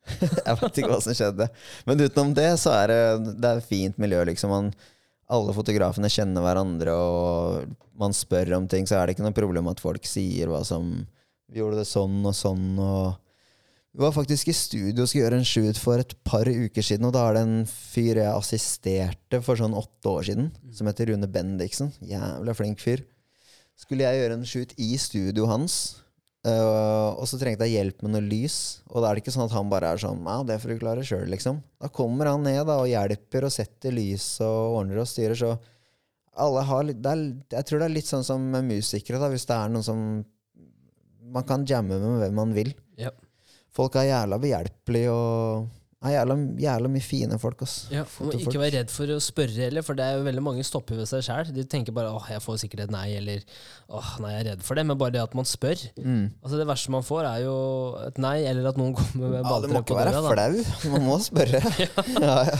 jeg 0.08 0.56
vet 0.62 0.78
ikke 0.80 0.88
hva 0.94 1.02
som 1.04 1.12
skjedde. 1.12 1.50
Men 1.86 2.00
utenom 2.00 2.32
det, 2.34 2.48
så 2.58 2.72
er 2.72 2.86
det, 2.88 3.34
det 3.44 3.50
er 3.50 3.60
fint 3.60 3.98
miljø, 4.00 4.24
liksom. 4.24 4.48
Man, 4.48 4.72
alle 5.30 5.54
fotografene 5.54 6.10
kjenner 6.10 6.44
hverandre, 6.44 6.94
og 6.94 7.72
man 8.00 8.14
spør 8.16 8.56
om 8.58 8.68
ting, 8.70 8.88
så 8.88 8.98
er 8.98 9.06
det 9.06 9.16
ikke 9.16 9.26
noe 9.26 9.36
problem 9.36 9.70
at 9.70 9.82
folk 9.82 10.06
sier 10.08 10.50
hva 10.50 10.64
som 10.66 11.06
Vi 11.50 11.58
gjorde 11.58 11.80
det 11.80 11.88
sånn 11.90 12.20
og 12.22 12.34
sånn, 12.36 12.78
og 12.78 13.16
Vi 13.90 14.04
var 14.04 14.14
faktisk 14.14 14.52
i 14.52 14.54
studio 14.54 15.02
og 15.02 15.08
skulle 15.10 15.24
gjøre 15.24 15.40
en 15.40 15.48
shoot 15.48 15.78
for 15.82 15.98
et 15.98 16.12
par 16.22 16.46
uker 16.46 16.82
siden, 16.82 17.08
og 17.08 17.14
da 17.16 17.24
er 17.26 17.38
det 17.38 17.46
en 17.46 17.64
fyr 17.66 18.20
jeg 18.22 18.30
assisterte 18.30 19.40
for 19.42 19.58
sånn 19.58 19.74
åtte 19.74 20.12
år 20.12 20.28
siden, 20.28 20.52
som 20.70 20.86
heter 20.86 21.10
Rune 21.10 21.26
Bendiksen. 21.26 21.90
Jævla 22.06 22.54
flink 22.54 22.82
fyr. 22.82 23.02
Skulle 23.74 24.06
jeg 24.06 24.20
gjøre 24.20 24.36
en 24.38 24.46
shoot 24.46 24.76
i 24.78 24.92
studio 25.00 25.48
hans, 25.50 25.99
øh, 26.48 27.08
og 27.20 27.26
så 27.28 27.38
trengte 27.40 27.66
jeg 27.68 27.80
hjelp 27.80 28.04
med 28.04 28.14
noe 28.14 28.24
lys. 28.24 28.56
Og 28.88 29.02
da 29.02 29.10
er 29.10 29.18
det 29.18 29.24
ikke 29.24 29.34
sånn 29.34 29.48
at 29.48 29.56
han 29.56 29.72
bare 29.72 29.92
er 29.92 30.00
sånn 30.00 30.22
Ja, 30.24 30.38
det 30.46 30.60
får 30.62 30.72
du 30.72 30.82
klare 30.82 31.04
sjøl, 31.06 31.26
liksom. 31.32 31.60
Da 31.82 31.90
kommer 31.92 32.30
han 32.32 32.44
ned 32.46 32.62
da, 32.64 32.78
og 32.80 32.90
hjelper 32.90 33.48
og 33.48 33.54
setter 33.54 33.94
lys 33.94 34.26
og 34.46 34.80
ordner 34.80 35.02
og 35.02 35.10
styrer, 35.10 35.36
så 35.38 35.54
alle 36.40 36.62
har 36.64 36.92
er, 36.92 37.24
Jeg 37.50 37.66
tror 37.66 37.82
det 37.82 37.88
er 37.88 37.96
litt 37.96 38.08
sånn 38.08 38.24
som 38.26 38.44
med 38.52 38.68
musikere, 38.68 39.20
da, 39.20 39.28
hvis 39.32 39.48
det 39.48 39.56
er 39.56 39.72
noen 39.72 39.86
som 39.86 40.04
Man 41.30 41.44
kan 41.46 41.66
jamme 41.68 41.98
med 42.00 42.22
hvem 42.24 42.34
man 42.34 42.54
vil. 42.56 42.72
Yep. 42.98 43.20
Folk 43.70 43.94
er 44.00 44.08
jævla 44.08 44.40
behjelpelige 44.42 45.12
og 45.14 45.68
er 46.00 46.14
jævla, 46.14 46.34
jævla 46.62 46.88
mye 46.88 47.04
fine 47.04 47.36
folk, 47.40 47.60
ass. 47.66 47.74
Ja, 47.92 48.06
og 48.24 48.32
ikke 48.32 48.56
være 48.60 48.78
redd 48.78 48.92
for 48.92 49.10
å 49.12 49.18
spørre 49.20 49.66
heller, 49.66 49.84
for 49.84 49.98
det 49.98 50.06
er 50.06 50.16
jo 50.16 50.24
veldig 50.24 50.44
mange 50.46 50.64
stopper 50.64 50.96
ved 50.96 51.08
seg 51.10 51.26
sjæl. 51.26 51.50
De 51.52 51.64
tenker 51.68 51.92
bare 51.92 52.08
'åh, 52.08 52.30
jeg 52.32 52.40
får 52.40 52.56
sikkert 52.62 52.84
et 52.86 52.94
nei', 52.94 53.16
eller 53.18 53.42
'åh, 53.90 54.12
nei, 54.24 54.30
jeg 54.32 54.40
er 54.40 54.48
redd 54.52 54.62
for 54.64 54.74
det'. 54.74 54.86
Men 54.86 54.98
bare 54.98 55.12
det 55.12 55.22
at 55.22 55.34
man 55.34 55.44
spør. 55.44 55.76
Mm. 55.98 56.30
Altså 56.42 56.56
Det 56.56 56.66
verste 56.66 56.90
man 56.90 57.02
får, 57.02 57.24
er 57.28 57.44
jo 57.44 57.96
et 58.06 58.18
nei, 58.18 58.38
eller 58.44 58.68
at 58.68 58.76
noen 58.80 58.94
kommer 58.98 59.28
med 59.28 59.44
Ja, 59.44 59.60
du 59.60 59.68
må 59.68 59.82
ikke 59.84 59.98
være 60.00 60.14
døra. 60.16 60.32
flau. 60.32 60.90
Man 60.96 61.04
må 61.04 61.18
spørre. 61.20 61.60
ja, 62.28 62.38
ja. 62.48 62.58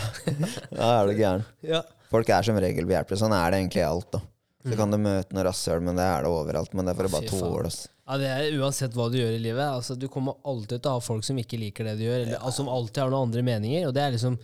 ja, 0.77 0.91
er 1.01 1.07
du 1.07 1.15
gæren. 1.17 1.45
Ja. 1.63 1.81
Folk 2.11 2.29
er 2.29 2.43
som 2.43 2.57
regel 2.57 2.85
behjelpelige. 2.85 3.23
Sånn 3.25 3.33
er 3.33 3.51
det 3.51 3.63
egentlig 3.63 3.81
i 3.81 3.89
alt. 3.89 4.13
da 4.13 4.21
Så 4.61 4.77
kan 4.77 4.93
du 4.93 4.99
møte 5.01 5.33
noe 5.33 5.45
rasshøl, 5.47 5.81
men 5.81 5.97
det 5.97 6.05
er 6.05 6.27
det 6.27 6.31
overalt. 6.31 6.75
Men 6.77 6.85
det 6.85 6.93
er 6.93 6.99
for 6.99 7.09
å 7.09 7.13
bare 7.15 7.31
tåle. 7.31 7.67
oss. 7.71 7.89
Ja, 8.11 8.17
det 8.21 8.27
er 8.29 8.57
Uansett 8.61 8.93
hva 8.99 9.07
du 9.09 9.17
gjør 9.17 9.37
i 9.37 9.41
livet. 9.41 9.65
Altså 9.65 9.95
Du 9.97 10.09
kommer 10.13 10.37
alltid 10.45 10.83
til 10.83 10.91
å 10.91 10.97
ha 10.99 11.01
folk 11.05 11.25
som 11.25 11.39
ikke 11.41 11.57
liker 11.61 11.87
det 11.89 11.97
du 12.01 12.05
gjør, 12.05 12.27
eller 12.27 12.41
altså, 12.43 12.61
som 12.61 12.69
alltid 12.69 13.05
har 13.05 13.13
noen 13.15 13.29
andre 13.31 13.45
meninger. 13.47 13.87
Og 13.89 13.95
det 13.97 14.03
er 14.05 14.17
liksom 14.19 14.37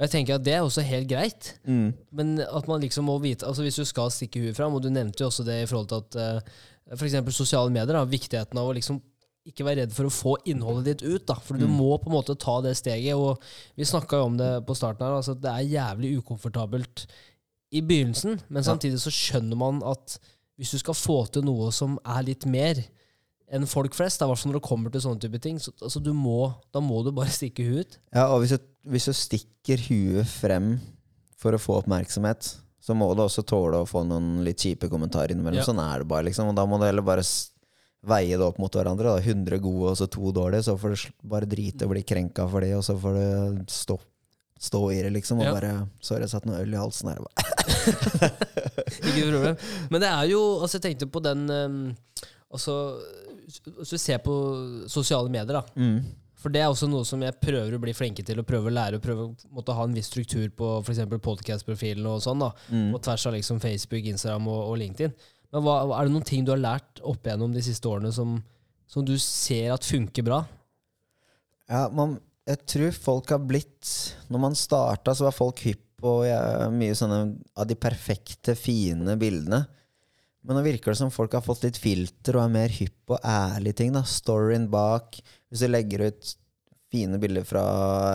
og 0.00 0.06
jeg 0.06 0.12
tenker 0.14 0.38
at 0.38 0.44
det 0.46 0.52
er 0.56 0.62
også 0.64 0.80
helt 0.80 1.08
greit, 1.10 1.48
Mm. 1.68 1.92
men 2.16 2.40
at 2.40 2.66
man 2.66 2.80
liksom 2.80 3.04
må 3.04 3.18
vite 3.20 3.44
Altså 3.44 3.60
Hvis 3.60 3.76
du 3.76 3.84
skal 3.84 4.08
stikke 4.08 4.40
huet 4.40 4.56
fram, 4.56 4.72
og 4.72 4.80
du 4.80 4.88
nevnte 4.88 5.20
jo 5.20 5.26
også 5.28 5.44
det 5.44 5.58
i 5.60 5.66
forhold 5.68 5.88
til 5.90 5.98
at 6.00 6.16
uh, 6.16 6.96
f.eks. 6.96 7.36
sosiale 7.36 7.68
medier, 7.68 7.92
da, 7.92 8.06
viktigheten 8.08 8.56
av 8.56 8.70
å 8.70 8.72
liksom 8.72 9.02
ikke 9.50 9.64
være 9.66 9.82
redd 9.82 9.92
for 9.92 10.08
å 10.08 10.12
få 10.12 10.32
innholdet 10.48 10.86
ditt 10.88 11.04
ut. 11.04 11.26
da 11.28 11.34
For 11.34 11.60
du 11.60 11.66
må 11.68 11.98
på 12.00 12.08
en 12.08 12.16
måte 12.16 12.32
ta 12.40 12.60
det 12.64 12.72
steget. 12.78 13.12
Og 13.16 13.40
vi 13.76 13.84
snakka 13.84 14.16
jo 14.20 14.30
om 14.30 14.36
det 14.40 14.50
på 14.64 14.76
starten 14.76 15.04
her, 15.04 15.18
altså 15.20 15.34
det 15.36 15.52
er 15.52 15.68
jævlig 15.68 16.14
ukomfortabelt 16.22 17.06
i 17.70 17.82
begynnelsen, 17.86 18.40
men 18.50 18.66
samtidig 18.66 18.98
så 19.02 19.12
skjønner 19.14 19.58
man 19.58 19.82
at 19.86 20.16
hvis 20.60 20.72
du 20.74 20.80
skal 20.82 20.96
få 20.98 21.22
til 21.32 21.46
noe 21.46 21.70
som 21.72 21.96
er 22.02 22.26
litt 22.26 22.46
mer 22.50 22.82
enn 23.50 23.66
folk 23.66 23.94
flest, 23.96 24.22
i 24.22 24.26
hvert 24.28 24.38
fall 24.38 24.52
når 24.52 24.60
det 24.60 24.66
kommer 24.68 24.92
til 24.94 25.02
sånne 25.02 25.22
type 25.22 25.40
ting, 25.42 25.58
så, 25.62 25.72
altså 25.82 26.02
du 26.02 26.12
må, 26.14 26.52
da 26.74 26.82
må 26.84 27.00
du 27.06 27.10
bare 27.14 27.32
stikke 27.34 27.66
huet 27.66 27.94
ut. 27.94 28.00
Ja, 28.14 28.28
og 28.30 28.42
hvis 28.42 28.54
du, 28.54 28.66
hvis 28.92 29.08
du 29.10 29.14
stikker 29.16 29.82
huet 29.88 30.28
frem 30.30 30.74
for 31.40 31.56
å 31.56 31.62
få 31.62 31.80
oppmerksomhet, 31.80 32.52
så 32.80 32.96
må 32.96 33.10
du 33.14 33.24
også 33.24 33.44
tåle 33.46 33.82
å 33.82 33.88
få 33.88 34.02
noen 34.08 34.44
litt 34.46 34.62
kjipe 34.62 34.88
kommentarer 34.92 35.34
innimellom. 35.34 35.60
Ja. 35.60 35.66
Sånn 35.68 35.82
er 35.82 36.02
det 36.02 36.08
bare, 36.10 36.26
liksom. 36.28 36.52
Og 36.52 36.56
da 36.56 36.64
må 36.68 36.78
du 36.80 36.86
heller 36.86 37.04
bare 37.04 37.24
veie 38.08 38.38
det 38.38 38.46
opp 38.46 38.60
mot 38.62 38.72
hverandre. 38.72 39.16
Da. 39.18 39.32
100 39.34 39.60
gode 39.62 39.92
og 39.92 39.98
så 40.00 40.08
to 40.10 40.32
dårlige. 40.36 40.64
Så 40.66 40.76
får 40.80 40.94
du 40.94 41.26
bare 41.28 41.48
drite 41.50 41.86
og 41.86 41.92
bli 41.92 42.04
krenka 42.08 42.46
for 42.48 42.64
det, 42.64 42.72
og 42.78 42.84
så 42.86 42.96
får 43.00 43.18
du 43.18 43.60
stå, 43.72 43.98
stå 44.60 44.80
i 44.92 45.00
det, 45.02 45.10
liksom. 45.14 45.40
Og 45.40 45.46
Ja. 45.48 45.54
bare 45.56 45.88
'Sorry, 46.00 46.20
jeg 46.20 46.30
satt 46.30 46.46
noe 46.46 46.60
øl 46.60 46.74
i 46.74 46.76
halsen 46.76 47.08
her'. 47.08 47.24
Ikke 49.08 49.24
noe 49.24 49.32
problem. 49.32 49.56
Men 49.90 50.00
det 50.00 50.10
er 50.10 50.24
jo 50.30 50.40
Altså, 50.60 50.78
jeg 50.78 50.82
tenkte 50.82 51.10
på 51.10 51.22
den 51.24 51.48
um, 51.50 51.96
Altså, 52.52 52.74
hvis 53.46 53.90
du 53.90 53.98
ser 53.98 54.18
på 54.18 54.34
sosiale 54.90 55.30
medier, 55.30 55.60
da. 55.60 55.62
Mm. 55.76 56.04
For 56.40 56.48
det 56.48 56.62
er 56.62 56.70
også 56.72 56.88
noe 56.88 57.04
som 57.04 57.20
jeg 57.22 57.36
prøver 57.40 57.74
å 57.76 57.80
bli 57.82 57.92
flinke 57.92 58.24
til, 58.26 58.40
å 58.40 58.46
prøve 58.46 58.70
å 58.70 58.74
lære 58.74 58.98
å 58.98 59.02
prøve 59.04 59.26
å 59.30 59.74
ha 59.76 59.84
en 59.84 59.94
viss 59.94 60.08
struktur 60.10 60.48
på 60.56 60.70
f.eks. 60.80 61.02
podcast-profilen 61.20 62.06
og 62.06 62.22
sånn, 62.24 62.40
da. 62.40 62.50
Mm. 62.72 62.94
På 62.94 63.02
tvers 63.04 63.26
av 63.28 63.36
liksom 63.36 63.60
Facebook, 63.60 64.08
Instagram 64.08 64.48
og, 64.48 64.62
og 64.70 64.78
LinkedIn. 64.80 65.12
Men 65.52 65.66
hva, 65.66 65.76
er 65.98 66.08
det 66.08 66.14
noen 66.14 66.26
ting 66.26 66.46
du 66.46 66.54
har 66.54 66.62
lært 66.62 67.02
opp 67.06 67.26
igjennom 67.26 67.52
de 67.52 67.62
siste 67.62 67.90
årene 67.90 68.12
som, 68.14 68.38
som 68.88 69.04
du 69.06 69.16
ser 69.20 69.74
at 69.74 69.86
funker 69.86 70.26
bra? 70.26 70.40
Ja, 71.70 71.88
man, 71.94 72.16
jeg 72.48 72.62
tror 72.72 72.94
folk 72.96 73.30
har 73.34 73.42
blitt 73.44 73.90
Når 74.32 74.40
man 74.42 74.56
starta, 74.58 75.14
så 75.14 75.26
var 75.28 75.36
folk 75.36 75.60
hypp 75.66 75.86
er 76.00 76.70
mye 76.72 76.94
sånne 76.96 77.18
av 77.60 77.66
de 77.68 77.76
perfekte, 77.76 78.54
fine 78.56 79.18
bildene. 79.20 79.58
Men 80.40 80.56
nå 80.56 80.62
virker 80.64 80.94
det 80.94 81.00
som 81.02 81.12
folk 81.12 81.34
har 81.36 81.44
fått 81.44 81.66
litt 81.66 81.76
filter 81.76 82.38
og 82.38 82.46
er 82.46 82.54
mer 82.54 82.72
hypp 82.72 82.94
på 83.10 83.18
ærlige 83.20 83.82
ting. 83.82 83.92
da 83.92 84.00
Storyen 84.08 84.70
bak. 84.72 85.18
Hvis 85.52 85.60
du 85.60 85.68
legger 85.68 86.06
ut 86.08 86.30
fine 86.90 87.20
bilder 87.20 87.44
fra 87.44 87.66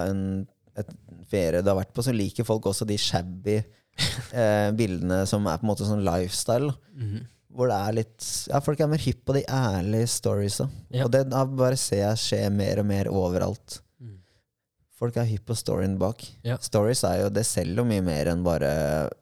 en 0.07 0.47
et 0.75 0.91
ferie 1.31 1.61
du 1.63 1.71
har 1.71 1.79
vært 1.79 1.93
på, 1.95 2.03
så 2.03 2.13
liker 2.15 2.47
folk 2.47 2.67
også 2.69 2.87
de 2.87 2.97
shabby 2.99 3.59
eh, 4.41 4.69
bildene 4.75 5.21
som 5.29 5.45
er 5.47 5.61
på 5.61 5.67
en 5.67 5.71
måte 5.71 5.87
sånn 5.87 6.03
lifestyle. 6.05 6.73
Mhm. 6.95 7.23
Hvor 7.55 7.69
det 7.71 7.75
er 7.79 7.93
litt 7.95 8.25
Ja, 8.51 8.59
folk 8.59 8.81
er 8.83 8.89
mer 8.91 8.99
hypp 8.99 9.21
på 9.23 9.37
de 9.37 9.45
ærlige 9.47 10.09
storiesa. 10.11 10.65
Ja. 10.91 11.05
Og 11.05 11.13
det 11.13 11.23
bare 11.31 11.77
ser 11.79 12.01
jeg 12.01 12.19
skje 12.19 12.41
mer 12.51 12.81
og 12.81 12.89
mer 12.89 13.07
overalt. 13.07 13.77
Folk 14.95 15.17
er 15.19 15.27
hypp 15.27 15.49
på 15.49 15.55
storyen 15.59 15.97
bak. 15.99 16.23
Ja. 16.47 16.55
Stories 16.63 17.01
er 17.03 17.25
jo 17.25 17.31
Det 17.35 17.43
selger 17.47 17.81
jo 17.81 17.87
mye 17.89 18.03
mer 18.05 18.29
enn 18.31 18.45
bare 18.45 18.69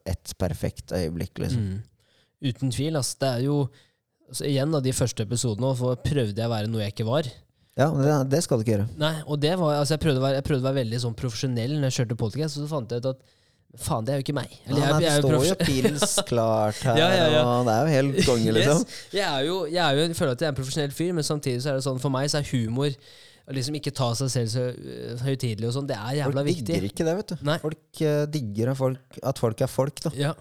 ett 0.06 0.34
perfekt 0.38 0.92
øyeblikk, 0.94 1.40
liksom. 1.42 1.64
Mm. 1.74 1.80
Uten 2.44 2.70
tvil. 2.74 2.96
ass. 3.00 3.14
Det 3.18 3.30
er 3.30 3.46
jo 3.48 3.56
altså 4.28 4.46
Igjen, 4.48 4.70
da, 4.72 4.80
de 4.80 4.92
første 4.94 5.24
episodene 5.26 5.72
så 5.76 5.94
prøvde 6.00 6.38
jeg 6.38 6.46
å 6.48 6.52
være 6.52 6.70
noe 6.70 6.84
jeg 6.86 6.94
ikke 6.94 7.08
var. 7.08 7.26
Ja, 7.74 7.88
det, 7.90 8.12
det 8.30 8.44
skal 8.46 8.60
du 8.60 8.62
ikke 8.62 8.76
gjøre. 8.76 8.86
Nei, 9.02 9.16
og 9.26 9.40
det 9.42 9.56
var, 9.58 9.80
altså 9.80 9.96
jeg, 9.96 10.02
prøvde 10.04 10.22
være, 10.22 10.38
jeg 10.38 10.46
prøvde 10.46 10.62
å 10.62 10.68
være 10.68 10.78
veldig 10.84 11.00
sånn 11.02 11.16
profesjonell 11.18 11.74
når 11.74 11.88
jeg 11.90 11.96
kjørte 11.98 12.16
podcast, 12.20 12.58
og 12.60 12.64
så 12.64 12.70
fant 12.70 12.94
jeg 12.94 13.02
ut 13.02 13.08
at 13.10 13.24
faen, 13.82 14.06
det 14.06 14.14
er 14.14 14.20
jo 14.20 14.24
ikke 14.28 14.36
meg. 14.38 14.52
Eller, 14.68 14.78
Ja, 14.84 14.92
nei, 14.94 15.00
det 15.02 15.12
står 15.18 15.46
jo 15.48 15.56
pils 15.66 16.14
klart 16.28 16.78
her, 16.86 17.00
Ja, 17.02 17.08
ja, 17.18 17.24
ja. 17.34 17.42
og 17.50 17.66
det 17.66 17.74
er 17.74 17.82
jo 17.82 17.94
helt 17.96 18.20
konge, 18.30 18.52
liksom. 18.60 18.84
Yes. 18.86 19.00
Jeg, 19.18 19.26
er 19.26 19.48
jo, 19.48 19.56
jeg, 19.66 19.82
er 19.82 19.98
jo, 19.98 20.06
jeg 20.06 20.18
føler 20.20 20.36
at 20.38 20.44
jeg 20.44 20.48
er 20.48 20.54
en 20.54 20.60
profesjonell 20.62 20.94
fyr, 20.94 21.12
men 21.18 21.26
samtidig 21.26 21.64
så 21.66 21.72
er 21.74 21.80
det 21.80 21.86
sånn 21.88 21.98
for 22.06 22.14
meg 22.14 22.30
så 22.30 22.38
er 22.38 22.50
humor 22.54 22.94
å 23.44 23.54
liksom 23.56 23.76
ikke 23.76 23.92
ta 23.94 24.10
seg 24.16 24.30
selv 24.32 24.52
så 24.52 24.66
øh, 24.72 25.24
høytidelig 25.24 25.68
og 25.68 25.74
sånn, 25.76 25.88
det 25.88 25.96
er 26.00 26.20
jævla 26.22 26.40
Folk 26.40 26.50
viktig. 26.50 26.68
digger 26.70 26.86
ikke 26.88 27.06
det, 27.06 27.16
vet 27.20 27.32
du. 27.32 27.40
Nei. 27.44 27.56
Folk 27.60 28.04
uh, 28.04 28.20
digger 28.32 28.70
at 28.72 28.80
folk, 28.80 29.18
at 29.32 29.42
folk 29.42 29.64
er 29.66 29.72
folk, 29.72 30.04
da. 30.06 30.12
Ja. 30.16 30.34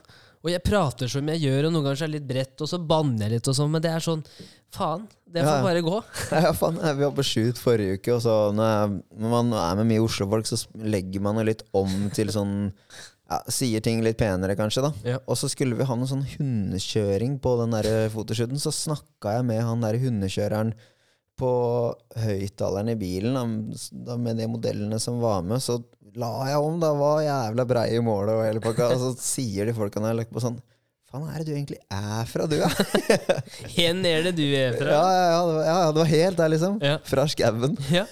Og 0.43 0.51
jeg 0.51 0.59
prater 0.63 1.07
som 1.07 1.29
jeg 1.31 1.39
gjør, 1.45 1.69
og 1.69 1.71
noen 1.71 1.85
ganger 1.85 2.01
er 2.03 2.09
det 2.09 2.17
litt 2.17 2.27
bredt, 2.27 2.59
og 2.63 2.67
så 2.67 2.79
banner 2.83 3.29
jeg 3.29 3.37
litt 3.37 3.47
og 3.47 3.55
sånn, 3.55 3.71
men 3.71 3.83
det 3.83 3.93
er 3.93 4.03
sånn 4.03 4.23
Faen, 4.73 5.03
det 5.29 5.43
får 5.45 5.53
Ja, 5.53 5.63
bare 5.63 5.81
gå. 5.85 5.97
Ja, 6.47 6.51
faen, 6.57 6.79
vi 6.81 7.05
var 7.05 7.13
på 7.15 7.25
shoot 7.27 7.59
forrige 7.61 7.99
uke, 7.99 8.15
og 8.15 8.23
så 8.25 8.35
når, 8.57 8.95
man 9.29 9.53
er 9.53 9.77
med 9.79 9.91
mye 9.91 10.03
Oslo-folk, 10.03 10.49
så 10.49 10.57
legger 10.81 11.23
man 11.23 11.39
jo 11.39 11.45
litt 11.51 11.61
om 11.77 12.07
til 12.15 12.31
sånn 12.33 12.55
ja, 12.73 13.37
Sier 13.53 13.83
ting 13.85 14.01
litt 14.03 14.17
penere, 14.19 14.55
kanskje, 14.59 14.83
da. 14.83 14.91
Ja. 15.13 15.19
Og 15.29 15.37
så 15.39 15.47
skulle 15.51 15.77
vi 15.79 15.85
ha 15.87 15.95
noe 15.95 16.09
sånn 16.09 16.25
hundekjøring 16.35 17.37
på 17.41 17.53
den 17.61 17.77
der 17.77 18.09
fotoshooten. 18.13 18.59
Så 18.61 18.73
snakka 18.75 19.37
jeg 19.37 19.47
med 19.47 19.61
han 19.63 19.85
der 19.85 19.97
hundekjøreren 20.01 20.73
på 21.39 21.51
høyttaleren 22.23 22.93
i 22.93 22.99
bilen 22.99 23.37
da, 23.91 24.17
med 24.19 24.37
de 24.41 24.47
modellene 24.51 24.99
som 25.01 25.19
var 25.23 25.41
med. 25.47 25.63
Så 25.63 25.79
la 26.19 26.33
jeg 26.51 26.61
om, 26.61 26.77
da. 26.81 26.93
Var 26.97 27.23
jævla 27.25 27.65
brei 27.69 27.87
i 27.95 28.03
målet 28.05 28.35
og 28.37 28.45
hele 28.45 28.63
pakka. 28.63 28.91
Og 28.93 29.01
så 29.01 29.15
sier 29.33 29.69
de 29.69 29.75
folka 29.77 30.03
når 30.03 30.23
jeg 30.23 30.33
på 30.33 30.43
sånn 30.43 30.61
Faen, 31.13 31.27
er 31.29 31.43
det 31.43 31.45
du 31.45 31.53
egentlig 31.53 31.77
er 31.93 32.25
fra, 32.25 32.47
du? 32.49 32.55
Hen 33.75 33.99
er 34.09 34.23
det 34.25 34.31
du 34.33 34.47
er 34.57 34.73
fra. 34.73 34.95
Ja, 34.95 35.03
ja, 35.13 35.25
ja, 35.29 35.41
det 35.45 35.53
var, 35.53 35.67
ja, 35.67 35.75
det 35.91 36.01
var 36.01 36.09
helt 36.09 36.39
der, 36.39 36.49
liksom. 36.49 36.79
Ja. 36.81 36.95
Fra 37.05 37.25
skauen. 37.29 37.75
Ja. 37.93 38.07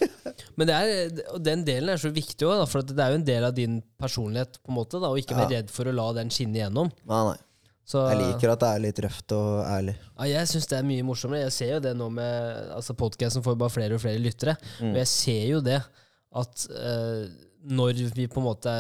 Men 0.53 0.69
det 0.69 0.75
er, 0.77 1.23
den 1.41 1.63
delen 1.65 1.89
er 1.89 1.97
så 1.97 2.11
viktig 2.13 2.45
òg, 2.45 2.61
for 2.69 2.85
det 2.85 3.01
er 3.01 3.15
jo 3.15 3.17
en 3.23 3.25
del 3.25 3.47
av 3.47 3.55
din 3.57 3.79
personlighet, 3.97 4.61
på 4.61 4.69
en 4.69 4.77
måte, 4.77 5.01
da, 5.01 5.09
og 5.09 5.17
ikke 5.17 5.33
være 5.33 5.55
redd 5.55 5.73
for 5.73 5.89
å 5.89 5.95
la 5.97 6.05
den 6.19 6.29
skinne 6.29 6.61
igjennom. 6.61 6.93
Nei, 7.09 7.23
nei. 7.31 7.39
Så, 7.85 8.03
Jeg 8.11 8.19
liker 8.21 8.51
at 8.53 8.61
det 8.61 8.69
er 8.71 8.83
litt 8.85 8.99
røft 9.03 9.33
og 9.35 9.65
ærlig. 9.65 9.95
Ja, 10.21 10.27
jeg 10.39 10.47
syns 10.47 10.67
det 10.69 10.77
er 10.77 10.85
mye 10.87 11.03
morsommere. 11.03 11.45
Jeg 11.49 11.55
ser 11.55 11.71
jo 11.73 11.79
det 11.83 11.95
nå 11.97 12.09
med 12.13 12.69
altså 12.77 12.93
Podkasten 12.95 13.43
får 13.43 13.57
bare 13.59 13.73
flere 13.73 13.97
og 13.97 14.03
flere 14.03 14.21
lyttere. 14.21 14.55
Mm. 14.79 14.91
Og 14.93 14.99
jeg 15.01 15.09
ser 15.11 15.47
jo 15.49 15.61
det 15.65 15.79
at 16.41 16.67
uh, 16.71 17.25
når 17.67 17.99
vi 18.15 18.25
på 18.31 18.39
en 18.41 18.45
måte 18.47 18.71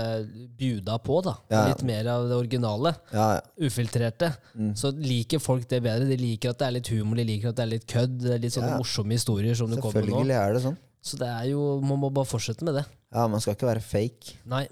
bjuda 0.57 0.95
på, 1.03 1.19
da, 1.25 1.35
Ja, 1.51 1.65
litt 1.69 1.83
mer 1.85 2.07
av 2.13 2.23
det 2.29 2.37
originale, 2.37 2.93
Ja, 3.13 3.25
ja. 3.35 3.41
ufiltrerte, 3.67 4.31
Mm. 4.55 4.71
så 4.75 4.89
liker 4.95 5.39
folk 5.39 5.67
det 5.69 5.83
bedre. 5.83 6.07
De 6.09 6.17
liker 6.17 6.49
at 6.49 6.57
det 6.59 6.67
er 6.67 6.71
litt 6.79 6.87
humor, 6.89 7.15
de 7.19 7.23
liker 7.27 7.49
at 7.49 7.55
det 7.59 7.63
er 7.65 7.71
litt 7.75 7.85
kødd, 7.87 8.17
det 8.23 8.33
er 8.33 8.39
litt 8.39 8.53
sånne 8.55 8.77
morsomme 8.79 9.13
historier 9.13 9.53
som 9.55 9.69
du 9.69 9.75
kommer 9.81 10.01
nå. 10.01 10.07
Selvfølgelig 10.07 10.39
er 10.39 10.53
det 10.53 10.63
sånn. 10.63 10.77
Så 11.01 11.17
det 11.17 11.27
er 11.27 11.45
jo, 11.51 11.79
man 11.81 11.99
må 11.99 12.09
bare 12.13 12.25
fortsette 12.29 12.63
med 12.63 12.75
det. 12.79 12.85
Ja, 13.13 13.27
Man 13.27 13.41
skal 13.41 13.55
ikke 13.55 13.69
være 13.69 13.81
fake. 13.81 14.37
Nei, 14.45 14.67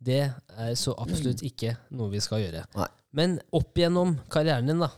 det 0.00 0.20
er 0.58 0.74
så 0.74 0.94
absolutt 0.98 1.40
ikke 1.42 1.76
noe 1.90 2.10
vi 2.10 2.20
skal 2.20 2.40
gjøre. 2.44 2.64
Nei. 2.76 2.88
Men 3.18 3.36
opp 3.58 3.74
igjennom 3.78 4.14
karrieren 4.32 4.70
din, 4.70 4.78
da. 4.84 4.90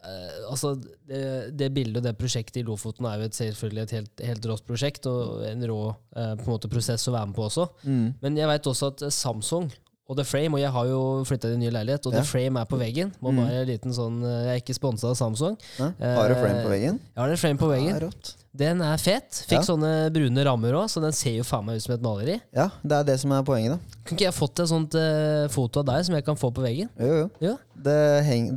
Eh, 0.00 0.46
altså, 0.48 0.70
det, 1.10 1.52
det 1.60 1.66
bildet 1.76 2.00
og 2.00 2.06
det 2.06 2.14
prosjektet 2.16 2.62
i 2.62 2.64
Lofoten 2.64 3.04
er 3.10 3.18
jo 3.20 3.26
et, 3.28 3.36
selvfølgelig 3.36 3.82
et 3.84 3.94
helt, 3.98 4.22
helt 4.30 4.46
rått 4.48 4.64
prosjekt, 4.68 5.04
og 5.10 5.42
en 5.44 5.66
rå 5.68 5.80
eh, 6.16 6.34
på 6.40 6.46
en 6.46 6.54
måte 6.54 6.70
prosess 6.72 7.04
å 7.10 7.12
være 7.18 7.28
med 7.28 7.36
på 7.36 7.44
også. 7.50 7.66
Mm. 7.84 8.06
Men 8.22 8.38
jeg 8.40 8.48
veit 8.54 8.70
også 8.72 8.94
at 8.94 9.04
eh, 9.04 9.12
Samsung 9.12 9.68
og 10.10 10.16
The 10.18 10.24
Frame, 10.26 10.56
og 10.56 10.62
jeg 10.64 10.72
har 10.74 10.86
jo 10.88 11.00
flytta 11.28 11.50
til 11.50 11.58
en 11.58 11.60
ny 11.62 11.68
leilighet, 11.70 12.06
og 12.08 12.16
Ja. 12.16 12.22
The 12.24 12.26
Frame 12.32 12.58
er 12.64 12.66
på 12.72 12.78
veggen. 12.80 13.12
Må 13.22 13.30
Mm. 13.30 13.42
bare 13.44 13.60
en 13.60 13.68
liten 13.68 13.92
sånn, 13.94 14.16
eh, 14.24 14.38
Jeg 14.48 14.54
er 14.56 14.62
ikke 14.64 14.74
sponsa 14.80 15.10
av 15.12 15.18
Samsung. 15.20 15.58
Ja. 15.78 15.90
Har 16.16 16.32
du 16.32 16.34
frame 16.40 16.64
på 16.64 16.72
veggen? 16.72 16.96
Jeg 17.14 17.20
har 17.20 17.30
en 17.36 17.36
frame 17.44 17.58
på 17.60 17.68
veggen. 17.70 17.92
Ja, 17.92 18.00
rått. 18.08 18.32
Den 18.52 18.80
er 18.82 18.96
fet. 18.98 19.44
Fikk 19.46 19.60
Ja. 19.60 19.62
sånne 19.62 20.10
brune 20.10 20.42
rammer 20.44 20.72
òg, 20.74 20.88
så 20.90 20.98
den 21.00 21.12
ser 21.14 21.36
jo 21.36 21.44
faen 21.46 21.64
meg 21.64 21.76
ut 21.76 21.82
som 21.84 21.94
et 21.94 22.02
maleri. 22.02 22.40
Ja, 22.52 22.64
det 22.82 22.92
er 22.96 23.04
det 23.04 23.20
som 23.20 23.30
er 23.32 23.44
poenget, 23.46 23.76
da. 23.76 23.98
Kunne 24.04 24.16
ikke 24.18 24.26
jeg 24.26 24.34
fått 24.34 24.58
et 24.64 24.68
sånt 24.72 24.94
uh, 24.98 25.46
foto 25.54 25.80
av 25.80 25.86
deg 25.86 26.04
som 26.04 26.16
jeg 26.16 26.24
kan 26.26 26.34
få 26.40 26.50
på 26.52 26.64
veggen? 26.64 26.88
Jo, 26.98 27.14
jo. 27.20 27.28
Ja. 27.40 27.54
Det, 27.76 27.94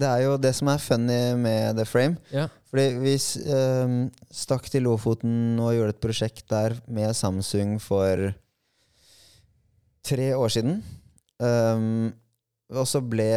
det 0.01 0.09
er 0.09 0.23
jo 0.25 0.37
det 0.41 0.55
som 0.57 0.67
er 0.73 0.81
funny 0.81 1.19
med 1.37 1.77
The 1.77 1.85
Frame. 1.85 2.17
Ja. 2.33 2.47
Fordi 2.73 2.87
vi 3.03 3.13
s- 3.21 3.37
ehm, 3.37 4.09
stakk 4.33 4.65
til 4.73 4.81
Lofoten 4.87 5.59
og 5.61 5.75
gjorde 5.77 5.93
et 5.93 6.01
prosjekt 6.01 6.47
der 6.49 6.73
med 6.89 7.13
Samsung 7.13 7.77
for 7.79 8.33
tre 10.03 10.31
år 10.35 10.49
siden. 10.57 10.81
Um, 11.39 12.13
og 12.73 12.85
så 12.89 13.01
ble 13.05 13.29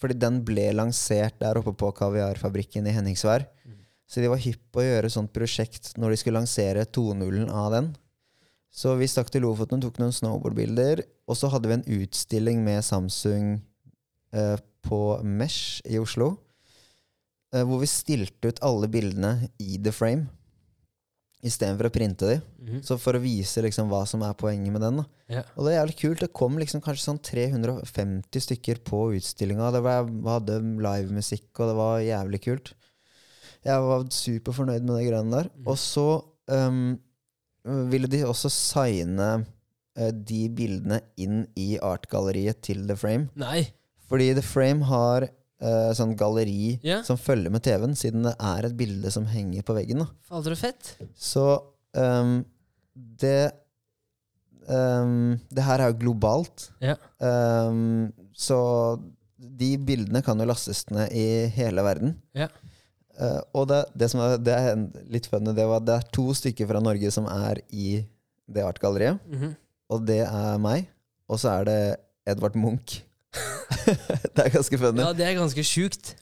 Fordi 0.00 0.16
den 0.20 0.40
ble 0.44 0.66
lansert 0.76 1.38
der 1.40 1.56
oppe 1.60 1.72
på 1.80 1.88
kaviarfabrikken 1.96 2.86
i 2.88 2.92
Henningsvær. 2.92 3.46
Så 4.06 4.20
de 4.20 4.28
var 4.28 4.40
hypp 4.42 4.60
på 4.74 4.82
å 4.82 4.84
gjøre 4.86 5.10
sånt 5.10 5.32
prosjekt 5.34 5.94
når 5.96 6.12
de 6.14 6.16
skulle 6.20 6.40
lansere 6.40 6.84
2.0-en 6.84 7.48
av 7.50 7.70
den. 7.72 7.92
Så 8.74 8.92
vi 8.98 9.06
stakk 9.08 9.30
til 9.30 9.44
Lofoten 9.46 9.78
og 9.80 9.86
tok 9.86 10.00
noen 10.02 10.12
snowboardbilder. 10.14 11.04
Og 11.30 11.38
så 11.38 11.48
hadde 11.52 11.70
vi 11.70 11.76
en 11.78 11.88
utstilling 12.02 12.64
med 12.66 12.82
Samsung 12.84 13.60
eh, 14.34 14.56
på 14.84 15.00
Mesh 15.24 15.80
i 15.88 15.98
Oslo. 16.02 16.34
eh, 17.54 17.62
hvor 17.62 17.78
vi 17.80 17.86
stilte 17.88 18.50
ut 18.50 18.58
alle 18.66 18.88
bildene 18.90 19.48
i 19.62 19.78
the 19.78 19.92
frame 19.94 20.26
istedenfor 21.44 21.86
å 21.90 21.92
printe 21.92 22.26
de. 22.28 22.36
Mhm. 22.64 22.82
Så 22.84 22.96
for 22.98 23.14
å 23.16 23.20
vise 23.22 23.60
liksom 23.62 23.90
hva 23.90 24.02
som 24.08 24.22
er 24.24 24.32
poenget 24.34 24.72
med 24.72 24.80
den. 24.80 25.02
Ja. 25.28 25.42
Og 25.56 25.66
det 25.66 25.74
er 25.74 25.80
jævlig 25.86 25.96
kult. 26.00 26.20
Det 26.24 26.32
kom 26.32 26.56
liksom 26.58 26.80
kanskje 26.84 27.04
sånn 27.04 27.20
350 27.20 28.40
stykker 28.46 28.80
på 28.84 29.02
utstillinga. 29.18 29.70
Det 29.74 29.82
var, 29.84 30.08
hadde 30.38 30.56
livemusikk, 30.80 31.50
og 31.60 31.68
det 31.68 31.76
var 31.76 31.98
jævlig 32.00 32.40
kult. 32.46 32.72
Jeg 33.64 33.80
var 33.88 34.04
superfornøyd 34.12 34.84
med 34.84 34.98
de 34.98 35.06
greiene 35.08 35.32
der. 35.38 35.50
Mhm. 35.54 35.68
Og 35.72 35.78
så 35.80 36.06
um, 36.52 36.98
ville 37.90 38.10
de 38.12 38.22
også 38.28 38.50
signe 38.52 39.28
uh, 39.44 40.10
de 40.12 40.42
bildene 40.52 41.00
inn 41.16 41.46
i 41.56 41.74
artgalleriet 41.80 42.60
til 42.66 42.84
The 42.88 42.96
Frame. 43.00 43.30
Nei. 43.40 43.62
Fordi 44.10 44.32
The 44.36 44.44
Frame 44.44 44.84
har 44.84 45.24
uh, 45.30 45.90
sånn 45.96 46.12
galleri 46.20 46.74
Ja. 46.84 47.00
som 47.06 47.16
følger 47.16 47.50
med 47.54 47.64
TV-en, 47.64 47.96
siden 47.96 48.26
det 48.28 48.34
er 48.36 48.68
et 48.68 48.76
bilde 48.76 49.10
som 49.14 49.24
henger 49.30 49.64
på 49.64 49.76
veggen. 49.78 50.04
Fader 50.28 50.52
og 50.52 50.60
fett. 50.60 50.94
Så 51.16 51.46
um, 51.96 52.42
det 52.94 53.52
um, 54.68 55.38
Det 55.50 55.64
her 55.64 55.80
er 55.86 55.92
jo 55.92 55.98
globalt. 56.04 56.68
Ja. 56.84 56.96
Um, 57.18 58.12
så 58.36 58.58
de 59.38 59.74
bildene 59.78 60.22
kan 60.24 60.38
jo 60.40 60.46
lastes 60.48 60.84
ned 60.90 61.12
i 61.16 61.24
hele 61.54 61.82
verden. 61.84 62.14
Ja. 62.36 62.48
Eh, 63.20 63.40
og 63.54 63.68
det, 63.70 63.80
det 63.94 64.08
som 64.12 64.22
er, 64.24 64.36
det 64.42 64.54
er 64.54 64.82
litt 65.12 65.28
funny, 65.30 65.54
det 65.56 65.66
var 65.70 65.84
det 65.84 65.98
er 65.98 66.10
to 66.14 66.26
stykker 66.36 66.68
fra 66.70 66.82
Norge 66.82 67.12
som 67.14 67.28
er 67.30 67.62
i 67.70 68.02
det 68.50 68.66
artgalleriet. 68.66 69.22
Mhm. 69.30 69.54
Og 69.94 70.04
det 70.08 70.22
er 70.24 70.58
meg, 70.58 70.86
og 71.28 71.38
så 71.38 71.58
er 71.58 71.66
det 71.68 71.80
Edvard 72.32 72.56
Munch. 72.58 73.02
det 74.34 74.46
er 74.46 74.54
ganske 74.54 74.78
funny. 74.80 75.02
Ja, 75.04 75.12
det 75.16 75.26
er 75.28 75.36
ganske 75.36 75.64
sjukt. 75.66 76.14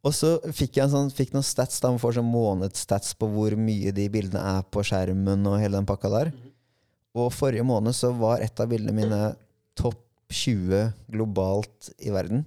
Og 0.00 0.14
så 0.16 0.38
fikk 0.56 0.78
jeg 0.78 0.86
en 0.86 0.92
sånn, 0.94 1.10
fikk 1.12 1.34
noen 1.34 1.44
stats 1.44 1.82
da, 1.82 1.90
man 1.92 2.00
får 2.00 2.16
sånn 2.16 2.30
månedsstats 2.30 3.12
på 3.20 3.28
hvor 3.34 3.52
mye 3.60 3.92
de 3.92 4.06
bildene 4.12 4.40
er 4.56 4.62
på 4.72 4.82
skjermen 4.86 5.44
og 5.50 5.58
hele 5.60 5.76
den 5.76 5.88
pakka 5.88 6.08
der. 6.14 6.32
Og 7.12 7.28
forrige 7.34 7.66
måned 7.66 7.92
så 7.96 8.12
var 8.16 8.40
et 8.40 8.62
av 8.62 8.70
bildene 8.70 8.96
mine 8.96 9.20
topp 9.78 10.00
20 10.30 10.92
globalt 11.10 11.90
i 12.00 12.12
verden. 12.14 12.46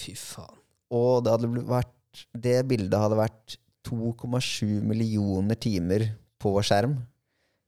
Fy 0.00 0.16
faen. 0.18 0.56
Og 0.94 1.22
det, 1.24 1.34
hadde 1.34 1.64
vært, 1.68 1.93
det 2.32 2.58
bildet 2.70 3.00
hadde 3.00 3.18
vært 3.18 3.56
2,7 3.88 4.80
millioner 4.86 5.58
timer 5.60 6.08
på 6.40 6.54
skjerm. 6.64 6.96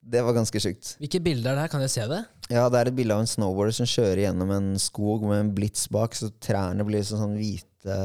Det 0.06 0.22
var 0.22 0.36
ganske 0.36 0.60
sjukt. 0.62 0.92
Hvilke 1.02 1.20
bilder 1.22 1.52
er 1.52 1.58
det 1.58 1.64
her? 1.64 1.72
Kan 1.72 1.82
jeg 1.82 1.92
se 1.96 2.04
det? 2.10 2.20
Ja, 2.52 2.68
det 2.70 2.78
er 2.78 2.90
et 2.92 2.96
bilde 2.96 3.16
av 3.16 3.24
en 3.24 3.30
snowboarder 3.30 3.74
som 3.74 3.88
kjører 3.90 4.22
gjennom 4.28 4.52
en 4.54 4.68
skog 4.78 5.26
med 5.26 5.40
en 5.42 5.54
blits 5.56 5.88
bak, 5.90 6.14
så 6.14 6.30
trærne 6.42 6.86
blir 6.86 7.02
sånn, 7.04 7.24
sånn 7.24 7.38
hvite 7.40 7.96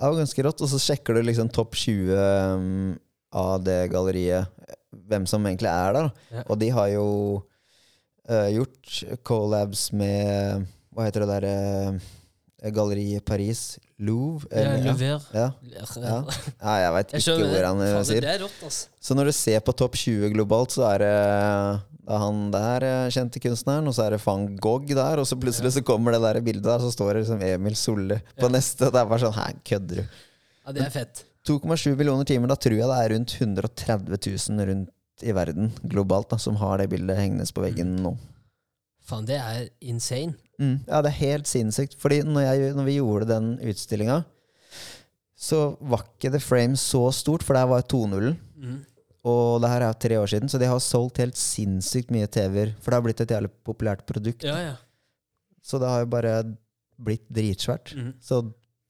det 0.00 0.08
var 0.08 0.16
ganske 0.16 0.44
rått. 0.46 0.62
Og 0.64 0.72
så 0.72 0.80
sjekker 0.80 1.16
du 1.16 1.24
liksom 1.24 1.50
topp 1.52 1.76
20 1.76 2.12
um, 2.16 2.94
av 3.36 3.60
det 3.64 3.82
galleriet, 3.92 4.48
hvem 4.90 5.26
som 5.28 5.44
egentlig 5.46 5.70
er 5.70 5.96
der. 5.96 6.10
Ja. 6.32 6.44
Og 6.48 6.60
de 6.60 6.70
har 6.74 6.88
jo 6.94 7.06
uh, 8.30 8.48
gjort 8.50 9.02
collabs 9.26 9.90
med 9.92 10.66
Hva 10.90 11.06
heter 11.06 11.22
det 11.22 11.30
der 11.30 11.44
eh, 11.46 11.98
galleriet 12.74 13.24
Paris? 13.24 13.78
Louvre? 14.00 14.48
Ja, 14.52 14.72
Eller- 14.74 14.84
ja. 14.84 14.92
Lever. 14.92 15.22
Ja. 15.32 15.46
Ja. 16.00 16.24
ja, 16.60 16.74
jeg 16.84 16.92
veit 16.96 17.14
ikke 17.18 17.36
det. 17.36 17.48
hvor 17.52 17.66
han 17.68 17.80
eh, 17.84 18.02
sier. 18.08 18.20
det 18.24 18.34
er 18.34 18.42
rått, 18.44 18.58
altså. 18.64 18.88
Så 19.00 19.16
når 19.16 19.30
du 19.30 19.32
ser 19.36 19.60
på 19.64 19.74
topp 19.76 19.96
20 20.00 20.32
globalt, 20.34 20.76
så 20.76 20.84
er 20.94 21.04
det 21.04 21.14
det 22.10 22.16
er 22.16 22.22
han 22.24 22.38
der 22.50 22.84
eh, 22.88 23.08
kjente 23.14 23.40
kunstneren, 23.44 23.86
og 23.86 23.94
så 23.94 24.06
er 24.06 24.16
det 24.16 24.22
van 24.24 24.46
Gogh 24.58 24.88
der, 24.88 25.20
og 25.22 25.28
så 25.28 25.36
plutselig 25.38 25.74
så 25.76 25.82
kommer 25.86 26.16
det 26.16 26.22
der 26.24 26.40
bildet 26.42 26.66
der, 26.66 26.80
så 26.82 26.90
står 26.90 27.12
det 27.14 27.24
liksom 27.24 27.42
Emil 27.46 27.76
Solle 27.78 28.20
på 28.40 28.48
neste. 28.50 28.88
Det 28.90 28.98
er 28.98 29.10
bare 29.12 29.22
sånn 29.22 29.36
Hæ, 29.36 29.44
kødder 29.68 30.00
du? 30.00 30.22
Ja, 30.66 30.72
det 30.74 30.86
er 30.88 30.90
fett. 30.94 31.22
2,7 31.46 31.94
millioner 31.96 32.26
timer, 32.28 32.50
da 32.50 32.56
tror 32.60 32.76
jeg 32.76 32.88
det 32.90 32.98
er 33.04 33.14
rundt 33.14 33.36
130 33.38 34.18
000 34.26 34.66
rundt 34.72 34.90
i 35.22 35.32
verden 35.36 35.70
globalt 35.84 36.30
da, 36.32 36.38
som 36.40 36.56
har 36.60 36.80
det 36.80 36.88
bildet 36.92 37.18
hengende 37.20 37.46
på 37.54 37.62
veggen 37.64 37.94
nå. 38.02 38.14
Faen, 39.10 39.26
det 39.28 39.38
er 39.40 39.64
insane. 39.92 40.36
Mm. 40.60 40.76
Ja, 40.86 41.00
det 41.02 41.10
er 41.10 41.18
helt 41.20 41.50
sinnssykt. 41.50 41.96
Fordi 42.00 42.20
når, 42.26 42.46
jeg, 42.46 42.76
når 42.76 42.86
vi 42.88 42.98
gjorde 42.98 43.30
den 43.32 43.50
utstillinga, 43.72 44.20
så 45.40 45.64
var 45.80 46.04
ikke 46.04 46.32
The 46.34 46.42
Frame 46.42 46.78
så 46.78 47.06
stort, 47.16 47.44
for 47.46 47.56
det 47.56 47.64
her 47.64 47.72
var 47.72 47.84
2.0. 47.88 48.32
Mm. 48.60 48.78
Og 49.30 49.60
det 49.60 49.70
her 49.72 49.84
er 49.84 49.90
jo 49.90 50.00
tre 50.04 50.18
år 50.20 50.30
siden, 50.32 50.48
så 50.52 50.60
de 50.60 50.68
har 50.68 50.80
solgt 50.84 51.20
helt 51.20 51.36
sinnssykt 51.36 52.12
mye 52.14 52.28
TV-er. 52.32 52.74
For 52.80 52.92
det 52.92 52.98
har 52.98 53.04
blitt 53.04 53.22
et 53.24 53.34
jævlig 53.34 53.52
populært 53.66 54.06
produkt. 54.08 54.46
Ja, 54.48 54.56
ja. 54.70 54.76
Så 55.64 55.80
det 55.80 55.88
har 55.90 56.04
jo 56.04 56.10
bare 56.12 56.34
blitt 57.00 57.26
dritsvært. 57.32 57.92
Mm. 57.96 58.14
Så 58.24 58.42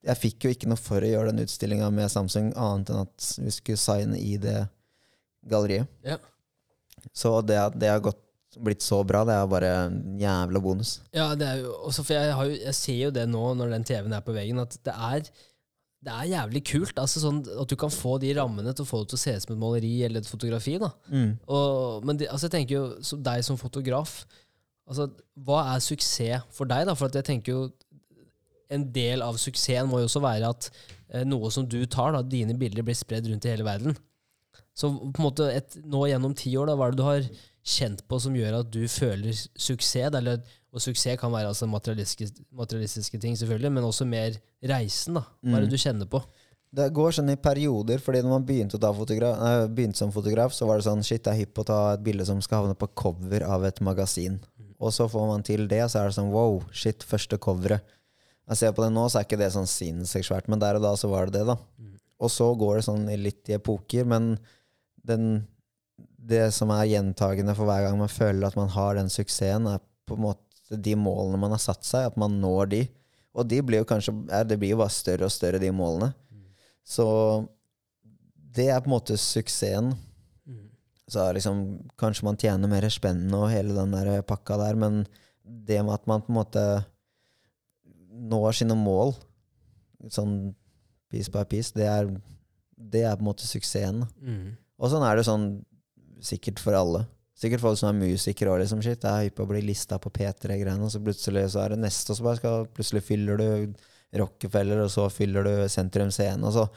jeg 0.06 0.20
fikk 0.20 0.46
jo 0.46 0.52
ikke 0.54 0.70
noe 0.70 0.80
for 0.80 1.02
å 1.02 1.10
gjøre 1.10 1.32
den 1.32 1.44
utstillinga 1.44 1.90
med 1.94 2.10
Samsung, 2.12 2.52
annet 2.56 2.92
enn 2.92 3.02
at 3.04 3.30
vi 3.42 3.54
skulle 3.54 3.80
signe 3.80 4.18
i 4.18 4.36
det 4.40 4.58
galleriet. 5.50 5.90
Ja. 6.06 6.18
Så 7.12 7.34
det, 7.46 7.58
det 7.80 7.90
har 7.90 8.02
gått, 8.04 8.20
blitt 8.58 8.82
så 8.82 9.02
bra, 9.06 9.22
det 9.28 9.36
er 9.36 9.50
bare 9.50 9.70
en 9.84 10.00
jævla 10.20 10.62
bonus. 10.62 10.96
Ja, 11.14 11.28
det 11.38 11.46
er 11.46 11.62
jo 11.62 11.74
også 11.86 12.04
for 12.06 12.16
jeg, 12.16 12.34
har 12.34 12.48
jo, 12.48 12.58
jeg 12.58 12.76
ser 12.78 12.98
jo 13.04 13.12
det 13.14 13.28
nå 13.30 13.44
når 13.58 13.76
den 13.76 13.86
TV-en 13.86 14.16
er 14.16 14.24
på 14.26 14.34
veggen, 14.34 14.58
at 14.62 14.74
det 14.86 14.94
er, 14.94 15.30
det 16.00 16.14
er 16.16 16.30
jævlig 16.32 16.62
kult. 16.72 16.98
Altså 16.98 17.22
sånn 17.22 17.42
At 17.60 17.70
du 17.70 17.76
kan 17.78 17.92
få 17.94 18.16
de 18.22 18.32
rammene 18.38 18.74
til 18.74 18.86
å 18.86 18.90
få 18.90 19.02
det 19.02 19.12
til 19.12 19.20
å 19.20 19.22
se 19.24 19.36
ut 19.36 19.46
som 19.46 19.54
et 19.54 19.62
maleri 19.62 19.92
eller 20.06 20.24
et 20.24 20.30
fotografi. 20.30 20.78
da 20.82 20.90
og, 21.46 22.06
Men 22.06 22.18
det, 22.18 22.30
altså 22.32 22.48
jeg 22.48 22.56
tenker 22.58 22.78
jo, 22.78 22.84
som 23.06 23.22
deg 23.22 23.44
som 23.46 23.60
fotograf, 23.60 24.24
altså 24.88 25.10
hva 25.38 25.62
er 25.74 25.84
suksess 25.84 26.48
for 26.56 26.70
deg? 26.70 26.88
da? 26.88 26.96
For 26.98 27.12
jeg 27.14 27.28
tenker 27.28 27.54
jo 27.54 27.68
en 28.70 28.86
del 28.94 29.22
av 29.26 29.38
suksessen 29.38 29.90
må 29.90 30.00
jo 30.00 30.08
også 30.08 30.22
være 30.22 30.50
at 30.54 30.70
eh, 31.10 31.24
noe 31.26 31.50
som 31.54 31.66
du 31.66 31.80
tar, 31.90 32.14
da, 32.14 32.22
dine 32.22 32.54
bilder 32.58 32.86
blir 32.86 32.98
spredd 32.98 33.26
rundt 33.30 33.46
i 33.46 33.52
hele 33.52 33.66
verden. 33.66 33.96
Så 34.78 34.90
på 34.94 35.18
en 35.18 35.26
måte 35.26 35.48
et, 35.52 35.74
nå 35.84 36.04
gjennom 36.08 36.34
ti 36.38 36.52
år, 36.56 36.70
da, 36.70 36.76
hva 36.78 36.88
er 36.88 36.94
det 36.94 37.00
du 37.00 37.06
har 37.06 37.26
kjent 37.64 38.02
på 38.08 38.20
som 38.20 38.34
gjør 38.34 38.60
at 38.60 38.70
du 38.70 38.82
føler 38.88 39.32
suksess? 39.34 40.14
Eller, 40.14 40.42
og 40.72 40.80
suksess 40.80 41.18
kan 41.20 41.32
være 41.32 41.50
altså 41.52 41.68
materialistiske, 41.68 42.44
materialistiske 42.52 43.20
ting, 43.20 43.36
selvfølgelig, 43.36 43.72
men 43.72 43.84
også 43.84 44.06
mer 44.06 44.38
reisen. 44.62 45.14
da. 45.14 45.24
Hva 45.42 45.56
er 45.56 45.60
det 45.66 45.70
Mm. 45.70 45.74
du 45.76 45.76
kjenner 45.76 46.06
på? 46.10 46.22
Det 46.72 46.92
går 46.94 47.10
sånn 47.10 47.30
i 47.32 47.36
perioder, 47.36 47.98
fordi 47.98 48.22
når 48.22 48.30
man 48.30 48.44
begynte, 48.46 48.78
fotograf, 48.78 49.38
nei, 49.40 49.66
begynte 49.66 49.96
som 49.96 50.12
fotograf, 50.12 50.52
så 50.54 50.66
var 50.66 50.78
det 50.78 50.84
sånn 50.86 51.02
Shit, 51.04 51.24
jeg 51.24 51.34
er 51.34 51.40
hypp 51.44 51.54
å 51.58 51.64
ta 51.66 51.94
et 51.94 52.02
bilde 52.04 52.24
som 52.24 52.40
skal 52.40 52.62
havne 52.62 52.76
på 52.78 52.86
cover 52.94 53.42
av 53.42 53.64
et 53.64 53.80
magasin. 53.80 54.38
Og 54.78 54.92
så 54.92 55.08
får 55.10 55.26
man 55.26 55.42
til 55.42 55.66
det, 55.66 55.82
så 55.90 55.98
er 55.98 56.04
det 56.08 56.14
sånn 56.14 56.30
wow, 56.30 56.62
shit, 56.72 57.02
første 57.02 57.36
coveret. 57.38 57.82
Jeg 58.48 58.56
ser 58.56 58.72
på 58.72 58.82
det 58.82 58.92
nå, 58.92 59.04
så 59.10 59.18
er 59.18 59.24
ikke 59.26 59.38
det 59.38 59.52
sånn 59.52 59.66
sinnssykt 59.66 60.26
svært, 60.30 60.48
men 60.48 60.58
der 60.58 60.76
og 60.76 60.82
da 60.82 60.94
så 60.94 61.10
var 61.10 61.26
det 61.26 61.40
det, 61.40 61.46
da. 61.46 61.56
Og 62.20 62.30
så 62.30 62.56
går 62.56 62.76
det 62.76 62.84
sånn 62.84 63.04
litt 63.22 63.48
i 63.48 63.54
epoker, 63.58 64.04
men 64.06 64.38
den, 65.04 65.46
det 66.20 66.50
som 66.54 66.70
er 66.74 66.88
gjentagende 66.90 67.54
for 67.56 67.68
hver 67.68 67.86
gang 67.86 67.98
man 68.00 68.12
føler 68.12 68.48
at 68.48 68.58
man 68.58 68.70
har 68.72 68.98
den 68.98 69.08
suksessen, 69.12 69.68
er 69.70 69.80
på 70.08 70.18
en 70.18 70.26
måte 70.28 70.76
de 70.76 70.94
målene 70.98 71.40
man 71.40 71.54
har 71.54 71.62
satt 71.62 71.86
seg, 71.86 72.10
at 72.10 72.18
man 72.20 72.36
når 72.42 72.72
de. 72.74 72.82
Og 73.34 73.46
de 73.46 73.60
blir 73.62 73.82
jo 73.82 73.86
kanskje 73.86 74.12
Det 74.48 74.58
blir 74.58 74.74
jo 74.74 74.80
bare 74.80 74.92
større 74.92 75.26
og 75.28 75.32
større, 75.32 75.62
de 75.62 75.70
målene. 75.74 76.12
Så 76.84 77.06
det 78.34 78.68
er 78.70 78.80
på 78.82 78.90
en 78.90 78.96
måte 78.96 79.18
suksessen. 79.20 79.92
Så 81.10 81.24
er 81.24 81.34
liksom, 81.34 81.64
kanskje 81.98 82.26
man 82.26 82.38
tjener 82.38 82.70
mer 82.70 82.86
spennende 82.90 83.38
og 83.38 83.50
hele 83.50 83.74
den 83.74 83.94
der 83.94 84.22
pakka 84.22 84.58
der, 84.60 84.78
men 84.78 85.02
det 85.42 85.80
med 85.82 85.96
at 85.96 86.06
man 86.06 86.22
på 86.22 86.30
en 86.30 86.38
måte 86.38 86.64
når 88.30 88.52
sine 88.60 88.76
mål, 88.78 89.14
sånn 90.12 90.52
piece 91.10 91.32
by 91.32 91.42
piece, 91.50 91.74
det 91.74 91.88
er, 91.90 92.10
det 92.76 93.02
er 93.02 93.16
på 93.16 93.24
en 93.24 93.30
måte 93.30 93.48
suksessen. 93.48 94.04
Mm. 94.22 94.54
Og 94.78 94.92
sånn 94.92 95.04
er 95.06 95.18
det 95.18 95.26
sånn 95.26 95.48
sikkert 96.24 96.60
for 96.62 96.76
alle. 96.76 97.04
Sikkert 97.40 97.62
folk 97.62 97.78
som 97.80 97.88
er 97.90 98.10
musikere 98.12 98.52
og 98.52 98.60
liksom 98.60 98.82
shit, 98.84 99.00
jeg 99.00 99.10
er 99.10 99.28
hypp 99.28 99.38
på 99.38 99.46
å 99.46 99.48
bli 99.48 99.62
lista 99.64 99.96
på 100.02 100.12
P3-greiene, 100.12 100.84
og 100.84 100.92
så 100.92 101.00
plutselig 101.00 101.46
så 101.54 101.62
er 101.64 101.74
det 101.74 101.80
neste, 101.80 102.12
og 102.12 102.18
så 102.18 102.26
bare 102.26 102.40
skal, 102.40 102.66
plutselig 102.76 103.04
fyller 103.06 103.40
du 103.40 103.46
Rockefeller, 104.20 104.82
og 104.84 104.90
så 104.92 105.06
fyller 105.12 105.46
du 105.46 105.52
Sentrum 105.72 106.12
Scene, 106.14 106.44
og 106.46 106.56
så 106.56 106.68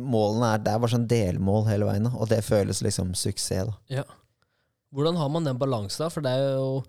Målene 0.00 0.48
er, 0.54 0.62
Det 0.64 0.72
er 0.72 0.78
bare 0.82 0.90
sånn 0.90 1.06
delmål 1.06 1.66
hele 1.68 1.86
veien, 1.86 2.08
og 2.08 2.26
det 2.30 2.40
føles 2.42 2.80
liksom 2.82 3.12
suksess, 3.18 3.68
da. 3.68 4.00
Ja. 4.00 4.04
Hvordan 4.94 5.18
har 5.20 5.28
man 5.30 5.46
den 5.46 5.58
balansen, 5.60 6.06
da? 6.06 6.08
For 6.10 6.24
det 6.24 6.32
er 6.34 6.56
jo 6.56 6.80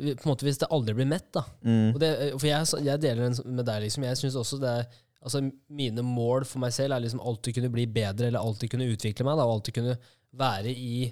på 0.00 0.24
en 0.24 0.30
måte 0.30 0.46
Hvis 0.46 0.60
det 0.62 0.70
aldri 0.72 0.94
blir 0.96 1.08
mett, 1.10 1.26
da. 1.34 1.42
Mm. 1.66 1.98
Det, 2.00 2.10
for 2.36 2.48
jeg, 2.48 2.68
jeg 2.86 3.02
deler 3.02 3.26
den 3.26 3.56
med 3.58 3.66
deg, 3.68 3.82
liksom. 3.84 4.06
Jeg 4.08 4.20
synes 4.22 4.38
også 4.40 4.60
det 4.62 4.74
er 4.82 4.90
Altså, 5.20 5.42
mine 5.68 6.00
mål 6.00 6.46
for 6.48 6.62
meg 6.62 6.72
selv 6.72 6.94
er 6.96 7.02
liksom 7.04 7.20
alltid 7.20 7.58
kunne 7.58 7.68
bli 7.74 7.82
bedre, 7.92 8.30
eller 8.30 8.40
alltid 8.40 8.70
kunne 8.72 8.86
utvikle 8.88 9.26
meg, 9.28 9.36
da, 9.36 9.44
og 9.44 9.58
alltid 9.58 9.74
kunne 9.76 9.96
være 10.36 10.72
i 10.72 11.10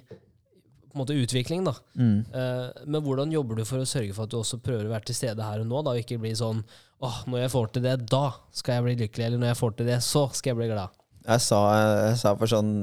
på 0.89 0.97
en 0.97 1.03
måte 1.03 1.13
utvikling, 1.13 1.63
da. 1.67 1.75
Mm. 1.93 2.21
Uh, 2.33 2.85
men 2.89 3.03
hvordan 3.05 3.33
jobber 3.33 3.59
du 3.59 3.65
for 3.67 3.81
å 3.81 3.87
sørge 3.87 4.15
for 4.15 4.25
at 4.25 4.31
du 4.33 4.39
også 4.39 4.57
prøver 4.63 4.87
å 4.87 4.93
være 4.93 5.05
til 5.11 5.19
stede 5.19 5.45
her 5.45 5.61
og 5.61 5.69
nå, 5.69 5.83
da, 5.85 5.93
og 5.93 6.01
ikke 6.01 6.17
bli 6.21 6.31
sånn 6.37 6.63
åh, 7.05 7.19
når 7.29 7.43
jeg 7.43 7.51
får 7.53 7.69
til 7.75 7.85
det, 7.85 7.93
da 8.09 8.23
skal 8.55 8.79
jeg 8.79 8.85
bli 8.87 8.95
lykkelig, 9.03 9.27
eller 9.27 9.43
når 9.43 9.51
jeg 9.51 9.59
får 9.59 9.75
til 9.77 9.91
det, 9.91 9.99
så 10.03 10.25
skal 10.33 10.51
jeg 10.51 10.59
bli 10.63 10.71
glad. 10.71 10.97
Jeg 11.29 11.45
sa, 11.45 11.61
jeg 12.09 12.17
sa 12.23 12.33
for 12.39 12.51
sånn 12.51 12.73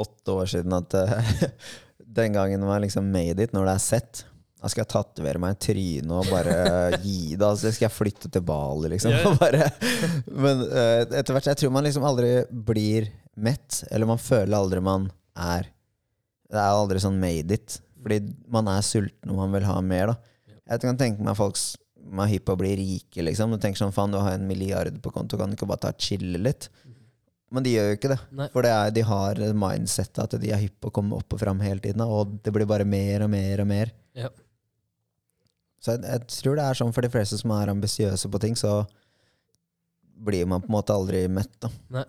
åtte 0.00 0.38
år 0.40 0.48
siden 0.54 0.78
at 0.78 0.96
uh, 0.96 1.44
den 2.20 2.38
gangen 2.38 2.64
var 2.64 2.80
liksom 2.82 3.12
made 3.12 3.44
it, 3.44 3.52
når 3.52 3.68
det 3.68 3.76
er 3.76 3.86
sett 3.90 4.24
da 4.60 4.68
skal 4.68 4.82
jeg 4.82 4.90
tatovere 4.92 5.40
meg 5.40 5.54
i 5.54 5.60
trynet 5.64 6.10
og 6.12 6.26
bare 6.28 6.54
gi 7.06 7.32
det. 7.32 7.46
Altså, 7.46 7.70
skal 7.72 7.86
jeg 7.86 7.96
flytte 7.96 8.28
til 8.32 8.42
Bali, 8.44 8.90
liksom. 8.92 9.14
Ja. 9.14 9.32
Bare, 9.40 9.70
men 10.28 10.66
uh, 10.68 11.00
etter 11.16 11.32
hvert 11.32 11.48
Jeg 11.48 11.60
tror 11.62 11.72
man 11.72 11.86
liksom 11.88 12.04
aldri 12.04 12.34
blir 12.50 13.08
mett, 13.40 13.82
eller 13.88 14.10
man 14.10 14.20
føler 14.20 14.58
aldri 14.58 14.82
man 14.84 15.08
er 15.40 15.70
Det 16.50 16.58
er 16.58 16.74
aldri 16.74 17.02
sånn 17.02 17.20
made 17.22 17.56
it. 17.56 17.78
Fordi 18.00 18.20
man 18.50 18.68
er 18.72 18.82
sulten 18.84 19.32
og 19.32 19.38
man 19.42 19.54
vil 19.54 19.68
ha 19.68 19.78
mer, 19.84 20.12
da. 20.12 20.54
Jeg 20.70 20.82
kan 20.84 20.98
tenke 20.98 21.24
meg 21.26 21.38
folk 21.38 21.58
som 21.58 22.22
er 22.22 22.30
hypp 22.30 22.46
på 22.48 22.54
å 22.56 22.60
bli 22.60 22.70
rike, 22.78 23.24
liksom. 23.26 23.54
Du 23.54 23.62
tenker 23.62 23.82
sånn 23.82 23.94
faen, 23.94 24.14
du 24.14 24.20
har 24.22 24.36
en 24.36 24.46
milliard 24.48 24.94
på 25.02 25.12
konto, 25.14 25.38
kan 25.38 25.50
du 25.50 25.58
ikke 25.58 25.68
bare 25.70 25.84
ta 25.84 25.92
og 25.94 26.00
chille 26.02 26.40
litt? 26.40 26.70
Men 27.50 27.66
de 27.66 27.72
gjør 27.74 27.88
jo 27.88 27.96
ikke 27.98 28.12
det. 28.12 28.18
Nei. 28.38 28.46
For 28.54 28.62
det 28.62 28.70
er, 28.70 28.92
de 28.94 29.02
har 29.08 29.40
mindsettet 29.58 30.22
at 30.22 30.36
de 30.38 30.52
er 30.54 30.62
hypp 30.62 30.76
på 30.82 30.92
å 30.92 30.94
komme 31.00 31.18
opp 31.18 31.34
og 31.34 31.40
fram 31.42 31.58
hele 31.64 31.82
tiden. 31.82 32.04
Og 32.06 32.36
det 32.44 32.52
blir 32.54 32.68
bare 32.70 32.86
mer 32.86 33.24
og 33.26 33.32
mer 33.32 33.64
og 33.64 33.68
mer. 33.70 33.90
Ja. 34.14 34.30
Så 35.82 35.96
jeg, 35.96 36.04
jeg 36.06 36.28
tror 36.30 36.60
det 36.60 36.66
er 36.68 36.78
sånn 36.78 36.94
for 36.94 37.06
de 37.06 37.10
fleste 37.10 37.40
som 37.40 37.50
er 37.56 37.72
ambisiøse 37.72 38.30
på 38.30 38.40
ting, 38.42 38.54
så 38.58 38.84
blir 40.20 40.46
man 40.46 40.62
på 40.62 40.70
en 40.70 40.76
måte 40.76 40.94
aldri 40.94 41.24
mett. 41.32 41.52
da. 41.62 41.72
Nei, 41.96 42.06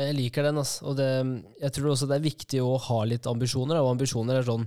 Jeg 0.00 0.16
liker 0.16 0.48
den. 0.48 0.60
Altså. 0.62 0.86
Og 0.90 0.96
det, 0.98 1.10
jeg 1.60 1.76
tror 1.76 1.92
også 1.92 2.08
det 2.10 2.18
er 2.18 2.26
viktig 2.26 2.62
å 2.64 2.74
ha 2.88 3.02
litt 3.08 3.28
ambisjoner. 3.30 3.80
Og 3.82 3.94
ambisjoner 3.96 4.40
er 4.40 4.48
sånn 4.48 4.66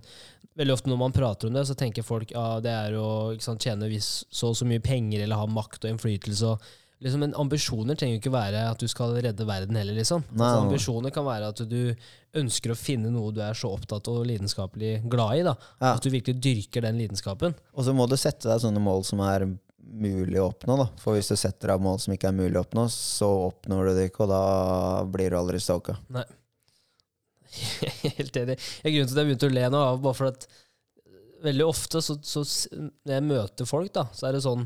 Veldig 0.53 0.73
ofte 0.75 0.89
når 0.91 0.99
man 1.01 1.13
prater 1.15 1.49
om 1.49 1.55
det, 1.57 1.63
så 1.65 1.73
tenker 1.73 2.05
folk 2.05 2.29
ja, 2.29 2.59
det 2.61 2.69
er 2.69 2.93
å 3.01 3.34
sant, 3.41 3.63
tjene 3.65 3.88
viss, 3.89 4.19
så 4.29 4.51
og 4.51 4.59
så 4.59 4.67
mye 4.69 4.84
penger 4.86 5.23
eller 5.23 5.39
ha 5.39 5.47
makt 5.49 5.88
og 5.88 5.95
innflytelse. 5.95 6.51
Og, 6.51 6.67
liksom, 7.01 7.23
men 7.25 7.34
ambisjoner 7.41 7.97
trenger 7.97 8.19
jo 8.19 8.21
ikke 8.21 8.36
være 8.36 8.61
at 8.69 8.84
du 8.84 8.86
skal 8.91 9.15
redde 9.17 9.47
verden 9.49 9.79
heller, 9.79 9.97
liksom. 9.97 10.21
Altså, 10.36 10.67
ambisjoner 10.67 11.15
kan 11.15 11.25
være 11.25 11.49
at 11.55 11.63
du 11.65 11.95
ønsker 12.38 12.69
å 12.69 12.77
finne 12.77 13.09
noe 13.15 13.34
du 13.34 13.41
er 13.41 13.57
så 13.57 13.71
opptatt 13.73 14.11
og 14.13 14.27
lidenskapelig 14.29 14.99
glad 15.09 15.39
i. 15.39 15.43
da. 15.49 15.55
Ja. 15.79 15.95
At 15.95 16.05
du 16.05 16.13
virkelig 16.13 16.38
dyrker 16.45 16.86
den 16.86 17.01
lidenskapen. 17.01 17.57
Og 17.73 17.89
så 17.89 17.97
må 17.97 18.05
du 18.05 18.13
sette 18.13 18.45
deg 18.45 18.61
sånne 18.61 18.84
mål 18.84 19.01
som 19.09 19.25
er 19.25 19.49
mulig 19.94 20.39
å 20.41 20.50
oppnå. 20.50 20.78
da. 20.80 20.88
For 21.02 21.14
hvis 21.18 21.30
du 21.30 21.36
setter 21.38 21.70
deg 21.74 21.82
mål 21.86 22.00
som 22.02 22.14
ikke 22.16 22.30
er 22.32 22.38
mulig 22.38 22.58
å 22.58 22.64
oppnå, 22.66 22.88
så 22.91 23.30
oppnår 23.52 23.89
du 23.89 23.94
det 24.00 24.08
ikke, 24.10 24.26
og 24.26 24.32
da 24.34 24.41
blir 25.14 25.30
du 25.34 25.38
aldri 25.39 25.60
stalka. 25.62 25.98
Nei. 26.14 26.26
Helt 28.18 28.38
enig. 28.39 28.58
Grunnen 28.84 29.10
til 29.10 29.14
at 29.14 29.20
jeg 29.22 29.28
begynte 29.30 29.50
å 29.50 29.54
le 29.54 29.66
nå, 29.74 29.82
var 29.84 30.00
bare 30.08 30.18
for 30.20 30.32
at 30.32 30.48
veldig 31.44 31.66
ofte 31.68 32.00
så, 32.02 32.16
så 32.24 32.44
når 32.80 33.14
jeg 33.18 33.26
møter 33.28 33.68
folk, 33.70 33.91
da, 33.94 34.06
så 34.16 34.30
er 34.30 34.38
det 34.38 34.44
sånn 34.46 34.62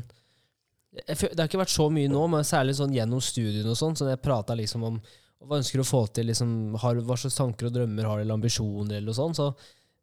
jeg, 0.94 1.16
Det 1.18 1.40
har 1.42 1.48
ikke 1.50 1.60
vært 1.60 1.74
så 1.74 1.88
mye 1.92 2.08
nå, 2.10 2.20
men 2.32 2.46
særlig 2.46 2.76
sånn 2.78 2.94
gjennom 2.96 3.20
studiene 3.22 3.72
og 3.74 3.76
sånn, 3.78 3.96
så 3.98 4.06
når 4.06 4.14
jeg 4.16 4.22
prata 4.24 4.56
liksom 4.56 4.86
om 4.88 5.00
hva 5.44 5.58
ønsker 5.60 5.78
du 5.78 5.84
å 5.84 5.86
få 5.90 6.00
til, 6.16 6.26
liksom, 6.32 6.54
har, 6.82 6.98
hva 7.06 7.16
slags 7.20 7.36
tanker 7.38 7.68
og 7.68 7.74
drømmer 7.76 8.06
har 8.08 8.18
du, 8.18 8.24
eller 8.24 8.38
ambisjoner, 8.38 8.96
eller 8.96 9.10
noe 9.12 9.18
sånt, 9.18 9.38
så 9.38 9.50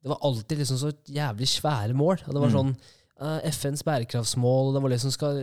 det 0.05 0.11
var 0.13 0.21
alltid 0.29 0.61
liksom 0.61 0.77
så 0.79 0.91
jævlig 1.11 1.47
svære 1.49 1.95
mål. 1.97 2.21
Og 2.27 2.29
det 2.37 2.43
var 2.43 2.51
Mm. 2.53 2.55
sånn 2.59 2.69
eh, 2.75 2.93
FNs 3.15 3.79
bærekraftsmål, 3.87 4.73
det 4.75 4.81
var 4.83 4.91
liksom 4.91 5.11
skal, 5.13 5.37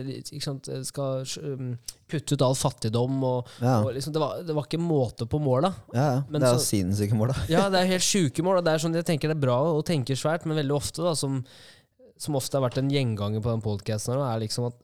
sant, 0.45 0.67
skal 0.85 1.23
um, 1.41 1.71
kutte 2.11 2.35
ut 2.37 2.43
all 2.45 2.53
fattigdom, 2.59 3.15
og, 3.25 3.47
Ja, 3.63 3.79
og 3.81 3.95
liksom, 3.95 4.13
det, 4.13 4.21
var, 4.21 4.43
det 4.45 4.53
var 4.53 4.67
ikke 4.67 4.77
måte 4.81 5.25
på 5.25 5.39
måla. 5.41 5.71
ja, 5.93 6.03
ja. 6.11 6.19
Det 6.29 6.43
er 6.43 6.59
så- 6.59 6.67
sinnssyke 6.67 7.17
mål, 7.17 7.33
da. 7.33 7.45
Ja, 7.49 7.63
det 7.73 7.81
er 7.81 7.89
helt 7.95 8.05
sjuke 8.05 8.45
mål. 8.45 8.61
Det 8.61 8.75
er 8.75 8.83
sånn, 8.83 8.93
jeg 8.93 9.05
tenker 9.09 9.31
det 9.33 9.37
er 9.39 9.45
bra 9.47 9.57
å 9.73 9.81
tenke 9.83 10.13
svært, 10.13 10.45
men 10.45 10.59
veldig 10.61 10.75
ofte, 10.77 11.01
da, 11.01 11.15
som, 11.17 11.41
som 12.21 12.37
ofte 12.37 12.59
har 12.59 12.67
vært 12.69 12.77
en 12.83 12.93
gjenganger 12.93 13.41
på 13.41 13.49
den 13.49 13.65
podkasten, 13.65 14.21
er 14.21 14.43
liksom 14.45 14.69
at 14.69 14.77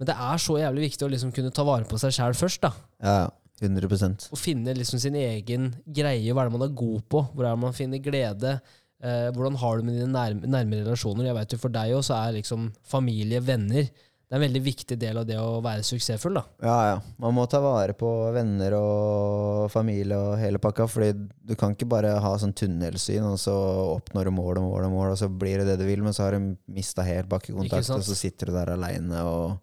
Men 0.00 0.08
det 0.10 0.16
er 0.18 0.38
så 0.42 0.56
jævlig 0.58 0.88
viktig 0.90 1.06
å 1.06 1.10
liksom 1.12 1.30
kunne 1.32 1.52
ta 1.54 1.62
vare 1.62 1.86
på 1.86 1.94
seg 2.02 2.10
sjæl 2.10 2.34
først. 2.34 2.60
da 2.66 2.72
Ja, 2.98 3.18
ja. 3.22 3.30
100 3.62 3.86
Å 4.34 4.36
finne 4.36 4.74
liksom 4.74 4.98
sin 4.98 5.14
egen 5.14 5.68
greie. 5.86 6.32
Hva 6.34 6.42
er 6.42 6.50
det 6.50 6.58
man 6.58 6.64
er 6.68 6.74
god 6.74 7.04
på? 7.08 7.20
Hvor 7.30 7.44
er 7.46 7.52
det 7.54 7.60
man 7.62 7.72
finner 7.72 8.02
glede? 8.02 8.56
Eh, 9.04 9.28
hvordan 9.36 9.58
har 9.60 9.76
du 9.76 9.84
med 9.84 9.98
dine 9.98 10.08
nærme, 10.08 10.48
nærme 10.48 10.80
relasjoner? 10.80 11.26
Jeg 11.28 11.36
vet 11.36 11.52
jo 11.52 11.60
For 11.60 11.72
deg 11.74 11.92
også 11.92 12.16
er 12.16 12.38
liksom 12.38 12.70
familie, 12.88 13.42
venner 13.44 13.84
Det 13.84 14.32
er 14.32 14.38
en 14.38 14.44
veldig 14.46 14.62
viktig 14.64 14.96
del 14.96 15.18
av 15.20 15.26
det 15.28 15.36
å 15.36 15.58
være 15.62 15.84
suksessfull. 15.84 16.38
da 16.38 16.44
Ja, 16.64 16.76
ja. 16.88 16.94
Man 17.20 17.36
må 17.36 17.44
ta 17.50 17.60
vare 17.60 17.92
på 17.92 18.08
venner 18.32 18.72
og 18.78 19.68
familie 19.70 20.16
og 20.16 20.38
hele 20.40 20.58
pakka. 20.58 20.86
Fordi 20.88 21.10
du 21.44 21.52
kan 21.60 21.76
ikke 21.76 21.90
bare 21.92 22.14
ha 22.24 22.32
sånn 22.40 22.56
tunnelsyn, 22.56 23.26
og 23.28 23.36
så 23.38 23.52
oppnår 23.98 24.30
du 24.30 24.34
mål 24.40 24.62
og 24.62 24.66
mål 24.70 24.88
og 24.88 24.94
mål, 24.96 25.10
og 25.12 25.20
så 25.20 25.28
blir 25.28 25.60
det 25.60 25.68
det 25.68 25.76
du 25.82 25.86
vil, 25.86 26.02
men 26.02 26.16
så 26.16 26.24
har 26.24 26.38
du 26.38 26.54
mista 26.72 27.04
helt 27.04 27.28
bakkekontakt, 27.28 27.92
og 27.92 28.02
så 28.08 28.16
sitter 28.16 28.48
du 28.50 28.56
der 28.56 28.72
aleine 28.78 29.20
og 29.28 29.58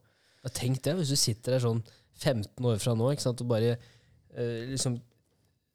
Ja, 0.46 0.50
Tenk 0.54 0.80
det, 0.86 0.96
hvis 0.98 1.12
du 1.14 1.18
sitter 1.20 1.58
der 1.58 1.66
sånn 1.66 1.82
15 2.22 2.66
år 2.66 2.78
fra 2.82 2.94
nå 2.98 3.10
ikke 3.12 3.26
sant? 3.26 3.42
og 3.42 3.50
bare 3.50 3.74
eh, 3.76 4.70
liksom 4.72 5.02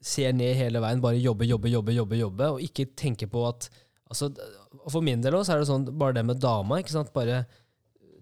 ser 0.03 0.33
ned 0.33 0.55
hele 0.55 0.79
veien, 0.83 1.01
bare 1.01 1.19
jobbe, 1.19 1.45
jobbe, 1.49 1.69
jobbe, 1.73 1.93
jobbe, 1.97 2.17
jobbe 2.19 2.49
og 2.55 2.61
ikke 2.61 2.85
tenke 2.95 3.27
på 3.27 3.47
at 3.49 3.69
altså, 4.09 4.29
For 4.87 5.01
min 5.01 5.21
del 5.21 5.33
også, 5.35 5.53
er 5.55 5.59
det 5.63 5.67
sånn, 5.71 5.87
bare 5.97 6.13
det 6.19 6.25
med 6.25 6.39
dama, 6.43 6.77
ikke 6.79 6.93
sant? 6.93 7.09
bare 7.15 7.45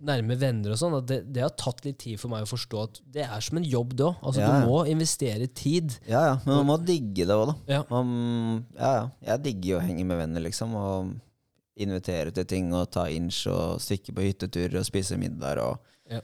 nærme 0.06 0.36
venner 0.38 0.74
og 0.74 0.78
sånn, 0.78 0.94
at 1.00 1.06
det, 1.10 1.18
det 1.34 1.42
har 1.42 1.54
tatt 1.58 1.80
litt 1.86 1.98
tid 2.04 2.20
for 2.20 2.30
meg 2.30 2.44
å 2.46 2.50
forstå 2.50 2.82
at 2.84 2.98
det 3.16 3.24
er 3.26 3.42
som 3.42 3.58
en 3.58 3.64
jobb, 3.66 3.94
det 3.98 4.04
òg. 4.06 4.18
Altså, 4.22 4.42
Ja, 4.44 4.50
ja. 4.52 4.60
Du 4.62 4.68
må 4.70 4.82
investere 4.92 5.48
tid. 5.48 5.96
Ja, 6.06 6.22
ja. 6.28 6.34
Men 6.46 6.60
man 6.60 6.68
må 6.68 6.76
digge 6.86 7.26
det 7.26 7.34
òg, 7.38 7.46
da. 7.50 7.56
Ja. 7.72 7.80
Man, 7.90 8.66
ja, 8.76 8.92
ja. 9.00 9.06
Jeg 9.32 9.44
digger 9.48 9.70
jo 9.72 9.78
å 9.80 9.86
henge 9.88 10.06
med 10.06 10.20
venner, 10.20 10.44
liksom. 10.46 10.76
Og 10.78 11.14
invitere 11.82 12.32
til 12.36 12.46
ting 12.48 12.70
og 12.76 12.90
ta 12.94 13.08
inch 13.12 13.42
og 13.52 13.80
stikke 13.84 14.14
på 14.16 14.24
hytteturer 14.28 14.78
og 14.84 14.86
spise 14.88 15.18
middag. 15.20 15.64
Og 15.64 15.80
Ja. 16.12 16.22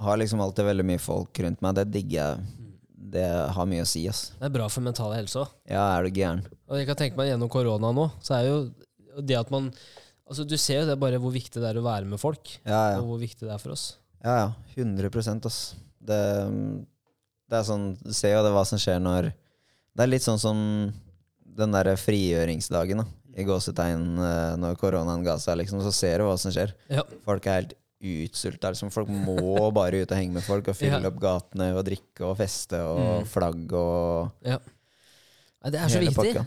har 0.00 0.16
liksom 0.20 0.40
alltid 0.40 0.64
veldig 0.72 0.84
mye 0.90 1.00
folk 1.00 1.38
rundt 1.44 1.62
meg. 1.62 1.74
Det 1.76 1.86
digger 1.92 2.18
jeg. 2.18 2.59
Det 3.00 3.24
har 3.56 3.66
mye 3.68 3.82
å 3.82 3.88
si, 3.88 4.02
ass. 4.10 4.26
Det 4.36 4.44
er 4.50 4.52
bra 4.52 4.66
for 4.68 4.84
mental 4.84 5.14
helse 5.16 5.40
òg. 5.40 5.52
Ja, 5.72 5.86
er 5.96 6.04
du 6.04 6.18
gæren? 6.20 6.42
Og 6.68 6.76
jeg 6.76 6.88
kan 6.90 6.98
tenke 7.00 7.16
meg 7.16 7.30
gjennom 7.30 7.48
korona 7.52 7.92
nå, 7.96 8.10
så 8.20 8.36
er 8.36 8.48
jo 8.50 8.58
det 9.24 9.38
at 9.40 9.50
man 9.52 9.70
Altså, 10.30 10.44
du 10.46 10.54
ser 10.62 10.84
jo 10.84 10.86
det 10.86 10.94
bare 11.02 11.18
hvor 11.18 11.32
viktig 11.34 11.58
det 11.58 11.66
er 11.66 11.78
å 11.80 11.82
være 11.82 12.06
med 12.06 12.20
folk, 12.22 12.52
Ja, 12.62 12.92
ja. 12.92 12.98
og 13.00 13.08
hvor 13.08 13.18
viktig 13.18 13.48
det 13.48 13.50
er 13.50 13.58
for 13.58 13.72
oss. 13.74 13.96
Ja, 14.22 14.34
ja. 14.36 14.50
100 14.78 15.10
ass. 15.48 15.56
Det, 15.98 16.18
det 17.50 17.58
er 17.58 17.64
sånn 17.66 17.88
Du 17.98 18.12
ser 18.14 18.36
jo 18.36 18.44
det 18.46 18.52
hva 18.54 18.62
som 18.68 18.78
skjer 18.80 19.02
når 19.02 19.32
Det 19.34 20.04
er 20.04 20.08
litt 20.12 20.24
sånn 20.24 20.38
som 20.40 20.60
den 21.60 21.74
derre 21.74 21.96
frigjøringsdagen, 21.98 23.02
da. 23.02 23.08
I 23.40 23.44
gåsetegn, 23.44 24.04
eh, 24.22 24.54
når 24.62 24.78
koronaen 24.80 25.24
ga 25.26 25.34
seg, 25.42 25.58
liksom. 25.60 25.82
Så 25.82 25.90
ser 25.92 26.22
du 26.22 26.28
hva 26.28 26.36
som 26.40 26.54
skjer. 26.54 26.72
Ja. 26.94 27.02
Folk 27.26 27.44
er 27.50 27.58
helt 27.58 27.74
utsulta. 28.00 28.70
Liksom. 28.72 28.90
Folk 28.94 29.08
må 29.12 29.70
bare 29.76 30.02
ut 30.04 30.10
og 30.12 30.16
henge 30.18 30.32
med 30.38 30.44
folk 30.46 30.68
og 30.72 30.76
fylle 30.78 31.00
Ja. 31.02 31.08
opp 31.10 31.18
gatene 31.20 31.72
og 31.76 31.84
drikke 31.88 32.24
og 32.30 32.36
feste 32.40 32.80
og 32.80 33.00
Mm. 33.22 33.26
flagg 33.28 33.72
og 33.72 34.32
Ja. 34.46 34.58
Nei, 35.64 35.70
det 35.74 35.80
er 35.80 35.88
så 35.92 36.00
viktig. 36.00 36.38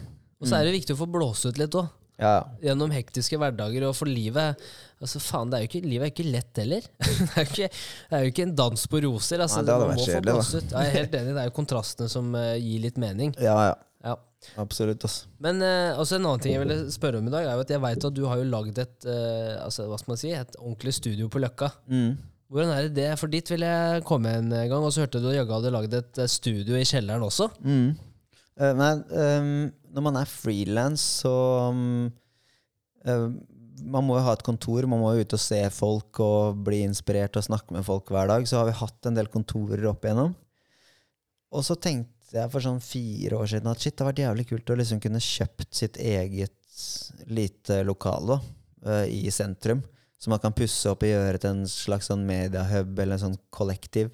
Og 0.41 0.47
så 0.49 0.57
er 0.57 0.65
det 0.65 0.73
viktig 0.73 0.95
å 0.95 0.99
få 1.05 1.05
blåse 1.11 1.47
ut 1.53 1.57
litt 1.61 1.71
òg. 1.77 1.89
Ja, 2.19 2.43
Gjennom 2.61 2.91
hektiske 2.93 3.37
hverdager. 3.41 3.87
Og 3.89 3.95
for 3.97 4.05
livet 4.05 4.59
Altså 5.01 5.19
faen, 5.19 5.49
det 5.51 5.57
er 5.59 5.63
ikke, 5.67 5.81
Livet 5.83 6.05
er 6.05 6.11
ikke 6.13 6.31
lett 6.31 6.59
heller. 6.61 6.81
det, 7.01 7.31
er 7.35 7.47
ikke, 7.49 7.67
det 8.09 8.15
er 8.17 8.21
jo 8.23 8.29
ikke 8.31 8.43
en 8.45 8.55
dans 8.55 8.85
på 8.87 9.01
roser. 9.03 9.41
Altså, 9.43 9.59
Nei, 9.59 9.65
det 9.67 9.73
hadde 9.73 9.87
vært 9.89 10.05
kjedelig, 10.07 10.35
da. 10.37 10.43
Ja, 10.43 10.83
jeg 10.83 10.91
er 10.93 10.97
helt 10.99 11.17
enig. 11.19 11.33
Det 11.33 11.41
er 11.41 11.49
jo 11.49 11.55
kontrastene 11.57 12.07
som 12.13 12.29
uh, 12.37 12.53
gir 12.55 12.79
litt 12.85 12.97
mening. 13.01 13.33
ja, 13.41 13.57
ja. 13.67 13.73
Absolutt, 14.59 15.05
ass. 15.07 15.23
Men 15.43 15.61
eh, 15.65 15.95
også 15.99 16.17
en 16.17 16.27
annen 16.27 16.43
ting 16.43 16.55
jeg 16.55 16.63
ville 16.63 16.91
spørre 16.93 17.21
om 17.21 17.29
i 17.29 17.33
dag, 17.33 17.47
er 17.47 17.57
jo 17.57 17.65
at 17.65 17.73
jeg 17.73 17.83
veit 17.83 18.07
at 18.09 18.15
du 18.17 18.23
har 18.29 18.41
jo 18.41 18.51
lagd 18.51 18.79
et 18.83 19.09
eh, 19.09 19.55
altså, 19.63 19.87
hva 19.89 19.99
skal 20.01 20.13
man 20.13 20.21
si, 20.21 20.33
et 20.35 20.57
ordentlig 20.59 20.95
studio 20.99 21.29
på 21.31 21.41
Løkka. 21.43 21.71
Mm. 21.87 22.13
Hvordan 22.53 22.73
er 22.75 22.87
det 22.87 22.97
det? 22.99 23.11
For 23.17 23.31
dit 23.33 23.47
ville 23.49 23.69
jeg 23.69 24.03
komme 24.05 24.29
en 24.37 24.51
gang, 24.53 24.77
og 24.77 24.91
så 24.93 25.05
hørte 25.05 25.21
du 25.23 25.31
at 25.31 25.39
jaggu 25.39 25.55
hadde 25.55 25.71
lagd 25.73 25.95
et 25.97 26.19
eh, 26.21 26.29
studio 26.29 26.77
i 26.77 26.85
kjelleren 26.85 27.25
også. 27.25 27.49
Mm. 27.65 27.87
Eh, 28.59 28.75
men 28.77 29.01
ehm, 29.09 29.55
når 29.93 30.05
man 30.05 30.19
er 30.21 30.29
frilans, 30.29 31.07
så 31.23 31.33
um, 31.73 32.11
eh, 33.05 33.27
Man 33.83 34.05
må 34.05 34.15
jo 34.15 34.23
ha 34.23 34.35
et 34.37 34.45
kontor, 34.45 34.85
man 34.87 35.01
må 35.01 35.09
jo 35.15 35.23
ut 35.25 35.33
og 35.35 35.41
se 35.41 35.57
folk 35.73 36.19
og 36.23 36.59
bli 36.63 36.83
inspirert 36.85 37.35
og 37.35 37.43
snakke 37.43 37.73
med 37.73 37.83
folk 37.83 38.13
hver 38.13 38.29
dag. 38.29 38.45
Så 38.47 38.59
har 38.59 38.69
vi 38.69 38.77
hatt 38.79 39.09
en 39.09 39.17
del 39.17 39.27
kontorer 39.33 39.89
opp 39.89 40.05
igjennom. 40.05 40.35
Og 41.51 41.65
så 41.65 41.75
tenkte 41.75 42.22
jeg 42.41 42.51
for 42.51 42.65
sånn 42.65 42.81
fire 42.83 43.37
år 43.37 43.49
siden 43.51 43.69
at 43.71 43.79
shit, 43.83 43.95
det 43.95 44.03
har 44.03 44.11
vært 44.11 44.23
jævlig 44.23 44.45
kult 44.49 44.73
å 44.73 44.77
liksom 44.79 45.01
kunne 45.03 45.21
kjøpt 45.21 45.73
sitt 45.73 45.97
eget 46.01 46.55
lite 47.29 47.83
lokale 47.85 48.39
da, 48.39 48.39
eh, 49.03 49.25
i 49.27 49.31
sentrum. 49.31 49.83
Så 50.17 50.31
man 50.31 50.39
kan 50.39 50.55
pusse 50.55 50.89
opp 50.89 51.03
og 51.03 51.09
gjøre 51.09 51.39
til 51.43 51.49
en 51.51 51.65
slags 51.67 52.07
sånn 52.09 52.25
mediehub 52.25 52.97
eller 52.99 53.17
en 53.17 53.25
sånn 53.25 53.39
kollektiv. 53.51 54.09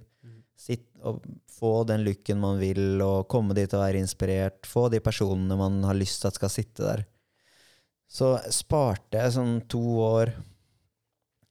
Sitt 0.59 0.87
og 1.05 1.21
få 1.59 1.85
den 1.87 2.03
looken 2.03 2.39
man 2.41 2.57
vil, 2.59 2.99
og 3.01 3.27
komme 3.31 3.53
dit 3.55 3.71
og 3.73 3.79
være 3.85 4.01
inspirert. 4.01 4.65
Få 4.67 4.89
de 4.91 4.99
personene 4.99 5.55
man 5.55 5.83
har 5.87 5.95
lyst 5.95 6.19
til 6.21 6.27
at 6.27 6.35
skal 6.35 6.49
sitte 6.51 6.83
der. 6.83 7.05
Så 8.09 8.33
sparte 8.51 9.21
jeg 9.21 9.35
sånn 9.37 9.61
to 9.69 9.79
år 10.01 10.33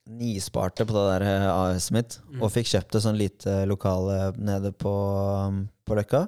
Nisparte 0.09 0.87
på 0.89 0.95
det 0.97 1.05
der 1.11 1.23
eh, 1.29 1.47
AS-et 1.53 1.93
mitt, 1.93 2.15
Mm. 2.33 2.43
og 2.43 2.51
fikk 2.55 2.71
kjøpt 2.71 2.97
et 2.97 3.03
sånn 3.05 3.19
lite 3.21 3.67
lokale 3.69 4.33
nede 4.41 4.73
på, 4.73 4.89
um, 5.49 5.69
på 5.85 5.95
Løkka. 5.99 6.23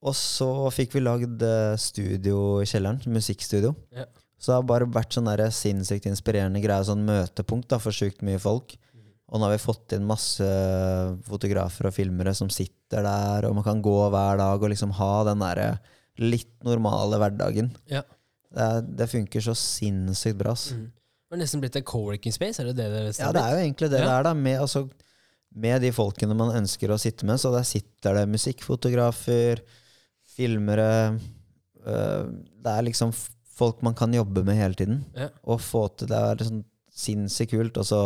Mhm. 0.00 0.08
Og 0.08 0.14
så 0.16 0.50
fikk 0.72 0.94
vi 0.96 1.00
lagd 1.04 1.42
eh, 1.44 1.76
studio 1.76 2.60
i 2.62 2.66
kjelleren, 2.66 3.00
musikkstudio. 3.06 3.74
Ja. 3.92 4.06
Så 4.40 4.52
det 4.52 4.54
har 4.56 4.62
bare 4.64 4.86
vært 4.88 5.12
sånn 5.12 5.28
sinnssykt 5.52 6.06
inspirerende 6.08 6.62
greie, 6.64 6.84
sånn 6.84 7.04
møtepunkt 7.04 7.68
da, 7.68 7.78
for 7.78 7.92
sjukt 7.92 8.22
mye 8.24 8.38
folk. 8.40 8.76
Og 9.30 9.38
nå 9.38 9.46
har 9.46 9.52
vi 9.52 9.62
fått 9.62 9.92
inn 9.94 10.06
masse 10.08 10.42
fotografer 11.28 11.86
og 11.86 11.94
filmere 11.94 12.32
som 12.34 12.48
sitter 12.50 13.04
der, 13.04 13.44
og 13.46 13.54
man 13.54 13.66
kan 13.66 13.82
gå 13.84 13.92
hver 14.10 14.40
dag 14.40 14.62
og 14.64 14.72
liksom 14.72 14.90
ha 14.96 15.24
den 15.28 15.44
derre 15.44 15.68
litt 16.18 16.50
normale 16.66 17.20
hverdagen. 17.20 17.68
Ja. 17.86 18.02
Det, 18.50 18.70
det 18.98 19.06
funker 19.12 19.44
så 19.44 19.54
sinnssykt 19.54 20.40
bra. 20.40 20.56
ass. 20.56 20.72
Mm. 20.74 20.88
Det 20.90 21.36
har 21.36 21.42
nesten 21.44 21.60
blitt 21.62 21.76
en 21.78 21.86
co-working 21.86 22.34
space, 22.34 22.58
er 22.58 22.72
det 22.72 22.80
det 22.80 22.88
det 22.90 23.04
Ja, 23.20 23.30
det 23.30 23.44
er 23.44 23.52
jo 23.54 23.62
egentlig 23.62 23.90
det 23.92 24.00
Ja. 24.00 24.06
det 24.08 24.16
er, 24.16 24.22
da. 24.26 24.34
Med, 24.34 24.58
altså, 24.64 24.88
med 25.54 25.82
de 25.84 25.92
folkene 25.94 26.34
man 26.34 26.56
ønsker 26.56 26.90
å 26.90 26.98
sitte 26.98 27.28
med. 27.28 27.38
Så 27.38 27.52
der 27.54 27.62
sitter 27.62 28.18
det 28.18 28.26
musikkfotografer, 28.32 29.62
filmere 30.36 30.88
uh, 31.86 32.24
Det 32.30 32.72
er 32.72 32.86
liksom 32.86 33.12
folk 33.60 33.82
man 33.84 33.96
kan 33.98 34.12
jobbe 34.14 34.44
med 34.46 34.56
hele 34.56 34.76
tiden. 34.78 35.02
Ja. 35.16 35.28
Og 35.44 35.60
få 35.60 35.86
til 35.98 36.08
det 36.10 36.16
er 36.16 36.38
liksom 36.40 36.62
sinnssykt 36.96 37.52
kult. 37.52 37.76
Og 37.80 37.86
så 37.86 38.00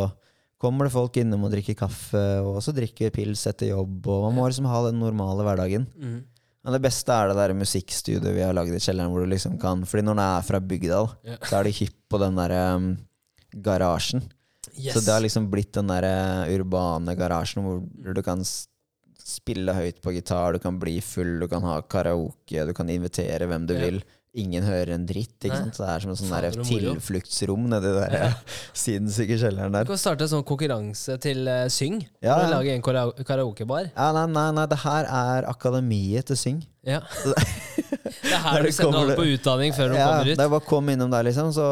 kommer 0.58 0.88
det 0.88 0.94
folk 0.94 1.16
innom 1.20 1.44
og 1.46 1.52
drikker 1.52 1.76
kaffe, 1.78 2.22
og 2.42 2.60
så 2.64 2.74
drikker 2.74 3.12
pils 3.14 3.44
etter 3.50 3.70
jobb. 3.70 4.06
Og 4.10 4.28
man 4.28 4.38
må 4.38 4.48
liksom 4.48 4.66
ha 4.70 4.80
den 4.88 4.98
normale 5.02 5.46
hverdagen. 5.46 5.86
Mm. 5.94 6.22
Men 6.64 6.72
det 6.72 6.80
beste 6.86 7.12
er 7.12 7.28
det 7.28 7.36
der 7.36 7.52
musikkstudioet 7.58 8.34
vi 8.34 8.42
har 8.42 8.54
lagd 8.56 8.72
i 8.72 8.80
kjelleren, 8.80 9.12
hvor 9.12 9.22
du 9.22 9.28
liksom 9.28 9.58
kan 9.60 9.82
Fordi 9.84 10.06
når 10.06 10.16
det 10.16 10.28
er 10.30 10.46
fra 10.48 10.60
Bygdal, 10.64 11.10
da, 11.12 11.34
Ja. 11.34 11.36
så 11.44 11.58
er 11.58 11.64
du 11.68 11.76
hypp 11.76 11.98
på 12.08 12.20
den 12.22 12.38
derre 12.40 12.62
um, 12.78 12.86
garasjen. 13.52 14.24
Yes. 14.72 14.94
Så 14.96 15.04
det 15.04 15.12
har 15.12 15.20
liksom 15.20 15.50
blitt 15.52 15.74
den 15.76 15.86
der 15.92 16.02
eh, 16.08 16.54
urbane 16.56 17.14
garasjen 17.14 17.62
hvor 17.62 18.14
du 18.16 18.22
kan 18.26 18.40
spille 19.24 19.72
høyt 19.72 20.02
på 20.04 20.12
gitar, 20.12 20.52
du 20.52 20.60
kan 20.60 20.76
bli 20.80 20.98
full, 21.00 21.38
du 21.40 21.48
kan 21.48 21.64
ha 21.64 21.78
karaoke, 21.80 22.66
du 22.68 22.74
kan 22.76 22.90
invitere 22.92 23.48
hvem 23.48 23.64
du 23.66 23.74
Ja. 23.74 23.86
vil. 23.86 24.02
Ingen 24.36 24.64
hører 24.66 24.90
en 24.96 25.04
dritt. 25.06 25.36
ikke 25.46 25.54
Nei. 25.54 25.60
sant? 25.62 25.76
Så 25.76 25.84
det 25.86 25.90
er 25.94 26.00
som 26.02 26.10
en 26.10 26.16
sånn 26.18 26.32
der 26.34 26.58
og 26.58 26.66
tilfluktsrom 26.66 27.68
nedi 27.70 27.92
der 27.94 28.14
ja. 28.18 28.30
sinnssyke 28.74 29.36
kjelleren 29.38 29.70
Du 29.70 29.78
der. 29.78 29.84
kan 29.86 29.96
starte 30.02 30.26
en 30.26 30.32
sånn 30.32 30.42
konkurranse 30.48 31.14
til 31.22 31.46
uh, 31.46 31.68
Syng. 31.70 32.00
Ja, 32.20 32.40
ja. 32.42 32.48
Lage 32.50 32.74
en 32.74 32.82
karaokebar. 32.82 33.92
Ja, 33.94 34.08
nei, 34.12 34.26
nei, 34.34 34.48
nei, 34.58 34.66
det 34.66 34.80
her 34.82 35.06
er 35.06 35.46
akademiet 35.48 36.26
til 36.32 36.36
Syng. 36.36 36.64
Ja. 36.82 37.00
det 38.24 38.32
er 38.32 38.42
her 38.46 38.64
du 38.66 38.70
sender 38.72 38.98
alle 39.04 39.16
på 39.18 39.26
utdanning 39.34 39.74
før 39.76 39.92
de 39.92 39.98
Ja, 40.00 40.06
kommer 40.08 40.24
det 40.30 40.34
ut. 40.34 40.42
er 40.44 40.48
bare 40.54 40.64
å 40.64 40.66
komme 40.68 40.96
innom 40.96 41.10
der, 41.12 41.22
liksom, 41.28 41.52
så 41.54 41.66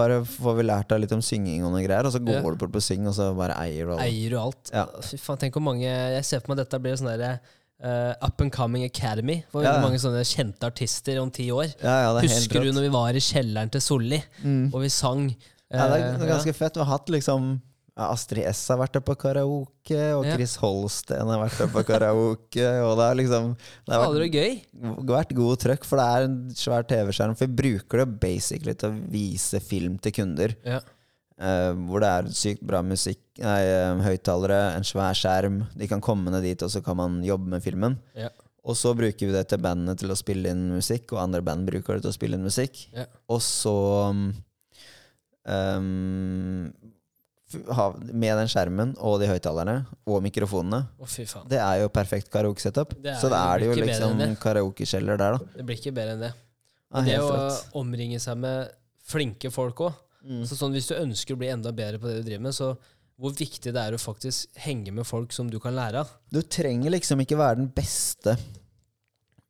bare 0.00 0.20
får 0.24 0.56
vi 0.60 0.66
lært 0.70 0.88
deg 0.94 1.00
litt 1.04 1.12
om 1.16 1.22
synging 1.26 1.64
og 1.66 1.74
noe 1.74 1.82
greier, 1.84 2.06
og 2.08 2.14
så 2.14 2.22
går 2.22 2.38
Ja. 2.38 2.40
du 2.46 2.56
bort 2.56 2.72
på 2.72 2.82
Syng, 2.86 3.06
og 3.10 3.14
så 3.18 3.28
bare 3.36 3.58
eier 3.66 3.86
du 3.86 3.92
alt. 3.96 4.02
Eier 4.06 4.30
du 4.30 4.38
alt. 4.40 4.70
Ja. 4.72 4.86
Fy 5.02 5.16
faen, 5.18 5.38
tenk 5.42 5.52
hvor 5.58 5.62
mange 5.66 5.84
Jeg 5.86 6.24
ser 6.24 6.40
for 6.40 6.54
meg 6.54 6.62
dette 6.64 6.78
blir 6.80 6.96
sånn 6.96 7.12
derre 7.18 7.38
Uh, 7.76 8.14
Up 8.24 8.40
and 8.40 8.50
Coming 8.50 8.84
Academy. 8.84 9.44
For 9.52 9.60
Ja, 9.62 9.74
ja. 9.74 9.82
mange 9.82 9.98
sånne 10.00 10.22
kjente 10.24 10.64
artister 10.64 11.18
om 11.20 11.28
ti 11.30 11.50
år. 11.52 11.74
Ja, 11.84 11.96
ja, 12.08 12.12
det 12.18 12.24
er 12.24 12.34
Husker 12.34 12.62
du 12.64 12.70
når 12.72 12.86
vi 12.86 12.88
var 12.88 13.10
i 13.12 13.20
kjelleren 13.20 13.70
til 13.70 13.82
Solli, 13.84 14.22
Mm. 14.42 14.72
og 14.72 14.80
vi 14.80 14.88
sang? 14.88 15.26
Ja, 15.70 15.84
det 15.92 16.00
er 16.00 16.14
eh, 16.14 16.18
det 16.22 16.26
ganske 16.30 16.54
fett. 16.56 16.72
Vi 16.72 16.80
har 16.80 16.86
hatt 16.96 17.06
liksom 17.12 17.60
Astrid 17.96 18.44
S 18.50 18.58
har 18.68 18.76
vært 18.82 18.98
der 18.98 19.04
på 19.06 19.14
karaoke, 19.16 20.00
og. 20.12 20.26
Chris 20.34 20.56
Holsten 20.60 21.30
har 21.32 21.40
vært 21.40 21.62
der 21.62 21.70
på 21.72 21.82
karaoke. 21.88 22.66
Og 22.84 22.92
det 22.98 23.06
har 23.06 23.16
liksom 23.16 23.54
Det 23.56 23.94
har 23.94 24.12
vært, 24.12 24.36
gøy. 24.36 24.58
vært 25.08 25.32
god 25.38 25.62
trøkk, 25.64 25.86
for 25.88 26.02
det 26.02 26.04
er 26.04 26.26
en 26.26 26.36
svær 26.52 26.84
TV-skjerm. 26.84 27.36
For 27.38 27.48
vi 27.48 27.62
bruker 27.62 28.02
det 28.02 28.20
basically 28.20 28.74
til 28.76 28.92
å 28.92 29.00
vise 29.14 29.62
film 29.64 29.96
til 29.98 30.12
kunder. 30.12 30.52
Ja. 30.66 30.82
Uh, 31.36 31.72
hvor 31.88 32.00
det 32.00 32.08
er 32.08 32.28
sykt 32.32 32.62
bra 32.64 32.78
musikk, 32.80 33.20
nei, 33.42 33.58
eh, 33.68 33.98
høyttalere, 34.06 34.60
en 34.76 34.86
svær 34.88 35.16
skjerm. 35.16 35.66
De 35.76 35.88
kan 35.88 36.00
komme 36.00 36.32
ned 36.32 36.44
dit, 36.48 36.62
og 36.64 36.72
så 36.72 36.80
kan 36.84 36.96
man 36.96 37.18
jobbe 37.24 37.48
med 37.52 37.64
filmen. 37.64 37.98
Ja. 38.16 38.30
Og 38.66 38.76
så 38.76 38.94
bruker 38.96 39.28
vi 39.28 39.34
det 39.34 39.44
til 39.48 39.60
bandene 39.62 39.96
til 39.96 40.10
å 40.12 40.16
spille 40.18 40.52
inn 40.52 40.72
musikk, 40.74 41.12
og 41.12 41.22
andre 41.22 41.42
band 41.44 41.68
bruker 41.68 41.96
det 41.96 42.06
til 42.06 42.12
å 42.12 42.16
spille 42.16 42.36
inn 42.36 42.44
musikk. 42.44 42.80
Ja. 42.96 43.04
Og 43.30 43.40
så 43.44 43.76
um, 45.46 46.72
med 47.54 48.32
den 48.40 48.48
skjermen 48.50 48.94
og 48.98 49.20
de 49.22 49.28
høyttalerne 49.30 49.76
og 50.08 50.18
mikrofonene. 50.24 50.82
oh. 50.98 51.44
Det 51.50 51.60
er 51.62 51.84
jo 51.84 51.92
perfekt 51.94 52.30
karaoke-setup. 52.32 52.96
Så 53.20 53.30
da 53.30 53.44
er 53.52 53.62
det 53.62 53.68
jo 53.70 53.76
liksom 53.78 54.18
det. 54.18 54.32
der, 55.20 55.38
da. 55.38 55.54
Det 55.54 55.66
blir 55.68 55.78
ikke 55.78 55.94
bedre 55.94 56.16
enn 56.16 56.26
det. 56.26 56.32
Ja, 56.90 57.04
det 57.06 57.20
å 57.22 57.38
omringe 57.78 58.18
seg 58.22 58.38
med 58.42 58.74
flinke 59.06 59.52
folk 59.54 59.86
òg. 59.86 60.02
Mm. 60.26 60.42
Så 60.48 60.58
sånn, 60.58 60.74
hvis 60.74 60.90
du 60.90 60.96
ønsker 60.98 61.36
å 61.36 61.40
bli 61.40 61.52
enda 61.52 61.70
bedre 61.74 62.00
på 62.02 62.10
det 62.10 62.20
du 62.20 62.26
driver 62.26 62.48
med, 62.48 62.56
så 62.56 62.72
hvor 63.16 63.32
viktig 63.32 63.72
det 63.72 63.80
er 63.80 63.94
å 63.96 64.00
faktisk 64.00 64.58
henge 64.66 64.92
med 64.92 65.06
folk 65.08 65.32
som 65.32 65.48
du 65.48 65.58
kan 65.62 65.76
lære 65.76 66.02
av. 66.02 66.10
Du 66.32 66.42
trenger 66.42 66.92
liksom 66.92 67.22
ikke 67.22 67.38
være 67.38 67.62
den 67.62 67.70
beste 67.72 68.36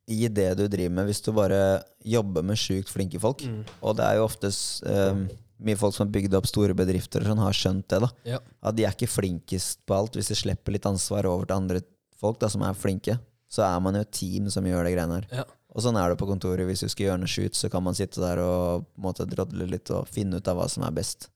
i 0.06 0.28
det 0.30 0.52
du 0.60 0.66
driver 0.70 0.94
med, 1.00 1.08
hvis 1.08 1.24
du 1.24 1.32
bare 1.34 1.60
jobber 2.06 2.44
med 2.46 2.60
sjukt 2.60 2.92
flinke 2.92 3.18
folk. 3.22 3.42
Mm. 3.42 3.64
Og 3.80 3.96
det 3.98 4.06
er 4.06 4.20
jo 4.20 4.28
oftest 4.28 4.84
eh, 4.86 5.24
mye 5.62 5.76
folk 5.80 5.94
som 5.94 6.06
har 6.06 6.12
bygd 6.12 6.34
opp 6.38 6.46
store 6.50 6.74
bedrifter, 6.76 7.20
og 7.24 7.26
sånn, 7.32 7.38
har 7.44 7.52
skjønt 7.56 7.88
det. 7.88 8.00
da 8.00 8.08
Ja. 8.24 8.38
At 8.62 8.76
de 8.76 8.84
er 8.84 8.92
ikke 8.92 9.08
flinkest 9.08 9.84
på 9.86 9.94
alt. 9.96 10.12
Hvis 10.18 10.28
de 10.28 10.34
slipper 10.34 10.72
litt 10.72 10.86
ansvar 10.88 11.24
over 11.26 11.46
til 11.46 11.56
andre 11.56 11.80
folk 12.18 12.38
da 12.40 12.48
som 12.48 12.62
er 12.62 12.74
flinke, 12.74 13.18
så 13.48 13.62
er 13.62 13.80
man 13.80 13.94
jo 13.94 14.00
et 14.00 14.12
team 14.12 14.50
som 14.50 14.64
gjør 14.64 14.84
det 14.84 14.94
greiene 14.96 15.20
her. 15.20 15.26
Ja. 15.30 15.44
Og 15.76 15.82
sånn 15.84 15.96
er 16.00 16.08
det 16.08 16.18
på 16.18 16.26
kontoret. 16.26 16.64
Hvis 16.66 16.80
du 16.80 16.88
skal 16.88 17.06
gjøre 17.06 17.20
noe 17.20 17.28
shoot, 17.28 17.54
så 17.54 17.70
kan 17.70 17.82
man 17.84 17.94
sitte 17.94 18.20
der 18.20 18.38
og 18.40 18.86
på 18.94 18.98
en 19.00 19.04
måte 19.04 19.26
drodle 19.28 19.66
litt 19.68 19.90
og 19.90 20.08
finne 20.08 20.36
ut 20.40 20.48
av 20.48 20.56
hva 20.56 20.68
som 20.72 20.82
er 20.84 20.90
best. 20.96 21.28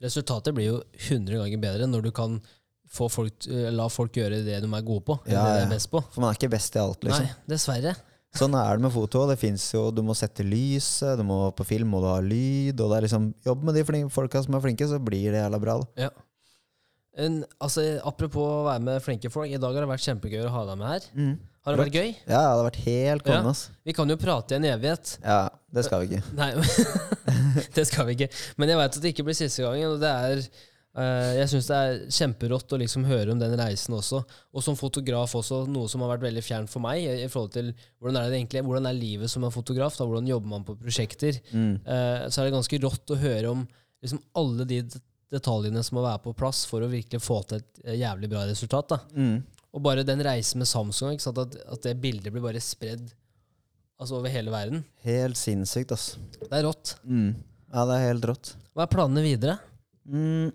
Resultatet 0.00 0.54
blir 0.56 0.66
jo 0.70 0.78
100 1.10 1.36
ganger 1.38 1.60
bedre 1.60 1.86
når 1.86 2.02
du 2.08 2.10
kan 2.16 2.40
få 2.90 3.06
folk, 3.12 3.46
eh, 3.46 3.68
la 3.70 3.86
folk 3.92 4.16
gjøre 4.16 4.40
det 4.44 4.60
de 4.64 4.66
er 4.66 4.82
gode 4.82 5.04
på, 5.06 5.18
eller 5.26 5.36
Ja, 5.36 5.44
det 5.54 5.60
de 5.60 5.66
er 5.68 5.74
best 5.76 5.90
på. 5.92 6.00
For 6.10 6.20
man 6.24 6.32
er 6.32 6.38
ikke 6.38 6.50
best 6.50 6.74
i 6.74 6.80
alt, 6.80 7.00
liksom. 7.04 7.26
Nei, 7.28 7.34
dessverre. 7.52 7.92
Sånn 8.36 8.54
er 8.54 8.78
det 8.78 8.84
med 8.84 8.92
foto. 8.94 9.24
Det 9.26 9.38
finnes 9.40 9.64
jo, 9.74 9.88
Du 9.90 10.02
må 10.06 10.14
sette 10.14 10.44
lyset, 10.46 11.18
du 11.18 11.24
må, 11.26 11.38
på 11.56 11.66
film 11.66 11.90
må 11.90 12.00
du 12.02 12.06
ha 12.12 12.20
lyd. 12.22 12.78
Og 12.78 12.92
det 12.92 12.98
er 13.00 13.06
liksom 13.08 13.30
Jobb 13.46 13.64
med 13.66 13.74
de 13.74 13.84
flinke, 13.88 14.12
folka 14.14 14.42
som 14.44 14.54
er 14.54 14.62
flinke, 14.66 14.86
så 14.86 15.00
blir 15.02 15.32
det 15.34 15.42
jævla 15.42 15.60
bra. 15.62 15.78
da 15.82 16.06
Ja. 16.06 16.10
En, 17.20 17.40
altså, 17.58 17.82
apropos 18.06 18.46
å 18.46 18.64
være 18.68 18.80
med 18.86 19.02
flinke 19.02 19.28
folk, 19.34 19.50
i 19.50 19.58
dag 19.58 19.74
har 19.74 19.82
det 19.82 19.90
vært 19.90 20.04
kjempegøy 20.06 20.44
å 20.46 20.52
ha 20.54 20.60
deg 20.68 20.78
med 20.78 20.92
her. 20.92 21.08
Har 21.66 21.74
det 21.74 21.82
vært 21.82 21.96
gøy? 21.98 22.12
Ja, 22.22 22.38
det 22.38 22.54
har 22.54 22.62
vært 22.64 22.78
helt 22.86 23.24
konge. 23.26 23.50
Ja. 23.52 23.74
Vi 23.84 23.94
kan 23.98 24.08
jo 24.08 24.16
prate 24.16 24.54
i 24.54 24.60
en 24.60 24.68
evighet. 24.70 25.16
Ja, 25.24 25.40
det 25.74 25.84
skal 25.84 26.04
vi 26.06 26.14
ikke. 26.14 26.22
Nei, 26.38 26.52
det 27.76 27.84
skal 27.90 28.06
vi 28.08 28.14
ikke. 28.16 28.30
Men 28.56 28.72
jeg 28.72 28.80
veit 28.80 28.96
at 28.96 29.02
det 29.02 29.12
ikke 29.12 29.26
blir 29.26 29.36
siste 29.36 29.66
gangen. 29.66 29.96
Og 29.96 30.00
det 30.00 30.14
er 30.14 30.44
Jeg 30.90 31.46
syns 31.52 31.68
det 31.70 31.76
er 31.78 31.98
kjemperått 32.10 32.72
å 32.74 32.78
liksom 32.80 33.04
høre 33.06 33.30
om 33.30 33.38
den 33.38 33.52
reisen 33.60 33.94
også. 33.94 34.24
Og 34.50 34.64
som 34.66 34.74
fotograf 34.78 35.36
også, 35.38 35.60
noe 35.70 35.86
som 35.90 36.02
har 36.02 36.16
vært 36.16 36.24
veldig 36.24 36.42
fjernt 36.42 36.72
for 36.72 36.82
meg. 36.82 37.04
I, 37.06 37.28
forhold 37.30 37.52
til 37.54 37.68
Hvordan 38.00 38.18
er 38.18 38.26
det 38.26 38.40
egentlig 38.40 38.64
Hvordan 38.66 38.88
er 38.90 38.98
livet 38.98 39.30
som 39.30 39.46
en 39.46 39.54
fotograf? 39.54 39.94
Da? 39.94 40.08
Hvordan 40.08 40.26
jobber 40.26 40.50
man 40.50 40.66
på 40.66 40.74
prosjekter? 40.80 41.38
Mm. 41.54 41.76
Eh, 41.84 42.26
så 42.26 42.40
er 42.40 42.48
det 42.48 42.56
ganske 42.56 42.82
rått 42.82 43.14
å 43.14 43.20
høre 43.22 43.54
om 43.54 43.62
liksom 44.02 44.22
alle 44.40 44.66
de 44.66 44.82
detaljene 45.30 45.82
som 45.86 46.00
må 46.00 46.04
være 46.04 46.24
på 46.24 46.34
plass 46.38 46.64
for 46.66 46.82
å 46.82 46.90
virkelig 46.90 47.22
få 47.22 47.38
til 47.46 47.60
et 47.60 47.82
eh, 47.84 48.00
jævlig 48.00 48.30
bra 48.32 48.44
resultat. 48.48 48.96
Mm. 49.14 49.40
Og 49.70 49.84
bare 49.84 50.06
den 50.06 50.22
reisen 50.26 50.62
med 50.62 50.68
Samsung? 50.70 51.20
At, 51.22 51.54
at 51.54 51.86
det 51.86 51.98
bildet 52.02 52.34
blir 52.34 52.44
bare 52.44 52.62
spredd 52.62 53.12
altså 54.00 54.18
over 54.18 54.32
hele 54.32 54.52
verden. 54.52 54.82
Helt 55.04 55.38
sinnssykt, 55.38 55.92
altså. 55.94 56.18
Det 56.40 56.50
er 56.56 56.66
rått. 56.66 56.96
Mm. 57.04 57.36
Ja, 57.70 57.84
det 57.86 57.96
er 57.98 58.08
helt 58.08 58.26
rått. 58.32 58.54
Hva 58.74 58.86
er 58.86 58.90
planene 58.90 59.22
videre? 59.22 59.58
Mm. 60.08 60.50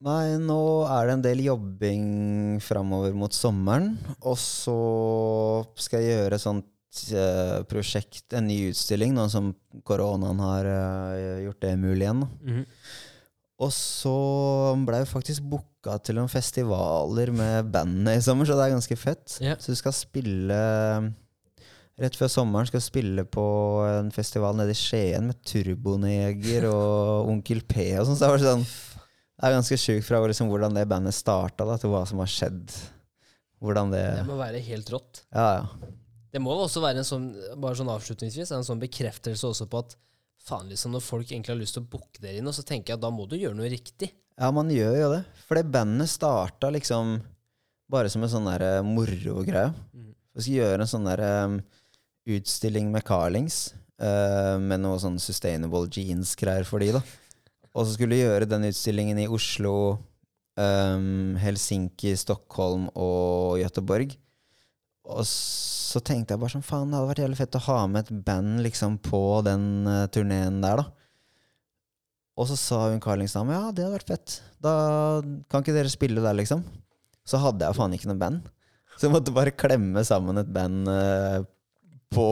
Nei, 0.00 0.38
nå 0.40 0.60
er 0.88 1.06
det 1.06 1.14
en 1.18 1.24
del 1.26 1.42
jobbing 1.44 2.04
framover 2.64 3.12
mot 3.16 3.34
sommeren. 3.36 3.92
Og 4.24 4.38
så 4.40 4.76
skal 5.76 6.00
jeg 6.00 6.14
gjøre 6.14 6.38
et 6.38 6.44
sånt 6.44 7.02
eh, 7.12 7.58
prosjekt, 7.68 8.24
en 8.32 8.48
ny 8.48 8.70
utstilling, 8.70 9.12
nå 9.16 9.28
som 9.32 9.52
koronaen 9.84 10.40
har 10.40 10.70
eh, 10.72 11.42
gjort 11.44 11.60
det 11.66 11.76
mulig 11.82 12.06
igjen. 12.06 12.24
da. 12.24 12.64
Og 13.60 13.72
så 13.76 14.16
ble 14.88 15.02
jeg 15.02 15.10
faktisk 15.10 15.44
booka 15.52 15.98
til 16.00 16.16
noen 16.16 16.32
festivaler 16.32 17.28
med 17.36 17.68
bandet 17.68 18.22
i 18.22 18.24
sommer, 18.24 18.48
så 18.48 18.56
det 18.56 18.70
er 18.70 18.78
ganske 18.78 18.96
fett. 18.96 19.36
Yeah. 19.36 19.60
Så 19.60 19.74
du 19.74 19.80
skal 19.80 19.96
spille 19.96 20.62
Rett 22.00 22.14
før 22.16 22.30
sommeren 22.32 22.64
skal 22.64 22.80
du 22.80 22.84
spille 22.86 23.22
på 23.28 23.42
en 23.84 24.06
festival 24.14 24.54
nede 24.56 24.72
i 24.72 24.78
Skien 24.78 25.26
med 25.28 25.36
Turboneger 25.44 26.64
og 26.70 27.28
Onkel 27.28 27.60
P 27.68 27.90
og 28.00 28.06
sånn. 28.08 28.16
Så 28.16 28.24
det 28.24 28.30
var 28.32 28.44
sånn 28.46 28.64
Det 29.40 29.48
er 29.48 29.56
ganske 29.56 29.78
sjukt 29.80 30.04
fra 30.04 30.20
liksom, 30.28 30.50
hvordan 30.52 30.74
det 30.76 30.84
bandet 30.88 31.16
starta, 31.16 31.64
da, 31.64 31.78
til 31.80 31.92
hva 31.94 32.02
som 32.08 32.20
har 32.20 32.28
skjedd. 32.28 32.74
Hvordan 33.60 33.92
det 33.94 34.04
Det 34.18 34.26
må 34.28 34.36
være 34.36 34.60
helt 34.66 34.92
rått. 34.92 35.22
Ja, 35.32 35.46
ja. 35.62 35.96
Det 36.30 36.42
må 36.44 36.52
også 36.54 36.82
være 36.84 37.00
en 37.00 37.08
sånn 37.08 37.30
bare 37.58 37.78
sånn 37.78 37.90
avslutningsvis, 37.90 38.52
en 38.54 38.66
sånn 38.66 38.82
bekreftelse 38.82 39.48
også 39.48 39.66
på 39.70 39.80
at 39.80 39.96
faen 40.44 40.68
liksom 40.70 40.92
når 40.94 41.02
folk 41.02 41.32
egentlig 41.32 41.54
har 41.54 41.58
lyst 41.58 41.74
til 41.76 41.82
å 41.82 41.90
booke 41.90 42.22
dere 42.22 42.38
inn, 42.38 42.46
og 42.46 42.54
så 42.54 42.62
tenker 42.66 42.92
jeg 42.92 43.00
at 43.00 43.02
da 43.02 43.10
må 43.12 43.26
du 43.28 43.34
gjøre 43.40 43.56
noe 43.56 43.72
riktig. 43.72 44.12
Ja, 44.36 44.52
man 44.54 44.70
gjør 44.72 44.94
jo 44.96 45.08
det. 45.16 45.24
For 45.48 45.58
det 45.58 45.72
bandet 45.72 46.12
starta 46.12 46.70
liksom 46.72 47.18
bare 47.90 48.12
som 48.12 48.22
en 48.24 48.32
sånn 48.32 48.46
der 48.46 48.66
eh, 48.68 48.86
morogreie. 48.86 49.72
Mm. 49.90 50.12
Vi 50.36 50.44
skulle 50.44 50.60
gjøre 50.60 50.84
en 50.84 50.92
sånn 50.92 51.08
der 51.08 51.24
um, 51.48 51.58
utstilling 52.36 52.92
med 52.92 53.06
Carlings, 53.08 53.70
Uh, 54.00 54.56
med 54.56 54.80
noe 54.80 54.96
sånn 54.96 55.18
sustainable 55.20 55.84
jeans-greier 55.92 56.64
for 56.64 56.80
de, 56.80 56.86
da. 56.96 57.02
Og 57.70 57.86
så 57.86 57.94
skulle 57.94 58.16
vi 58.16 58.24
gjøre 58.24 58.48
den 58.50 58.66
utstillingen 58.66 59.20
i 59.22 59.28
Oslo, 59.30 59.74
um, 60.58 61.36
Helsinki, 61.38 62.16
Stockholm 62.18 62.88
og 62.98 63.60
Göteborg. 63.60 64.16
Og 65.10 65.26
så 65.26 66.02
tenkte 66.06 66.34
jeg 66.34 66.42
bare 66.42 66.54
sånn, 66.54 66.66
faen, 66.66 66.90
det 66.90 66.98
hadde 66.98 67.10
vært 67.12 67.22
jævlig 67.24 67.38
fett 67.40 67.58
å 67.58 67.66
ha 67.66 67.78
med 67.90 68.04
et 68.04 68.24
band 68.26 68.62
liksom 68.66 68.98
på 69.04 69.22
den 69.46 69.68
uh, 69.88 70.06
turneen 70.12 70.60
der, 70.64 70.82
da. 70.82 70.88
Og 72.40 72.48
så 72.48 72.56
sa 72.56 72.80
hun 72.88 73.02
Carlingsdame 73.02 73.52
ja, 73.52 73.68
det 73.74 73.84
hadde 73.84 73.98
vært 73.98 74.12
fett. 74.14 74.36
Da 74.62 74.72
kan 75.50 75.64
ikke 75.64 75.74
dere 75.76 75.92
spille 75.92 76.22
der, 76.24 76.36
liksom. 76.38 76.62
Så 77.28 77.40
hadde 77.42 77.66
jeg 77.66 77.76
faen 77.76 77.94
ikke 77.94 78.10
noe 78.10 78.20
band. 78.20 78.46
Så 78.96 79.06
jeg 79.06 79.14
måtte 79.14 79.34
bare 79.34 79.54
klemme 79.54 80.02
sammen 80.06 80.40
et 80.40 80.50
band 80.52 80.88
uh, 80.90 81.40
på 82.10 82.26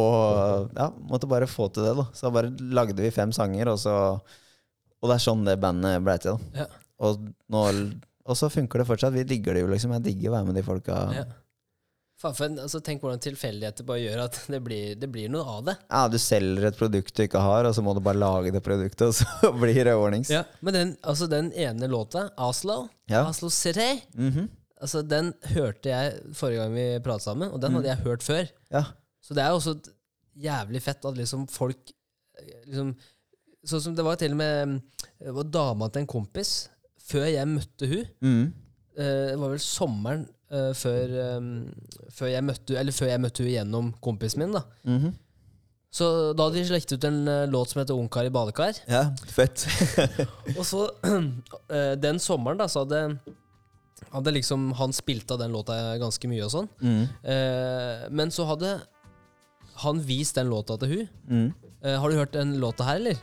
Ja, 0.74 0.88
måtte 1.10 1.30
bare 1.30 1.46
få 1.50 1.68
til 1.70 1.86
det, 1.86 1.94
da. 2.00 2.08
Så 2.16 2.32
bare 2.34 2.50
lagde 2.58 2.98
vi 2.98 3.14
fem 3.14 3.34
sanger, 3.34 3.70
og 3.74 3.78
så 3.82 3.94
Og 5.02 5.08
det 5.10 5.16
er 5.18 5.24
sånn 5.24 5.44
det 5.46 5.58
bandet 5.62 6.02
ble 6.02 6.16
til, 6.18 6.38
da. 6.38 6.64
Ja. 6.64 6.66
Og, 7.06 7.28
nå, 7.54 7.60
og 8.26 8.36
så 8.36 8.48
funker 8.50 8.80
det 8.82 8.88
fortsatt. 8.88 9.14
Vi 9.14 9.22
digger 9.24 9.54
det 9.54 9.60
jo, 9.62 9.68
liksom. 9.70 9.92
Jeg 9.94 10.02
digger 10.08 10.32
å 10.32 10.34
være 10.38 10.48
med 10.50 10.56
de 10.58 10.64
folka. 10.66 10.96
Ja. 11.14 11.24
Faen, 12.18 12.34
for 12.34 12.50
altså, 12.64 12.80
tenk 12.82 12.98
hvordan 13.04 13.20
tilfeldigheter 13.22 13.86
bare 13.86 14.00
gjør 14.02 14.24
at 14.24 14.38
det 14.50 14.58
blir, 14.66 14.96
det 14.98 15.06
blir 15.14 15.28
noe 15.30 15.44
av 15.46 15.60
det. 15.68 15.76
Ja, 15.86 16.00
du 16.10 16.16
selger 16.18 16.66
et 16.66 16.78
produkt 16.80 17.14
du 17.14 17.22
ikke 17.22 17.38
har, 17.44 17.68
og 17.68 17.76
så 17.76 17.84
må 17.86 17.94
du 17.94 18.00
bare 18.02 18.18
lage 18.18 18.50
det 18.50 18.62
produktet, 18.66 19.04
og 19.06 19.14
så 19.14 19.52
blir 19.62 19.84
det 19.86 19.94
ordnings. 19.94 20.32
Ja. 20.34 20.42
Men 20.66 20.74
den, 20.74 20.90
altså, 21.06 21.28
den 21.30 21.52
ene 21.54 21.86
låta, 21.86 22.24
Aslo, 22.36 22.88
Ja. 23.08 23.22
Aslo 23.30 23.48
City, 23.54 24.02
Mhm. 24.18 24.48
altså, 24.82 25.04
den 25.06 25.30
hørte 25.54 25.92
jeg 25.94 26.34
forrige 26.34 26.64
gang 26.64 26.74
vi 26.74 26.88
pratet 27.06 27.28
sammen, 27.30 27.52
og 27.54 27.60
den 27.62 27.70
Mm. 27.70 27.76
hadde 27.78 27.92
jeg 27.94 28.04
hørt 28.08 28.26
før. 28.26 28.50
ja. 28.74 28.82
Så 29.22 29.34
det 29.36 29.44
er 29.44 29.50
jo 29.54 29.60
også 29.60 29.76
jævlig 30.42 30.80
fett 30.82 31.04
at 31.04 31.14
liksom 31.18 31.46
folk 31.50 31.90
eh, 32.38 32.50
liksom, 32.66 32.96
Sånn 33.66 33.80
som 33.82 33.94
det 33.94 34.04
var 34.06 34.16
til 34.20 34.30
og 34.32 34.36
med 34.38 34.80
Det 35.18 35.32
var 35.34 35.42
dama 35.44 35.88
til 35.90 36.02
en 36.04 36.06
kompis 36.06 36.68
før 37.08 37.24
jeg 37.32 37.46
møtte 37.48 37.88
hun 37.88 38.04
Mhm. 38.22 38.52
eh, 38.98 39.30
Det 39.32 39.38
var 39.38 39.48
vel 39.50 39.58
sommeren 39.58 40.26
eh, 40.50 40.72
før, 40.74 41.14
eh, 41.22 42.10
før 42.12 42.28
jeg 42.32 42.44
møtte 42.44 42.76
Eller 42.78 42.92
før 42.92 43.08
jeg 43.08 43.20
møtte 43.20 43.42
hun 43.42 43.50
gjennom 43.52 43.94
kompisen 44.00 44.38
min. 44.38 44.52
da 44.52 44.62
Mhm. 44.84 45.14
Så 45.90 46.34
da 46.36 46.44
hadde 46.44 46.58
de 46.60 46.66
slekt 46.68 46.92
ut 46.92 47.04
en 47.04 47.26
eh, 47.28 47.46
låt 47.48 47.70
som 47.70 47.80
heter 47.80 47.96
Ungkar 47.96 48.26
i 48.26 48.28
badekar. 48.30 48.76
Ja, 48.86 49.10
fett. 49.26 49.64
Og 50.58 50.64
så 50.68 50.90
den 52.04 52.18
sommeren 52.20 52.58
da 52.58 52.66
så 52.68 52.84
hadde, 52.84 53.18
hadde 54.12 54.32
liksom 54.36 54.72
han 54.76 54.92
spilt 54.92 55.30
av 55.32 55.38
den 55.40 55.50
låta 55.52 55.96
ganske 55.98 56.28
mye 56.28 56.44
og 56.44 56.50
sånn. 56.52 56.68
Mm. 56.82 58.12
Men 58.12 58.30
så 58.30 58.44
hadde 58.46 58.82
han 59.82 60.00
vist 60.04 60.34
den 60.36 60.50
låta 60.50 60.76
til 60.78 61.08
hun. 61.30 61.54
Eh, 61.82 61.96
har 61.98 62.10
du 62.10 62.16
hørt 62.18 62.32
den 62.36 62.56
låta 62.60 62.84
her, 62.84 62.96
eller? 63.00 63.16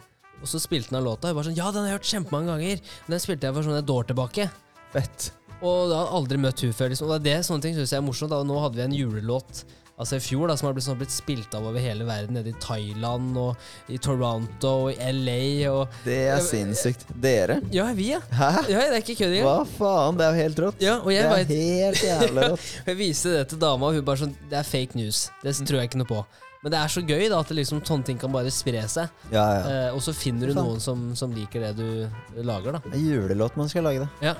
Og 0.46 0.52
så 0.52 0.62
spilte 0.62 0.94
han 0.94 1.00
den 1.00 1.08
låta. 1.08 1.32
Hun 1.32 1.40
bare 1.40 1.50
sånn, 1.50 1.58
ja, 1.58 1.72
den 1.74 1.88
har 1.88 1.96
jeg 1.96 1.98
hørt 1.98 2.12
kjempemange 2.12 2.52
ganger. 2.54 2.84
Den 3.10 3.24
spilte 3.24 3.50
jeg 3.50 3.58
for 3.58 3.66
sånn 3.66 3.80
et 3.80 3.96
år 3.96 4.06
tilbake. 4.12 4.46
Fett. 4.94 5.32
Og 5.66 5.90
da 5.90 5.98
har 5.98 6.06
jeg 6.06 6.18
aldri 6.20 6.38
møtt 6.44 6.62
hun 6.62 6.76
før. 6.78 6.94
Liksom. 6.94 7.10
Og 7.10 7.16
det 7.16 7.34
er 7.34 7.40
det, 7.40 7.48
sånne 7.48 7.66
ting 7.66 7.74
synes 7.80 7.96
jeg 7.96 7.98
er 7.98 8.06
morsomt. 8.06 8.30
Da. 8.30 8.44
Og 8.44 8.50
nå 8.52 8.60
hadde 8.62 8.78
vi 8.78 8.86
en 8.86 8.96
julelåt 8.96 9.66
altså 9.96 10.18
i 10.20 10.24
fjor 10.24 10.50
da, 10.52 10.58
som 10.60 10.68
har 10.68 10.76
blitt, 10.76 10.86
sånn, 10.86 10.98
blitt 11.00 11.14
spilt 11.14 11.56
av 11.56 11.66
over 11.70 11.82
hele 11.82 12.06
verden. 12.08 12.36
Nede 12.38 12.52
i 12.52 12.56
Thailand 12.62 13.38
og 13.40 13.92
i 13.92 13.98
Toronto 14.02 14.74
og 14.86 14.90
i 14.94 15.12
LA. 15.16 15.42
Og 15.72 16.00
Det 16.06 16.20
er 16.36 16.44
sinnssykt. 16.44 17.08
Dere? 17.24 17.60
ja, 17.74 17.88
vi, 17.98 18.12
ja. 18.14 18.22
Hæ? 18.30 18.52
ja. 18.70 18.86
Det 18.86 19.00
er 19.00 19.02
ikke 19.02 19.18
kødd 19.24 19.38
engang. 19.40 19.50
Hva 19.50 19.78
faen? 19.80 20.20
Det 20.20 20.28
er 20.28 20.34
jo 20.34 20.42
helt 20.44 20.64
rått. 20.68 20.82
Ja, 20.84 20.98
og 21.02 21.12
Det 21.12 21.20
er 21.24 21.32
bare, 21.32 21.50
helt 21.52 22.04
jævlig 22.04 22.50
rått. 22.54 22.72
jeg 22.92 23.00
viste 23.02 23.38
det 23.38 23.46
til 23.54 23.62
dama, 23.66 23.90
og 23.90 24.00
hun 24.00 24.08
bare 24.08 24.26
sånn 24.26 24.36
Det 24.52 24.60
er 24.62 24.68
fake 24.68 25.00
news. 25.00 25.30
Det 25.44 25.58
tror 25.64 25.82
jeg 25.82 25.94
ikke 25.94 26.04
noe 26.04 26.12
på. 26.12 26.26
Men 26.66 26.74
det 26.74 26.78
er 26.82 26.90
så 26.90 27.02
gøy 27.06 27.28
da 27.30 27.40
at 27.44 27.52
liksom, 27.54 27.80
sånne 27.86 28.08
ting 28.08 28.18
kan 28.18 28.32
bare 28.34 28.50
spre 28.50 28.82
seg. 28.90 29.12
Ja, 29.30 29.44
ja. 29.54 29.66
Eh, 29.70 29.90
og 29.94 30.02
så 30.02 30.16
finner 30.18 30.50
du 30.50 30.58
noen 30.58 30.80
som, 30.82 31.12
som 31.14 31.30
liker 31.30 31.62
det 31.62 31.76
du 31.78 32.42
lager, 32.42 32.74
da. 32.74 32.82
Det 32.88 32.98
er 32.98 33.04
julelåt 33.06 33.60
man 33.60 33.70
skal 33.70 33.86
lage, 33.86 34.02
det. 34.02 34.32
Ja. 34.32 34.34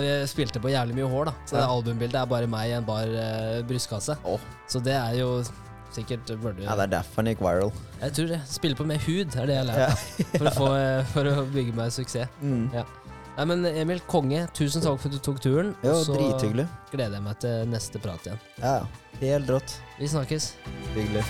Vi 0.00 0.14
spilte 0.32 0.62
på 0.64 0.72
jævlig 0.72 0.96
mye 0.96 1.08
hår, 1.12 1.28
da. 1.28 1.34
Så 1.44 1.58
det 1.58 1.66
albumbildet 1.68 2.16
er 2.22 2.30
bare 2.30 2.48
meg 2.48 2.70
i 2.70 2.76
en 2.78 2.88
bar 2.88 3.12
eh, 3.12 3.60
brystkasse. 3.68 4.16
Oh. 4.24 4.40
Så 4.64 4.80
det 4.80 4.96
er 4.96 5.20
jo 5.20 5.42
sikkert 5.92 6.32
burde, 6.40 6.64
Ja, 6.64 6.72
det 6.76 6.88
er 6.88 6.94
derfor 6.98 7.20
han 7.20 7.30
gikk 7.34 7.44
viral. 7.44 7.74
Jeg 8.00 8.16
tror 8.16 8.32
det. 8.32 8.40
Spille 8.48 8.80
på 8.80 8.88
med 8.88 9.04
hud 9.04 9.36
er 9.36 9.48
det 9.52 9.58
jeg 9.58 9.66
har 9.66 9.68
lært. 9.68 10.56
For, 10.56 10.72
eh, 10.72 11.04
for 11.12 11.28
å 11.28 11.44
bygge 11.52 11.76
meg 11.76 11.92
suksess. 11.92 12.32
Mm. 12.40 12.70
Ja. 12.80 12.88
Nei, 13.38 13.44
men 13.46 13.66
Emil 13.70 14.00
Konge, 14.10 14.48
tusen 14.50 14.82
takk 14.82 14.98
for 14.98 15.12
at 15.12 15.14
du 15.14 15.20
tok 15.22 15.38
turen. 15.38 15.70
Jo, 15.86 15.94
så 16.02 16.16
drithyggelig. 16.16 16.66
gleder 16.90 17.20
jeg 17.20 17.26
meg 17.28 17.38
til 17.44 17.70
neste 17.70 18.02
prat 18.02 18.26
igjen. 18.26 18.42
Ja, 18.58 18.80
ja. 18.80 19.18
Helt 19.22 19.54
rått. 19.54 19.78
Vi 20.00 20.10
snakkes. 20.10 20.56
Hyggelig. 20.96 21.22